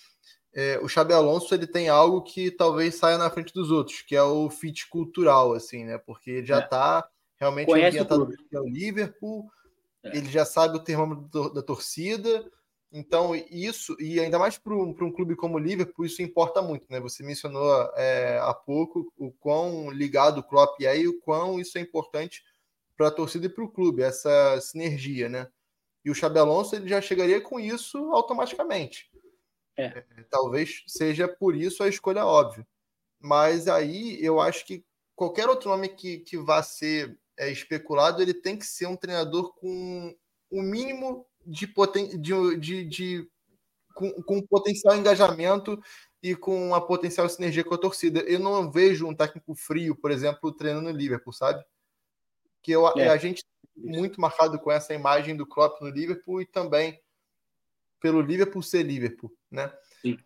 é, 0.53 0.79
o 0.81 0.87
Xabi 0.87 1.13
Alonso 1.13 1.53
ele 1.53 1.67
tem 1.67 1.87
algo 1.87 2.21
que 2.21 2.49
talvez 2.49 2.95
saia 2.95 3.17
na 3.17 3.29
frente 3.29 3.53
dos 3.53 3.69
outros, 3.69 4.01
que 4.01 4.15
é 4.15 4.23
o 4.23 4.49
fit 4.49 4.87
cultural, 4.89 5.53
assim, 5.53 5.83
né? 5.83 5.97
Porque 5.99 6.31
ele 6.31 6.47
já 6.47 6.59
está 6.59 7.07
é. 7.07 7.11
realmente 7.39 7.67
Conhece 7.67 7.99
ambientado 7.99 8.33
o, 8.53 8.59
o 8.61 8.67
Liverpool, 8.67 9.51
é. 10.03 10.17
ele 10.17 10.29
já 10.29 10.45
sabe 10.45 10.77
o 10.77 10.83
termômetro 10.83 11.53
da 11.53 11.61
torcida, 11.61 12.49
então 12.91 13.35
isso, 13.35 13.95
e 13.99 14.19
ainda 14.19 14.39
mais 14.39 14.57
para 14.57 14.73
um, 14.73 14.89
um 14.89 15.11
clube 15.11 15.35
como 15.35 15.55
o 15.55 15.59
Liverpool, 15.59 16.05
isso 16.05 16.21
importa 16.21 16.61
muito, 16.61 16.85
né? 16.89 16.99
Você 17.01 17.21
mencionou 17.23 17.69
é, 17.95 18.39
há 18.41 18.53
pouco 18.53 19.11
o 19.17 19.31
quão 19.31 19.91
ligado 19.91 20.39
o 20.39 20.43
Klopp 20.43 20.79
é 20.81 20.97
e 20.97 21.07
o 21.07 21.19
quão 21.19 21.59
isso 21.59 21.77
é 21.77 21.81
importante 21.81 22.43
para 22.95 23.09
a 23.09 23.11
torcida 23.11 23.45
e 23.45 23.49
para 23.49 23.63
o 23.63 23.69
clube, 23.69 24.01
essa 24.01 24.59
sinergia, 24.61 25.27
né? 25.29 25.47
E 26.03 26.09
o 26.09 26.15
Xabi 26.15 26.39
Alonso 26.39 26.75
ele 26.75 26.87
já 26.87 27.01
chegaria 27.01 27.41
com 27.41 27.59
isso 27.59 27.97
automaticamente. 28.13 29.11
É. 29.75 29.85
É, 29.85 30.03
talvez 30.29 30.83
seja 30.87 31.27
por 31.27 31.55
isso 31.55 31.83
a 31.83 31.89
escolha 31.89 32.25
óbvia. 32.25 32.65
Mas 33.19 33.67
aí 33.67 34.17
eu 34.23 34.39
acho 34.39 34.65
que 34.65 34.83
qualquer 35.15 35.49
outro 35.49 35.69
nome 35.69 35.89
que, 35.89 36.19
que 36.19 36.37
vá 36.37 36.63
ser 36.63 37.19
é, 37.37 37.51
especulado, 37.51 38.21
ele 38.21 38.33
tem 38.33 38.57
que 38.57 38.65
ser 38.65 38.87
um 38.87 38.95
treinador 38.95 39.53
com 39.55 40.15
o 40.49 40.61
mínimo 40.61 41.25
de, 41.47 41.65
poten 41.65 42.19
de, 42.19 42.57
de, 42.57 42.85
de 42.85 43.29
com, 43.95 44.11
com 44.23 44.45
potencial 44.45 44.95
engajamento 44.95 45.81
e 46.21 46.35
com 46.35 46.67
uma 46.67 46.85
potencial 46.85 47.27
sinergia 47.29 47.63
com 47.63 47.73
a 47.73 47.79
torcida. 47.79 48.19
Eu 48.21 48.39
não 48.39 48.69
vejo 48.69 49.07
um 49.07 49.15
técnico 49.15 49.55
frio, 49.55 49.95
por 49.95 50.11
exemplo, 50.11 50.51
treinando 50.51 50.91
no 50.91 50.97
Liverpool, 50.97 51.33
sabe? 51.33 51.63
Que 52.61 52.71
eu, 52.71 52.87
é. 52.97 53.07
a 53.07 53.17
gente 53.17 53.43
muito 53.75 54.19
marcado 54.19 54.59
com 54.59 54.71
essa 54.71 54.93
imagem 54.93 55.35
do 55.35 55.45
Klopp 55.45 55.81
no 55.81 55.89
Liverpool 55.89 56.41
e 56.41 56.45
também 56.45 56.99
pelo 57.99 58.21
Liverpool 58.21 58.61
ser 58.61 58.83
Liverpool, 58.83 59.31
né? 59.49 59.71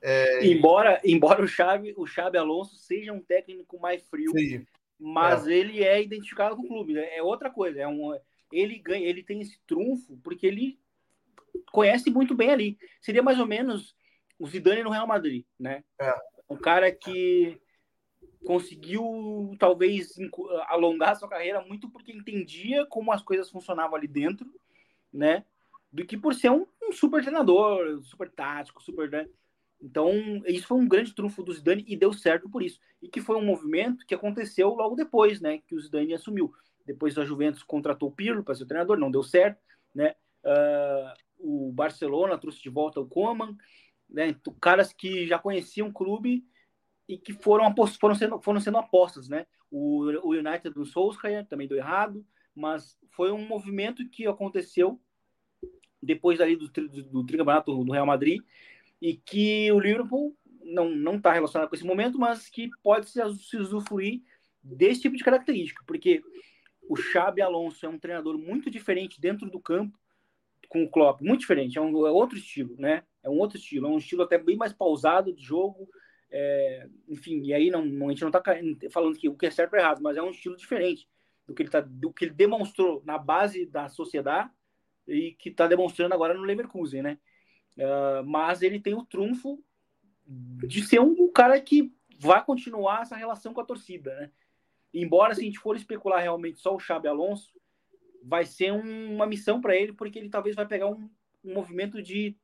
É... 0.01 0.45
Embora, 0.45 1.01
embora 1.03 1.43
o 1.43 1.47
Xabi, 1.47 1.93
o 1.97 2.05
Xabi 2.05 2.37
Alonso 2.37 2.75
seja 2.75 3.13
um 3.13 3.21
técnico 3.21 3.79
mais 3.79 4.03
frio, 4.03 4.31
Sim. 4.31 4.65
mas 4.99 5.47
é. 5.47 5.53
ele 5.53 5.83
é 5.83 6.01
identificado 6.01 6.55
com 6.55 6.63
o 6.63 6.67
clube, 6.67 6.93
né? 6.93 7.15
é 7.15 7.23
outra 7.23 7.49
coisa, 7.49 7.81
é 7.81 7.87
um 7.87 8.13
ele 8.51 8.77
ganha, 8.79 9.07
ele 9.07 9.23
tem 9.23 9.39
esse 9.41 9.57
trunfo 9.65 10.17
porque 10.17 10.45
ele 10.45 10.77
conhece 11.71 12.09
muito 12.09 12.35
bem 12.35 12.51
ali. 12.51 12.77
Seria 13.01 13.23
mais 13.23 13.39
ou 13.39 13.45
menos 13.45 13.95
o 14.37 14.47
Zidane 14.47 14.83
no 14.83 14.89
Real 14.89 15.07
Madrid, 15.07 15.45
né? 15.59 15.83
É. 15.99 16.13
Um 16.49 16.57
cara 16.57 16.91
que 16.91 17.59
conseguiu 18.43 19.55
talvez 19.59 20.15
alongar 20.67 21.15
sua 21.15 21.29
carreira 21.29 21.61
muito 21.61 21.89
porque 21.89 22.11
entendia 22.11 22.85
como 22.87 23.11
as 23.11 23.21
coisas 23.21 23.49
funcionavam 23.49 23.95
ali 23.95 24.07
dentro, 24.07 24.51
né? 25.13 25.45
Do 25.91 26.05
que 26.05 26.17
por 26.17 26.33
ser 26.33 26.49
um, 26.49 26.65
um 26.81 26.91
super 26.91 27.21
treinador, 27.21 28.01
super 28.03 28.29
tático, 28.29 28.81
super. 28.81 29.09
Né? 29.09 29.27
Então, 29.81 30.11
isso 30.45 30.67
foi 30.67 30.77
um 30.77 30.87
grande 30.87 31.13
trunfo 31.13 31.43
do 31.43 31.53
Zidane 31.53 31.83
e 31.87 31.95
deu 31.95 32.13
certo 32.13 32.49
por 32.49 32.63
isso. 32.63 32.79
E 33.01 33.09
que 33.09 33.21
foi 33.21 33.35
um 33.35 33.45
movimento 33.45 34.05
que 34.05 34.15
aconteceu 34.15 34.69
logo 34.69 34.95
depois, 34.95 35.41
né? 35.41 35.59
Que 35.67 35.75
o 35.75 35.79
Zidane 35.79 36.13
assumiu. 36.13 36.53
Depois 36.85 37.17
a 37.17 37.25
Juventus 37.25 37.63
contratou 37.63 38.09
o 38.09 38.11
Pirlo 38.11 38.43
para 38.43 38.55
ser 38.55 38.63
o 38.63 38.67
treinador, 38.67 38.97
não 38.97 39.11
deu 39.11 39.23
certo, 39.23 39.61
né? 39.93 40.15
Uh, 40.43 41.13
o 41.43 41.71
Barcelona 41.71 42.37
trouxe 42.37 42.61
de 42.61 42.69
volta 42.69 42.99
o 42.99 43.07
Koeman, 43.07 43.55
né? 44.09 44.35
Caras 44.59 44.93
que 44.93 45.27
já 45.27 45.39
conheciam 45.39 45.89
o 45.89 45.93
clube 45.93 46.45
e 47.07 47.17
que 47.17 47.33
foram, 47.33 47.73
foram, 47.99 48.15
sendo, 48.15 48.41
foram 48.41 48.59
sendo 48.59 48.77
apostas, 48.77 49.27
né? 49.27 49.45
O, 49.69 50.03
o 50.27 50.31
United 50.31 50.73
do 50.73 50.85
Solskjaer 50.85 51.47
também 51.47 51.67
deu 51.67 51.77
errado, 51.77 52.25
mas 52.53 52.97
foi 53.11 53.31
um 53.31 53.45
movimento 53.45 54.07
que 54.09 54.27
aconteceu 54.27 54.99
depois 56.01 56.41
ali 56.41 56.55
do, 56.55 56.67
do, 56.67 57.03
do 57.03 57.25
tricampeonato 57.25 57.83
do 57.83 57.91
Real 57.91 58.05
Madrid 58.05 58.41
e 59.01 59.15
que 59.15 59.71
o 59.71 59.79
Liverpool 59.79 60.35
não 60.63 60.89
não 60.89 61.15
está 61.15 61.31
relacionado 61.33 61.69
com 61.69 61.75
esse 61.75 61.85
momento, 61.85 62.19
mas 62.19 62.49
que 62.49 62.69
pode 62.83 63.09
se, 63.09 63.19
se 63.35 63.57
usufruir 63.57 64.21
desse 64.63 65.01
tipo 65.01 65.15
de 65.15 65.23
característica, 65.23 65.83
porque 65.87 66.21
o 66.87 66.95
Xabi 66.95 67.41
Alonso 67.41 67.85
é 67.85 67.89
um 67.89 67.99
treinador 67.99 68.37
muito 68.37 68.69
diferente 68.69 69.19
dentro 69.19 69.49
do 69.49 69.59
campo 69.59 69.97
com 70.71 70.83
o 70.83 70.89
Klopp, 70.89 71.19
muito 71.21 71.41
diferente, 71.41 71.77
é, 71.77 71.81
um, 71.81 72.07
é 72.07 72.11
outro 72.11 72.37
estilo, 72.37 72.73
né? 72.79 73.03
É 73.21 73.29
um 73.29 73.37
outro 73.39 73.57
estilo, 73.57 73.87
é 73.87 73.89
um 73.89 73.97
estilo 73.97 74.23
até 74.23 74.37
bem 74.37 74.55
mais 74.55 74.71
pausado 74.71 75.33
de 75.33 75.43
jogo, 75.43 75.89
é, 76.31 76.87
enfim, 77.09 77.41
e 77.41 77.53
aí 77.53 77.69
não, 77.69 77.81
a 77.81 78.09
gente 78.09 78.21
não 78.21 78.29
está 78.29 78.41
falando 78.89 79.17
que 79.17 79.27
o 79.27 79.35
que 79.35 79.47
é 79.47 79.51
certo 79.51 79.73
ou 79.73 79.79
errado, 79.79 80.01
mas 80.01 80.15
é 80.15 80.21
um 80.21 80.29
estilo 80.29 80.55
diferente 80.55 81.09
do 81.45 81.53
que 81.53 81.63
ele, 81.63 81.69
tá, 81.69 81.81
do 81.81 82.13
que 82.13 82.23
ele 82.23 82.33
demonstrou 82.33 83.03
na 83.05 83.17
base 83.17 83.65
da 83.65 83.89
sociedade 83.89 84.49
e 85.05 85.33
que 85.33 85.49
está 85.49 85.67
demonstrando 85.67 86.15
agora 86.15 86.33
no 86.33 86.43
Leverkusen, 86.43 87.01
né? 87.01 87.19
Uh, 87.77 88.23
mas 88.25 88.61
ele 88.61 88.79
tem 88.79 88.93
o 88.93 89.03
trunfo 89.03 89.61
de 90.25 90.83
ser 90.83 91.01
um, 91.01 91.13
um 91.19 91.29
cara 91.29 91.59
que 91.59 91.93
vai 92.17 92.41
continuar 92.45 93.01
essa 93.01 93.17
relação 93.17 93.53
com 93.53 93.59
a 93.59 93.65
torcida, 93.65 94.15
né? 94.15 94.31
Embora, 94.93 95.35
se 95.35 95.41
a 95.41 95.43
gente 95.43 95.59
for 95.59 95.75
especular 95.75 96.21
realmente 96.21 96.59
só 96.61 96.73
o 96.73 96.79
Xabi 96.79 97.09
Alonso, 97.09 97.51
vai 98.21 98.45
ser 98.45 98.71
um, 98.71 99.15
uma 99.15 99.25
missão 99.25 99.59
para 99.59 99.75
ele, 99.75 99.93
porque 99.93 100.19
ele 100.19 100.29
talvez 100.29 100.55
vai 100.55 100.65
pegar 100.65 100.87
um, 100.87 101.09
um 101.43 101.53
movimento 101.53 102.01
de, 102.01 102.35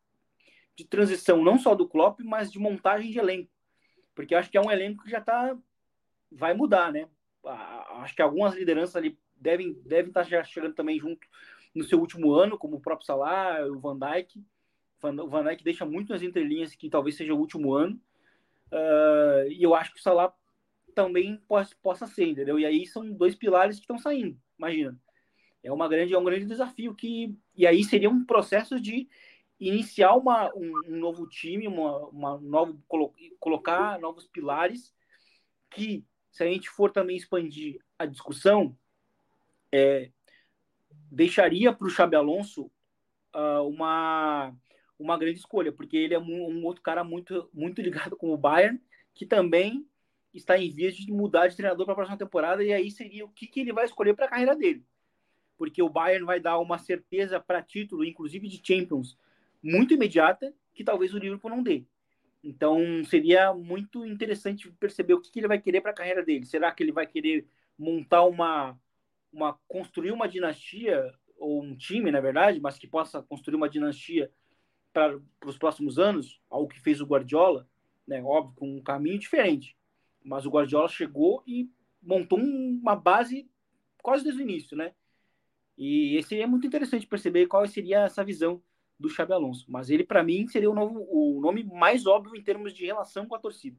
de 0.75 0.85
transição, 0.85 1.43
não 1.43 1.57
só 1.57 1.75
do 1.75 1.87
Klopp, 1.87 2.19
mas 2.21 2.51
de 2.51 2.59
montagem 2.59 3.11
de 3.11 3.19
elenco 3.19 3.51
porque 4.17 4.33
acho 4.33 4.49
que 4.49 4.57
é 4.57 4.61
um 4.61 4.71
elenco 4.71 5.03
que 5.03 5.11
já 5.11 5.21
tá 5.21 5.55
vai 6.31 6.55
mudar, 6.55 6.91
né? 6.91 7.07
Acho 8.01 8.15
que 8.15 8.21
algumas 8.21 8.55
lideranças 8.55 8.95
ali 8.95 9.15
devem 9.35 9.73
devem 9.85 10.09
estar 10.09 10.23
tá 10.23 10.27
já 10.27 10.43
chegando 10.43 10.73
também 10.73 10.99
junto 10.99 11.27
no 11.75 11.83
seu 11.83 11.99
último 11.99 12.33
ano, 12.33 12.57
como 12.57 12.77
o 12.77 12.81
próprio 12.81 13.05
Salah, 13.05 13.63
o 13.67 13.79
Van 13.79 13.95
Dijk. 13.95 14.43
O 15.03 15.29
Van 15.29 15.43
Dijk 15.43 15.63
deixa 15.63 15.85
muito 15.85 16.09
nas 16.09 16.23
entrelinhas 16.23 16.73
que 16.73 16.89
talvez 16.89 17.15
seja 17.15 17.31
o 17.31 17.37
último 17.37 17.75
ano. 17.75 18.01
Uh, 18.71 19.47
e 19.51 19.61
eu 19.61 19.75
acho 19.75 19.93
que 19.93 19.99
o 19.99 20.01
Salah 20.01 20.33
também 20.95 21.37
possa, 21.47 21.75
possa 21.79 22.07
ser, 22.07 22.25
entendeu? 22.25 22.57
E 22.57 22.65
aí 22.65 22.87
são 22.87 23.07
dois 23.13 23.35
pilares 23.35 23.75
que 23.75 23.83
estão 23.83 23.99
saindo, 23.99 24.35
imagina. 24.57 24.99
É, 25.67 25.71
uma 25.71 25.87
grande, 25.89 26.13
é 26.13 26.17
um 26.17 26.23
grande 26.23 26.45
desafio 26.45 26.95
que... 26.95 27.37
E 27.55 27.67
aí 27.67 27.83
seria 27.83 28.09
um 28.09 28.23
processo 28.23 28.79
de 28.79 29.09
iniciar 29.59 30.13
uma, 30.15 30.53
um, 30.55 30.71
um 30.87 30.97
novo 30.97 31.27
time, 31.27 31.67
uma, 31.67 32.07
uma 32.07 32.37
novo, 32.37 32.81
colo, 32.87 33.13
colocar 33.37 33.99
novos 33.99 34.27
pilares 34.27 34.93
que, 35.69 36.05
se 36.31 36.43
a 36.43 36.47
gente 36.47 36.69
for 36.69 36.91
também 36.91 37.17
expandir 37.17 37.79
a 37.99 38.05
discussão, 38.05 38.77
é, 39.69 40.09
deixaria 41.11 41.73
para 41.73 41.87
o 41.87 41.89
Xabi 41.89 42.15
Alonso 42.15 42.71
uh, 43.35 43.67
uma, 43.67 44.55
uma 44.97 45.17
grande 45.17 45.39
escolha, 45.39 45.71
porque 45.71 45.97
ele 45.97 46.13
é 46.13 46.19
um, 46.19 46.49
um, 46.49 46.65
outro 46.65 46.81
cara 46.81 47.03
muito, 47.03 47.49
muito 47.53 47.81
ligado 47.81 48.15
com 48.15 48.31
o 48.31 48.37
Bayern, 48.37 48.79
que 49.13 49.25
também 49.25 49.85
está 50.33 50.57
em 50.57 50.71
vias 50.71 50.95
de 50.95 51.11
mudar 51.11 51.47
de 51.47 51.57
treinador 51.57 51.85
para 51.85 51.93
a 51.93 51.95
próxima 51.95 52.17
temporada, 52.17 52.63
e 52.63 52.71
aí 52.71 52.89
seria 52.89 53.25
o 53.25 53.29
que, 53.29 53.47
que 53.47 53.59
ele 53.59 53.73
vai 53.73 53.83
escolher 53.83 54.15
para 54.15 54.27
a 54.27 54.29
carreira 54.29 54.55
dele. 54.55 54.85
Porque 55.57 55.81
o 55.81 55.89
Bayern 55.89 56.25
vai 56.25 56.39
dar 56.39 56.59
uma 56.59 56.77
certeza 56.77 57.39
para 57.39 57.61
título, 57.61 58.05
inclusive 58.05 58.47
de 58.47 58.61
Champions, 58.63 59.17
muito 59.61 59.93
imediata 59.93 60.53
que 60.73 60.83
talvez 60.83 61.13
o 61.13 61.17
Liverpool 61.17 61.49
não 61.49 61.63
dê. 61.63 61.83
Então 62.43 62.79
seria 63.05 63.53
muito 63.53 64.05
interessante 64.05 64.71
perceber 64.79 65.15
o 65.15 65.21
que, 65.21 65.31
que 65.31 65.39
ele 65.39 65.47
vai 65.47 65.59
querer 65.59 65.81
para 65.81 65.91
a 65.91 65.95
carreira 65.95 66.23
dele. 66.23 66.45
Será 66.45 66.71
que 66.71 66.83
ele 66.83 66.91
vai 66.91 67.07
querer 67.07 67.47
montar 67.77 68.23
uma, 68.23 68.79
uma 69.33 69.57
construir 69.67 70.11
uma 70.11 70.27
dinastia 70.27 71.13
ou 71.37 71.61
um 71.61 71.75
time, 71.75 72.11
na 72.11 72.21
verdade, 72.21 72.59
mas 72.59 72.77
que 72.77 72.87
possa 72.87 73.21
construir 73.21 73.55
uma 73.55 73.69
dinastia 73.69 74.31
para 74.93 75.19
os 75.45 75.57
próximos 75.57 75.99
anos, 75.99 76.41
algo 76.49 76.67
que 76.67 76.79
fez 76.79 77.01
o 77.01 77.05
Guardiola, 77.05 77.67
né? 78.07 78.23
Óbvio, 78.23 78.55
com 78.55 78.77
um 78.77 78.81
caminho 78.81 79.19
diferente. 79.19 79.77
Mas 80.23 80.45
o 80.45 80.49
Guardiola 80.49 80.87
chegou 80.87 81.43
e 81.45 81.69
montou 82.01 82.39
uma 82.39 82.95
base 82.95 83.49
quase 84.01 84.23
desde 84.23 84.41
o 84.41 84.43
início, 84.43 84.75
né? 84.77 84.93
E 85.77 86.19
é 86.31 86.47
muito 86.47 86.65
interessante 86.65 87.05
perceber 87.05 87.47
qual 87.47 87.67
seria 87.67 88.05
essa 88.05 88.23
visão 88.23 88.61
do 88.99 89.09
Xabi 89.09 89.33
Alonso. 89.33 89.65
Mas 89.69 89.89
ele, 89.89 90.03
para 90.03 90.23
mim, 90.23 90.47
seria 90.47 90.71
o, 90.71 90.73
novo, 90.73 91.07
o 91.09 91.39
nome 91.39 91.63
mais 91.63 92.05
óbvio 92.07 92.35
em 92.35 92.43
termos 92.43 92.73
de 92.73 92.85
relação 92.85 93.27
com 93.27 93.35
a 93.35 93.39
torcida. 93.39 93.77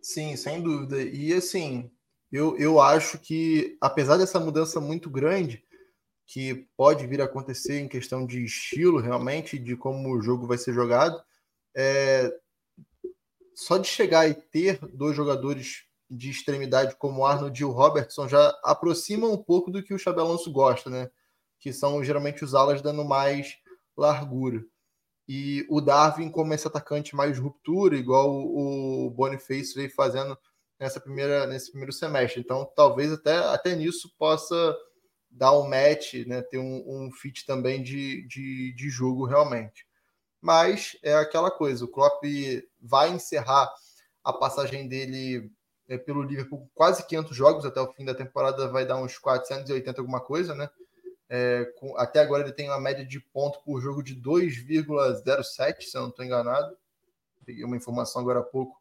Sim, 0.00 0.36
sem 0.36 0.62
dúvida. 0.62 1.02
E 1.02 1.32
assim, 1.32 1.90
eu, 2.30 2.56
eu 2.56 2.80
acho 2.80 3.18
que, 3.18 3.76
apesar 3.80 4.16
dessa 4.16 4.38
mudança 4.38 4.80
muito 4.80 5.10
grande, 5.10 5.64
que 6.26 6.66
pode 6.76 7.06
vir 7.08 7.20
a 7.20 7.24
acontecer 7.24 7.80
em 7.80 7.88
questão 7.88 8.24
de 8.24 8.44
estilo, 8.44 9.00
realmente, 9.00 9.58
de 9.58 9.76
como 9.76 10.14
o 10.14 10.22
jogo 10.22 10.46
vai 10.46 10.56
ser 10.56 10.72
jogado, 10.72 11.20
é, 11.76 12.32
só 13.52 13.76
de 13.78 13.88
chegar 13.88 14.28
e 14.28 14.34
ter 14.34 14.78
dois 14.94 15.16
jogadores 15.16 15.89
de 16.10 16.30
extremidade 16.30 16.96
como 16.96 17.24
Arnold 17.24 17.60
e 17.60 17.64
o 17.64 17.70
Robertson 17.70 18.26
já 18.26 18.48
aproxima 18.64 19.28
um 19.28 19.36
pouco 19.36 19.70
do 19.70 19.82
que 19.82 19.94
o 19.94 19.98
Xabi 19.98 20.20
Alonso 20.20 20.50
gosta, 20.50 20.90
né? 20.90 21.10
Que 21.58 21.72
são 21.72 22.02
geralmente 22.02 22.44
os 22.44 22.54
alas 22.54 22.82
dando 22.82 23.04
mais 23.04 23.56
largura. 23.96 24.64
E 25.28 25.64
o 25.70 25.80
Darwin 25.80 26.28
como 26.28 26.52
esse 26.52 26.66
atacante 26.66 27.14
mais 27.14 27.38
ruptura, 27.38 27.96
igual 27.96 28.28
o 28.34 29.08
Boniface 29.10 29.74
veio 29.74 29.90
fazendo 29.94 30.36
nessa 30.78 30.98
primeira, 30.98 31.46
nesse 31.46 31.70
primeiro 31.70 31.92
semestre. 31.92 32.40
Então, 32.40 32.68
talvez 32.74 33.12
até, 33.12 33.36
até 33.36 33.76
nisso 33.76 34.12
possa 34.18 34.76
dar 35.30 35.56
um 35.56 35.68
match, 35.68 36.14
né, 36.26 36.42
ter 36.42 36.58
um, 36.58 36.82
um 36.86 37.12
fit 37.12 37.46
também 37.46 37.80
de, 37.80 38.26
de, 38.26 38.74
de 38.74 38.90
jogo 38.90 39.24
realmente. 39.24 39.86
Mas 40.40 40.96
é 41.02 41.14
aquela 41.14 41.50
coisa, 41.50 41.84
o 41.84 41.88
Klopp 41.88 42.24
vai 42.80 43.10
encerrar 43.10 43.70
a 44.24 44.32
passagem 44.32 44.88
dele 44.88 45.50
é, 45.90 45.98
pelo 45.98 46.22
Liverpool 46.22 46.70
quase 46.74 47.06
500 47.06 47.36
jogos 47.36 47.66
até 47.66 47.80
o 47.80 47.92
fim 47.92 48.06
da 48.06 48.14
temporada, 48.14 48.68
vai 48.68 48.86
dar 48.86 48.96
uns 48.96 49.18
480 49.18 50.00
alguma 50.00 50.20
coisa, 50.20 50.54
né? 50.54 50.70
É, 51.28 51.66
com, 51.78 51.96
até 51.98 52.20
agora 52.20 52.42
ele 52.42 52.52
tem 52.52 52.68
uma 52.68 52.80
média 52.80 53.04
de 53.04 53.20
ponto 53.20 53.60
por 53.62 53.82
jogo 53.82 54.02
de 54.02 54.16
2,07, 54.16 55.82
se 55.82 55.96
eu 55.96 56.02
não 56.02 56.08
estou 56.08 56.24
enganado. 56.24 56.74
Peguei 57.44 57.64
uma 57.64 57.76
informação 57.76 58.22
agora 58.22 58.40
há 58.40 58.42
pouco 58.42 58.80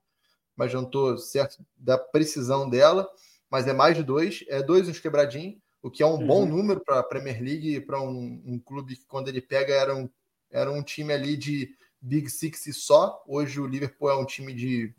mas 0.60 0.74
não 0.74 0.84
estou 0.84 1.18
certo 1.18 1.66
da 1.78 1.98
precisão 1.98 2.70
dela, 2.70 3.10
mas 3.50 3.66
é 3.66 3.72
mais 3.72 3.96
de 3.96 4.04
dois, 4.04 4.44
é 4.50 4.62
dois 4.62 4.90
uns 4.90 5.00
quebradinhos, 5.00 5.58
o 5.82 5.90
que 5.90 6.04
é 6.04 6.06
um 6.06 6.16
uhum. 6.16 6.28
bom 6.28 6.46
número 6.46 6.82
para 6.82 7.00
a 7.00 7.04
Premier 7.04 7.42
League, 7.42 7.80
para 7.80 8.02
um, 8.02 8.44
um, 8.46 8.60
clube 8.60 8.98
que 8.98 9.06
quando 9.06 9.30
ele 9.30 9.40
pega 9.40 9.74
era 9.74 9.96
um, 9.96 10.10
era 10.52 10.70
um 10.70 10.84
time 10.84 11.14
ali 11.14 11.38
de 11.38 11.74
Big 12.02 12.30
Six 12.30 12.76
só, 12.76 13.24
hoje 13.26 13.58
o 13.62 13.66
Liverpool 13.66 14.10
é 14.10 14.18
um 14.18 14.26
time 14.26 14.54
de 14.54 14.94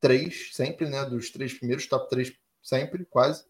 três, 0.00 0.50
sempre, 0.54 0.88
né, 0.88 1.04
dos 1.04 1.30
três 1.30 1.54
primeiros, 1.54 1.86
top 1.86 2.08
três 2.08 2.32
sempre, 2.62 3.04
quase. 3.06 3.44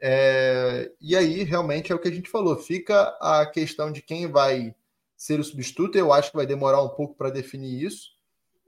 É, 0.00 0.92
e 1.00 1.16
aí, 1.16 1.42
realmente, 1.44 1.90
é 1.90 1.94
o 1.94 1.98
que 1.98 2.08
a 2.08 2.12
gente 2.12 2.28
falou, 2.28 2.56
fica 2.56 3.16
a 3.20 3.46
questão 3.46 3.90
de 3.90 4.02
quem 4.02 4.26
vai 4.26 4.74
ser 5.16 5.40
o 5.40 5.44
substituto, 5.44 5.96
eu 5.96 6.12
acho 6.12 6.30
que 6.30 6.36
vai 6.36 6.46
demorar 6.46 6.82
um 6.82 6.88
pouco 6.88 7.14
para 7.14 7.30
definir 7.30 7.82
isso, 7.82 8.10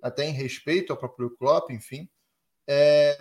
até 0.03 0.25
em 0.25 0.33
respeito 0.33 0.93
ao 0.93 0.99
próprio 0.99 1.31
Klopp, 1.37 1.71
enfim. 1.71 2.09
É, 2.67 3.19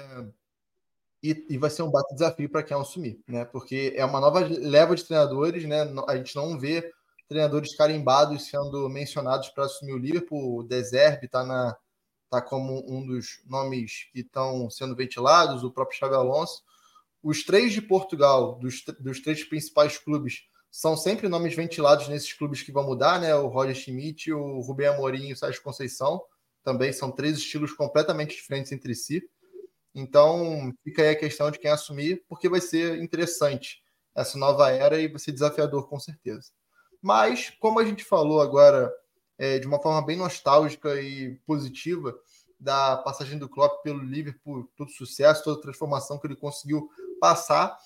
e, 1.22 1.46
e, 1.50 1.58
vai 1.58 1.70
ser 1.70 1.82
um 1.82 1.90
bate 1.90 2.14
desafio 2.14 2.50
para 2.50 2.64
quem 2.64 2.78
assumir, 2.78 3.20
né? 3.28 3.46
Porque 3.46 3.94
é 3.96 4.06
uma 4.06 4.20
nova 4.20 4.40
leva 4.40 4.96
de 4.96 5.04
treinadores, 5.04 5.66
né? 5.66 5.82
A 6.08 6.16
gente 6.16 6.36
não 6.36 6.60
vê 6.60 6.92
treinadores 7.28 7.76
carimbados 7.76 8.48
sendo 8.48 8.88
mencionados 8.90 9.50
para 9.50 9.66
assumir 9.66 9.94
o 9.94 9.98
Liverpool. 9.98 10.60
O 10.60 10.64
Deserve 10.64 11.26
está 11.26 11.44
na 11.44 11.76
tá 12.42 12.48
como 12.48 12.86
um 12.88 13.06
dos 13.06 13.42
nomes 13.46 14.10
que 14.12 14.22
estão 14.22 14.70
sendo 14.70 14.96
ventilados, 14.96 15.64
o 15.64 15.72
próprio 15.72 15.98
Xabi 15.98 16.16
Alonso. 16.16 16.64
Os 17.22 17.44
três 17.44 17.74
de 17.74 17.82
Portugal, 17.82 18.60
dos, 18.60 18.84
dos 19.00 19.20
três 19.20 19.44
principais 19.44 19.98
clubes, 19.98 20.44
são 20.70 20.98
sempre 20.98 21.30
nomes 21.30 21.56
ventilados 21.56 22.08
nesses 22.08 22.34
clubes 22.34 22.62
que 22.62 22.72
vão 22.72 22.86
mudar, 22.86 23.20
né? 23.20 23.34
O 23.36 23.48
Roger 23.48 23.74
Schmidt, 23.74 24.32
o 24.34 24.60
Rubem 24.60 24.88
Amorim 24.88 25.30
e 25.30 25.34
o 25.34 25.38
Sérgio 25.38 25.64
Conceição 25.64 26.22
também 26.64 26.92
são 26.92 27.12
três 27.12 27.38
estilos 27.38 27.72
completamente 27.72 28.36
diferentes 28.36 28.72
entre 28.72 28.94
si. 28.96 29.24
Então, 29.94 30.74
fica 30.84 31.04
aí 31.04 31.10
a 31.10 31.16
questão 31.16 31.50
de 31.50 31.60
quem 31.60 31.72
assumir, 31.72 32.26
porque 32.28 32.50
vai 32.50 32.60
ser 32.60 33.02
interessante 33.02 33.82
essa 34.16 34.38
nova 34.38 34.70
era 34.72 35.00
e 35.00 35.08
vai 35.08 35.20
ser 35.20 35.32
desafiador, 35.32 35.88
com 35.88 36.00
certeza. 36.00 36.50
Mas, 37.02 37.52
como 37.60 37.80
a 37.80 37.86
gente 37.86 38.04
falou 38.04 38.42
agora, 38.42 38.92
é, 39.38 39.60
de 39.60 39.68
uma 39.68 39.82
forma 39.82 40.06
bem 40.06 40.18
nostálgica 40.18 41.00
e 41.02 41.36
positiva, 41.46 42.18
da 42.60 42.98
passagem 42.98 43.38
do 43.38 43.50
Klopp 43.50 43.84
pelo 43.84 44.00
Liverpool, 44.00 44.70
todo 44.76 44.90
sucesso, 44.90 45.44
toda 45.44 45.62
transformação 45.62 46.18
que 46.18 46.28
ele 46.28 46.36
conseguiu 46.36 46.90
passar. 47.20 47.78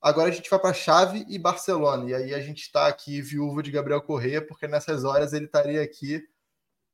Agora 0.00 0.28
a 0.28 0.32
gente 0.32 0.50
vai 0.50 0.58
para 0.58 0.74
Chave 0.74 1.24
e 1.28 1.38
Barcelona. 1.38 2.10
E 2.10 2.14
aí 2.14 2.34
a 2.34 2.40
gente 2.40 2.62
está 2.62 2.86
aqui 2.86 3.22
viúvo 3.22 3.62
de 3.62 3.70
Gabriel 3.70 4.02
Correia, 4.02 4.44
porque 4.44 4.66
nessas 4.66 5.04
horas 5.04 5.32
ele 5.32 5.46
estaria 5.46 5.82
aqui 5.82 6.22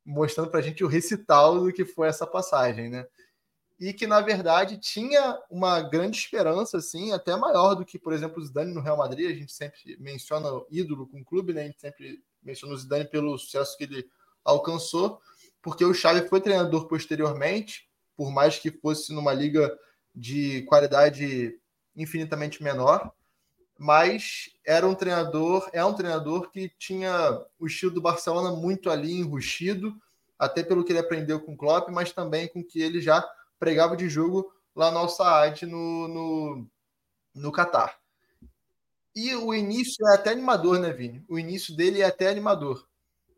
mostrando 0.05 0.49
para 0.49 0.59
a 0.59 0.63
gente 0.63 0.83
o 0.83 0.87
recital 0.87 1.59
do 1.59 1.73
que 1.73 1.85
foi 1.85 2.07
essa 2.07 2.25
passagem, 2.25 2.89
né? 2.89 3.05
E 3.79 3.93
que, 3.93 4.05
na 4.05 4.19
verdade, 4.19 4.77
tinha 4.77 5.39
uma 5.49 5.81
grande 5.81 6.17
esperança, 6.17 6.77
assim, 6.77 7.13
até 7.13 7.35
maior 7.35 7.75
do 7.75 7.85
que, 7.85 7.97
por 7.97 8.11
exemplo, 8.11 8.41
o 8.41 8.45
Zidane 8.45 8.73
no 8.73 8.81
Real 8.81 8.97
Madrid. 8.97 9.29
A 9.29 9.33
gente 9.33 9.53
sempre 9.53 9.97
menciona 9.99 10.51
o 10.51 10.67
ídolo 10.69 11.07
com 11.07 11.21
o 11.21 11.25
clube, 11.25 11.53
né? 11.53 11.61
A 11.61 11.65
gente 11.65 11.79
sempre 11.79 12.21
menciona 12.41 12.73
o 12.73 12.77
Zidane 12.77 13.05
pelo 13.05 13.37
sucesso 13.37 13.77
que 13.77 13.83
ele 13.83 14.09
alcançou, 14.43 15.21
porque 15.61 15.83
o 15.83 15.93
Xavi 15.93 16.27
foi 16.27 16.41
treinador 16.41 16.87
posteriormente, 16.87 17.89
por 18.15 18.31
mais 18.31 18.57
que 18.57 18.71
fosse 18.71 19.13
numa 19.13 19.33
liga 19.33 19.77
de 20.15 20.63
qualidade 20.63 21.59
infinitamente 21.95 22.63
menor, 22.63 23.11
mas 23.77 24.49
era 24.65 24.85
um 24.87 24.95
treinador, 24.95 25.69
é 25.71 25.83
um 25.83 25.93
treinador 25.93 26.49
que 26.49 26.69
tinha 26.77 27.41
o 27.57 27.65
estilo 27.65 27.91
do 27.91 28.01
Barcelona 28.01 28.51
muito 28.51 28.89
ali 28.89 29.13
enrustido, 29.13 29.95
até 30.37 30.63
pelo 30.63 30.83
que 30.83 30.91
ele 30.91 30.99
aprendeu 30.99 31.39
com 31.39 31.53
o 31.53 31.57
Klopp, 31.57 31.89
mas 31.89 32.11
também 32.11 32.47
com 32.47 32.63
que 32.63 32.81
ele 32.81 33.01
já 33.01 33.25
pregava 33.59 33.95
de 33.95 34.09
jogo 34.09 34.53
lá 34.75 34.91
no 34.91 34.99
Al-Saad 34.99 35.65
no, 35.65 36.07
no, 36.07 36.67
no 37.35 37.51
Catar. 37.51 37.98
E 39.15 39.33
o 39.35 39.53
início 39.53 40.07
é 40.07 40.15
até 40.15 40.31
animador, 40.31 40.79
né, 40.79 40.91
Vini? 40.93 41.23
O 41.27 41.39
início 41.39 41.75
dele 41.75 42.01
é 42.01 42.05
até 42.05 42.27
animador, 42.27 42.87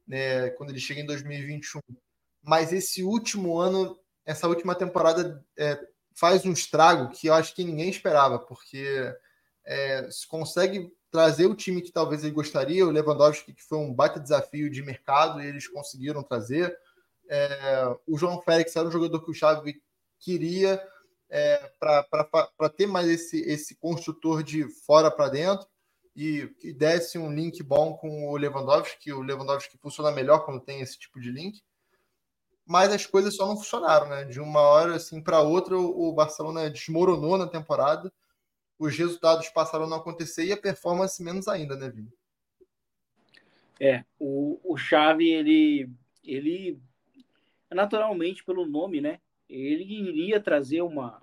né, 0.07 0.49
quando 0.51 0.69
ele 0.69 0.79
chega 0.79 1.01
em 1.01 1.05
2021. 1.05 1.79
Mas 2.43 2.73
esse 2.73 3.03
último 3.03 3.57
ano, 3.57 3.97
essa 4.25 4.47
última 4.47 4.75
temporada 4.75 5.43
é, 5.57 5.79
faz 6.15 6.45
um 6.45 6.51
estrago 6.51 7.09
que 7.11 7.27
eu 7.27 7.33
acho 7.33 7.55
que 7.55 7.63
ninguém 7.63 7.89
esperava, 7.89 8.39
porque 8.39 9.13
é, 9.65 10.09
consegue 10.27 10.91
trazer 11.09 11.45
o 11.45 11.55
time 11.55 11.81
que 11.81 11.91
talvez 11.91 12.23
ele 12.23 12.33
gostaria. 12.33 12.85
O 12.85 12.91
Lewandowski, 12.91 13.53
que 13.53 13.63
foi 13.63 13.77
um 13.77 13.93
baita 13.93 14.19
desafio 14.19 14.69
de 14.69 14.81
mercado, 14.81 15.41
e 15.41 15.47
eles 15.47 15.67
conseguiram 15.67 16.23
trazer. 16.23 16.75
É, 17.29 17.95
o 18.07 18.17
João 18.17 18.41
Félix 18.41 18.75
era 18.75 18.87
um 18.87 18.91
jogador 18.91 19.23
que 19.23 19.31
o 19.31 19.33
Xavi 19.33 19.81
queria 20.19 20.81
é, 21.31 21.71
para 21.79 22.69
ter 22.69 22.85
mais 22.85 23.07
esse, 23.07 23.41
esse 23.41 23.75
construtor 23.75 24.43
de 24.43 24.67
fora 24.85 25.09
para 25.09 25.29
dentro 25.29 25.65
e 26.15 26.47
que 26.59 26.71
desse 26.71 27.17
um 27.17 27.33
link 27.33 27.63
bom 27.63 27.93
com 27.93 28.29
o 28.29 28.37
Lewandowski, 28.37 29.11
o 29.11 29.21
Lewandowski 29.21 29.77
funciona 29.77 30.11
melhor 30.11 30.45
quando 30.45 30.59
tem 30.59 30.81
esse 30.81 30.99
tipo 30.99 31.19
de 31.19 31.31
link. 31.31 31.63
Mas 32.65 32.93
as 32.93 33.05
coisas 33.05 33.35
só 33.35 33.47
não 33.47 33.57
funcionaram, 33.57 34.07
né? 34.07 34.25
De 34.25 34.39
uma 34.39 34.59
hora 34.59 34.95
assim 34.95 35.21
para 35.23 35.41
outra, 35.41 35.75
o 35.75 36.13
Barcelona 36.13 36.69
desmoronou 36.69 37.37
na 37.37 37.47
temporada 37.47 38.13
os 38.81 38.97
resultados 38.97 39.47
passaram 39.49 39.85
a 39.85 39.87
não 39.87 39.97
acontecer 39.97 40.43
e 40.45 40.51
a 40.51 40.57
performance 40.57 41.21
menos 41.23 41.47
ainda, 41.47 41.75
né, 41.75 41.87
Vini? 41.87 42.11
É, 43.79 44.03
o, 44.17 44.59
o 44.63 44.75
Xavi, 44.75 45.29
ele, 45.29 45.89
ele, 46.23 46.79
naturalmente, 47.69 48.43
pelo 48.43 48.65
nome, 48.65 48.99
né, 48.99 49.21
ele 49.51 49.83
iria 49.83 50.39
trazer 50.39 50.81
uma, 50.81 51.21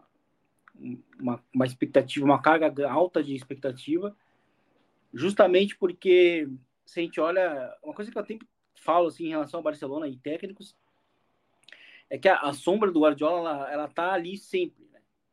uma, 1.19 1.43
uma 1.55 1.67
expectativa, 1.67 2.25
uma 2.25 2.41
carga 2.41 2.91
alta 2.91 3.23
de 3.23 3.35
expectativa, 3.35 4.15
justamente 5.13 5.77
porque, 5.77 6.49
se 6.85 7.01
a 7.01 7.03
gente 7.03 7.19
olha, 7.21 7.75
uma 7.83 7.95
coisa 7.95 8.11
que 8.11 8.19
eu 8.19 8.25
sempre 8.25 8.47
falo, 8.75 9.09
assim, 9.09 9.27
em 9.27 9.31
relação 9.31 9.59
ao 9.59 9.65
Barcelona 9.65 10.07
e 10.07 10.17
técnicos, 10.17 10.77
é 12.11 12.19
que 12.19 12.29
a, 12.29 12.41
a 12.41 12.53
sombra 12.53 12.91
do 12.91 13.01
Guardiola, 13.01 13.51
ela, 13.51 13.73
ela 13.73 13.89
tá 13.89 14.13
ali 14.13 14.37
sempre, 14.37 14.87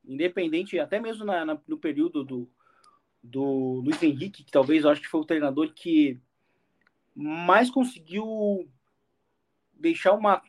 independente, 0.06 0.80
até 0.80 1.00
mesmo 1.00 1.26
na, 1.26 1.46
na, 1.46 1.62
no 1.68 1.78
período 1.78 2.24
do, 2.24 2.50
do 3.22 3.82
Luiz 3.84 4.02
Henrique, 4.02 4.44
que 4.44 4.52
talvez 4.52 4.84
eu 4.84 4.90
acho 4.90 5.02
que 5.02 5.08
foi 5.08 5.20
o 5.20 5.26
treinador 5.26 5.74
que 5.74 6.20
mais 7.14 7.70
conseguiu 7.70 8.70
deixar 9.74 10.14
uma, 10.14 10.42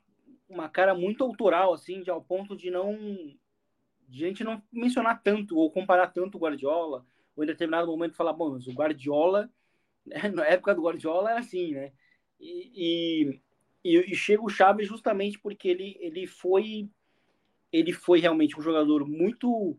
uma 0.48 0.68
cara 0.68 0.94
muito 0.94 1.24
autoral, 1.24 1.72
assim, 1.72 2.02
de, 2.02 2.10
ao 2.10 2.22
ponto 2.22 2.56
de 2.56 2.70
não 2.70 2.96
de 4.08 4.24
a 4.24 4.28
gente 4.28 4.44
não 4.44 4.62
mencionar 4.72 5.20
tanto 5.20 5.56
ou 5.56 5.70
comparar 5.70 6.08
tanto 6.08 6.36
o 6.36 6.40
Guardiola, 6.40 7.04
ou 7.34 7.42
em 7.42 7.46
determinado 7.46 7.88
momento 7.88 8.14
falar, 8.14 8.32
bom, 8.32 8.52
mas 8.52 8.66
o 8.68 8.72
Guardiola, 8.72 9.50
né, 10.06 10.28
na 10.28 10.44
época 10.46 10.74
do 10.74 10.82
Guardiola 10.82 11.30
era 11.30 11.40
assim, 11.40 11.72
né? 11.72 11.92
E, 12.38 13.40
e, 13.84 14.12
e 14.12 14.14
chega 14.14 14.42
o 14.42 14.48
Chaves 14.48 14.86
justamente 14.86 15.38
porque 15.38 15.68
ele, 15.68 15.96
ele 16.00 16.26
foi 16.26 16.88
ele 17.72 17.92
foi 17.92 18.20
realmente 18.20 18.58
um 18.58 18.62
jogador 18.62 19.06
muito 19.06 19.78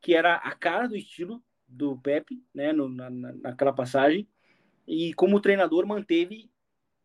que 0.00 0.14
era 0.14 0.36
a 0.36 0.54
cara 0.54 0.88
do 0.88 0.96
estilo 0.96 1.42
do 1.66 1.96
Pepe, 1.98 2.42
né, 2.52 2.72
no, 2.72 2.88
na, 2.88 3.08
naquela 3.08 3.72
passagem, 3.72 4.28
e 4.86 5.14
como 5.14 5.40
treinador 5.40 5.86
manteve 5.86 6.50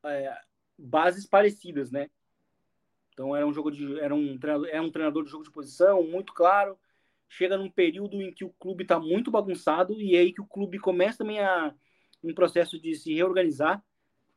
é, 0.03 0.36
bases 0.78 1.26
parecidas, 1.26 1.91
né? 1.91 2.10
Então 3.16 3.34
era 3.34 3.47
um 3.47 3.53
jogo 3.53 3.72
de 3.72 3.97
era 3.99 4.13
um 4.13 4.38
treinador, 4.38 4.70
era 4.70 4.84
um 4.84 4.91
treinador 4.91 5.24
de 5.24 5.32
jogo 5.32 5.45
de 5.45 5.49
posição 5.49 6.03
muito 6.03 6.34
claro. 6.34 6.78
Chega 7.30 7.57
num 7.57 7.72
período 7.72 8.22
em 8.22 8.32
que 8.32 8.43
o 8.43 8.49
clube 8.59 8.84
está 8.84 8.99
muito 8.99 9.32
bagunçado 9.32 9.99
e 9.99 10.16
é 10.16 10.20
aí 10.20 10.34
que 10.34 10.41
o 10.41 10.45
clube 10.45 10.78
começa 10.78 11.20
também 11.20 11.39
a 11.39 11.74
um 12.22 12.34
processo 12.34 12.80
de 12.80 12.93
se 12.93 13.13
reorganizar, 13.13 13.84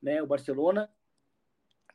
né? 0.00 0.22
O 0.22 0.26
Barcelona. 0.26 0.88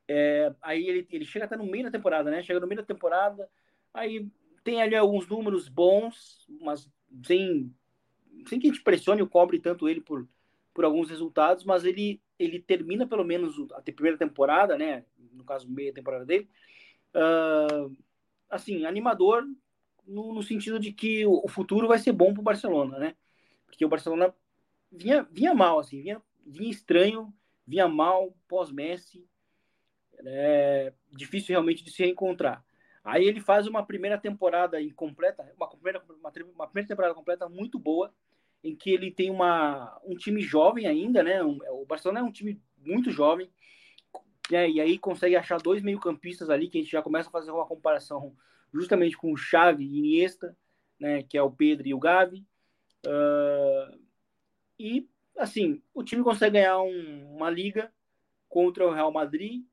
É, 0.08 0.54
aí 0.62 0.86
ele, 0.88 1.08
ele 1.10 1.26
chega 1.26 1.46
até 1.46 1.56
no 1.56 1.66
meio 1.66 1.86
da 1.86 1.92
temporada, 1.92 2.30
né? 2.30 2.44
Chega 2.44 2.60
no 2.60 2.68
meio 2.68 2.82
da 2.82 2.86
temporada, 2.86 3.50
aí 3.94 4.30
tem 4.64 4.82
ali 4.82 4.96
alguns 4.96 5.28
números 5.28 5.70
bons, 5.70 6.46
mas 6.60 6.90
sem, 7.26 7.74
sem 8.48 8.60
que 8.60 8.68
a 8.68 8.72
gente 8.72 8.84
pressione 8.84 9.22
ou 9.22 9.28
cobre 9.28 9.60
tanto 9.60 9.88
ele 9.88 10.02
por, 10.02 10.28
por 10.74 10.84
alguns 10.84 11.10
resultados, 11.10 11.64
mas 11.64 11.86
ele, 11.86 12.22
ele 12.38 12.60
termina 12.60 13.08
pelo 13.08 13.24
menos 13.24 13.56
a 13.74 13.82
primeira 13.82 14.18
temporada, 14.18 14.78
né? 14.78 15.06
No 15.34 15.44
caso, 15.44 15.70
meia 15.70 15.94
temporada 15.94 16.26
dele, 16.26 16.50
uh, 17.16 17.96
assim, 18.50 18.86
animador 18.86 19.46
no, 20.06 20.34
no, 20.34 20.44
sentido 20.44 20.80
de 20.80 20.92
que 20.92 21.26
o, 21.26 21.48
futuro 21.48 21.88
vai 21.88 21.98
ser 21.98 22.12
bom 22.12 22.34
para 22.34 22.42
o 22.42 22.44
Barcelona, 22.44 23.00
né? 23.00 23.16
Porque 23.66 23.86
o 23.86 23.90
Barcelona 23.90 24.34
vinha, 24.92 25.24
vinha 25.32 25.54
mal, 25.54 25.80
assim, 25.80 26.02
vinha, 26.02 26.22
vinha 26.46 26.70
estranho, 26.70 27.34
vinha 27.66 27.88
mal 27.88 28.36
pós-Messi, 28.48 29.26
é 30.26 30.94
difícil 31.12 31.50
realmente 31.50 31.84
de 31.84 31.92
se 31.92 32.04
reencontrar. 32.04 32.64
Aí 33.04 33.26
ele 33.26 33.42
faz 33.42 33.68
uma 33.68 33.86
primeira 33.86 34.18
temporada 34.18 34.82
incompleta, 34.82 35.44
uma 35.58 35.68
primeira, 35.68 36.02
uma, 36.20 36.32
uma 36.56 36.68
primeira 36.68 36.88
temporada 36.88 37.14
completa 37.14 37.50
muito 37.50 37.78
boa, 37.78 38.14
em 38.64 38.76
que 38.76 38.92
ele 38.92 39.12
tem 39.12 39.30
uma, 39.30 40.00
um 40.06 40.16
time 40.16 40.42
jovem 40.42 40.88
ainda, 40.88 41.22
né? 41.22 41.44
Um, 41.44 41.60
o 41.72 41.86
Barcelona 41.86 42.22
é 42.22 42.24
um 42.24 42.32
time 42.32 42.62
muito 42.78 43.12
jovem, 43.12 43.50
né? 44.50 44.70
E 44.70 44.82
aí 44.82 44.98
consegue 44.98 45.36
achar 45.36 45.58
dois 45.58 45.82
meio-campistas 45.82 46.50
ali 46.50 46.70
que 46.70 46.78
a 46.78 46.82
gente 46.82 46.92
já 46.92 47.02
começa 47.02 47.30
a 47.30 47.32
fazer 47.32 47.52
uma 47.52 47.66
comparação 47.66 48.36
justamente 48.74 49.16
com 49.16 49.32
o 49.32 49.38
Xavi 49.38 49.86
e 49.86 50.00
Iniesta, 50.00 50.58
né? 51.00 51.24
Que 51.24 51.38
é 51.38 51.44
o 51.44 51.52
Pedro 51.52 51.88
e 51.88 51.94
o 51.94 52.00
Gavi. 52.00 52.46
Uh, 53.06 54.00
e 54.80 55.08
assim, 55.38 55.82
o 55.94 56.04
time 56.04 56.24
consegue 56.24 56.54
ganhar 56.54 56.82
um, 56.82 57.36
uma 57.36 57.50
liga 57.50 57.92
contra 58.50 58.88
o 58.88 58.94
Real 58.94 59.12
Madrid, 59.12 59.64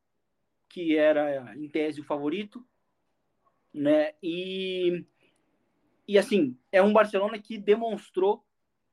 que 0.68 0.97
era 0.97 1.55
em 1.57 1.68
tese 1.68 2.01
o 2.01 2.05
favorito, 2.05 2.64
né? 3.73 4.14
E 4.23 5.05
e 6.07 6.18
assim 6.18 6.57
é 6.73 6.83
um 6.83 6.93
Barcelona 6.93 7.39
que 7.39 7.57
demonstrou 7.57 8.45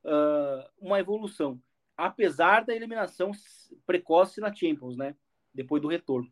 uh, 0.04 0.70
uma 0.80 1.00
evolução, 1.00 1.62
apesar 1.96 2.64
da 2.66 2.76
eliminação 2.76 3.32
precoce 3.86 4.40
na 4.40 4.54
Champions, 4.54 4.96
né? 4.96 5.16
Depois 5.58 5.82
do 5.82 5.88
retorno. 5.88 6.32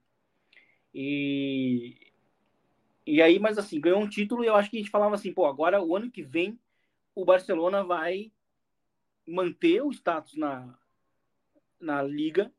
E, 0.93 1.97
e 3.05 3.21
aí, 3.21 3.39
mas 3.39 3.57
assim, 3.57 3.81
ganhou 3.81 3.99
um 3.99 4.07
título 4.07 4.43
e 4.43 4.47
eu 4.47 4.55
acho 4.55 4.69
que 4.69 4.77
a 4.77 4.79
gente 4.79 4.91
falava 4.91 5.15
assim, 5.15 5.33
pô, 5.33 5.45
agora 5.45 5.81
o 5.81 5.95
ano 5.95 6.09
que 6.09 6.23
vem 6.23 6.57
o 7.13 7.25
Barcelona 7.25 7.83
vai 7.83 8.31
manter 9.27 9.81
o 9.81 9.91
status 9.91 10.35
na, 10.35 10.77
na 11.79 12.01
Liga 12.01 12.51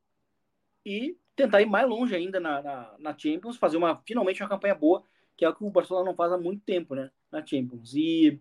e 0.84 1.16
tentar 1.34 1.62
ir 1.62 1.66
mais 1.66 1.88
longe 1.88 2.14
ainda 2.14 2.40
na, 2.40 2.62
na, 2.62 2.96
na, 2.98 3.18
Champions, 3.18 3.56
fazer 3.56 3.76
uma 3.76 3.96
finalmente 3.96 4.42
uma 4.42 4.48
campanha 4.48 4.74
boa, 4.74 5.04
que 5.36 5.44
é 5.44 5.48
o 5.48 5.54
que 5.54 5.64
o 5.64 5.70
Barcelona 5.70 6.06
não 6.06 6.16
faz 6.16 6.32
há 6.32 6.38
muito 6.38 6.64
tempo, 6.64 6.94
né? 6.94 7.10
Na 7.30 7.44
Champions. 7.44 7.94
E 7.94 8.40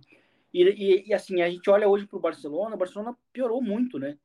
e, 0.57 1.09
e, 1.09 1.13
assim, 1.13 1.41
a 1.41 1.49
gente 1.49 1.69
olha 1.69 1.85
hoje 1.85 2.07
para 2.07 2.15
o 2.15 2.21
Barcelona, 2.21 2.75
o 2.75 2.77
Barcelona 2.77 3.17
piorou 3.33 3.61
muito, 3.61 3.99
né? 3.99 4.17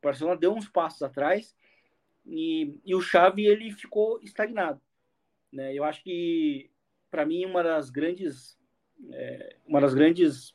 O 0.00 0.06
Barcelona 0.06 0.34
deu 0.34 0.54
uns 0.54 0.66
passos 0.66 1.02
atrás 1.02 1.54
e, 2.26 2.74
e 2.84 2.94
o 2.94 3.00
Xavi 3.00 3.46
ele 3.46 3.70
ficou 3.70 4.20
estagnado, 4.22 4.80
né? 5.52 5.74
Eu 5.74 5.84
acho 5.84 6.02
que 6.02 6.70
para 7.10 7.24
mim 7.24 7.44
uma 7.44 7.62
das 7.62 7.90
grandes 7.90 8.58
é, 9.10 9.56
uma 9.66 9.80
das 9.80 9.94
grandes 9.94 10.54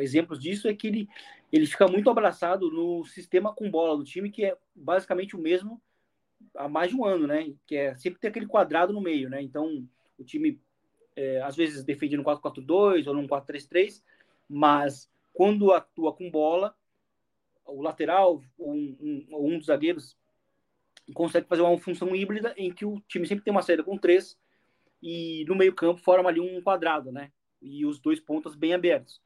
exemplos 0.00 0.40
disso 0.40 0.68
é 0.68 0.74
que 0.74 0.86
ele 0.86 1.08
ele 1.52 1.66
fica 1.66 1.86
muito 1.86 2.08
abraçado 2.08 2.70
no 2.70 3.04
sistema 3.04 3.54
com 3.54 3.70
bola 3.70 3.96
do 3.96 4.04
time 4.04 4.30
que 4.30 4.44
é 4.44 4.56
basicamente 4.74 5.36
o 5.36 5.40
mesmo 5.40 5.80
há 6.54 6.68
mais 6.68 6.90
de 6.90 6.96
um 6.96 7.04
ano, 7.04 7.26
né? 7.26 7.52
Que 7.66 7.76
é 7.76 7.94
sempre 7.96 8.20
ter 8.20 8.28
aquele 8.28 8.46
quadrado 8.46 8.92
no 8.92 9.00
meio, 9.00 9.28
né? 9.28 9.42
Então 9.42 9.86
o 10.18 10.24
time 10.24 10.60
é, 11.16 11.42
às 11.42 11.56
vezes 11.56 11.84
defende 11.84 12.16
no 12.16 12.24
4-4-2 12.24 13.06
ou 13.06 13.14
no 13.14 13.28
4-3-3 13.28 14.02
mas 14.50 15.08
quando 15.32 15.72
atua 15.72 16.12
com 16.12 16.28
bola, 16.28 16.74
o 17.64 17.80
lateral, 17.80 18.42
um, 18.58 18.96
um, 19.00 19.26
um 19.30 19.58
dos 19.58 19.66
zagueiros, 19.66 20.18
consegue 21.14 21.46
fazer 21.46 21.62
uma 21.62 21.78
função 21.78 22.14
híbrida 22.14 22.54
em 22.56 22.72
que 22.72 22.84
o 22.84 23.00
time 23.08 23.26
sempre 23.26 23.44
tem 23.44 23.50
uma 23.50 23.62
saída 23.62 23.82
com 23.82 23.98
três 23.98 24.38
e 25.02 25.44
no 25.48 25.54
meio 25.54 25.74
campo 25.74 26.00
forma 26.00 26.28
ali 26.28 26.40
um 26.40 26.60
quadrado, 26.62 27.10
né? 27.10 27.32
E 27.60 27.84
os 27.84 27.98
dois 27.98 28.20
pontas 28.20 28.54
bem 28.54 28.74
abertos, 28.74 29.20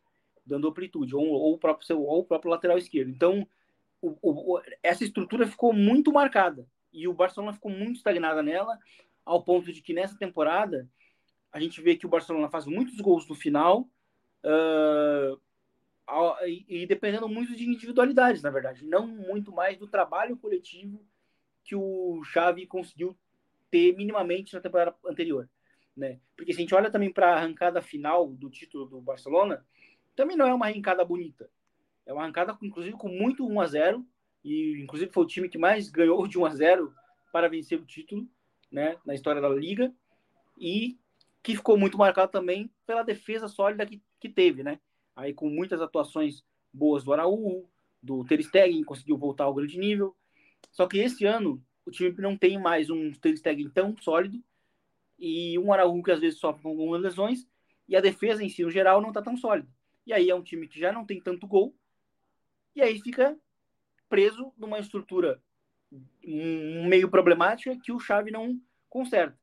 dando 0.44 0.68
amplitude, 0.68 1.14
ou, 1.14 1.24
ou, 1.24 1.54
o, 1.54 1.58
próprio 1.58 1.98
ou 2.00 2.20
o 2.20 2.24
próprio 2.24 2.50
lateral 2.50 2.78
esquerdo. 2.78 3.10
Então, 3.10 3.46
o, 4.00 4.16
o, 4.22 4.62
essa 4.82 5.04
estrutura 5.04 5.46
ficou 5.46 5.72
muito 5.72 6.12
marcada 6.12 6.66
e 6.92 7.06
o 7.08 7.14
Barcelona 7.14 7.52
ficou 7.52 7.70
muito 7.70 7.96
estagnada 7.96 8.42
nela, 8.42 8.78
ao 9.24 9.42
ponto 9.42 9.72
de 9.72 9.82
que 9.82 9.92
nessa 9.92 10.16
temporada 10.16 10.88
a 11.52 11.60
gente 11.60 11.80
vê 11.80 11.96
que 11.96 12.06
o 12.06 12.08
Barcelona 12.08 12.48
faz 12.48 12.66
muitos 12.66 13.00
gols 13.00 13.28
no 13.28 13.34
final, 13.34 13.88
Uh, 14.44 15.40
e, 16.68 16.86
dependendo 16.86 17.26
muito 17.26 17.56
de 17.56 17.66
individualidades, 17.66 18.42
na 18.42 18.50
verdade, 18.50 18.84
não 18.84 19.06
muito 19.06 19.50
mais 19.50 19.78
do 19.78 19.86
trabalho 19.86 20.36
coletivo 20.36 21.02
que 21.64 21.74
o 21.74 22.22
Xavi 22.24 22.66
conseguiu 22.66 23.16
ter 23.70 23.96
minimamente 23.96 24.54
na 24.54 24.60
temporada 24.60 24.94
anterior, 25.06 25.48
né? 25.96 26.20
Porque 26.36 26.52
se 26.52 26.58
a 26.58 26.62
gente 26.62 26.74
olha 26.74 26.90
também 26.90 27.12
para 27.12 27.32
a 27.32 27.36
arrancada 27.36 27.82
final 27.82 28.28
do 28.28 28.50
título 28.50 28.86
do 28.86 29.00
Barcelona, 29.00 29.66
também 30.14 30.36
não 30.36 30.46
é 30.46 30.54
uma 30.54 30.66
arrancada 30.66 31.04
bonita. 31.04 31.50
É 32.06 32.12
uma 32.12 32.22
arrancada, 32.22 32.56
inclusive, 32.62 32.96
com 32.96 33.08
muito 33.08 33.46
1 33.46 33.60
a 33.60 33.66
0 33.66 34.06
e 34.44 34.82
inclusive 34.82 35.10
foi 35.10 35.24
o 35.24 35.26
time 35.26 35.48
que 35.48 35.58
mais 35.58 35.88
ganhou 35.88 36.26
de 36.28 36.38
1 36.38 36.44
a 36.44 36.50
0 36.50 36.94
para 37.32 37.48
vencer 37.48 37.80
o 37.80 37.86
título, 37.86 38.28
né, 38.70 38.96
na 39.04 39.14
história 39.14 39.40
da 39.40 39.48
liga, 39.48 39.92
e 40.58 40.98
que 41.42 41.56
ficou 41.56 41.76
muito 41.78 41.96
marcado 41.96 42.30
também 42.30 42.70
pela 42.86 43.02
defesa 43.02 43.48
sólida 43.48 43.86
que 43.86 44.02
que 44.24 44.28
teve, 44.30 44.62
né? 44.62 44.80
Aí 45.14 45.34
com 45.34 45.50
muitas 45.50 45.82
atuações 45.82 46.42
boas 46.72 47.04
do 47.04 47.12
Araújo, 47.12 47.68
do 48.02 48.24
Ter 48.24 48.42
Stegen, 48.42 48.82
conseguiu 48.82 49.18
voltar 49.18 49.44
ao 49.44 49.52
grande 49.52 49.78
nível. 49.78 50.16
Só 50.74 50.88
que 50.88 50.98
esse 50.98 51.24
ano 51.24 51.64
o 51.86 51.90
time 51.90 52.12
não 52.18 52.36
tem 52.36 52.58
mais 52.58 52.90
um 52.90 53.12
Ter 53.12 53.40
tão 53.72 53.96
sólido 53.96 54.42
e 55.16 55.56
um 55.56 55.72
Araújo 55.72 56.02
que 56.02 56.10
às 56.10 56.20
vezes 56.20 56.40
sofre 56.40 56.62
com 56.62 56.70
algumas 56.70 57.00
lesões 57.00 57.46
e 57.88 57.94
a 57.96 58.00
defesa 58.00 58.42
em 58.42 58.48
si, 58.48 58.64
no 58.64 58.70
geral, 58.70 59.00
não 59.00 59.10
está 59.10 59.22
tão 59.22 59.36
sólida. 59.36 59.68
E 60.04 60.12
aí 60.12 60.28
é 60.28 60.34
um 60.34 60.42
time 60.42 60.66
que 60.66 60.80
já 60.80 60.92
não 60.92 61.06
tem 61.06 61.20
tanto 61.20 61.46
gol 61.46 61.72
e 62.74 62.82
aí 62.82 63.00
fica 63.00 63.38
preso 64.08 64.52
numa 64.58 64.80
estrutura 64.80 65.40
meio 66.20 67.08
problemática 67.08 67.78
que 67.80 67.92
o 67.92 68.00
Xavi 68.00 68.32
não 68.32 68.60
conserta. 68.90 69.38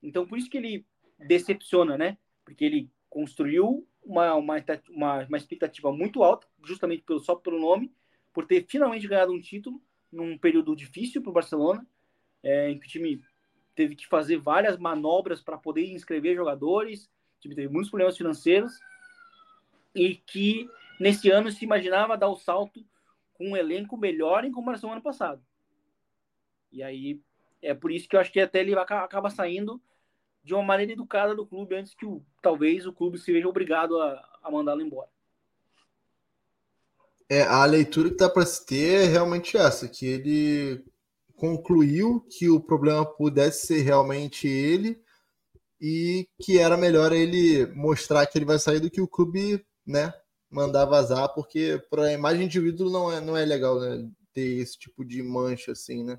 Então, 0.00 0.24
por 0.24 0.38
isso 0.38 0.48
que 0.48 0.58
ele 0.58 0.86
decepciona, 1.18 1.98
né? 1.98 2.16
Porque 2.44 2.64
ele 2.64 2.88
construiu 3.10 3.84
uma, 4.00 4.32
uma, 4.36 4.56
uma, 4.90 5.24
uma 5.24 5.36
expectativa 5.36 5.90
muito 5.90 6.22
alta, 6.22 6.46
justamente 6.64 7.02
pelo, 7.02 7.18
só 7.18 7.34
pelo 7.34 7.58
nome, 7.58 7.92
por 8.32 8.46
ter 8.46 8.64
finalmente 8.68 9.08
ganhado 9.08 9.32
um 9.32 9.40
título 9.40 9.82
num 10.12 10.38
período 10.38 10.74
difícil 10.74 11.22
para 11.22 11.30
o 11.30 11.34
Barcelona, 11.34 11.86
é, 12.42 12.70
em 12.70 12.78
que 12.78 12.86
o 12.86 12.88
time 12.88 13.22
teve 13.74 13.94
que 13.94 14.06
fazer 14.06 14.38
várias 14.38 14.76
manobras 14.76 15.40
para 15.40 15.58
poder 15.58 15.86
inscrever 15.92 16.34
jogadores, 16.34 17.06
o 17.06 17.40
time 17.40 17.54
teve 17.54 17.68
muitos 17.68 17.90
problemas 17.90 18.16
financeiros, 18.16 18.72
e 19.94 20.16
que 20.16 20.68
nesse 21.00 21.30
ano 21.30 21.50
se 21.50 21.64
imaginava 21.64 22.16
dar 22.16 22.28
o 22.28 22.36
salto 22.36 22.84
com 23.34 23.50
um 23.50 23.56
elenco 23.56 23.96
melhor 23.96 24.44
em 24.44 24.52
comparação 24.52 24.90
ao 24.90 24.94
ano 24.94 25.02
passado. 25.02 25.42
E 26.72 26.82
aí 26.82 27.20
é 27.62 27.74
por 27.74 27.90
isso 27.90 28.08
que 28.08 28.16
eu 28.16 28.20
acho 28.20 28.32
que 28.32 28.40
até 28.40 28.60
ele 28.60 28.74
acaba 28.74 29.30
saindo 29.30 29.80
de 30.42 30.54
uma 30.54 30.62
maneira 30.62 30.92
educada 30.92 31.34
do 31.34 31.46
clube 31.46 31.74
antes 31.74 31.94
que 31.94 32.06
o, 32.06 32.24
talvez 32.42 32.86
o 32.86 32.92
clube 32.92 33.18
se 33.18 33.32
veja 33.32 33.48
obrigado 33.48 34.00
a, 34.00 34.38
a 34.42 34.50
mandá-lo 34.50 34.82
embora. 34.82 35.10
É, 37.30 37.42
a 37.42 37.64
leitura 37.64 38.10
que 38.10 38.16
dá 38.16 38.28
para 38.28 38.46
se 38.46 38.64
ter 38.64 39.02
é 39.02 39.04
realmente 39.04 39.56
essa, 39.56 39.86
que 39.86 40.06
ele 40.06 40.84
concluiu 41.36 42.20
que 42.30 42.48
o 42.48 42.60
problema 42.60 43.04
pudesse 43.04 43.66
ser 43.66 43.82
realmente 43.82 44.48
ele, 44.48 45.00
e 45.80 46.28
que 46.42 46.58
era 46.58 46.76
melhor 46.76 47.12
ele 47.12 47.66
mostrar 47.74 48.26
que 48.26 48.36
ele 48.36 48.44
vai 48.44 48.58
sair 48.58 48.80
do 48.80 48.90
que 48.90 49.00
o 49.00 49.08
clube, 49.08 49.64
né, 49.86 50.12
mandar 50.50 50.84
vazar, 50.86 51.32
porque 51.34 51.80
para 51.90 52.04
a 52.04 52.12
imagem 52.12 52.48
de 52.48 52.58
ídolo 52.58 52.90
não 52.90 53.12
é, 53.12 53.20
não 53.20 53.36
é 53.36 53.44
legal, 53.44 53.78
né, 53.80 54.08
ter 54.32 54.60
esse 54.60 54.78
tipo 54.78 55.04
de 55.04 55.22
mancha 55.22 55.72
assim, 55.72 56.04
né? 56.04 56.18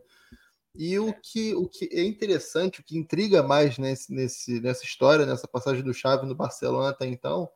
E 0.76 0.98
o 1.00 1.14
que, 1.14 1.54
o 1.56 1.68
que 1.68 1.90
é 1.92 2.04
interessante, 2.04 2.80
o 2.80 2.84
que 2.84 2.98
intriga 2.98 3.44
mais 3.44 3.78
nesse, 3.78 4.14
nesse, 4.14 4.62
nessa 4.62 4.86
história, 4.86 5.26
nessa 5.26 5.48
passagem 5.48 5.84
do 5.84 5.94
Xavi 5.94 6.26
no 6.28 6.36
Barcelona 6.36 6.90
até 6.90 7.06
então, 7.08 7.50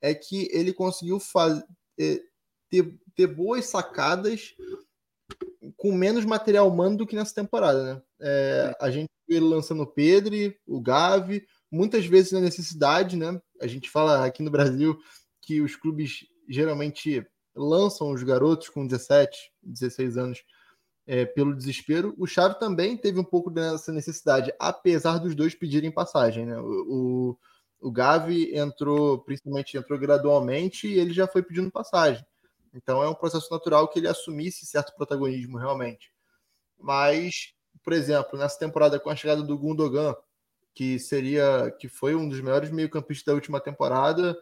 é 0.00 0.14
que 0.14 0.48
ele 0.52 0.72
conseguiu 0.72 1.20
fazer, 1.20 1.64
é, 2.00 2.20
ter, 2.68 2.94
ter 3.14 3.26
boas 3.26 3.66
sacadas 3.66 4.54
com 5.76 5.92
menos 5.92 6.24
material 6.24 6.68
humano 6.68 6.96
do 6.96 7.06
que 7.06 7.16
nessa 7.16 7.34
temporada, 7.34 7.82
né? 7.82 8.02
É, 8.20 8.76
a 8.80 8.90
gente 8.90 9.08
viu 9.28 9.38
ele 9.38 9.46
lançando 9.46 9.82
o 9.82 9.86
Pedri, 9.86 10.58
o 10.66 10.80
Gavi, 10.80 11.46
muitas 11.70 12.06
vezes 12.06 12.32
na 12.32 12.40
necessidade, 12.40 13.16
né? 13.16 13.40
A 13.60 13.66
gente 13.66 13.90
fala 13.90 14.24
aqui 14.24 14.42
no 14.42 14.50
Brasil 14.50 14.98
que 15.42 15.60
os 15.60 15.76
clubes 15.76 16.26
geralmente 16.48 17.26
lançam 17.54 18.10
os 18.10 18.22
garotos 18.22 18.68
com 18.68 18.86
17, 18.86 19.52
16 19.62 20.16
anos 20.16 20.42
é, 21.06 21.24
pelo 21.24 21.54
desespero. 21.54 22.14
O 22.18 22.26
Xavi 22.26 22.58
também 22.58 22.96
teve 22.96 23.18
um 23.18 23.24
pouco 23.24 23.50
dessa 23.50 23.92
necessidade, 23.92 24.52
apesar 24.58 25.18
dos 25.18 25.34
dois 25.34 25.54
pedirem 25.54 25.90
passagem, 25.90 26.46
né? 26.46 26.58
O, 26.58 27.36
o, 27.80 27.88
o 27.88 27.90
Gavi 27.90 28.54
entrou, 28.54 29.18
principalmente 29.18 29.76
entrou 29.76 29.98
gradualmente 29.98 30.86
e 30.86 30.98
ele 30.98 31.12
já 31.12 31.26
foi 31.26 31.42
pedindo 31.42 31.70
passagem. 31.70 32.24
Então 32.74 33.02
é 33.02 33.08
um 33.08 33.14
processo 33.14 33.50
natural 33.50 33.88
que 33.88 33.98
ele 33.98 34.08
assumisse 34.08 34.66
certo 34.66 34.94
protagonismo 34.94 35.58
realmente. 35.58 36.12
Mas, 36.78 37.54
por 37.82 37.92
exemplo, 37.92 38.38
nessa 38.38 38.58
temporada 38.58 39.00
com 39.00 39.10
a 39.10 39.16
chegada 39.16 39.42
do 39.42 39.58
Gundogan, 39.58 40.14
que 40.74 40.98
seria 40.98 41.74
que 41.78 41.88
foi 41.88 42.14
um 42.14 42.28
dos 42.28 42.40
melhores 42.40 42.70
meio-campistas 42.70 43.24
da 43.24 43.34
última 43.34 43.60
temporada, 43.60 44.36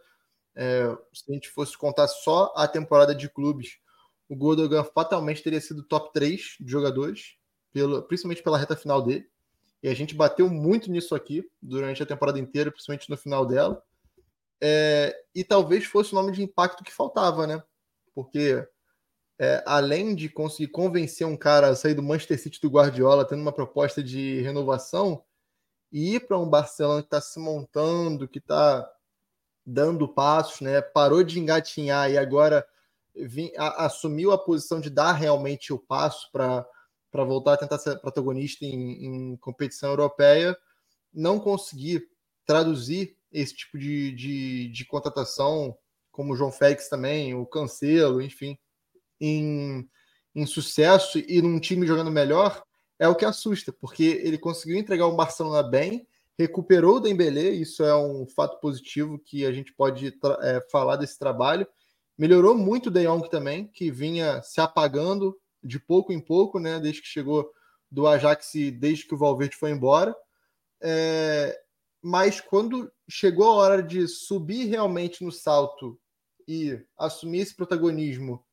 é, 0.55 0.95
se 1.13 1.31
a 1.31 1.33
gente 1.33 1.49
fosse 1.49 1.77
contar 1.77 2.07
só 2.07 2.53
a 2.55 2.67
temporada 2.67 3.15
de 3.15 3.29
clubes, 3.29 3.77
o 4.29 4.35
Gundogan 4.35 4.83
fatalmente 4.83 5.41
teria 5.41 5.61
sido 5.61 5.83
top 5.83 6.11
3 6.13 6.57
de 6.59 6.71
jogadores, 6.71 7.37
pelo, 7.71 8.03
principalmente 8.03 8.43
pela 8.43 8.57
reta 8.57 8.75
final 8.75 9.01
dele. 9.01 9.27
E 9.81 9.87
a 9.87 9.93
gente 9.93 10.15
bateu 10.15 10.49
muito 10.49 10.91
nisso 10.91 11.15
aqui 11.15 11.47
durante 11.61 12.01
a 12.01 12.05
temporada 12.05 12.39
inteira, 12.39 12.71
principalmente 12.71 13.09
no 13.09 13.17
final 13.17 13.45
dela. 13.45 13.81
É, 14.59 15.15
e 15.35 15.43
talvez 15.43 15.85
fosse 15.85 16.11
o 16.13 16.15
nome 16.15 16.31
de 16.31 16.41
impacto 16.41 16.83
que 16.83 16.91
faltava, 16.91 17.45
né? 17.45 17.63
Porque 18.17 18.67
é, 19.37 19.63
além 19.63 20.15
de 20.15 20.27
conseguir 20.27 20.71
convencer 20.71 21.27
um 21.27 21.37
cara 21.37 21.67
a 21.67 21.75
sair 21.75 21.93
do 21.93 22.01
Manchester 22.01 22.41
City 22.41 22.59
do 22.59 22.67
Guardiola, 22.67 23.23
tendo 23.23 23.43
uma 23.43 23.51
proposta 23.51 24.01
de 24.01 24.41
renovação, 24.41 25.23
e 25.91 26.15
ir 26.15 26.21
para 26.21 26.39
um 26.39 26.49
Barcelona 26.49 27.03
que 27.03 27.05
está 27.09 27.21
se 27.21 27.39
montando, 27.39 28.27
que 28.27 28.39
está 28.39 28.91
dando 29.63 30.07
passos, 30.07 30.61
né? 30.61 30.81
parou 30.81 31.23
de 31.23 31.39
engatinhar 31.39 32.09
e 32.09 32.17
agora 32.17 32.67
vim, 33.15 33.51
a, 33.55 33.85
assumiu 33.85 34.31
a 34.31 34.37
posição 34.37 34.81
de 34.81 34.89
dar 34.89 35.11
realmente 35.11 35.71
o 35.71 35.77
passo 35.77 36.31
para 36.31 36.65
voltar 37.13 37.53
a 37.53 37.57
tentar 37.57 37.77
ser 37.77 37.99
protagonista 37.99 38.65
em, 38.65 39.05
em, 39.05 39.37
competição 39.37 39.91
europeia, 39.91 40.57
não 41.13 41.39
conseguir 41.39 42.09
traduzir 42.47 43.15
esse 43.31 43.55
tipo 43.55 43.77
de, 43.77 44.11
de, 44.13 44.69
de 44.69 44.85
contratação 44.85 45.77
como 46.17 46.33
o 46.33 46.35
João 46.35 46.51
Félix 46.51 46.89
também, 46.89 47.35
o 47.35 47.45
Cancelo, 47.45 48.19
enfim, 48.19 48.57
em, 49.21 49.87
em 50.33 50.45
sucesso 50.47 51.19
e 51.19 51.43
num 51.43 51.59
time 51.59 51.85
jogando 51.85 52.09
melhor, 52.09 52.63
é 52.97 53.07
o 53.07 53.13
que 53.13 53.23
assusta, 53.23 53.71
porque 53.71 54.19
ele 54.23 54.39
conseguiu 54.39 54.79
entregar 54.79 55.05
o 55.05 55.15
Barcelona 55.15 55.61
bem, 55.61 56.07
recuperou 56.35 56.95
o 56.95 56.99
Dembélé, 56.99 57.51
isso 57.51 57.83
é 57.83 57.95
um 57.95 58.25
fato 58.25 58.59
positivo 58.59 59.19
que 59.19 59.45
a 59.45 59.51
gente 59.51 59.71
pode 59.71 60.11
é, 60.41 60.65
falar 60.71 60.95
desse 60.95 61.19
trabalho. 61.19 61.67
Melhorou 62.17 62.57
muito 62.57 62.87
o 62.87 62.91
De 62.91 63.05
Jong 63.05 63.29
também, 63.29 63.67
que 63.67 63.91
vinha 63.91 64.41
se 64.41 64.59
apagando 64.59 65.37
de 65.63 65.79
pouco 65.79 66.11
em 66.11 66.19
pouco, 66.19 66.57
né, 66.57 66.79
desde 66.79 67.03
que 67.03 67.07
chegou 67.07 67.51
do 67.91 68.07
Ajax 68.07 68.55
e 68.55 68.71
desde 68.71 69.05
que 69.05 69.13
o 69.13 69.17
Valverde 69.19 69.55
foi 69.55 69.69
embora. 69.69 70.15
É, 70.81 71.55
mas 72.01 72.41
quando 72.41 72.91
chegou 73.07 73.51
a 73.51 73.55
hora 73.55 73.83
de 73.83 74.07
subir 74.07 74.65
realmente 74.65 75.23
no 75.23 75.31
salto 75.31 75.99
e 76.47 76.79
assumir 76.97 77.39
esse 77.39 77.55
protagonismo, 77.55 78.43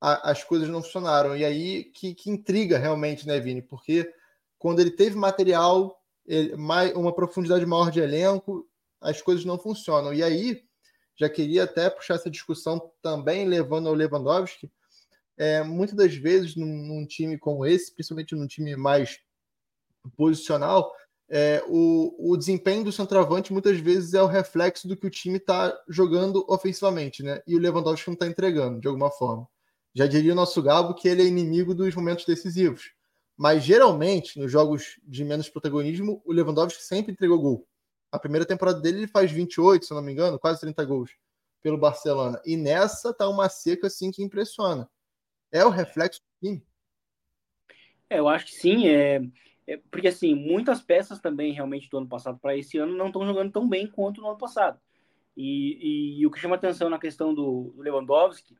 a, 0.00 0.30
as 0.30 0.44
coisas 0.44 0.68
não 0.68 0.82
funcionaram. 0.82 1.36
E 1.36 1.44
aí 1.44 1.84
que, 1.84 2.14
que, 2.14 2.30
intriga 2.30 2.78
realmente, 2.78 3.26
né, 3.26 3.40
Vini? 3.40 3.62
Porque 3.62 4.12
quando 4.58 4.80
ele 4.80 4.90
teve 4.90 5.16
material, 5.16 6.02
ele, 6.26 6.56
mais, 6.56 6.94
uma 6.94 7.14
profundidade 7.14 7.64
maior 7.64 7.90
de 7.90 8.00
elenco, 8.00 8.68
as 9.00 9.22
coisas 9.22 9.44
não 9.44 9.58
funcionam. 9.58 10.12
E 10.12 10.22
aí, 10.22 10.62
já 11.16 11.28
queria 11.28 11.64
até 11.64 11.88
puxar 11.88 12.14
essa 12.14 12.30
discussão 12.30 12.92
também, 13.02 13.46
levando 13.46 13.88
ao 13.88 13.94
Lewandowski. 13.94 14.70
É, 15.36 15.62
muitas 15.62 15.96
das 15.96 16.14
vezes, 16.14 16.56
num, 16.56 16.66
num 16.66 17.06
time 17.06 17.38
como 17.38 17.64
esse, 17.64 17.92
principalmente 17.92 18.34
num 18.34 18.46
time 18.46 18.76
mais 18.76 19.20
posicional, 20.16 20.92
é, 21.30 21.62
o, 21.68 22.32
o 22.32 22.36
desempenho 22.36 22.84
do 22.84 22.92
centroavante 22.92 23.52
muitas 23.52 23.78
vezes 23.78 24.14
é 24.14 24.22
o 24.22 24.26
reflexo 24.26 24.88
do 24.88 24.96
que 24.96 25.06
o 25.06 25.10
time 25.10 25.36
está 25.36 25.78
jogando 25.88 26.44
ofensivamente, 26.48 27.22
né? 27.22 27.42
E 27.46 27.54
o 27.54 27.58
Lewandowski 27.58 28.08
não 28.08 28.14
está 28.14 28.26
entregando, 28.26 28.80
de 28.80 28.88
alguma 28.88 29.10
forma. 29.10 29.46
Já 29.94 30.06
diria 30.06 30.32
o 30.32 30.36
nosso 30.36 30.62
Gabo 30.62 30.94
que 30.94 31.08
ele 31.08 31.22
é 31.22 31.26
inimigo 31.26 31.74
dos 31.74 31.94
momentos 31.94 32.24
decisivos. 32.24 32.92
Mas 33.36 33.62
geralmente, 33.62 34.38
nos 34.38 34.50
jogos 34.50 34.98
de 35.04 35.24
menos 35.24 35.48
protagonismo, 35.48 36.22
o 36.24 36.32
Lewandowski 36.32 36.82
sempre 36.82 37.12
entregou 37.12 37.40
gol. 37.40 37.68
A 38.10 38.18
primeira 38.18 38.46
temporada 38.46 38.80
dele 38.80 38.98
ele 38.98 39.06
faz 39.06 39.30
28, 39.30 39.84
se 39.84 39.94
não 39.94 40.02
me 40.02 40.12
engano, 40.12 40.38
quase 40.38 40.60
30 40.60 40.84
gols 40.84 41.10
pelo 41.62 41.76
Barcelona. 41.76 42.40
E 42.44 42.56
nessa 42.56 43.12
tá 43.12 43.28
uma 43.28 43.48
seca 43.48 43.86
assim 43.86 44.10
que 44.10 44.22
impressiona. 44.22 44.88
É 45.52 45.64
o 45.64 45.68
reflexo 45.70 46.20
do 46.20 46.48
time. 46.48 46.66
É, 48.08 48.18
eu 48.18 48.28
acho 48.28 48.46
que 48.46 48.54
sim. 48.54 48.88
É, 48.88 49.20
é, 49.68 49.76
porque, 49.90 50.08
assim, 50.08 50.34
muitas 50.34 50.80
peças 50.80 51.20
também, 51.20 51.52
realmente, 51.52 51.90
do 51.90 51.98
ano 51.98 52.08
passado 52.08 52.38
para 52.38 52.56
esse 52.56 52.78
ano 52.78 52.96
não 52.96 53.08
estão 53.08 53.26
jogando 53.26 53.52
tão 53.52 53.68
bem 53.68 53.86
quanto 53.86 54.22
no 54.22 54.28
ano 54.28 54.38
passado. 54.38 54.80
E, 55.36 56.16
e, 56.16 56.20
e, 56.20 56.26
o 56.26 56.30
que 56.30 56.40
chama 56.40 56.56
atenção 56.56 56.88
na 56.88 56.98
questão 56.98 57.34
do, 57.34 57.74
do, 57.76 57.82
Lewandowski 57.82 58.56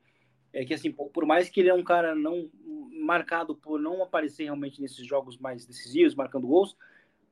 é 0.52 0.66
que, 0.66 0.74
assim, 0.74 0.92
por, 0.92 1.08
por, 1.08 1.24
mais 1.24 1.48
que 1.48 1.60
ele 1.60 1.70
é 1.70 1.74
um 1.74 1.82
cara 1.82 2.14
não 2.14 2.50
marcado 2.92 3.56
por 3.56 3.80
não 3.80 4.02
aparecer 4.02 4.44
realmente 4.44 4.82
nesses 4.82 5.06
jogos 5.06 5.38
mais 5.38 5.64
decisivos, 5.64 6.14
marcando 6.14 6.46
gols, 6.46 6.76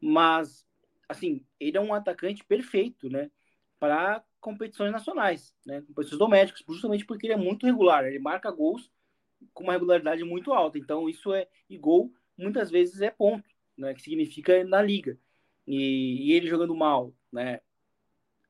mas, 0.00 0.66
assim, 1.06 1.44
ele 1.60 1.76
é 1.76 1.80
um 1.80 1.92
atacante 1.92 2.42
perfeito, 2.44 3.10
né, 3.10 3.30
para 3.78 4.24
competições 4.40 4.90
nacionais, 4.90 5.54
né, 5.66 5.82
competições 5.82 6.18
domésticas, 6.18 6.64
justamente 6.66 7.04
porque 7.04 7.26
ele 7.26 7.34
é 7.34 7.36
muito 7.36 7.66
regular, 7.66 8.06
ele 8.06 8.18
marca 8.18 8.50
gols 8.50 8.90
com 9.52 9.64
uma 9.64 9.74
regularidade 9.74 10.24
muito 10.24 10.54
alta. 10.54 10.78
Então, 10.78 11.10
isso 11.10 11.34
é. 11.34 11.46
E 11.68 11.76
gol 11.76 12.10
muitas 12.38 12.70
vezes 12.70 13.02
é 13.02 13.10
ponto 13.10 13.55
né, 13.76 13.94
que 13.94 14.02
significa 14.02 14.62
na 14.64 14.80
liga. 14.82 15.18
E, 15.66 16.28
e 16.28 16.32
ele 16.32 16.48
jogando 16.48 16.74
mal, 16.74 17.12
né? 17.32 17.60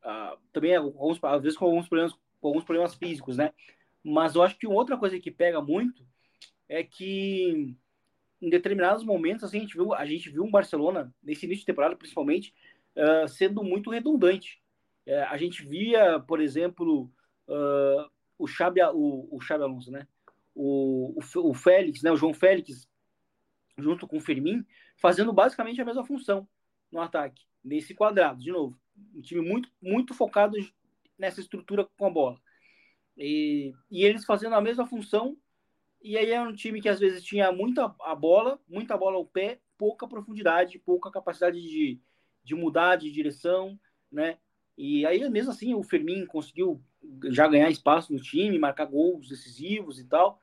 Ah, 0.02 0.36
também 0.52 0.76
alguns, 0.76 1.18
às 1.24 1.42
vezes 1.42 1.58
com 1.58 1.64
alguns 1.64 1.88
problemas, 1.88 2.12
com 2.40 2.48
alguns 2.48 2.64
problemas 2.64 2.94
físicos, 2.94 3.36
né? 3.36 3.52
Mas 4.04 4.34
eu 4.34 4.42
acho 4.42 4.56
que 4.56 4.66
outra 4.66 4.96
coisa 4.96 5.18
que 5.18 5.30
pega 5.30 5.60
muito 5.60 6.06
é 6.68 6.84
que 6.84 7.74
em 8.40 8.50
determinados 8.50 9.02
momentos 9.02 9.44
assim, 9.44 9.58
a 9.58 9.60
gente 9.62 9.74
viu 9.74 9.94
a 9.94 10.06
gente 10.06 10.30
viu 10.30 10.44
um 10.44 10.50
Barcelona 10.50 11.12
nesse 11.22 11.46
início 11.46 11.62
de 11.62 11.66
temporada 11.66 11.96
principalmente 11.96 12.54
uh, 12.94 13.26
sendo 13.26 13.64
muito 13.64 13.90
redundante. 13.90 14.62
Uh, 15.06 15.24
a 15.28 15.36
gente 15.36 15.64
via, 15.66 16.20
por 16.20 16.40
exemplo, 16.40 17.10
uh, 17.48 18.10
o 18.38 18.46
Xabi 18.46 18.80
o, 18.82 19.28
o 19.30 19.40
Xabi 19.40 19.64
Alonso, 19.64 19.90
né? 19.90 20.06
O, 20.54 21.18
o, 21.18 21.50
o 21.50 21.54
Félix, 21.54 22.02
né? 22.02 22.12
O 22.12 22.16
João 22.16 22.34
Félix 22.34 22.88
junto 23.78 24.06
com 24.06 24.18
o 24.18 24.20
Firmin, 24.20 24.64
fazendo 24.96 25.32
basicamente 25.32 25.80
a 25.80 25.84
mesma 25.84 26.04
função 26.04 26.48
no 26.90 27.00
ataque, 27.00 27.42
nesse 27.62 27.94
quadrado, 27.94 28.42
de 28.42 28.50
novo. 28.50 28.78
Um 29.14 29.20
time 29.20 29.40
muito, 29.40 29.70
muito 29.80 30.14
focado 30.14 30.56
nessa 31.18 31.40
estrutura 31.40 31.84
com 31.96 32.06
a 32.06 32.10
bola. 32.10 32.40
E, 33.16 33.74
e 33.90 34.04
eles 34.04 34.24
fazendo 34.24 34.54
a 34.54 34.60
mesma 34.60 34.86
função, 34.86 35.36
e 36.02 36.16
aí 36.16 36.30
é 36.30 36.40
um 36.40 36.54
time 36.54 36.80
que 36.80 36.88
às 36.88 37.00
vezes 37.00 37.22
tinha 37.22 37.50
muita 37.50 37.94
a 38.00 38.14
bola, 38.14 38.60
muita 38.68 38.96
bola 38.96 39.16
ao 39.16 39.26
pé, 39.26 39.60
pouca 39.78 40.06
profundidade, 40.06 40.78
pouca 40.78 41.10
capacidade 41.10 41.60
de, 41.60 42.00
de 42.44 42.54
mudar 42.54 42.96
de 42.96 43.10
direção, 43.10 43.78
né? 44.10 44.38
E 44.76 45.06
aí, 45.06 45.28
mesmo 45.30 45.50
assim, 45.50 45.74
o 45.74 45.82
Firmin 45.82 46.26
conseguiu 46.26 46.82
já 47.30 47.48
ganhar 47.48 47.70
espaço 47.70 48.12
no 48.12 48.20
time, 48.20 48.58
marcar 48.58 48.84
gols 48.84 49.28
decisivos 49.28 49.98
e 49.98 50.04
tal. 50.04 50.40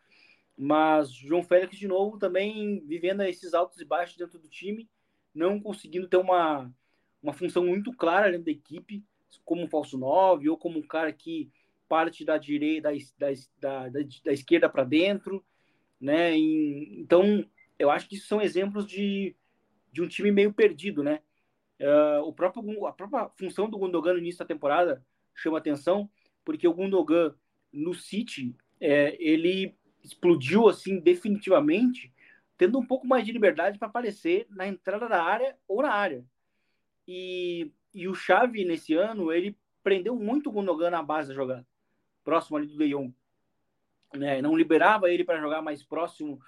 Mas 0.58 1.12
João 1.12 1.44
Félix, 1.44 1.78
de 1.78 1.88
novo, 1.88 2.18
também 2.18 2.84
vivendo 2.86 3.22
esses 3.24 3.54
altos 3.54 3.80
e 3.80 3.86
baixos 3.86 4.18
dentro 4.18 4.40
do 4.40 4.48
time, 4.48 4.90
não 5.34 5.60
conseguindo 5.60 6.08
ter 6.08 6.18
uma, 6.18 6.72
uma 7.22 7.34
função 7.34 7.66
muito 7.66 7.92
clara 7.92 8.30
dentro 8.30 8.46
da 8.46 8.52
equipe, 8.52 9.04
como 9.44 9.64
um 9.64 9.68
falso 9.68 9.98
9 9.98 10.50
ou 10.50 10.58
como 10.58 10.78
um 10.78 10.84
cara 10.84 11.12
que 11.12 11.52
parte 11.90 12.24
da 12.24 12.38
direita, 12.38 12.90
da, 13.18 13.28
da, 13.60 13.90
da, 13.90 14.00
da 14.24 14.34
esquerda 14.34 14.70
para 14.70 14.84
dentro, 14.84 15.44
né? 16.00 16.38
E, 16.38 17.00
então, 17.00 17.46
eu 17.78 17.90
acho 17.90 18.08
que 18.08 18.18
são 18.18 18.42
exemplos 18.42 18.86
de, 18.88 19.36
de 19.92 20.02
um 20.02 20.08
time 20.08 20.32
meio 20.32 20.54
perdido, 20.54 21.04
né? 21.04 21.20
Uh, 21.80 22.22
o 22.26 22.34
próprio, 22.34 22.86
a 22.86 22.94
própria 22.94 23.30
função 23.38 23.70
do 23.70 23.78
Gundogan 23.78 24.14
no 24.14 24.20
início 24.20 24.40
da 24.40 24.46
temporada 24.46 25.04
chama 25.34 25.58
atenção, 25.58 26.10
porque 26.46 26.68
o 26.68 26.74
Gundogan 26.74 27.36
no 27.72 27.94
City, 27.94 28.56
é, 28.80 29.18
ele 29.20 29.76
explodiu 30.04 30.68
assim 30.68 31.00
definitivamente, 31.00 32.14
tendo 32.58 32.78
um 32.78 32.86
pouco 32.86 33.08
mais 33.08 33.26
de 33.26 33.32
liberdade 33.32 33.80
para 33.80 33.88
aparecer 33.88 34.46
na 34.50 34.68
entrada 34.68 35.08
da 35.08 35.24
área 35.24 35.56
ou 35.68 35.82
na 35.82 35.92
área. 35.92 36.26
E, 37.08 37.72
e 37.94 38.08
o 38.08 38.14
Xavi, 38.14 38.66
nesse 38.66 38.94
ano, 38.94 39.32
ele 39.32 39.58
prendeu 39.84 40.16
muito 40.16 40.50
o 40.50 40.52
Gundogan 40.52 40.90
na 40.90 41.04
base 41.04 41.30
da 41.30 41.36
jogada, 41.36 41.66
próximo 42.24 42.58
ali 42.58 42.68
do 42.68 42.78
De 42.78 42.90
Jong. 42.90 43.14
Né? 44.14 44.42
Não 44.42 44.56
liberava 44.56 45.10
ele 45.10 45.24
para 45.24 45.42
jogar 45.42 45.62
mais 45.62 45.84
próximo 45.84 46.40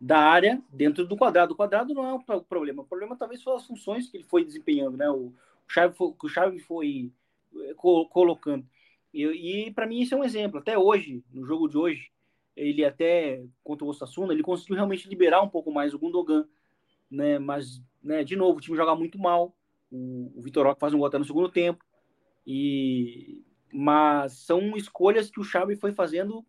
da 0.00 0.18
área 0.18 0.60
dentro 0.68 1.06
do 1.06 1.16
quadrado. 1.16 1.54
O 1.54 1.56
quadrado 1.56 1.94
não 1.94 2.04
é 2.04 2.12
o 2.12 2.42
problema. 2.42 2.82
O 2.82 2.86
problema 2.86 3.16
talvez 3.16 3.42
foram 3.42 3.56
as 3.56 3.66
funções 3.66 4.10
que 4.10 4.16
ele 4.16 4.24
foi 4.24 4.44
desempenhando, 4.44 4.96
né? 4.96 5.08
O 5.08 5.32
Xavi 5.68 5.94
foi, 5.94 6.12
que 6.12 6.26
o 6.26 6.28
Xavi 6.28 6.58
foi 6.58 7.12
eh, 7.54 7.74
colocando. 7.74 8.66
E, 9.14 9.66
e 9.66 9.70
para 9.70 9.86
mim 9.86 10.00
isso 10.00 10.14
é 10.14 10.18
um 10.18 10.24
exemplo. 10.24 10.58
Até 10.58 10.76
hoje, 10.76 11.22
no 11.32 11.46
jogo 11.46 11.68
de 11.68 11.78
hoje, 11.78 12.10
ele 12.56 12.84
até 12.84 13.44
contra 13.64 13.84
o 13.84 13.88
Osasuna, 13.88 14.32
ele 14.32 14.42
conseguiu 14.42 14.76
realmente 14.76 15.08
liberar 15.08 15.42
um 15.42 15.48
pouco 15.48 15.72
mais 15.72 15.94
o 15.94 15.98
Gundogan, 15.98 16.46
né? 17.10 17.38
Mas, 17.38 17.82
né, 18.02 18.22
de 18.24 18.36
novo, 18.36 18.58
o 18.58 18.60
time 18.60 18.76
joga 18.76 18.94
muito 18.94 19.18
mal. 19.18 19.56
O, 19.90 20.32
o 20.36 20.42
Vitor 20.42 20.66
Roque 20.66 20.80
faz 20.80 20.94
um 20.94 20.98
gol 20.98 21.06
até 21.06 21.18
no 21.18 21.24
segundo 21.24 21.48
tempo. 21.48 21.84
E 22.46 23.44
mas 23.72 24.34
são 24.34 24.76
escolhas 24.76 25.30
que 25.30 25.40
o 25.40 25.44
Xavi 25.44 25.76
foi 25.76 25.92
fazendo 25.92 26.44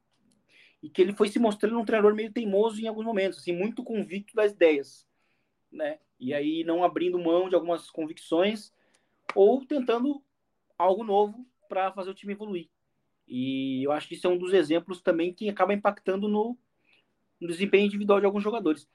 e 0.81 0.89
que 0.89 1.01
ele 1.01 1.13
foi 1.13 1.29
se 1.29 1.39
mostrando 1.39 1.79
um 1.79 1.85
treinador 1.85 2.13
meio 2.13 2.33
teimoso 2.33 2.81
em 2.81 2.87
alguns 2.87 3.05
momentos, 3.05 3.39
assim, 3.39 3.53
muito 3.53 3.81
convicto 3.83 4.35
das 4.35 4.51
ideias, 4.51 5.07
né? 5.71 5.99
E 6.19 6.33
aí 6.33 6.65
não 6.65 6.83
abrindo 6.83 7.17
mão 7.17 7.47
de 7.47 7.55
algumas 7.55 7.89
convicções 7.89 8.73
ou 9.33 9.65
tentando 9.65 10.21
algo 10.77 11.03
novo 11.03 11.47
para 11.69 11.93
fazer 11.93 12.09
o 12.09 12.13
time 12.13 12.33
evoluir. 12.33 12.69
E 13.35 13.81
eu 13.83 13.91
acho 13.91 14.07
que 14.07 14.13
isso 14.13 14.27
é 14.27 14.29
um 14.29 14.37
dos 14.37 14.53
exemplos 14.53 15.01
também 15.01 15.33
que 15.33 15.49
acaba 15.49 15.73
impactando 15.73 16.27
no, 16.27 16.55
no 17.41 17.47
desempenho 17.47 17.87
individual 17.87 18.19
de 18.19 18.27
alguns 18.27 18.43
jogadores. 18.43 18.87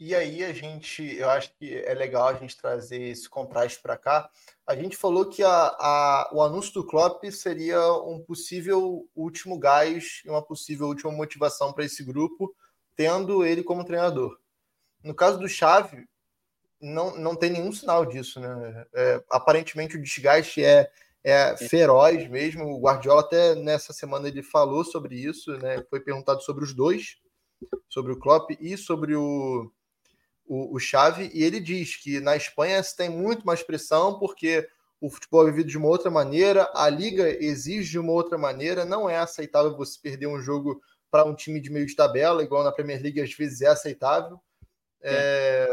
E 0.00 0.14
aí 0.14 0.42
a 0.42 0.54
gente, 0.54 1.02
eu 1.18 1.28
acho 1.28 1.52
que 1.54 1.76
é 1.76 1.92
legal 1.92 2.28
a 2.28 2.32
gente 2.32 2.56
trazer 2.56 3.02
esse 3.02 3.28
contraste 3.28 3.78
para 3.82 3.98
cá. 3.98 4.30
A 4.66 4.74
gente 4.74 4.96
falou 4.96 5.28
que 5.28 5.42
a, 5.42 5.50
a, 5.50 6.30
o 6.32 6.40
anúncio 6.40 6.72
do 6.72 6.86
Klopp 6.86 7.22
seria 7.30 7.78
um 7.92 8.24
possível 8.24 9.06
último 9.14 9.58
gás 9.58 10.22
e 10.24 10.30
uma 10.30 10.42
possível 10.42 10.86
última 10.86 11.12
motivação 11.12 11.74
para 11.74 11.84
esse 11.84 12.02
grupo, 12.02 12.56
tendo 12.96 13.44
ele 13.44 13.62
como 13.62 13.84
treinador. 13.84 14.40
No 15.04 15.14
caso 15.14 15.38
do 15.38 15.46
Xavi, 15.46 16.08
não, 16.80 17.14
não 17.18 17.36
tem 17.36 17.50
nenhum 17.50 17.70
sinal 17.70 18.06
disso, 18.06 18.40
né? 18.40 18.86
É, 18.94 19.22
aparentemente 19.28 19.98
o 19.98 20.02
desgaste 20.02 20.64
é, 20.64 20.90
é 21.24 21.56
feroz 21.56 22.28
mesmo. 22.28 22.64
O 22.64 22.80
Guardiola 22.80 23.20
até 23.20 23.54
nessa 23.54 23.92
semana 23.92 24.28
ele 24.28 24.42
falou 24.42 24.84
sobre 24.84 25.16
isso, 25.16 25.52
né? 25.58 25.84
Foi 25.88 26.00
perguntado 26.00 26.42
sobre 26.42 26.64
os 26.64 26.74
dois, 26.74 27.16
sobre 27.88 28.12
o 28.12 28.18
Klopp 28.18 28.50
e 28.60 28.76
sobre 28.76 29.14
o 29.14 29.70
o, 30.46 30.76
o 30.76 30.78
Xavi, 30.78 31.30
e 31.32 31.42
ele 31.42 31.58
diz 31.58 31.96
que 31.96 32.20
na 32.20 32.36
Espanha 32.36 32.82
se 32.82 32.94
tem 32.96 33.08
muito 33.08 33.46
mais 33.46 33.62
pressão 33.62 34.18
porque 34.18 34.68
o 35.00 35.08
futebol 35.08 35.48
é 35.48 35.50
vivido 35.50 35.70
de 35.70 35.78
uma 35.78 35.88
outra 35.88 36.10
maneira, 36.10 36.70
a 36.74 36.88
liga 36.88 37.28
exige 37.42 37.92
de 37.92 37.98
uma 37.98 38.12
outra 38.12 38.36
maneira, 38.38 38.84
não 38.84 39.08
é 39.08 39.16
aceitável 39.16 39.74
você 39.76 39.98
perder 40.00 40.26
um 40.26 40.40
jogo 40.40 40.80
para 41.10 41.24
um 41.24 41.34
time 41.34 41.60
de 41.60 41.70
meio 41.70 41.86
de 41.86 41.96
tabela, 41.96 42.42
igual 42.42 42.62
na 42.62 42.70
Premier 42.70 43.02
League 43.02 43.20
às 43.20 43.32
vezes 43.32 43.62
é 43.62 43.68
aceitável. 43.68 44.38
É, 45.00 45.66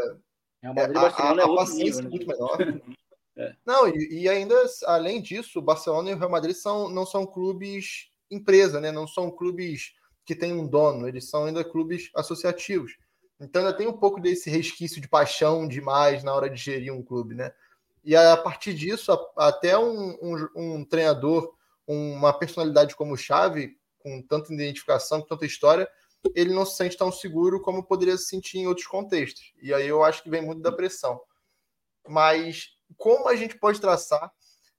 é, 0.62 0.66
é 0.66 0.68
a, 0.68 1.00
a, 1.00 1.06
a, 1.08 1.44
a 1.44 1.54
paciência 1.54 2.00
é 2.00 2.08
muito 2.08 2.26
menor. 2.26 2.58
É. 3.40 3.56
Não, 3.64 3.88
e, 3.88 4.22
e, 4.22 4.28
ainda, 4.28 4.54
além 4.84 5.22
disso, 5.22 5.58
o 5.58 5.62
Barcelona 5.62 6.10
e 6.10 6.14
o 6.14 6.18
Real 6.18 6.30
Madrid 6.30 6.54
são, 6.54 6.90
não 6.90 7.06
são 7.06 7.24
clubes 7.24 8.10
empresa, 8.30 8.80
né? 8.80 8.92
não 8.92 9.06
são 9.06 9.30
clubes 9.30 9.94
que 10.24 10.36
têm 10.36 10.52
um 10.52 10.66
dono, 10.66 11.08
eles 11.08 11.28
são 11.28 11.44
ainda 11.44 11.64
clubes 11.64 12.10
associativos. 12.14 12.96
Então 13.40 13.62
ainda 13.62 13.76
tem 13.76 13.86
um 13.86 13.96
pouco 13.96 14.20
desse 14.20 14.50
resquício 14.50 15.00
de 15.00 15.08
paixão 15.08 15.66
demais 15.66 16.22
na 16.22 16.34
hora 16.34 16.48
de 16.50 16.56
gerir 16.56 16.92
um 16.92 17.02
clube, 17.02 17.34
né? 17.34 17.52
E 18.04 18.14
a 18.14 18.36
partir 18.36 18.74
disso, 18.74 19.10
até 19.36 19.76
um, 19.78 20.16
um, 20.22 20.48
um 20.54 20.84
treinador, 20.84 21.54
uma 21.86 22.32
personalidade 22.32 22.94
como 22.94 23.16
Xavi, 23.16 23.76
com 23.98 24.22
tanta 24.22 24.52
identificação, 24.52 25.20
com 25.20 25.26
tanta 25.26 25.46
história, 25.46 25.88
ele 26.34 26.52
não 26.52 26.66
se 26.66 26.76
sente 26.76 26.96
tão 26.96 27.10
seguro 27.10 27.60
como 27.60 27.84
poderia 27.84 28.16
se 28.16 28.26
sentir 28.26 28.58
em 28.58 28.66
outros 28.66 28.86
contextos. 28.86 29.52
E 29.60 29.72
aí 29.72 29.88
eu 29.88 30.04
acho 30.04 30.22
que 30.22 30.30
vem 30.30 30.42
muito 30.42 30.60
da 30.60 30.72
pressão. 30.72 31.20
Mas 32.06 32.78
como 32.96 33.28
a 33.28 33.36
gente 33.36 33.58
pode 33.58 33.80
traçar 33.80 34.30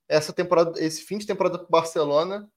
essa 0.07 0.33
temporada, 0.33 0.79
esse 0.83 1.03
fim 1.03 1.17
de 1.17 1.25
temporada 1.25 1.57
para 1.57 1.67
Barcelona 1.69 2.49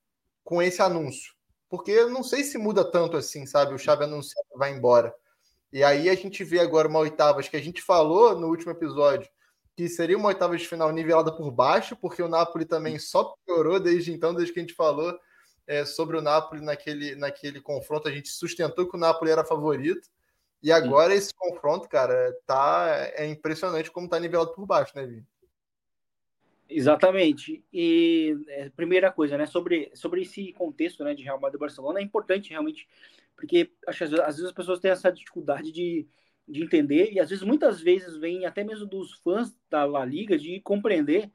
com 0.42 0.62
esse 0.62 0.82
anúncio? 0.82 1.34
Porque 1.68 1.90
eu 1.90 2.10
não 2.10 2.22
sei 2.22 2.44
se 2.44 2.58
muda 2.58 2.84
tanto 2.84 3.16
assim, 3.16 3.46
sabe? 3.46 3.74
O 3.74 3.78
Xavi 3.78 4.04
anuncia 4.04 4.42
que 4.50 4.58
vai 4.58 4.72
embora. 4.72 5.14
E 5.72 5.82
aí 5.82 6.08
a 6.08 6.14
gente 6.14 6.44
vê 6.44 6.60
agora 6.60 6.86
uma 6.86 7.00
oitavas 7.00 7.48
que 7.48 7.56
a 7.56 7.60
gente 7.60 7.82
falou 7.82 8.38
no 8.38 8.48
último 8.48 8.70
episódio 8.70 9.28
que 9.76 9.88
seria 9.88 10.16
uma 10.16 10.28
oitava 10.28 10.56
de 10.56 10.66
final 10.66 10.92
nivelada 10.92 11.32
por 11.32 11.50
baixo, 11.50 11.96
porque 11.96 12.22
o 12.22 12.28
Napoli 12.28 12.64
também 12.64 12.98
só 12.98 13.34
piorou 13.44 13.80
desde 13.80 14.12
então, 14.12 14.32
desde 14.32 14.52
que 14.52 14.60
a 14.60 14.62
gente 14.62 14.74
falou 14.74 15.18
é, 15.66 15.84
sobre 15.84 16.16
o 16.16 16.22
Napoli 16.22 16.62
naquele, 16.62 17.16
naquele 17.16 17.60
confronto. 17.60 18.06
A 18.06 18.12
gente 18.12 18.28
sustentou 18.28 18.88
que 18.88 18.96
o 18.96 19.00
Napoli 19.00 19.30
era 19.30 19.44
favorito. 19.44 20.08
E 20.62 20.72
agora 20.72 21.10
Sim. 21.12 21.18
esse 21.18 21.34
confronto, 21.34 21.88
cara, 21.88 22.34
tá 22.46 22.86
é 23.14 23.26
impressionante 23.26 23.90
como 23.90 24.08
tá 24.08 24.18
nivelado 24.18 24.54
por 24.54 24.64
baixo, 24.64 24.92
né, 24.94 25.04
Vini? 25.04 25.26
Exatamente. 26.68 27.64
E 27.72 28.36
é, 28.48 28.70
primeira 28.70 29.12
coisa, 29.12 29.36
né, 29.36 29.46
sobre, 29.46 29.90
sobre 29.94 30.22
esse 30.22 30.52
contexto, 30.52 31.04
né, 31.04 31.14
de 31.14 31.22
Real 31.22 31.40
Madrid 31.40 31.56
e 31.56 31.60
Barcelona, 31.60 32.00
é 32.00 32.02
importante 32.02 32.50
realmente 32.50 32.88
porque 33.36 33.72
acho 33.86 33.98
que 33.98 34.04
às 34.04 34.36
vezes 34.36 34.44
as 34.44 34.52
pessoas 34.52 34.80
têm 34.80 34.90
essa 34.90 35.10
dificuldade 35.10 35.72
de, 35.72 36.06
de 36.46 36.62
entender, 36.62 37.12
e 37.12 37.20
às 37.20 37.30
vezes, 37.30 37.44
muitas 37.44 37.80
vezes, 37.80 38.16
vem 38.16 38.46
até 38.46 38.62
mesmo 38.62 38.86
dos 38.86 39.12
fãs 39.20 39.54
da 39.68 39.84
La 39.84 40.04
Liga 40.04 40.38
de 40.38 40.60
compreender 40.60 41.30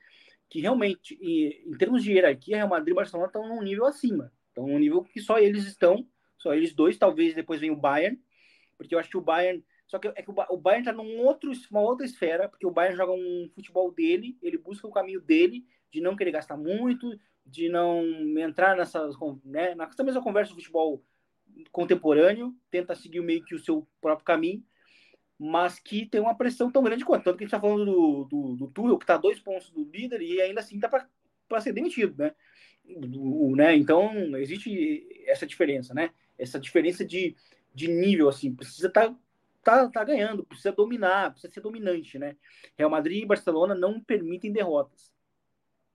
que 0.49 0.59
realmente, 0.59 1.17
em 1.21 1.77
termos 1.77 2.03
de 2.03 2.11
hierarquia, 2.11 2.57
Real 2.57 2.69
Madrid 2.69 2.93
e 2.93 2.95
Barcelona 2.95 3.27
estão 3.27 3.47
num 3.47 3.61
nível 3.61 3.85
acima. 3.85 4.31
Estão 4.47 4.67
num 4.67 4.79
nível 4.79 5.03
que 5.03 5.19
só 5.19 5.37
eles 5.37 5.65
estão, 5.65 6.07
só 6.37 6.53
eles 6.53 6.73
dois, 6.73 6.97
talvez 6.97 7.35
depois 7.35 7.61
vem 7.61 7.69
o 7.69 7.75
Bayern, 7.75 8.19
porque 8.77 8.95
eu 8.95 8.99
acho 8.99 9.09
que 9.09 9.17
o 9.17 9.21
Bayern. 9.21 9.63
Só 9.89 9.97
que 9.97 10.07
é 10.07 10.21
que 10.21 10.29
o 10.29 10.57
Bayern 10.57 10.87
está 10.87 10.93
num 10.93 11.17
outro, 11.21 11.51
uma 11.71 11.81
outra 11.81 12.05
esfera, 12.05 12.47
porque 12.47 12.65
o 12.65 12.69
Bayern 12.69 12.95
joga 12.95 13.11
um 13.11 13.49
futebol 13.55 13.91
dele, 13.91 14.37
ele 14.39 14.55
busca 14.55 14.87
o 14.87 14.91
caminho 14.91 15.19
dele, 15.19 15.65
de 15.91 15.99
não 15.99 16.15
querer 16.15 16.29
gastar 16.29 16.55
muito, 16.55 17.19
de 17.43 17.69
não 17.69 18.05
entrar 18.37 18.77
nessa, 18.77 19.09
né, 19.43 19.73
nessa 19.73 20.03
mesma 20.03 20.21
conversa 20.21 20.51
do 20.51 20.57
futebol 20.57 21.03
contemporâneo, 21.71 22.55
tenta 22.69 22.93
seguir 22.93 23.19
meio 23.21 23.43
que 23.43 23.55
o 23.55 23.59
seu 23.59 23.87
próprio 23.99 24.23
caminho, 24.23 24.63
mas 25.39 25.79
que 25.79 26.05
tem 26.05 26.21
uma 26.21 26.37
pressão 26.37 26.71
tão 26.71 26.83
grande 26.83 27.03
quanto. 27.03 27.23
Tanto 27.23 27.37
que 27.37 27.43
a 27.43 27.47
gente 27.47 27.55
está 27.55 27.59
falando 27.59 27.85
do, 27.85 28.25
do, 28.25 28.55
do 28.57 28.67
Tuchel, 28.67 28.99
que 28.99 29.05
está 29.05 29.17
dois 29.17 29.39
pontos 29.39 29.71
do 29.71 29.89
líder 29.89 30.21
e 30.21 30.39
ainda 30.39 30.59
assim 30.59 30.75
está 30.75 30.87
para 30.87 31.61
ser 31.61 31.73
demitido, 31.73 32.15
né? 32.15 32.35
Do, 32.85 33.55
né? 33.55 33.75
Então, 33.75 34.37
existe 34.37 35.07
essa 35.25 35.47
diferença, 35.47 35.95
né? 35.95 36.11
Essa 36.37 36.59
diferença 36.59 37.03
de, 37.03 37.35
de 37.73 37.87
nível, 37.87 38.29
assim, 38.29 38.53
precisa 38.53 38.87
estar 38.87 39.09
tá, 39.09 39.15
tá, 39.63 39.89
tá 39.89 40.03
ganhando, 40.03 40.45
precisa 40.45 40.71
dominar, 40.71 41.31
precisa 41.31 41.53
ser 41.53 41.61
dominante, 41.61 42.17
né? 42.17 42.35
Real 42.77 42.89
Madrid 42.89 43.23
e 43.23 43.25
Barcelona 43.25 43.75
não 43.75 43.99
permitem 43.99 44.51
derrotas. 44.51 45.11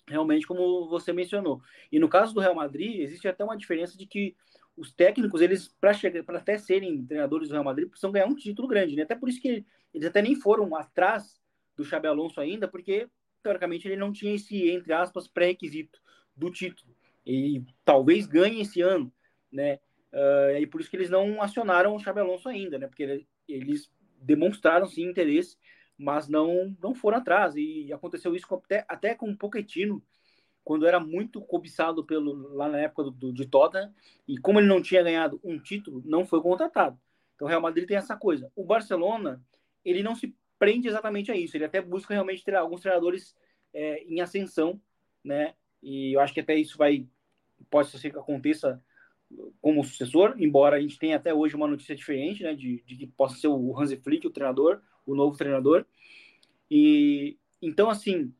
Realmente, 0.07 0.47
como 0.47 0.89
você 0.89 1.12
mencionou. 1.12 1.62
E 1.91 1.99
no 1.99 2.09
caso 2.09 2.35
do 2.35 2.41
Real 2.41 2.55
Madrid, 2.55 3.01
existe 3.01 3.27
até 3.27 3.43
uma 3.43 3.57
diferença 3.57 3.97
de 3.97 4.07
que 4.07 4.37
os 4.77 4.93
técnicos, 4.93 5.41
eles, 5.41 5.69
para 5.81 5.95
chegar, 5.95 6.23
para 6.25 6.39
até 6.39 6.59
serem 6.59 7.05
treinadores 7.07 7.49
do 7.49 7.53
Real 7.53 7.65
Madrid, 7.65 7.89
precisam 7.89 8.12
ganhar 8.12 8.27
um 8.27 8.35
título 8.35 8.69
grande, 8.69 8.97
né? 8.97 9.03
Até 9.03 9.15
por 9.15 9.29
isso 9.29 9.41
que 9.41 9.65
eles 9.93 10.07
até 10.07 10.21
nem 10.21 10.35
foram 10.35 10.75
atrás 10.75 11.41
do 11.77 11.85
Xabi 11.85 12.09
Alonso 12.09 12.41
ainda, 12.41 12.69
porque, 12.69 13.09
teoricamente, 13.43 13.89
ele 13.89 13.97
não 13.97 14.12
tinha 14.12 14.35
esse, 14.35 14.69
entre 14.69 14.93
aspas, 14.93 15.27
pré-requisito 15.27 15.99
do 16.37 16.51
título. 16.51 16.95
E 17.25 17.62
talvez 17.85 18.27
ganhe 18.27 18.61
esse 18.61 18.81
ano, 18.81 19.12
né? 19.51 19.79
Uh, 20.12 20.59
e 20.61 20.67
por 20.67 20.81
isso 20.81 20.91
que 20.91 20.97
eles 20.97 21.11
não 21.11 21.41
acionaram 21.43 21.95
o 21.95 21.99
Xabi 21.99 22.21
Alonso 22.21 22.49
ainda, 22.49 22.79
né? 22.79 22.87
Porque 22.87 23.27
eles 23.49 23.90
demonstraram, 24.20 24.86
sim, 24.86 25.09
interesse, 25.09 25.57
mas 25.97 26.28
não, 26.28 26.76
não 26.82 26.95
foram 26.95 27.18
atrás. 27.18 27.55
E 27.57 27.92
aconteceu 27.92 28.34
isso 28.34 28.47
até, 28.55 28.84
até 28.88 29.14
com 29.14 29.30
o 29.30 29.36
Pochettino, 29.36 30.03
quando 30.62 30.86
era 30.86 30.99
muito 30.99 31.40
cobiçado 31.42 32.05
pelo 32.05 32.55
lá 32.55 32.68
na 32.68 32.78
época 32.78 33.05
do, 33.05 33.11
do, 33.11 33.32
de 33.32 33.47
Tottenham, 33.47 33.92
e 34.26 34.38
como 34.38 34.59
ele 34.59 34.66
não 34.66 34.80
tinha 34.80 35.03
ganhado 35.03 35.38
um 35.45 35.59
título, 35.59 36.03
não 36.05 36.24
foi 36.24 36.40
contratado. 36.40 36.99
Então 37.34 37.47
o 37.47 37.49
Real 37.49 37.61
Madrid 37.61 37.86
tem 37.86 37.97
essa 37.97 38.16
coisa. 38.16 38.51
O 38.57 38.64
Barcelona, 38.64 39.45
ele 39.84 40.03
não 40.03 40.14
se 40.14 40.34
prende 40.59 40.88
exatamente 40.88 41.30
a 41.30 41.36
isso, 41.36 41.57
ele 41.57 41.66
até 41.66 41.82
busca 41.82 42.14
realmente 42.14 42.42
ter 42.42 42.55
alguns 42.55 42.80
treinadores 42.80 43.36
é, 43.74 44.03
em 44.05 44.20
ascensão, 44.20 44.80
né? 45.22 45.55
E 45.82 46.16
eu 46.16 46.20
acho 46.20 46.32
que 46.32 46.40
até 46.40 46.57
isso 46.57 46.78
vai 46.78 47.07
pode 47.70 47.88
ser 47.88 48.11
que 48.11 48.18
aconteça 48.18 48.82
como 49.61 49.85
sucessor, 49.85 50.35
embora 50.39 50.76
a 50.76 50.80
gente 50.80 50.99
tenha 50.99 51.16
até 51.16 51.32
hoje 51.32 51.57
uma 51.57 51.66
notícia 51.66 51.95
diferente, 51.95 52.43
né, 52.43 52.55
de, 52.55 52.82
de 52.87 52.97
que 52.97 53.07
possa 53.07 53.37
ser 53.37 53.49
o 53.49 53.78
Hansi 53.78 53.97
Flick 53.97 54.26
o 54.26 54.30
treinador, 54.30 54.80
o 55.07 55.14
novo 55.14 55.37
treinador. 55.37 55.85
E 56.70 57.39
então 57.61 57.91
assim, 57.91 58.32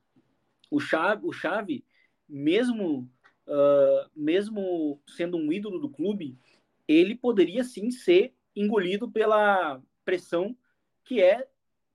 o 0.71 0.81
Chave, 0.81 1.27
o 1.27 1.33
Chave 1.33 1.85
mesmo 2.29 3.09
uh, 3.47 4.11
mesmo 4.15 5.01
sendo 5.09 5.37
um 5.37 5.53
ídolo 5.53 5.79
do 5.79 5.91
clube, 5.91 6.39
ele 6.87 7.15
poderia 7.15 7.65
sim 7.65 7.91
ser 7.91 8.35
engolido 8.55 9.11
pela 9.11 9.81
pressão 10.05 10.57
que 11.05 11.21
é 11.23 11.47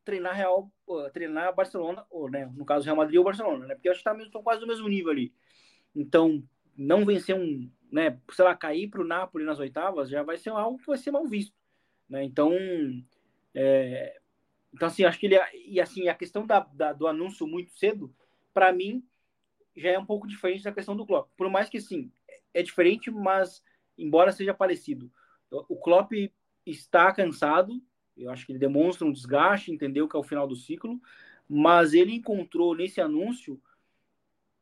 treinar 0.03 0.35
Real, 0.35 0.71
uh, 0.87 1.09
treinar 1.11 1.53
Barcelona, 1.53 2.05
ou 2.09 2.29
né, 2.29 2.51
no 2.55 2.65
caso 2.65 2.85
Real 2.85 2.97
Madrid 2.97 3.17
ou 3.17 3.23
Barcelona, 3.23 3.67
né? 3.67 3.75
Porque 3.75 3.87
eu 3.87 3.91
acho 3.91 3.99
que 3.99 4.03
tá 4.03 4.17
estão 4.17 4.43
quase 4.43 4.61
no 4.61 4.67
mesmo 4.67 4.87
nível 4.87 5.11
ali. 5.11 5.33
Então, 5.95 6.43
não 6.75 7.05
vencer 7.05 7.35
um, 7.35 7.69
né, 7.91 8.19
sei 8.31 8.45
lá, 8.45 8.55
cair 8.55 8.87
para 8.89 9.01
o 9.01 9.07
Napoli 9.07 9.45
nas 9.45 9.59
oitavas 9.59 10.09
já 10.09 10.23
vai 10.23 10.37
ser 10.37 10.49
algo 10.49 10.77
que 10.77 10.87
vai 10.87 10.97
ser 10.97 11.11
mal 11.11 11.25
visto, 11.27 11.55
né? 12.07 12.23
Então, 12.23 12.53
é, 13.53 14.19
então 14.73 14.87
assim, 14.87 15.03
acho 15.03 15.19
que 15.19 15.25
ele 15.25 15.39
e 15.65 15.81
assim 15.81 16.07
a 16.07 16.15
questão 16.15 16.45
da, 16.45 16.59
da 16.59 16.93
do 16.93 17.07
anúncio 17.07 17.47
muito 17.47 17.71
cedo, 17.71 18.13
para 18.53 18.71
mim 18.71 19.03
já 19.75 19.89
é 19.91 19.99
um 19.99 20.05
pouco 20.05 20.27
diferente 20.27 20.63
da 20.63 20.71
questão 20.71 20.95
do 20.95 21.05
Klopp. 21.05 21.29
Por 21.37 21.49
mais 21.49 21.69
que 21.69 21.79
sim, 21.79 22.11
é 22.53 22.61
diferente, 22.61 23.09
mas 23.09 23.63
embora 23.97 24.31
seja 24.31 24.53
parecido, 24.53 25.11
o 25.51 25.75
Klopp 25.75 26.11
está 26.65 27.11
cansado. 27.11 27.81
Eu 28.15 28.29
acho 28.29 28.45
que 28.45 28.51
ele 28.51 28.59
demonstra 28.59 29.07
um 29.07 29.11
desgaste, 29.11 29.71
entendeu 29.71 30.07
que 30.07 30.15
é 30.15 30.19
o 30.19 30.23
final 30.23 30.45
do 30.45 30.55
ciclo, 30.55 30.99
mas 31.47 31.93
ele 31.93 32.13
encontrou 32.13 32.75
nesse 32.75 32.99
anúncio 32.99 33.61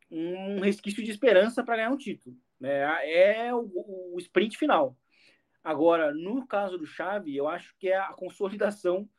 um 0.09 0.59
resquício 0.59 1.03
de 1.03 1.11
esperança 1.11 1.63
para 1.63 1.77
ganhar 1.77 1.91
um 1.91 1.97
título. 1.97 2.37
Né? 2.59 2.79
É 3.11 3.53
o, 3.53 3.69
o, 4.13 4.19
sprint 4.19 4.57
final. 4.57 4.97
Agora, 5.63 6.13
no 6.13 6.45
caso 6.47 6.77
do 6.77 6.85
Xavi, 6.85 7.35
eu 7.35 7.47
acho 7.47 7.75
que 7.77 7.89
é 7.89 7.97
a 7.97 8.13
consolidação 8.13 9.09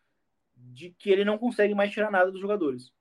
de 0.57 0.91
que 0.91 1.11
ele 1.11 1.25
não 1.25 1.39
consegue 1.39 1.75
mais 1.75 1.93
tirar 1.93 2.11
nada 2.11 2.31
dos 2.31 2.41
jogadores. 2.41 2.93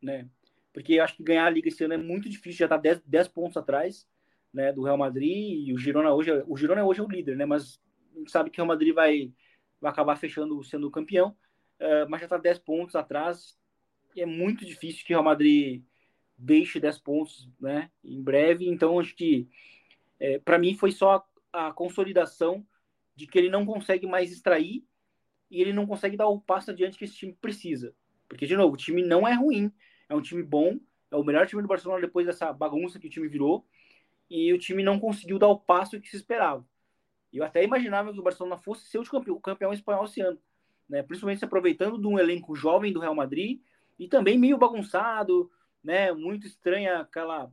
Né? 0.00 0.28
Porque 0.72 0.94
eu 0.94 1.04
acho 1.04 1.16
que 1.16 1.22
ganhar 1.22 1.46
a 1.46 1.50
Liga 1.50 1.68
esse 1.68 1.82
ano 1.84 1.94
é 1.94 1.98
muito 1.98 2.28
difícil, 2.28 2.58
já 2.60 2.66
está 2.66 2.76
10, 2.76 3.00
10 3.04 3.28
pontos 3.28 3.56
atrás 3.56 4.06
né, 4.52 4.72
do 4.72 4.82
Real 4.82 4.98
Madrid, 4.98 5.68
e 5.68 5.72
o 5.72 5.78
Girona 5.78 6.12
hoje, 6.12 6.30
é, 6.30 6.44
o 6.46 6.56
Girona 6.56 6.84
hoje 6.84 7.00
é 7.00 7.02
o 7.02 7.08
líder, 7.08 7.36
né? 7.36 7.44
Mas 7.44 7.80
sabe 8.26 8.50
que 8.50 8.60
o 8.60 8.64
Real 8.64 8.68
Madrid 8.68 8.94
vai, 8.94 9.32
vai 9.80 9.90
acabar 9.90 10.16
fechando, 10.16 10.62
sendo 10.64 10.90
campeão, 10.90 11.36
uh, 11.80 12.08
mas 12.08 12.20
já 12.20 12.26
está 12.26 12.36
10 12.36 12.58
pontos 12.60 12.94
atrás, 12.94 13.58
é 14.16 14.26
muito 14.26 14.64
difícil 14.64 15.04
que 15.04 15.12
o 15.12 15.16
Real 15.16 15.24
Madrid 15.24 15.84
deixe 16.40 16.80
10 16.80 16.98
pontos 16.98 17.48
né, 17.60 17.90
em 18.02 18.22
breve. 18.22 18.66
Então, 18.66 18.98
acho 18.98 19.14
que 19.14 19.48
é, 20.18 20.38
para 20.38 20.58
mim 20.58 20.74
foi 20.74 20.90
só 20.90 21.24
a, 21.52 21.68
a, 21.68 21.72
consolidação 21.72 22.66
de 23.14 23.26
que 23.26 23.38
ele 23.38 23.50
não 23.50 23.66
consegue 23.66 24.06
mais 24.06 24.32
extrair 24.32 24.84
e 25.50 25.60
ele 25.60 25.72
não 25.72 25.86
consegue 25.86 26.16
dar 26.16 26.28
o 26.28 26.40
passo 26.40 26.70
adiante 26.70 26.96
que 26.96 27.04
esse 27.04 27.14
time 27.14 27.36
precisa. 27.40 27.94
Porque, 28.28 28.46
de 28.46 28.56
novo, 28.56 28.74
o 28.74 28.76
time 28.76 29.02
não 29.02 29.26
é 29.26 29.34
ruim, 29.34 29.70
é 30.08 30.14
um 30.14 30.22
time 30.22 30.42
bom, 30.42 30.78
é 31.10 31.16
o 31.16 31.24
melhor 31.24 31.46
time 31.46 31.60
do 31.60 31.68
Barcelona 31.68 32.00
depois 32.00 32.26
dessa 32.26 32.52
bagunça 32.52 32.98
que 32.98 33.08
o 33.08 33.10
time 33.10 33.28
virou, 33.28 33.66
e 34.30 34.52
o 34.52 34.58
time 34.58 34.82
não 34.82 34.98
conseguiu 34.98 35.38
dar 35.38 35.48
o 35.48 35.58
passo 35.58 36.00
que 36.00 36.08
se 36.08 36.16
esperava. 36.16 36.64
Eu 37.32 37.44
até 37.44 37.64
imaginava 37.64 38.12
que 38.12 38.18
o 38.18 38.22
Barcelona 38.22 38.56
fosse 38.56 38.88
ser 38.88 38.98
o 38.98 39.04
campeão, 39.04 39.36
o 39.36 39.40
campeão 39.40 39.72
espanhol 39.72 40.04
esse 40.04 40.20
ano, 40.20 40.38
né? 40.88 41.02
principalmente 41.02 41.40
se 41.40 41.44
aproveitando 41.44 42.00
de 42.00 42.06
um 42.06 42.18
elenco 42.18 42.54
jovem 42.54 42.92
do 42.92 43.00
Real 43.00 43.14
Madrid 43.14 43.60
e 43.98 44.08
também 44.08 44.38
meio 44.38 44.56
bagunçado, 44.56 45.50
né? 45.82 46.12
Muito 46.12 46.46
estranha 46.46 47.00
aquela 47.00 47.50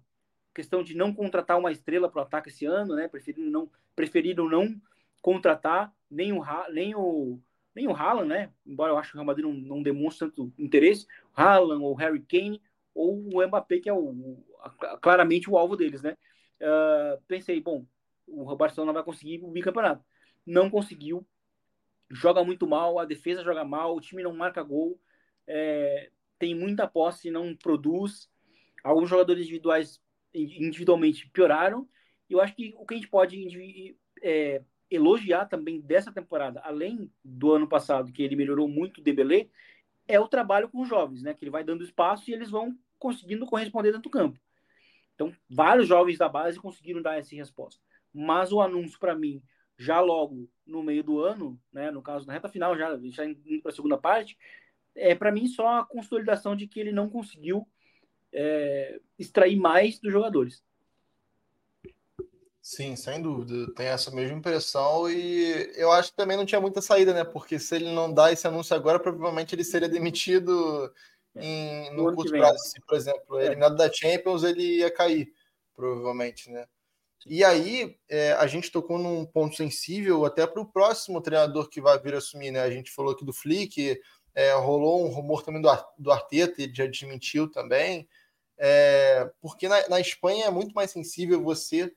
questão 0.53 0.83
de 0.83 0.95
não 0.95 1.13
contratar 1.13 1.57
uma 1.57 1.71
estrela 1.71 2.09
para 2.09 2.19
o 2.19 2.23
ataque 2.23 2.49
esse 2.49 2.65
ano, 2.65 2.95
né? 2.95 3.07
Preferiram 3.07 3.51
não, 3.51 3.71
preferiram 3.95 4.49
não 4.49 4.81
contratar 5.21 5.93
nem 6.09 6.33
o, 6.33 6.43
nem 6.71 6.95
o, 6.95 7.39
nem 7.75 7.87
o 7.87 7.95
Haaland, 7.95 8.27
né? 8.27 8.51
Embora 8.65 8.91
eu 8.91 8.97
acho 8.97 9.11
que 9.11 9.15
o 9.15 9.19
Real 9.19 9.25
Madrid 9.25 9.45
não, 9.45 9.53
não 9.53 9.83
demonstre 9.83 10.29
tanto 10.29 10.51
interesse, 10.57 11.05
Haaland 11.35 11.83
ou 11.83 11.93
Harry 11.93 12.21
Kane 12.21 12.61
ou 12.93 13.19
o 13.19 13.47
Mbappé, 13.47 13.79
que 13.79 13.89
é 13.89 13.93
o 13.93 14.37
claramente 15.01 15.49
o 15.49 15.57
alvo 15.57 15.75
deles, 15.77 16.01
né? 16.01 16.17
Uh, 16.59 17.21
pensei, 17.27 17.61
bom, 17.61 17.85
o 18.27 18.55
Barcelona 18.55 18.91
vai 18.91 19.03
conseguir 19.03 19.43
o 19.43 19.51
bicampeonato. 19.51 20.03
Não 20.45 20.69
conseguiu, 20.69 21.25
joga 22.09 22.43
muito 22.43 22.65
mal, 22.65 22.99
a 22.99 23.05
defesa 23.05 23.43
joga 23.43 23.63
mal, 23.63 23.95
o 23.95 24.01
time 24.01 24.23
não 24.23 24.33
marca 24.33 24.63
gol. 24.63 24.99
É, 25.45 26.09
tem 26.39 26.55
muita 26.55 26.87
posse, 26.87 27.31
não 27.31 27.55
produz. 27.55 28.29
Alguns 28.83 29.09
jogadores 29.09 29.43
individuais 29.43 30.01
individualmente 30.33 31.29
pioraram. 31.29 31.87
E 32.29 32.33
eu 32.33 32.41
acho 32.41 32.55
que 32.55 32.73
o 32.77 32.85
que 32.85 32.93
a 32.93 32.97
gente 32.97 33.09
pode 33.09 33.97
é, 34.21 34.61
elogiar 34.89 35.45
também 35.45 35.81
dessa 35.81 36.11
temporada, 36.11 36.61
além 36.61 37.11
do 37.23 37.53
ano 37.53 37.67
passado, 37.67 38.11
que 38.11 38.21
ele 38.21 38.35
melhorou 38.35 38.67
muito 38.67 38.99
o 38.99 39.03
Dembélé, 39.03 39.49
é 40.07 40.19
o 40.19 40.27
trabalho 40.27 40.69
com 40.69 40.81
os 40.81 40.89
jovens, 40.89 41.21
né? 41.21 41.33
Que 41.33 41.43
ele 41.43 41.51
vai 41.51 41.63
dando 41.63 41.83
espaço 41.83 42.29
e 42.29 42.33
eles 42.33 42.49
vão 42.49 42.77
conseguindo 42.97 43.45
corresponder 43.45 43.91
dentro 43.91 44.03
do 44.03 44.09
campo. 44.09 44.39
Então, 45.15 45.33
vários 45.49 45.87
jovens 45.87 46.17
da 46.17 46.29
base 46.29 46.59
conseguiram 46.59 47.01
dar 47.01 47.17
essa 47.17 47.35
resposta. 47.35 47.81
Mas 48.13 48.51
o 48.51 48.61
anúncio, 48.61 48.99
para 48.99 49.15
mim, 49.15 49.41
já 49.77 49.99
logo 49.99 50.49
no 50.65 50.81
meio 50.81 51.03
do 51.03 51.19
ano, 51.19 51.59
né, 51.71 51.91
no 51.91 52.01
caso, 52.01 52.25
na 52.25 52.33
reta 52.33 52.49
final, 52.49 52.77
já, 52.77 52.97
já 52.97 53.25
indo 53.25 53.61
para 53.61 53.71
a 53.71 53.75
segunda 53.75 53.97
parte, 53.97 54.37
é 54.97 55.15
para 55.15 55.31
mim 55.31 55.47
só 55.47 55.79
a 55.79 55.85
consolidação 55.85 56.55
de 56.55 56.67
que 56.67 56.79
ele 56.79 56.91
não 56.91 57.09
conseguiu 57.09 57.67
é, 58.33 58.99
extrair 59.17 59.55
mais 59.55 59.99
dos 59.99 60.11
jogadores. 60.11 60.63
Sim, 62.61 62.97
sem 62.97 63.21
dúvida. 63.21 63.73
Tem 63.75 63.87
essa 63.87 64.11
mesma 64.11 64.37
impressão 64.37 65.09
e 65.09 65.71
eu 65.75 65.89
acho 65.89 66.11
que 66.11 66.17
também 66.17 66.35
não 66.35 66.45
tinha 66.45 66.59
muita 66.59 66.81
saída, 66.81 67.13
né? 67.13 67.23
Porque 67.23 67.57
se 67.57 67.75
ele 67.75 67.89
não 67.93 68.13
dá 68.13 68.29
esse 68.29 68.45
anúncio 68.45 68.75
agora, 68.75 68.99
provavelmente 68.99 69.55
ele 69.55 69.63
seria 69.63 69.87
demitido 69.87 70.93
em, 71.33 71.89
no 71.95 72.13
curto 72.13 72.31
prazo. 72.31 72.59
Se, 72.59 72.81
por 72.81 72.97
exemplo, 72.97 73.39
é. 73.39 73.45
eliminado 73.45 73.77
da 73.77 73.89
Champions, 73.89 74.43
ele 74.43 74.79
ia 74.79 74.91
cair, 74.91 75.31
provavelmente, 75.73 76.51
né? 76.51 76.67
E 77.25 77.43
aí, 77.43 77.97
é, 78.09 78.33
a 78.33 78.47
gente 78.47 78.71
tocou 78.71 78.97
num 78.97 79.25
ponto 79.25 79.55
sensível 79.55 80.25
até 80.25 80.45
para 80.45 80.61
o 80.61 80.69
próximo 80.69 81.21
treinador 81.21 81.69
que 81.69 81.81
vai 81.81 81.97
vir 81.99 82.15
assumir, 82.15 82.51
né? 82.51 82.61
A 82.61 82.69
gente 82.69 82.91
falou 82.91 83.13
aqui 83.13 83.25
do 83.25 83.33
Flick, 83.33 83.97
é, 84.37 84.53
rolou 84.53 85.03
um 85.03 85.09
rumor 85.09 85.41
também 85.41 85.59
do, 85.59 85.69
do 85.97 86.11
Arteta, 86.11 86.61
ele 86.61 86.71
já 86.71 86.85
desmentiu 86.85 87.49
também, 87.49 88.07
é, 88.55 89.27
porque 89.41 89.67
na, 89.67 89.89
na, 89.89 89.99
Espanha 89.99 90.45
é 90.45 90.51
muito 90.51 90.75
mais 90.75 90.91
sensível 90.91 91.41
você 91.41 91.91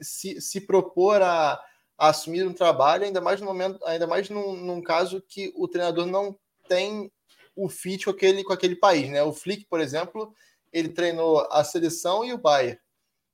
se, 0.00 0.40
se 0.40 0.62
propor 0.62 1.20
a, 1.20 1.62
a, 1.98 2.08
assumir 2.08 2.46
um 2.46 2.54
trabalho, 2.54 3.04
ainda 3.04 3.20
mais 3.20 3.38
no 3.38 3.46
momento, 3.46 3.84
ainda 3.84 4.06
mais 4.06 4.30
num, 4.30 4.56
num, 4.56 4.80
caso 4.80 5.20
que 5.20 5.52
o 5.54 5.68
treinador 5.68 6.06
não 6.06 6.38
tem 6.66 7.12
o 7.54 7.68
fit 7.68 8.06
com 8.06 8.12
aquele, 8.12 8.42
com 8.42 8.54
aquele 8.54 8.76
país, 8.76 9.10
né? 9.10 9.22
O 9.22 9.32
Flick, 9.32 9.66
por 9.66 9.78
exemplo, 9.78 10.34
ele 10.72 10.88
treinou 10.88 11.46
a 11.50 11.62
seleção 11.62 12.24
e 12.24 12.32
o 12.32 12.38
Bayern. 12.38 12.80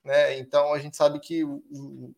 Né? 0.04 0.38
Então 0.38 0.72
a 0.72 0.78
gente 0.80 0.96
sabe 0.96 1.20
que 1.20 1.44
o, 1.44 1.62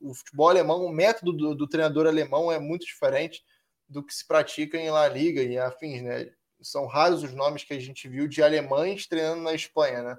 o, 0.01 0.15
futebol 0.15 0.49
alemão, 0.49 0.83
o 0.83 0.93
método 0.93 1.31
do, 1.31 1.55
do, 1.55 1.69
treinador 1.69 2.07
alemão 2.07 2.51
é 2.51 2.59
muito 2.59 2.87
diferente 2.87 3.45
do 3.89 4.03
que 4.03 4.15
se 4.15 4.27
pratica 4.27 4.79
em 4.79 4.91
La 4.91 5.09
Liga 5.09 5.43
e 5.43 5.59
afins, 5.59 6.03
né? 6.03 6.31
São 6.61 6.87
raros 6.87 7.23
os 7.23 7.33
nomes 7.33 7.65
que 7.65 7.75
a 7.75 7.79
gente 7.79 8.09
viu 8.09 8.27
de 8.27 8.43
alemães 8.43 9.07
treinando 9.07 9.43
na 9.43 9.55
Espanha, 9.55 10.03
né? 10.03 10.17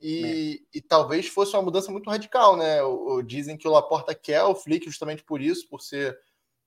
E, 0.00 0.62
é. 0.72 0.78
e 0.78 0.80
talvez 0.80 1.28
fosse 1.28 1.54
uma 1.54 1.62
mudança 1.62 1.92
muito 1.92 2.08
radical, 2.08 2.56
né? 2.56 2.82
O, 2.82 3.16
o, 3.16 3.22
dizem 3.22 3.56
que 3.56 3.68
o 3.68 3.70
Laporta 3.70 4.14
quer 4.14 4.42
o 4.42 4.54
Flick 4.54 4.86
justamente 4.86 5.22
por 5.22 5.40
isso, 5.40 5.68
por 5.68 5.80
ser 5.82 6.18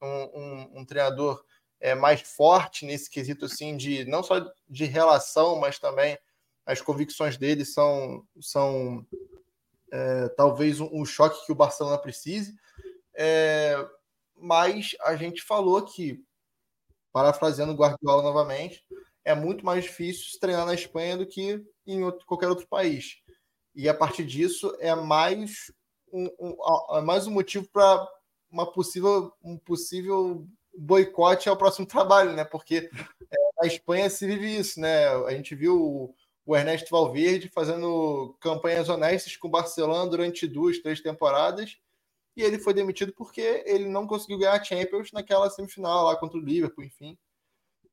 um, 0.01 0.07
um, 0.07 0.79
um, 0.79 0.85
treinador 0.85 1.43
é, 1.79 1.95
mais 1.95 2.21
forte 2.21 2.85
nesse 2.85 3.09
quesito, 3.09 3.45
assim, 3.45 3.75
de 3.75 4.05
não 4.05 4.21
só 4.21 4.51
de 4.69 4.85
relação, 4.85 5.59
mas 5.59 5.79
também 5.79 6.17
as 6.65 6.81
convicções 6.81 7.35
dele 7.35 7.65
são, 7.65 8.25
são 8.39 9.05
é, 9.91 10.29
talvez 10.29 10.79
um, 10.79 10.89
um, 10.91 11.05
choque 11.05 11.45
que 11.45 11.51
o 11.51 11.55
Barcelona 11.55 11.97
precise. 11.97 12.55
É, 13.15 13.75
mas 14.43 14.93
a 14.99 15.15
gente 15.15 15.41
falou 15.41 15.81
que, 15.81 16.21
parafraseando 17.13 17.71
o 17.71 17.75
Guardiola 17.77 18.21
novamente, 18.21 18.83
é 19.23 19.33
muito 19.33 19.65
mais 19.65 19.85
difícil 19.85 20.37
treinar 20.37 20.65
na 20.65 20.73
Espanha 20.73 21.15
do 21.15 21.25
que 21.25 21.63
em 21.87 22.03
outro, 22.03 22.25
qualquer 22.25 22.49
outro 22.49 22.67
país. 22.67 23.21
E 23.73 23.87
a 23.87 23.93
partir 23.93 24.25
disso 24.25 24.75
é 24.81 24.93
mais 24.93 25.71
um, 26.11 26.29
um 26.37 26.97
é 26.97 27.01
mais 27.01 27.25
um 27.25 27.31
motivo 27.31 27.65
para 27.71 28.05
uma 28.51 28.69
possível, 28.69 29.31
um 29.41 29.57
possível 29.57 30.45
boicote 30.77 31.47
ao 31.47 31.55
próximo 31.55 31.87
trabalho, 31.87 32.33
né? 32.33 32.43
Porque 32.43 32.89
é, 33.61 33.67
Espanha 33.67 34.09
se 34.09 34.27
vive 34.27 34.57
isso, 34.57 34.77
né? 34.77 35.07
A 35.25 35.31
gente 35.31 35.55
viu 35.55 35.81
o, 35.81 36.15
o 36.45 36.53
Ernesto 36.53 36.91
Valverde 36.91 37.47
fazendo 37.47 38.35
campanhas 38.41 38.89
honestas 38.89 39.37
com 39.37 39.47
o 39.47 39.51
Barcelona 39.51 40.09
durante 40.09 40.45
duas, 40.45 40.79
três 40.79 40.99
temporadas 40.99 41.77
e 42.35 42.41
ele 42.41 42.57
foi 42.57 42.73
demitido 42.73 43.13
porque 43.13 43.63
ele 43.65 43.87
não 43.87 44.07
conseguiu 44.07 44.39
ganhar 44.39 44.53
a 44.53 44.63
Champions 44.63 45.11
naquela 45.11 45.49
semifinal 45.49 46.05
lá 46.05 46.15
contra 46.15 46.37
o 46.37 46.41
Liverpool, 46.41 46.83
enfim. 46.83 47.17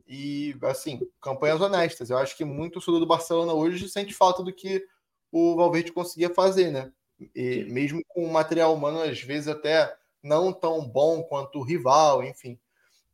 E, 0.07 0.57
assim, 0.63 1.01
campanhas 1.21 1.61
honestas. 1.61 2.11
Eu 2.11 2.19
acho 2.19 2.37
que 2.37 2.45
muito 2.45 2.79
o 2.79 2.99
do 2.99 3.07
Barcelona 3.07 3.53
hoje 3.53 3.89
sente 3.89 4.15
falta 4.15 4.43
do 4.43 4.53
que 4.53 4.85
o 5.31 5.55
Valverde 5.57 5.93
conseguia 5.93 6.31
fazer, 6.31 6.71
né? 6.71 6.91
E 7.35 7.65
mesmo 7.65 8.03
com 8.09 8.25
um 8.25 8.33
material 8.33 8.75
humano, 8.75 9.03
às 9.03 9.21
vezes, 9.21 9.47
até 9.47 9.95
não 10.23 10.53
tão 10.53 10.89
bom 10.89 11.23
quanto 11.23 11.59
o 11.59 11.63
rival, 11.63 12.25
enfim. 12.25 12.59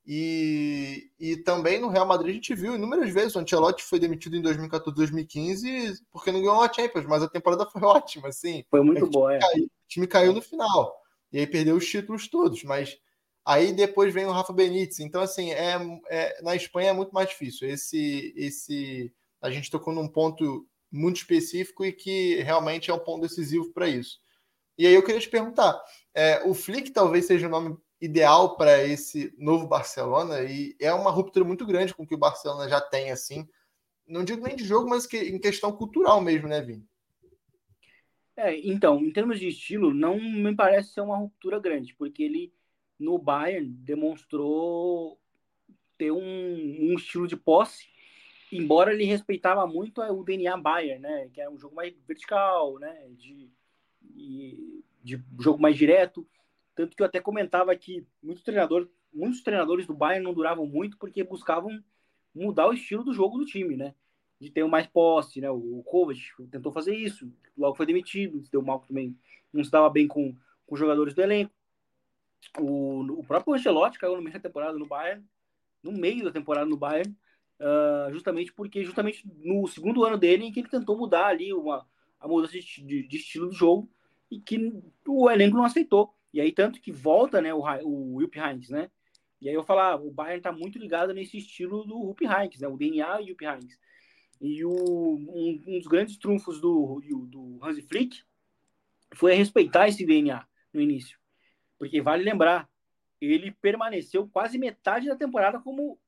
E, 0.07 1.11
e 1.19 1.37
também 1.39 1.81
no 1.81 1.89
Real 1.89 2.07
Madrid 2.07 2.31
a 2.31 2.35
gente 2.35 2.55
viu 2.55 2.77
inúmeras 2.77 3.11
vezes 3.11 3.35
o 3.35 3.41
Ancelotti 3.41 3.83
foi 3.83 3.99
demitido 3.99 4.37
em 4.37 4.41
2014, 4.41 4.95
2015 4.97 6.01
porque 6.13 6.31
não 6.31 6.41
ganhou 6.41 6.63
a 6.63 6.73
Champions, 6.73 7.05
mas 7.07 7.25
a 7.25 7.29
temporada 7.29 7.67
foi 7.67 7.83
ótima, 7.85 8.29
assim. 8.29 8.65
Foi 8.71 8.83
muito 8.83 9.05
boa, 9.09 9.35
é. 9.35 9.39
O 9.39 9.69
time 9.89 10.07
caiu 10.07 10.33
no 10.33 10.41
final 10.41 10.95
e 11.33 11.39
aí 11.39 11.47
perdeu 11.47 11.77
os 11.77 11.87
títulos 11.87 12.29
todos, 12.29 12.63
mas 12.65 12.99
aí 13.45 13.73
depois 13.73 14.13
vem 14.13 14.27
o 14.27 14.33
Rafa 14.33 14.53
Benítez. 14.53 15.01
Então 15.01 15.23
assim, 15.23 15.53
é, 15.53 15.77
é 16.09 16.43
na 16.43 16.55
Espanha 16.57 16.91
é 16.91 16.93
muito 16.93 17.13
mais 17.13 17.29
difícil. 17.29 17.69
Esse 17.69 18.33
esse 18.37 19.13
a 19.41 19.51
gente 19.51 19.71
tocou 19.71 19.93
num 19.95 20.09
ponto 20.09 20.67
muito 20.91 21.17
específico 21.17 21.85
e 21.85 21.93
que 21.93 22.43
realmente 22.43 22.91
é 22.91 22.95
um 22.95 22.99
ponto 22.99 23.23
decisivo 23.23 23.73
para 23.73 23.89
isso. 23.89 24.19
E 24.79 24.87
aí 24.87 24.95
eu 24.95 25.03
queria 25.03 25.21
te 25.21 25.29
perguntar, 25.29 25.81
é, 26.15 26.43
o 26.45 26.55
Flick 26.55 26.91
talvez 26.91 27.27
seja 27.27 27.47
o 27.47 27.51
nome 27.51 27.77
ideal 28.01 28.57
para 28.57 28.85
esse 28.85 29.35
novo 29.39 29.67
Barcelona 29.67 30.43
e 30.43 30.77
é 30.81 30.93
uma 30.93 31.11
ruptura 31.11 31.45
muito 31.45 31.65
grande 31.65 31.95
com 31.95 32.03
o 32.03 32.07
que 32.07 32.15
o 32.15 32.19
Barcelona 32.19 32.69
já 32.69 32.81
tem 32.81 33.11
assim. 33.11 33.49
Não 34.07 34.23
digo 34.23 34.47
nem 34.47 34.55
de 34.55 34.65
jogo, 34.65 34.89
mas 34.89 35.07
que, 35.07 35.19
em 35.19 35.39
questão 35.39 35.73
cultural 35.73 36.21
mesmo, 36.21 36.47
né, 36.47 36.61
Vini? 36.61 36.87
É, 38.37 38.55
então, 38.69 39.01
em 39.03 39.11
termos 39.11 39.41
de 39.41 39.49
estilo, 39.49 39.95
não 39.95 40.21
me 40.21 40.55
parece 40.55 40.91
ser 40.93 41.01
uma 41.01 41.17
ruptura 41.17 41.59
grande, 41.59 41.95
porque 41.95 42.23
ele 42.23 42.53
no 42.99 43.19
Bayern 43.19 43.67
demonstrou 43.67 45.19
ter 45.97 46.11
um, 46.11 46.19
um 46.19 46.95
estilo 46.95 47.27
de 47.27 47.37
posse, 47.37 47.89
embora 48.53 48.93
ele 48.93 49.05
respeitava 49.05 49.67
muito 49.67 50.03
o 50.03 50.23
DNA 50.23 50.57
Bayern, 50.59 51.01
né, 51.01 51.31
que 51.33 51.41
é 51.41 51.49
um 51.49 51.59
jogo 51.59 51.75
mais 51.75 51.95
vertical, 52.07 52.79
né, 52.79 53.09
de, 53.17 53.51
de, 54.03 54.85
de 55.03 55.25
jogo 55.41 55.61
mais 55.61 55.77
direto. 55.77 56.27
Tanto 56.75 56.95
que 56.95 57.03
eu 57.03 57.07
até 57.07 57.21
comentava 57.21 57.75
que 57.75 58.07
muitos 58.23 58.45
treinadores, 58.45 58.89
muitos 59.13 59.43
treinadores 59.43 59.87
do 59.87 59.95
Bayern 59.95 60.23
não 60.23 60.35
duravam 60.35 60.67
muito 60.67 60.99
porque 60.99 61.25
buscavam 61.25 61.83
mudar 62.35 62.69
o 62.69 62.75
estilo 62.75 63.03
do 63.03 63.15
jogo 63.15 63.39
do 63.39 63.47
time, 63.47 63.77
né? 63.77 63.95
De 64.41 64.51
ter 64.51 64.65
mais 64.67 64.87
posse, 64.87 65.41
né? 65.41 65.51
O 65.51 65.83
Kovac 65.85 66.19
tentou 66.51 66.73
fazer 66.73 66.95
isso, 66.95 67.33
logo 67.57 67.77
foi 67.77 67.87
demitido, 67.87 68.45
deu 68.51 68.63
mal 68.63 68.81
também, 68.81 69.17
não 69.53 69.63
estava 69.63 69.89
bem 69.89 70.07
com, 70.07 70.35
com 70.67 70.75
os 70.75 70.79
jogadores 70.79 71.15
do 71.15 71.23
elenco. 71.23 71.53
O, 72.59 73.21
o 73.21 73.25
próprio 73.25 73.55
Ancelotti 73.55 73.99
caiu 73.99 74.15
no 74.15 74.23
meio 74.23 74.35
da 74.35 74.41
temporada 74.41 74.79
no 74.79 74.87
Bayern, 74.87 75.25
no 75.83 75.93
meio 75.93 76.25
da 76.25 76.31
temporada 76.31 76.67
no 76.67 76.77
Bayern, 76.77 77.17
uh, 77.61 78.13
justamente 78.13 78.53
porque 78.53 78.85
justamente 78.85 79.27
no 79.43 79.67
segundo 79.67 80.05
ano 80.05 80.19
dele 80.19 80.45
em 80.45 80.53
que 80.53 80.61
ele 80.61 80.69
tentou 80.69 80.97
mudar 80.99 81.27
ali 81.27 81.53
uma 81.53 81.87
a 82.21 82.29
mudança 82.29 82.53
de, 82.53 82.83
de, 82.85 83.07
de 83.07 83.17
estilo 83.17 83.47
do 83.47 83.55
jogo 83.55 83.91
e 84.31 84.41
que 84.41 84.73
o 85.07 85.31
elenco 85.31 85.57
não 85.57 85.65
aceitou. 85.65 86.15
E 86.33 86.41
aí, 86.41 86.53
tanto 86.53 86.81
que 86.81 86.93
volta 86.93 87.41
né, 87.41 87.55
o, 87.55 87.63
o 87.85 88.21
Jupp 88.21 88.39
Heynckes, 88.39 88.71
né? 88.71 88.91
E 89.41 89.49
aí 89.49 89.55
eu 89.55 89.63
falar, 89.63 89.93
ah, 89.93 89.97
o 89.97 90.11
Bayern 90.11 90.43
tá 90.43 90.51
muito 90.51 90.79
ligado 90.79 91.13
nesse 91.13 91.39
estilo 91.39 91.85
do 91.85 92.07
Jupp 92.07 92.25
Heynckes, 92.25 92.61
né? 92.61 92.69
O 92.69 92.77
DNA 92.77 93.21
e 93.21 93.29
Jupp 93.29 93.45
Heynckes. 93.45 93.79
E 94.41 94.65
o, 94.65 94.71
um, 94.73 95.63
um, 95.67 95.79
dos 95.79 95.87
grandes 95.87 96.17
trunfos 96.17 96.61
do, 96.61 97.01
do 97.29 97.59
Hansi 97.63 97.83
Flick 97.83 98.23
foi 99.15 99.35
respeitar 99.35 99.89
esse 99.89 100.05
DNA 100.05 100.47
no 100.73 100.81
início. 100.81 101.19
Porque 101.79 102.01
vale 102.01 102.23
lembrar, 102.23 102.69
ele 103.21 103.51
permaneceu 103.51 104.29
quase 104.29 104.59
metade 104.59 105.09
da 105.09 105.17
temporada 105.17 105.59
como, 105.61 105.99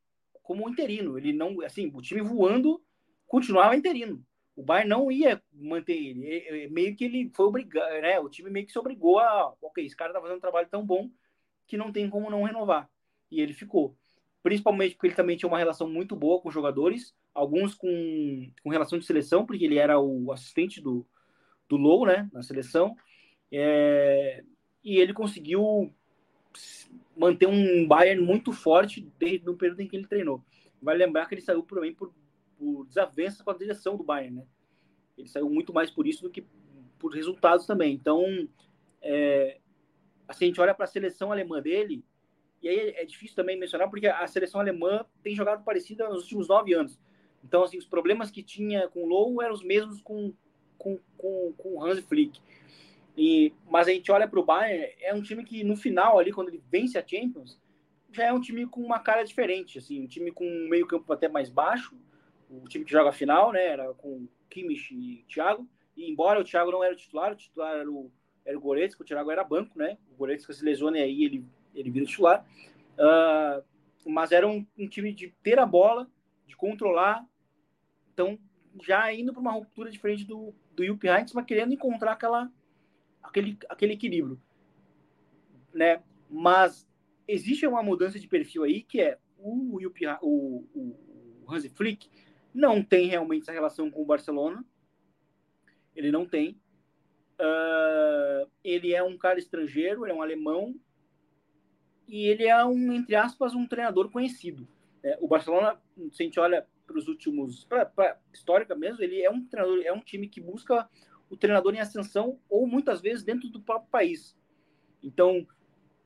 como 0.43 0.69
interino. 0.69 1.17
Ele 1.17 1.33
não, 1.33 1.61
assim, 1.63 1.91
o 1.95 2.03
time 2.03 2.21
voando 2.21 2.83
continuava 3.27 3.77
interino 3.77 4.25
o 4.59 4.63
Bayern 4.65 4.91
não 4.91 5.13
ia 5.13 5.41
manter 5.53 5.93
ele. 5.93 6.69
Meio 6.71 6.97
que 6.97 7.05
ele 7.05 7.31
foi 7.33 7.47
obrigado, 7.47 8.03
né? 8.03 8.19
O 8.19 8.29
time 8.29 8.51
meio 8.51 8.67
que 8.67 8.73
se 8.73 8.79
obrigou 8.79 9.21
a, 9.21 9.55
ok, 9.63 9.87
esse 9.87 9.95
cara 9.95 10.13
tá 10.13 10.21
fazendo 10.21 10.39
um 10.39 10.41
trabalho 10.41 10.67
tão 10.69 10.85
bom 10.85 11.09
que 11.65 11.77
não 11.77 11.93
tem 11.93 12.11
como 12.11 12.29
não 12.29 12.43
renovar. 12.43 12.91
E 13.31 13.41
ele 13.41 13.55
ficou. 13.55 13.97
Principalmente 14.43 14.95
porque 14.95 15.09
ele 15.09 15.15
também 15.15 15.37
tinha 15.37 15.49
uma 15.49 15.59
relação 15.59 15.89
muito 15.89 16.15
boa 16.15 16.41
com 16.41 16.49
os 16.49 16.55
jogadores, 16.55 17.15
alguns 17.35 17.75
com, 17.75 18.51
com 18.63 18.71
relação 18.71 18.99
de 18.99 19.05
seleção, 19.05 19.45
porque 19.45 19.65
ele 19.65 19.79
era 19.79 19.99
o 20.01 20.33
assistente 20.33 20.81
do, 20.81 21.07
do 21.69 21.77
Low, 21.77 22.07
né, 22.07 22.29
na 22.33 22.43
seleção. 22.43 22.95
É, 23.53 24.45
e 24.83 24.99
ele 24.99 25.13
conseguiu 25.13 25.93
manter 27.17 27.47
um 27.47 27.87
Bayern 27.87 28.25
muito 28.25 28.53
forte 28.53 29.07
desde 29.19 29.49
o 29.51 29.57
período 29.57 29.81
em 29.81 29.89
que 29.89 29.97
ele 29.97 30.07
treinou. 30.07 30.45
Vai 30.81 30.97
lembrar 30.97 31.27
que 31.27 31.35
ele 31.35 31.43
saiu 31.43 31.63
também 31.63 31.93
por 31.93 32.13
por 32.59 32.85
desavença 32.87 33.45
com 33.45 33.51
a 33.51 33.57
direção 33.57 33.97
do 33.97 34.03
Bayern, 34.03 34.37
né? 34.37 34.47
Ele 35.17 35.29
saiu 35.29 35.49
muito 35.49 35.73
mais 35.73 35.91
por 35.91 36.07
isso 36.07 36.23
do 36.23 36.31
que 36.31 36.45
por 36.99 37.15
resultados 37.15 37.67
também. 37.67 37.95
Então, 37.95 38.49
é, 39.01 39.61
assim, 40.27 40.47
a 40.47 40.49
gente 40.49 40.61
olha 40.61 40.75
para 40.75 40.85
a 40.85 40.89
seleção 40.89 41.31
alemã 41.31 41.63
dele, 41.63 42.05
e 42.63 42.69
aí 42.69 42.95
é 42.97 43.05
difícil 43.05 43.37
também 43.37 43.59
mencionar, 43.59 43.89
porque 43.89 44.07
a 44.07 44.27
seleção 44.27 44.61
alemã 44.61 45.05
tem 45.23 45.35
jogado 45.35 45.65
parecida 45.65 46.09
nos 46.09 46.23
últimos 46.23 46.49
nove 46.49 46.75
anos. 46.75 46.99
Então, 47.45 47.63
assim, 47.63 47.79
os 47.79 47.87
problemas 47.87 48.31
que 48.31 48.43
tinha 48.43 48.89
com 48.89 49.05
o 49.05 49.07
Low 49.07 49.41
eram 49.41 49.55
os 49.55 49.63
mesmos 49.63 50.03
com, 50.03 50.33
com, 50.77 50.99
com, 51.17 51.53
com 51.57 51.85
Hans 51.85 52.01
Flick. 52.01 52.41
E, 53.17 53.53
mas 53.69 53.89
a 53.89 53.93
gente 53.93 54.11
olha 54.13 54.29
para 54.29 54.39
o 54.39 54.45
Bayern, 54.45 54.93
é 55.01 55.13
um 55.15 55.23
time 55.23 55.45
que 55.45 55.65
no 55.65 55.77
final 55.77 56.19
ali, 56.19 56.33
quando 56.33 56.49
ele 56.49 56.63
vence 56.71 56.99
a 56.99 57.07
Champions, 57.07 57.61
já 58.13 58.27
é 58.27 58.33
um 58.33 58.41
time 58.41 58.67
com 58.67 58.81
uma 58.81 58.99
cara 58.99 59.25
diferente, 59.25 59.79
assim, 59.79 60.03
um 60.03 60.07
time 60.07 60.31
com 60.31 60.45
um 60.47 60.69
meio 60.69 60.87
campo 60.87 61.13
até 61.13 61.29
mais 61.29 61.51
baixo, 61.51 61.97
o 62.51 62.67
time 62.69 62.85
que 62.85 62.93
joga 62.93 63.11
a 63.11 63.13
final, 63.13 63.53
né? 63.53 63.67
Era 63.67 63.93
com 63.95 64.27
Kimmich 64.49 64.95
e 64.95 65.25
Thiago. 65.29 65.69
E 65.97 66.11
embora 66.11 66.41
o 66.41 66.45
Thiago 66.45 66.71
não 66.71 66.83
era 66.83 66.95
o 66.95 66.97
titular, 66.97 67.33
o 67.33 67.37
titular 67.37 67.77
era 67.77 67.91
o, 67.91 68.11
era 68.45 68.57
o 68.57 68.61
Goretzka, 68.61 69.03
o 69.03 69.07
Thiago 69.07 69.31
era 69.31 69.45
banco, 69.45 69.79
né? 69.79 69.99
O 70.13 70.17
Goretzka 70.17 70.53
se 70.53 70.65
lesiona 70.65 70.99
e 70.99 71.03
aí 71.03 71.25
ele, 71.25 71.45
ele 71.75 71.91
vira 71.91 72.07
titular. 72.07 72.47
Uh, 72.95 73.65
mas 74.11 74.33
era 74.33 74.47
um, 74.47 74.67
um, 74.77 74.89
time 74.89 75.13
de 75.13 75.29
ter 75.43 75.59
a 75.59 75.67
bola, 75.67 76.11
de 76.47 76.57
controlar. 76.57 77.27
Então, 78.13 78.39
já 78.83 79.13
indo 79.13 79.33
para 79.33 79.41
uma 79.41 79.53
ruptura 79.53 79.91
diferente 79.91 80.25
do, 80.25 80.55
do 80.75 80.85
Jupp 80.85 81.07
Heynckes, 81.07 81.35
mas 81.35 81.45
querendo 81.45 81.75
encontrar 81.75 82.13
aquela, 82.13 82.51
aquele, 83.23 83.59
aquele 83.69 83.93
equilíbrio. 83.93 84.41
Né? 85.73 86.03
Mas 86.29 86.89
existe 87.27 87.67
uma 87.67 87.83
mudança 87.83 88.19
de 88.19 88.27
perfil 88.27 88.65
aí, 88.65 88.83
que 88.83 89.01
é 89.01 89.19
o, 89.39 89.79
Jupp, 89.81 90.01
o, 90.23 90.65
o, 90.75 91.45
o 91.45 91.55
Hansi 91.55 91.69
Flick 91.69 92.09
não 92.53 92.83
tem 92.83 93.07
realmente 93.07 93.43
essa 93.43 93.53
relação 93.53 93.91
com 93.91 94.03
o 94.03 94.07
Barcelona. 94.07 94.65
Ele 95.95 96.11
não 96.11 96.27
tem. 96.27 96.61
Uh, 97.41 98.51
ele 98.65 98.93
é 98.93 99.03
um 99.03 99.17
cara 99.17 99.39
estrangeiro, 99.39 100.05
ele 100.05 100.13
é 100.13 100.15
um 100.15 100.23
alemão. 100.23 100.75
E 102.09 102.27
ele 102.27 102.47
é 102.47 102.65
um, 102.65 102.93
entre 102.93 103.15
aspas, 103.15 103.55
um 103.55 103.67
treinador 103.67 104.11
conhecido. 104.11 104.67
É, 105.03 105.19
o 105.21 105.29
Barcelona, 105.29 105.79
se 106.11 106.23
a 106.23 106.25
gente 106.25 106.41
olha 106.41 106.67
para 106.87 106.99
os 106.99 107.07
últimos. 107.07 107.65
Para 107.65 108.19
histórica 108.33 108.75
mesmo, 108.75 109.03
ele 109.03 109.23
é 109.23 109.31
um 109.31 109.45
treinador, 109.45 109.83
é 109.85 109.93
um 109.93 110.01
time 110.01 110.27
que 110.27 110.41
busca 110.41 110.89
o 111.29 111.37
treinador 111.37 111.75
em 111.75 111.81
ascensão 111.81 112.41
ou 112.49 112.67
muitas 112.67 113.03
vezes 113.03 113.23
dentro 113.23 113.49
do 113.51 113.61
próprio 113.61 113.91
país. 113.91 114.37
Então, 115.03 115.47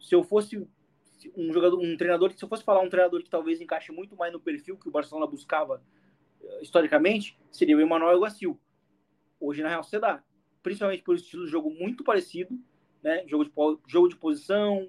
se 0.00 0.14
eu 0.14 0.24
fosse 0.24 0.68
um 1.36 1.52
jogador, 1.52 1.78
um 1.78 1.96
treinador, 1.96 2.32
se 2.32 2.44
eu 2.44 2.48
fosse 2.48 2.64
falar 2.64 2.80
um 2.80 2.90
treinador 2.90 3.22
que 3.22 3.30
talvez 3.30 3.60
encaixe 3.60 3.92
muito 3.92 4.16
mais 4.16 4.32
no 4.32 4.40
perfil 4.40 4.76
que 4.76 4.88
o 4.88 4.92
Barcelona 4.92 5.26
buscava 5.26 5.80
historicamente, 6.60 7.38
seria 7.50 7.76
o 7.76 7.80
Emmanuel 7.80 8.18
Guacil. 8.18 8.60
Hoje 9.38 9.62
na 9.62 9.68
Real 9.68 9.84
Sociedade. 9.84 10.22
Principalmente 10.62 11.02
por 11.02 11.14
estilo 11.14 11.44
de 11.44 11.50
jogo 11.50 11.70
muito 11.70 12.04
parecido, 12.04 12.58
né? 13.02 13.24
Jogo 13.26 13.44
de, 13.44 13.52
jogo 13.86 14.08
de 14.08 14.16
posição, 14.16 14.88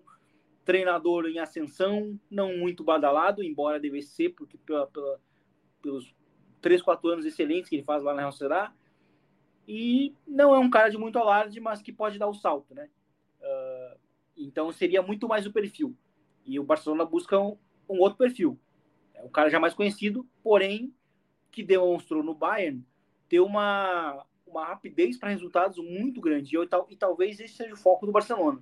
treinador 0.65 1.25
em 1.25 1.39
ascensão, 1.39 2.19
não 2.29 2.57
muito 2.57 2.83
badalado, 2.83 3.43
embora 3.43 3.79
devesse 3.79 4.09
ser, 4.09 4.29
porque 4.29 4.57
pela, 4.57 4.87
pela, 4.87 5.19
pelos 5.81 6.13
3, 6.61 6.81
4 6.81 7.09
anos 7.09 7.25
excelentes 7.25 7.69
que 7.69 7.75
ele 7.75 7.83
faz 7.83 8.03
lá 8.03 8.13
na 8.13 8.21
Real 8.21 8.31
Sociedade. 8.31 8.73
E 9.67 10.15
não 10.27 10.53
é 10.53 10.59
um 10.59 10.69
cara 10.69 10.89
de 10.89 10.97
muito 10.97 11.17
alarde, 11.17 11.59
mas 11.59 11.81
que 11.81 11.91
pode 11.91 12.19
dar 12.19 12.27
o 12.27 12.33
salto, 12.33 12.73
né? 12.73 12.89
Uh, 13.39 13.99
então 14.35 14.71
seria 14.71 15.01
muito 15.01 15.27
mais 15.27 15.45
o 15.45 15.53
perfil. 15.53 15.95
E 16.45 16.59
o 16.59 16.63
Barcelona 16.63 17.05
busca 17.05 17.39
um, 17.39 17.57
um 17.89 17.99
outro 17.99 18.17
perfil. 18.17 18.59
É 19.13 19.23
um 19.23 19.29
cara 19.29 19.49
já 19.49 19.59
mais 19.59 19.73
conhecido, 19.73 20.27
porém 20.41 20.93
que 21.51 21.63
demonstrou 21.63 22.23
no 22.23 22.33
Bayern 22.33 22.83
ter 23.29 23.39
uma, 23.39 24.25
uma 24.45 24.65
rapidez 24.65 25.17
para 25.17 25.29
resultados 25.29 25.77
muito 25.77 26.19
grande. 26.19 26.57
E, 26.57 26.67
tal, 26.67 26.87
e 26.89 26.95
talvez 26.95 27.39
esse 27.39 27.55
seja 27.55 27.73
o 27.73 27.77
foco 27.77 28.05
do 28.05 28.11
Barcelona. 28.11 28.61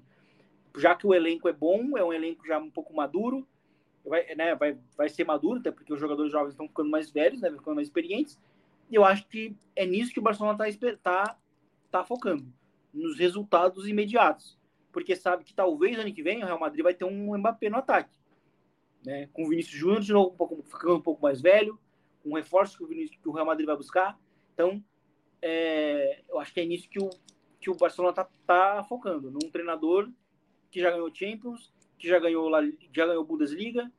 Já 0.77 0.95
que 0.95 1.05
o 1.05 1.13
elenco 1.13 1.49
é 1.49 1.53
bom, 1.53 1.97
é 1.97 2.03
um 2.03 2.13
elenco 2.13 2.45
já 2.45 2.57
um 2.57 2.69
pouco 2.69 2.93
maduro, 2.93 3.47
vai, 4.05 4.35
né, 4.35 4.55
vai, 4.55 4.77
vai 4.97 5.09
ser 5.09 5.25
maduro, 5.25 5.59
até 5.59 5.71
porque 5.71 5.93
os 5.93 5.99
jogadores 5.99 6.31
jovens 6.31 6.51
estão 6.51 6.67
ficando 6.67 6.89
mais 6.89 7.09
velhos, 7.11 7.41
né, 7.41 7.51
ficando 7.51 7.75
mais 7.75 7.87
experientes. 7.87 8.39
E 8.89 8.95
eu 8.95 9.05
acho 9.05 9.27
que 9.27 9.55
é 9.75 9.85
nisso 9.85 10.13
que 10.13 10.19
o 10.19 10.23
Barcelona 10.23 10.67
está 10.67 10.95
tá, 10.97 11.37
tá 11.89 12.03
focando, 12.03 12.45
nos 12.93 13.17
resultados 13.17 13.87
imediatos. 13.87 14.59
Porque 14.91 15.15
sabe 15.15 15.43
que 15.43 15.53
talvez 15.53 15.97
ano 15.97 16.13
que 16.13 16.23
vem 16.23 16.43
o 16.43 16.45
Real 16.45 16.59
Madrid 16.59 16.83
vai 16.83 16.93
ter 16.93 17.05
um 17.05 17.37
Mbappé 17.37 17.69
no 17.69 17.77
ataque. 17.77 18.19
Né, 19.03 19.29
com 19.33 19.45
o 19.45 19.49
Vinícius 19.49 19.79
Júnior 19.79 20.01
de 20.01 20.13
novo 20.13 20.29
um 20.31 20.35
pouco, 20.35 20.63
ficando 20.63 20.95
um 20.95 21.01
pouco 21.01 21.23
mais 21.23 21.41
velho, 21.41 21.79
um 22.23 22.35
reforço 22.35 22.77
que 22.77 22.83
o, 22.83 22.87
Vinícius, 22.87 23.19
que 23.19 23.27
o 23.27 23.31
Real 23.31 23.45
Madrid 23.45 23.65
vai 23.65 23.75
buscar. 23.75 24.19
Então, 24.53 24.83
é, 25.41 26.21
eu 26.29 26.39
acho 26.39 26.53
que 26.53 26.59
é 26.59 26.65
nisso 26.65 26.87
que 26.87 26.99
o, 26.99 27.09
que 27.59 27.69
o 27.69 27.75
Barcelona 27.75 28.11
está 28.11 28.29
tá 28.45 28.83
focando, 28.83 29.31
num 29.31 29.49
treinador 29.49 30.07
que 30.71 30.79
já 30.79 30.89
ganhou 30.89 31.13
Champions, 31.13 31.71
que 31.97 32.07
já 32.07 32.17
ganhou, 32.17 32.49
já 32.91 33.05
ganhou 33.05 33.23
Bundesliga 33.23 33.91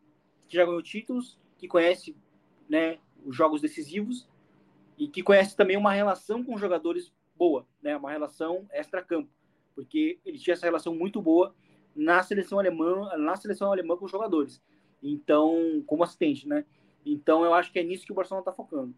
que 0.53 0.59
já 0.59 0.67
ganhou 0.67 0.83
títulos, 0.83 1.39
que 1.57 1.67
conhece 1.67 2.15
né, 2.69 2.99
os 3.25 3.35
jogos 3.35 3.63
decisivos 3.63 4.29
e 4.99 5.09
que 5.09 5.23
conhece 5.23 5.57
também 5.57 5.79
uma 5.79 5.91
relação 5.91 6.45
com 6.45 6.59
jogadores 6.59 7.11
boa, 7.35 7.67
né, 7.83 7.97
uma 7.97 8.11
relação 8.11 8.67
extra-campo, 8.71 9.31
porque 9.75 10.19
ele 10.27 10.39
tinha 10.39 10.53
essa 10.53 10.67
relação 10.67 10.95
muito 10.95 11.23
boa 11.23 11.55
na 11.97 12.23
seleção 12.23 12.59
alemã, 12.59 13.17
na 13.17 13.35
seleção 13.35 13.73
alemã 13.73 13.97
com 13.97 14.05
os 14.05 14.11
jogadores. 14.11 14.63
Então, 15.03 15.83
como 15.87 16.05
assistente, 16.05 16.47
né? 16.47 16.67
Então, 17.05 17.47
eu 17.47 17.55
acho 17.55 17.73
que 17.73 17.79
é 17.79 17.83
nisso 17.83 18.05
que 18.05 18.13
o 18.13 18.15
Barcelona 18.15 18.43
está 18.43 18.53
focando. 18.53 18.95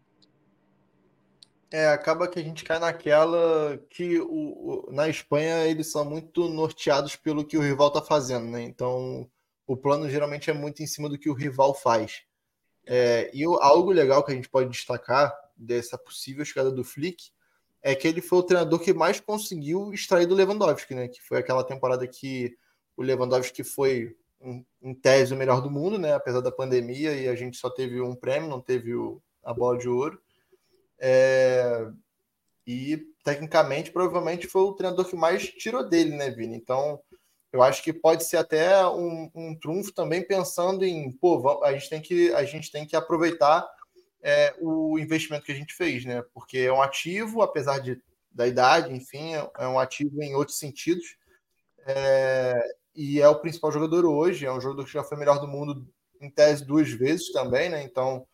É, 1.71 1.87
acaba 1.87 2.27
que 2.27 2.39
a 2.39 2.43
gente 2.43 2.63
cai 2.63 2.79
naquela 2.79 3.77
que 3.89 4.19
o, 4.19 4.87
o, 4.87 4.91
na 4.91 5.09
Espanha 5.09 5.65
eles 5.65 5.91
são 5.91 6.05
muito 6.05 6.47
norteados 6.47 7.15
pelo 7.15 7.43
que 7.45 7.57
o 7.57 7.61
rival 7.61 7.87
está 7.89 8.01
fazendo, 8.01 8.45
né? 8.45 8.61
Então, 8.61 9.29
o 9.67 9.75
plano 9.75 10.09
geralmente 10.09 10.49
é 10.49 10.53
muito 10.53 10.83
em 10.83 10.87
cima 10.87 11.09
do 11.09 11.17
que 11.17 11.29
o 11.29 11.33
rival 11.33 11.73
faz. 11.73 12.23
É, 12.85 13.31
e 13.33 13.45
o, 13.47 13.55
algo 13.55 13.91
legal 13.91 14.23
que 14.23 14.31
a 14.31 14.35
gente 14.35 14.49
pode 14.49 14.69
destacar 14.69 15.33
dessa 15.57 15.97
possível 15.97 16.45
chegada 16.45 16.71
do 16.71 16.83
Flick 16.83 17.31
é 17.81 17.95
que 17.95 18.07
ele 18.07 18.21
foi 18.21 18.39
o 18.39 18.43
treinador 18.43 18.79
que 18.79 18.93
mais 18.93 19.19
conseguiu 19.19 19.93
extrair 19.93 20.27
do 20.27 20.35
Lewandowski, 20.35 20.93
né? 20.93 21.07
Que 21.07 21.21
foi 21.21 21.39
aquela 21.39 21.63
temporada 21.63 22.07
que 22.07 22.55
o 22.95 23.03
Lewandowski 23.03 23.63
foi 23.63 24.15
em, 24.41 24.65
em 24.81 24.93
tese 24.93 25.33
o 25.33 25.37
melhor 25.37 25.61
do 25.61 25.69
mundo, 25.69 25.97
né? 25.97 26.13
Apesar 26.13 26.41
da 26.41 26.51
pandemia 26.51 27.13
e 27.13 27.27
a 27.27 27.35
gente 27.35 27.57
só 27.57 27.69
teve 27.69 28.01
um 28.01 28.15
prêmio, 28.15 28.49
não 28.49 28.61
teve 28.61 28.93
o, 28.95 29.21
a 29.43 29.53
bola 29.53 29.77
de 29.77 29.89
ouro. 29.89 30.21
É, 30.99 31.87
e 32.65 32.97
tecnicamente, 33.23 33.91
provavelmente 33.91 34.47
foi 34.47 34.61
o 34.61 34.73
treinador 34.73 35.05
que 35.05 35.15
mais 35.15 35.47
tirou 35.47 35.87
dele, 35.87 36.15
né, 36.15 36.29
Vini? 36.29 36.55
Então, 36.55 36.99
eu 37.51 37.63
acho 37.63 37.81
que 37.83 37.93
pode 37.93 38.25
ser 38.25 38.37
até 38.37 38.85
um, 38.87 39.29
um 39.33 39.55
trunfo 39.57 39.93
também 39.93 40.25
pensando 40.25 40.83
em, 40.83 41.11
pô, 41.11 41.63
a 41.63 41.73
gente 41.73 41.89
tem 41.89 42.01
que, 42.01 42.33
a 42.33 42.43
gente 42.43 42.71
tem 42.71 42.85
que 42.85 42.95
aproveitar 42.95 43.65
é, 44.21 44.55
o 44.59 44.97
investimento 44.99 45.45
que 45.45 45.51
a 45.51 45.55
gente 45.55 45.73
fez, 45.73 46.03
né? 46.03 46.23
Porque 46.33 46.57
é 46.59 46.73
um 46.73 46.81
ativo, 46.81 47.41
apesar 47.41 47.79
de, 47.79 48.01
da 48.31 48.47
idade, 48.47 48.93
enfim, 48.93 49.35
é, 49.35 49.49
é 49.59 49.67
um 49.67 49.79
ativo 49.79 50.21
em 50.21 50.35
outros 50.35 50.57
sentidos. 50.57 51.15
É, 51.85 52.59
e 52.95 53.21
é 53.21 53.29
o 53.29 53.39
principal 53.39 53.71
jogador 53.71 54.05
hoje, 54.05 54.45
é 54.45 54.51
um 54.51 54.59
jogador 54.59 54.85
que 54.85 54.93
já 54.93 55.03
foi 55.03 55.17
melhor 55.17 55.39
do 55.39 55.47
mundo 55.47 55.87
em 56.19 56.29
tese 56.29 56.65
duas 56.65 56.89
vezes 56.89 57.31
também, 57.31 57.69
né? 57.69 57.83
Então 57.83 58.25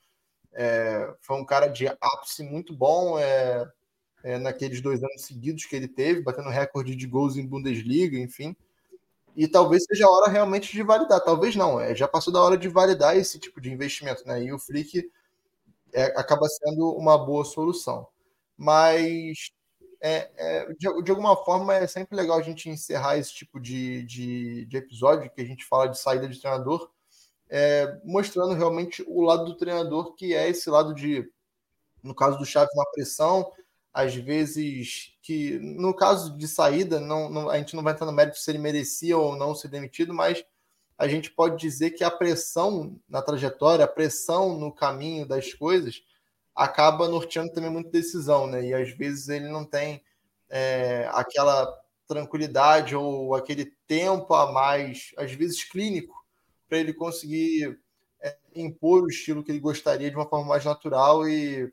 é, 0.53 1.14
foi 1.22 1.38
um 1.38 1.45
cara 1.45 1.68
de 1.68 1.88
ápice 1.88 2.44
muito 2.44 2.73
bom 2.73 3.18
é, 3.18 3.69
é, 4.23 4.38
naqueles 4.38 4.82
dois 4.82 5.03
anos 5.03 5.23
seguidos 5.23 5.65
que 5.65 5.76
ele 5.76 5.88
teve, 5.88 6.22
batendo 6.22 6.49
recorde 6.49 6.95
de 6.95 7.07
gols 7.07 7.38
em 7.38 7.45
Bundesliga, 7.45 8.18
enfim. 8.18 8.56
E 9.36 9.48
talvez 9.48 9.86
seja 9.86 10.06
a 10.06 10.11
hora 10.11 10.30
realmente 10.30 10.72
de 10.72 10.84
validar, 10.84 11.23
talvez 11.23 11.56
não, 11.56 11.80
é, 11.80 11.95
já 11.95 12.07
passou 12.07 12.34
da 12.34 12.41
hora 12.41 12.57
de 12.57 12.68
validar 12.68 13.15
esse 13.15 13.40
tipo 13.40 13.61
de 13.61 13.72
investimento, 13.72 14.28
né? 14.28 14.44
E 14.44 14.52
o 14.52 14.60
Flick 14.60 15.10
é, 15.94 16.06
acaba 16.19 16.48
sendo 16.48 16.91
uma 16.95 17.18
boa 17.18 17.45
solução. 17.45 18.07
Mas 18.57 19.52
é, 20.02 20.30
é, 20.36 20.65
de, 20.73 21.03
de, 21.03 21.11
alguma 21.11 21.36
forma 21.45 21.76
é 21.76 21.88
sempre 21.88 22.15
legal 22.15 22.38
a 22.38 22.41
gente 22.41 22.69
encerrar 22.69 23.18
esse 23.18 23.34
tipo 23.34 23.60
de, 23.60 24.03
de, 24.03 24.65
de 24.65 24.78
episódio 24.78 25.30
que 25.30 25.41
a 25.41 25.45
gente 25.45 25.64
fala 25.65 25.88
de 25.88 25.98
saída 25.98 26.28
de 26.28 26.40
treinador, 26.40 26.90
é, 27.52 27.99
mostrando 28.06 28.53
realmente 28.53 29.03
o 29.06 29.22
lado 29.22 29.44
do 29.44 29.57
treinador, 29.57 30.14
que 30.15 30.34
é 30.34 30.49
esse 30.49 30.69
lado 30.69 30.95
de, 30.95 31.30
no 32.02 32.15
caso 32.15 32.38
do 32.38 32.45
Chaves, 32.45 32.73
uma 32.73 32.90
pressão, 32.94 33.52
às 33.94 34.15
vezes 34.15 35.14
que, 35.22 35.60
no 35.60 35.94
caso 35.94 36.38
de 36.38 36.48
saída, 36.48 36.98
não, 37.02 37.30
não, 37.30 37.49
a 37.49 37.57
gente 37.57 37.76
não 37.76 37.84
vai 37.84 37.91
entrar 37.91 38.06
no 38.06 38.14
mérito 38.14 38.38
se 38.38 38.49
ele 38.49 38.57
merecia 38.57 39.18
ou 39.18 39.36
não 39.36 39.53
ser 39.53 39.68
demitido, 39.68 40.14
mas 40.14 40.41
a 40.98 41.10
gente 41.10 41.30
pode 41.30 41.60
dizer 41.60 41.91
que 41.91 42.06
a 42.06 42.10
pressão 42.10 42.98
na 43.10 43.22
trajetória, 43.22 43.84
a 43.84 43.88
pressão 43.88 44.57
no 44.57 44.72
caminho 44.72 45.26
das 45.26 45.53
coisas, 45.53 46.02
acaba 46.56 47.10
norteando 47.10 47.52
também 47.52 47.69
muito 47.69 47.91
decisão, 47.91 48.48
né? 48.48 48.64
E 48.65 48.73
às 48.73 48.91
vezes 48.91 49.28
ele 49.28 49.49
não 49.49 49.65
tem 49.65 50.02
é, 50.49 51.10
aquela 51.11 51.68
tranquilidade 52.07 52.95
ou 52.95 53.36
aquele 53.36 53.73
tempo 53.88 54.34
a 54.34 54.52
mais, 54.53 55.11
às 55.18 55.34
vezes 55.34 55.64
clínico, 55.64 56.20
para 56.72 56.80
ele 56.80 56.93
conseguir 56.93 57.77
é, 58.22 58.38
impor 58.56 59.03
o 59.03 59.10
estilo 59.10 59.43
que 59.43 59.52
ele 59.52 59.60
gostaria 59.60 60.10
de 60.10 60.15
uma 60.15 60.26
forma 60.26 60.48
mais 60.48 60.64
natural 60.64 61.27
e 61.27 61.69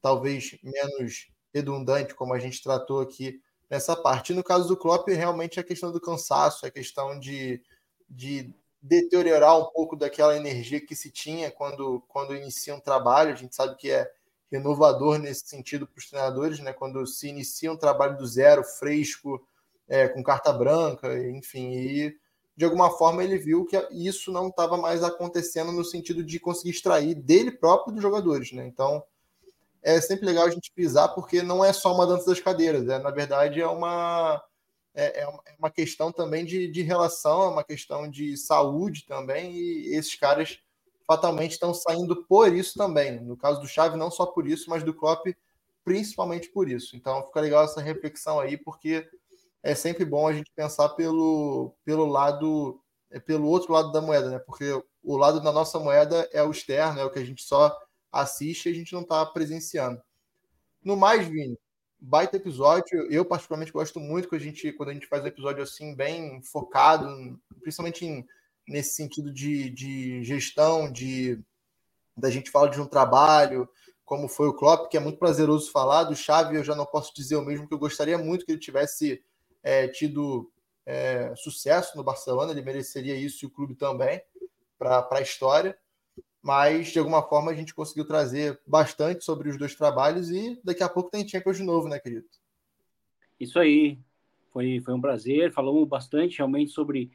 talvez 0.00 0.58
menos 0.64 1.28
redundante, 1.54 2.12
como 2.12 2.34
a 2.34 2.40
gente 2.40 2.60
tratou 2.60 3.00
aqui 3.00 3.40
nessa 3.70 3.94
parte. 3.94 4.32
E 4.32 4.34
no 4.34 4.42
caso 4.42 4.66
do 4.66 4.76
Klopp, 4.76 5.06
realmente 5.06 5.60
é 5.60 5.62
a 5.62 5.64
questão 5.64 5.92
do 5.92 6.00
cansaço, 6.00 6.66
a 6.66 6.72
questão 6.72 7.16
de, 7.20 7.62
de 8.10 8.52
deteriorar 8.82 9.56
um 9.60 9.66
pouco 9.66 9.94
daquela 9.94 10.36
energia 10.36 10.84
que 10.84 10.96
se 10.96 11.12
tinha 11.12 11.48
quando, 11.48 12.00
quando 12.08 12.34
inicia 12.34 12.74
um 12.74 12.80
trabalho. 12.80 13.30
A 13.30 13.36
gente 13.36 13.54
sabe 13.54 13.76
que 13.76 13.92
é 13.92 14.10
renovador 14.50 15.20
nesse 15.20 15.46
sentido 15.46 15.86
para 15.86 16.00
os 16.00 16.10
treinadores, 16.10 16.58
né? 16.58 16.72
quando 16.72 17.06
se 17.06 17.28
inicia 17.28 17.70
um 17.70 17.76
trabalho 17.76 18.16
do 18.16 18.26
zero, 18.26 18.64
fresco, 18.64 19.40
é, 19.86 20.08
com 20.08 20.20
carta 20.20 20.52
branca, 20.52 21.16
enfim. 21.28 21.70
E 21.70 22.22
de 22.56 22.64
alguma 22.64 22.90
forma 22.90 23.24
ele 23.24 23.38
viu 23.38 23.64
que 23.64 23.76
isso 23.90 24.30
não 24.30 24.48
estava 24.48 24.76
mais 24.76 25.02
acontecendo 25.02 25.72
no 25.72 25.84
sentido 25.84 26.22
de 26.22 26.38
conseguir 26.38 26.70
extrair 26.70 27.14
dele 27.14 27.50
próprio 27.50 27.94
dos 27.94 28.02
jogadores. 28.02 28.52
Né? 28.52 28.66
Então 28.66 29.02
é 29.82 30.00
sempre 30.00 30.26
legal 30.26 30.46
a 30.46 30.50
gente 30.50 30.72
frisar, 30.72 31.14
porque 31.14 31.42
não 31.42 31.64
é 31.64 31.72
só 31.72 31.94
uma 31.94 32.06
dança 32.06 32.26
das 32.26 32.40
cadeiras, 32.40 32.88
é, 32.88 32.98
na 32.98 33.10
verdade 33.10 33.60
é 33.60 33.66
uma 33.66 34.42
é, 34.94 35.20
é, 35.20 35.24
é 35.24 35.54
uma 35.58 35.70
questão 35.70 36.12
também 36.12 36.44
de, 36.44 36.68
de 36.68 36.82
relação, 36.82 37.42
é 37.42 37.48
uma 37.48 37.64
questão 37.64 38.08
de 38.08 38.36
saúde 38.36 39.06
também, 39.06 39.52
e 39.52 39.94
esses 39.94 40.14
caras 40.14 40.58
fatalmente 41.06 41.52
estão 41.52 41.74
saindo 41.74 42.24
por 42.24 42.54
isso 42.54 42.74
também. 42.78 43.20
No 43.20 43.36
caso 43.36 43.60
do 43.60 43.66
Chave, 43.66 43.96
não 43.96 44.10
só 44.10 44.26
por 44.26 44.46
isso, 44.46 44.70
mas 44.70 44.84
do 44.84 44.94
Klopp 44.94 45.26
principalmente 45.84 46.48
por 46.48 46.68
isso. 46.68 46.96
Então 46.96 47.24
fica 47.26 47.40
legal 47.40 47.64
essa 47.64 47.80
reflexão 47.80 48.38
aí, 48.38 48.56
porque 48.56 49.08
é 49.62 49.74
sempre 49.74 50.04
bom 50.04 50.26
a 50.26 50.32
gente 50.32 50.50
pensar 50.54 50.88
pelo, 50.90 51.74
pelo 51.84 52.06
lado, 52.06 52.80
é 53.10 53.20
pelo 53.20 53.46
outro 53.46 53.72
lado 53.72 53.92
da 53.92 54.00
moeda, 54.00 54.30
né? 54.30 54.38
Porque 54.40 54.72
o 55.02 55.16
lado 55.16 55.40
da 55.40 55.52
nossa 55.52 55.78
moeda 55.78 56.28
é 56.32 56.42
o 56.42 56.50
externo, 56.50 57.00
é 57.00 57.04
o 57.04 57.10
que 57.10 57.18
a 57.18 57.24
gente 57.24 57.42
só 57.42 57.76
assiste 58.10 58.68
e 58.68 58.72
a 58.72 58.74
gente 58.74 58.92
não 58.92 59.02
está 59.02 59.24
presenciando. 59.24 60.00
No 60.84 60.96
mais, 60.96 61.26
Vini, 61.28 61.56
baita 61.98 62.36
episódio. 62.36 63.06
Eu, 63.08 63.24
particularmente, 63.24 63.72
gosto 63.72 64.00
muito 64.00 64.28
quando 64.28 64.40
a 64.40 64.44
gente, 64.44 64.72
quando 64.72 64.88
a 64.88 64.94
gente 64.94 65.06
faz 65.06 65.22
um 65.22 65.28
episódio 65.28 65.62
assim, 65.62 65.94
bem 65.94 66.42
focado, 66.42 67.40
principalmente 67.60 68.04
em, 68.04 68.26
nesse 68.66 68.96
sentido 68.96 69.32
de, 69.32 69.70
de 69.70 70.24
gestão, 70.24 70.90
de 70.90 71.40
da 72.16 72.28
gente 72.28 72.50
fala 72.50 72.68
de 72.68 72.78
um 72.78 72.86
trabalho, 72.86 73.66
como 74.04 74.28
foi 74.28 74.46
o 74.48 74.52
Klopp, 74.52 74.90
que 74.90 74.96
é 74.96 75.00
muito 75.00 75.18
prazeroso 75.18 75.70
falar. 75.70 76.04
Do 76.04 76.14
Xavi, 76.14 76.56
eu 76.56 76.64
já 76.64 76.74
não 76.74 76.84
posso 76.84 77.14
dizer 77.14 77.36
o 77.36 77.42
mesmo, 77.42 77.66
que 77.66 77.72
eu 77.72 77.78
gostaria 77.78 78.18
muito 78.18 78.44
que 78.44 78.52
ele 78.52 78.60
tivesse 78.60 79.22
é, 79.62 79.88
tido 79.88 80.50
é, 80.84 81.34
sucesso 81.36 81.96
no 81.96 82.04
Barcelona, 82.04 82.52
ele 82.52 82.62
mereceria 82.62 83.14
isso 83.14 83.44
e 83.44 83.46
o 83.46 83.50
clube 83.50 83.74
também 83.74 84.20
para 84.78 85.06
a 85.10 85.20
história. 85.20 85.76
Mas 86.42 86.88
de 86.88 86.98
alguma 86.98 87.22
forma 87.22 87.52
a 87.52 87.54
gente 87.54 87.72
conseguiu 87.72 88.04
trazer 88.04 88.60
bastante 88.66 89.24
sobre 89.24 89.48
os 89.48 89.56
dois 89.56 89.76
trabalhos 89.76 90.28
e 90.30 90.60
daqui 90.64 90.82
a 90.82 90.88
pouco 90.88 91.10
tem 91.10 91.26
Champions 91.26 91.56
de 91.56 91.62
novo, 91.62 91.88
né, 91.88 92.00
querido? 92.00 92.26
Isso 93.38 93.60
aí, 93.60 93.96
foi, 94.52 94.80
foi 94.80 94.94
um 94.94 95.00
prazer, 95.00 95.52
falamos 95.52 95.88
bastante 95.88 96.38
realmente 96.38 96.72
sobre, 96.72 97.10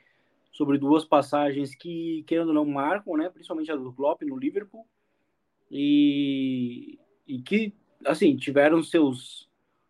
sobre 0.51 0.77
duas 0.77 1.05
passagens 1.05 1.75
que, 1.75 2.23
querendo 2.25 2.49
ou 2.49 2.53
não, 2.53 2.65
marcam, 2.65 3.17
né, 3.17 3.29
principalmente 3.29 3.71
a 3.71 3.75
do 3.75 3.93
Klopp 3.93 4.21
no 4.23 4.37
Liverpool, 4.37 4.85
e, 5.69 6.97
e 7.27 7.41
que, 7.41 7.73
assim, 8.05 8.35
tiveram 8.35 8.81
seus, 8.81 9.46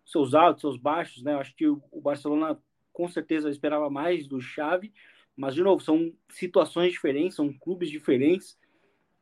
seus 0.07 0.33
altos, 0.33 0.61
seus 0.61 0.77
baixos, 0.77 1.21
né, 1.21 1.35
acho 1.35 1.53
que 1.53 1.67
o, 1.67 2.01
Barcelona 2.01 2.57
com 2.93 3.09
certeza 3.09 3.49
esperava 3.49 3.89
mais 3.89 4.25
do 4.25 4.39
Xavi, 4.39 4.93
mas, 5.35 5.53
de 5.53 5.61
novo, 5.61 5.83
são 5.83 6.11
situações 6.29 6.93
diferentes, 6.93 7.35
são 7.35 7.53
clubes 7.53 7.89
diferentes, 7.91 8.57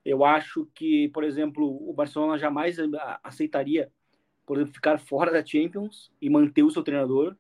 eu 0.06 0.24
acho 0.24 0.70
que, 0.76 1.10
por 1.10 1.24
exemplo, 1.24 1.90
o 1.90 1.92
Barcelona 1.92 2.38
jamais 2.38 2.78
aceitaria, 3.24 3.92
por 4.46 4.58
exemplo, 4.58 4.76
ficar 4.76 5.00
fora 5.00 5.32
da 5.32 5.44
Champions 5.44 6.12
e 6.22 6.30
manter 6.30 6.62
o 6.62 6.70
seu 6.70 6.84
treinador. 6.84 7.36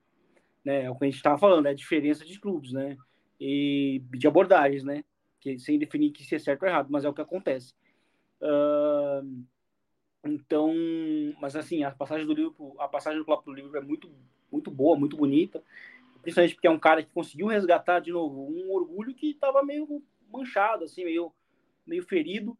Né? 0.64 0.86
É 0.86 0.90
o 0.90 0.96
que 0.96 1.06
a 1.06 1.08
gente 1.08 1.18
estava 1.18 1.38
falando, 1.38 1.68
é 1.68 1.70
a 1.70 1.76
diferença 1.76 2.26
de 2.26 2.40
clubes, 2.40 2.74
né? 2.74 2.98
E 3.40 4.02
de 4.18 4.28
abordagens, 4.28 4.84
né? 4.84 5.04
Que, 5.40 5.60
sem 5.60 5.78
definir 5.78 6.10
que 6.10 6.24
se 6.26 6.34
é 6.34 6.40
certo 6.40 6.64
ou 6.64 6.70
errado, 6.70 6.88
mas 6.90 7.06
é 7.06 7.10
o 7.10 7.14
que 7.14 7.22
acontece. 7.22 7.76
Uh, 8.42 9.46
então, 10.26 10.74
mas 11.40 11.56
assim, 11.56 11.84
a 11.84 11.92
passagem 11.92 12.26
do 12.26 12.34
livro, 12.34 12.76
a 12.80 12.88
passagem 12.88 13.24
do 13.24 13.42
do 13.46 13.54
livro 13.54 13.78
é 13.78 13.82
muito, 13.82 14.10
muito 14.52 14.72
boa, 14.72 14.98
muito 14.98 15.16
bonita, 15.16 15.64
principalmente 16.22 16.56
porque 16.56 16.68
é 16.68 16.72
um 16.72 16.80
cara 16.80 17.04
que 17.04 17.12
conseguiu 17.12 17.48
resgatar 17.48 18.00
de 18.00 18.12
novo 18.12 18.48
um 18.50 18.72
orgulho 18.72 19.14
que 19.14 19.32
estava 19.32 19.64
meio 19.64 20.04
manchado, 20.32 20.84
assim, 20.84 21.06
meio 21.06 21.32
meio 21.86 22.04
ferido 22.04 22.58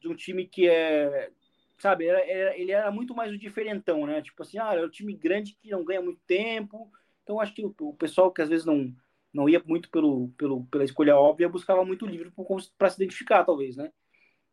de 0.00 0.08
um 0.08 0.14
time 0.14 0.46
que 0.46 0.68
é, 0.68 1.30
sabe, 1.78 2.06
era, 2.06 2.20
era, 2.28 2.58
ele 2.58 2.72
era 2.72 2.90
muito 2.90 3.14
mais 3.14 3.32
o 3.32 3.38
diferentão, 3.38 4.06
né? 4.06 4.20
Tipo 4.20 4.42
assim, 4.42 4.58
ah, 4.58 4.74
é 4.74 4.84
um 4.84 4.90
time 4.90 5.14
grande 5.14 5.54
que 5.54 5.70
não 5.70 5.84
ganha 5.84 6.02
muito 6.02 6.20
tempo. 6.26 6.90
Então 7.22 7.40
acho 7.40 7.54
que 7.54 7.64
o, 7.64 7.74
o 7.80 7.94
pessoal 7.94 8.32
que 8.32 8.42
às 8.42 8.48
vezes 8.48 8.66
não 8.66 8.92
não 9.32 9.48
ia 9.48 9.62
muito 9.64 9.90
pelo, 9.90 10.30
pelo, 10.38 10.64
pela 10.66 10.84
escolha 10.84 11.14
óbvia, 11.16 11.48
buscava 11.48 11.84
muito 11.84 12.06
o 12.06 12.08
Liverpool 12.08 12.46
para 12.78 12.88
se 12.88 12.96
identificar, 12.96 13.44
talvez, 13.44 13.76
né? 13.76 13.92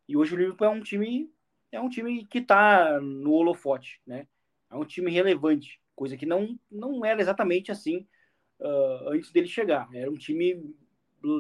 E 0.07 0.17
hoje 0.17 0.35
o 0.35 0.38
Liverpool 0.38 0.67
é 0.67 0.69
um 0.69 0.81
time 0.81 1.31
é 1.71 1.79
um 1.79 1.89
time 1.89 2.25
que 2.25 2.39
está 2.39 2.99
no 3.01 3.31
holofote, 3.31 4.01
né? 4.05 4.27
É 4.71 4.75
um 4.75 4.85
time 4.85 5.11
relevante, 5.11 5.79
coisa 5.95 6.17
que 6.17 6.25
não 6.25 6.59
não 6.69 7.05
era 7.05 7.21
exatamente 7.21 7.71
assim 7.71 8.07
uh, 8.59 9.09
antes 9.09 9.31
dele 9.31 9.47
chegar. 9.47 9.87
Era 9.93 10.09
um 10.09 10.17
time 10.17 10.75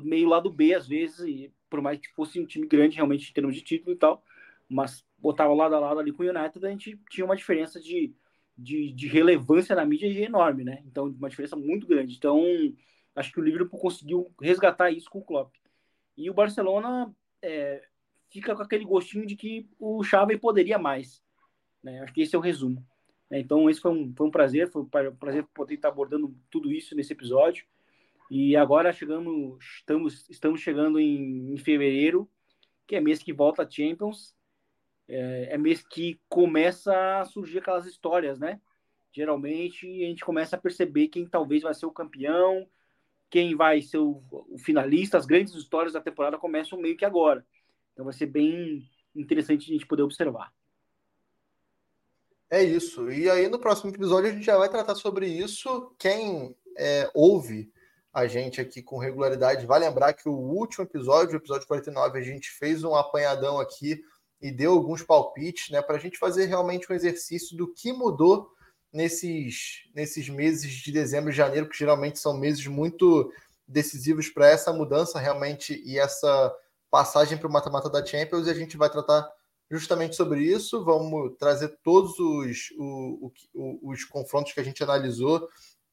meio 0.03 0.27
lado 0.27 0.49
B 0.49 0.73
às 0.73 0.87
vezes, 0.87 1.19
e 1.19 1.53
por 1.69 1.81
mais 1.81 1.99
que 1.99 2.09
fosse 2.13 2.39
um 2.39 2.45
time 2.45 2.67
grande 2.67 2.95
realmente 2.95 3.29
em 3.29 3.33
termos 3.33 3.55
de 3.55 3.61
título 3.61 3.93
e 3.93 3.97
tal, 3.97 4.23
mas 4.67 5.05
botava 5.17 5.53
lado 5.53 5.75
a 5.75 5.79
lado 5.79 5.99
ali 5.99 6.11
com 6.11 6.23
o 6.23 6.29
United, 6.29 6.65
a 6.65 6.69
gente 6.69 6.99
tinha 7.09 7.25
uma 7.25 7.35
diferença 7.35 7.79
de, 7.79 8.13
de, 8.57 8.91
de 8.91 9.07
relevância 9.07 9.75
na 9.75 9.85
mídia 9.85 10.07
enorme, 10.07 10.63
né? 10.63 10.83
Então, 10.85 11.05
uma 11.07 11.29
diferença 11.29 11.55
muito 11.55 11.87
grande. 11.87 12.15
Então, 12.15 12.43
acho 13.15 13.31
que 13.31 13.39
o 13.39 13.43
Liverpool 13.43 13.79
conseguiu 13.79 14.33
resgatar 14.41 14.91
isso 14.91 15.09
com 15.09 15.19
o 15.19 15.23
Klopp. 15.23 15.53
E 16.17 16.29
o 16.29 16.33
Barcelona 16.33 17.13
é, 17.41 17.83
fica 18.29 18.55
com 18.55 18.61
aquele 18.61 18.85
gostinho 18.85 19.25
de 19.25 19.35
que 19.35 19.69
o 19.79 20.03
Xavi 20.03 20.37
poderia 20.37 20.77
mais. 20.77 21.23
Né? 21.83 22.01
Acho 22.01 22.13
que 22.13 22.21
esse 22.21 22.35
é 22.35 22.37
o 22.39 22.41
resumo. 22.41 22.85
Então, 23.31 23.69
esse 23.69 23.81
foi 23.81 23.91
um, 23.91 24.13
foi 24.15 24.27
um 24.27 24.31
prazer, 24.31 24.69
foi 24.71 24.83
um 24.83 25.15
prazer 25.15 25.45
poder 25.53 25.75
estar 25.75 25.89
abordando 25.89 26.35
tudo 26.49 26.71
isso 26.71 26.95
nesse 26.95 27.13
episódio. 27.13 27.65
E 28.29 28.55
agora 28.55 28.91
chegamos, 28.91 29.63
estamos, 29.77 30.29
estamos 30.29 30.61
chegando 30.61 30.99
em, 30.99 31.53
em 31.53 31.57
fevereiro, 31.57 32.29
que 32.87 32.95
é 32.95 33.01
mês 33.01 33.21
que 33.21 33.33
volta 33.33 33.63
a 33.63 33.69
Champions. 33.69 34.35
É, 35.07 35.49
é, 35.51 35.57
mês 35.57 35.85
que 35.85 36.19
começa 36.27 37.19
a 37.19 37.25
surgir 37.25 37.59
aquelas 37.59 37.85
histórias, 37.85 38.39
né? 38.39 38.59
Geralmente 39.11 39.85
a 39.85 40.07
gente 40.07 40.25
começa 40.25 40.55
a 40.55 40.59
perceber 40.59 41.09
quem 41.09 41.27
talvez 41.27 41.61
vai 41.61 41.73
ser 41.75 41.85
o 41.85 41.91
campeão, 41.91 42.67
quem 43.29 43.55
vai 43.55 43.81
ser 43.81 43.99
o, 43.99 44.23
o 44.31 44.57
finalista. 44.57 45.17
As 45.17 45.25
grandes 45.25 45.53
histórias 45.53 45.93
da 45.93 46.01
temporada 46.01 46.37
começam 46.37 46.79
meio 46.79 46.97
que 46.97 47.05
agora. 47.05 47.45
Então 47.95 48.03
vai 48.03 48.13
ser 48.13 48.25
bem 48.25 48.85
interessante 49.15 49.71
a 49.71 49.73
gente 49.73 49.87
poder 49.87 50.03
observar. 50.03 50.53
É 52.51 52.61
isso. 52.61 53.09
E 53.09 53.29
aí 53.29 53.47
no 53.47 53.57
próximo 53.57 53.89
episódio 53.89 54.29
a 54.29 54.33
gente 54.33 54.45
já 54.45 54.57
vai 54.57 54.69
tratar 54.69 54.95
sobre 54.95 55.27
isso. 55.27 55.95
Quem 55.97 56.53
é, 56.77 57.09
ouve 57.13 57.71
a 58.13 58.27
gente 58.27 58.61
aqui 58.61 58.81
com 58.81 58.97
regularidade. 58.97 59.65
Vai 59.65 59.79
lembrar 59.79 60.13
que 60.13 60.27
o 60.27 60.33
último 60.33 60.83
episódio, 60.83 61.33
o 61.33 61.37
episódio 61.37 61.67
49, 61.67 62.19
a 62.19 62.21
gente 62.21 62.49
fez 62.51 62.83
um 62.83 62.95
apanhadão 62.95 63.59
aqui 63.59 64.01
e 64.41 64.51
deu 64.51 64.73
alguns 64.73 65.01
palpites, 65.01 65.69
né, 65.69 65.81
para 65.81 65.95
a 65.95 65.99
gente 65.99 66.17
fazer 66.17 66.45
realmente 66.45 66.91
um 66.91 66.95
exercício 66.95 67.57
do 67.57 67.73
que 67.73 67.91
mudou 67.91 68.49
nesses, 68.91 69.83
nesses 69.93 70.29
meses 70.29 70.71
de 70.71 70.91
dezembro 70.91 71.29
e 71.29 71.33
janeiro, 71.33 71.67
que 71.67 71.77
geralmente 71.77 72.19
são 72.19 72.37
meses 72.37 72.65
muito 72.67 73.33
decisivos 73.67 74.29
para 74.29 74.47
essa 74.47 74.71
mudança 74.71 75.19
realmente 75.19 75.81
e 75.85 75.97
essa 75.97 76.55
passagem 76.95 77.37
para 77.37 77.49
o 77.49 77.51
mata-mata 77.51 77.89
da 77.89 78.05
Champions. 78.05 78.47
E 78.47 78.49
a 78.49 78.53
gente 78.53 78.77
vai 78.77 78.89
tratar 78.89 79.29
justamente 79.69 80.15
sobre 80.15 80.39
isso. 80.39 80.81
Vamos 80.85 81.35
trazer 81.37 81.77
todos 81.83 82.17
os, 82.17 82.71
os, 82.77 83.49
os 83.83 84.05
confrontos 84.05 84.53
que 84.53 84.61
a 84.61 84.63
gente 84.63 84.81
analisou 84.81 85.49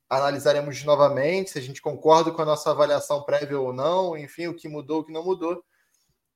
analisaremos 0.08 0.84
novamente 0.84 1.52
se 1.52 1.58
a 1.58 1.62
gente 1.62 1.80
concorda 1.80 2.30
com 2.30 2.42
a 2.42 2.44
nossa 2.44 2.70
avaliação 2.70 3.22
prévia 3.22 3.58
ou 3.58 3.72
não, 3.72 4.14
enfim, 4.14 4.46
o 4.46 4.54
que 4.54 4.68
mudou, 4.68 5.00
o 5.00 5.04
que 5.04 5.10
não 5.10 5.24
mudou. 5.24 5.64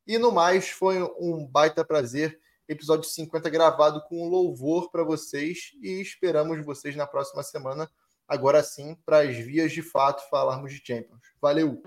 E 0.07 0.17
no 0.17 0.33
mais, 0.33 0.71
foi 0.71 1.03
um 1.21 1.47
baita 1.47 1.85
prazer. 1.85 2.41
Episódio 2.67 3.05
50 3.05 3.51
gravado 3.51 4.03
com 4.09 4.31
louvor 4.31 4.91
para 4.91 5.05
vocês 5.05 5.73
e 5.83 6.01
esperamos 6.01 6.65
vocês 6.65 6.97
na 6.97 7.07
próxima 7.07 7.43
semana, 7.43 7.87
agora 8.27 8.63
sim, 8.63 8.97
para 9.05 9.21
as 9.21 9.37
vias 9.37 9.71
de 9.73 9.83
fato 9.83 10.27
falarmos 10.31 10.73
de 10.73 10.83
Champions. 10.83 11.21
Valeu! 11.39 11.83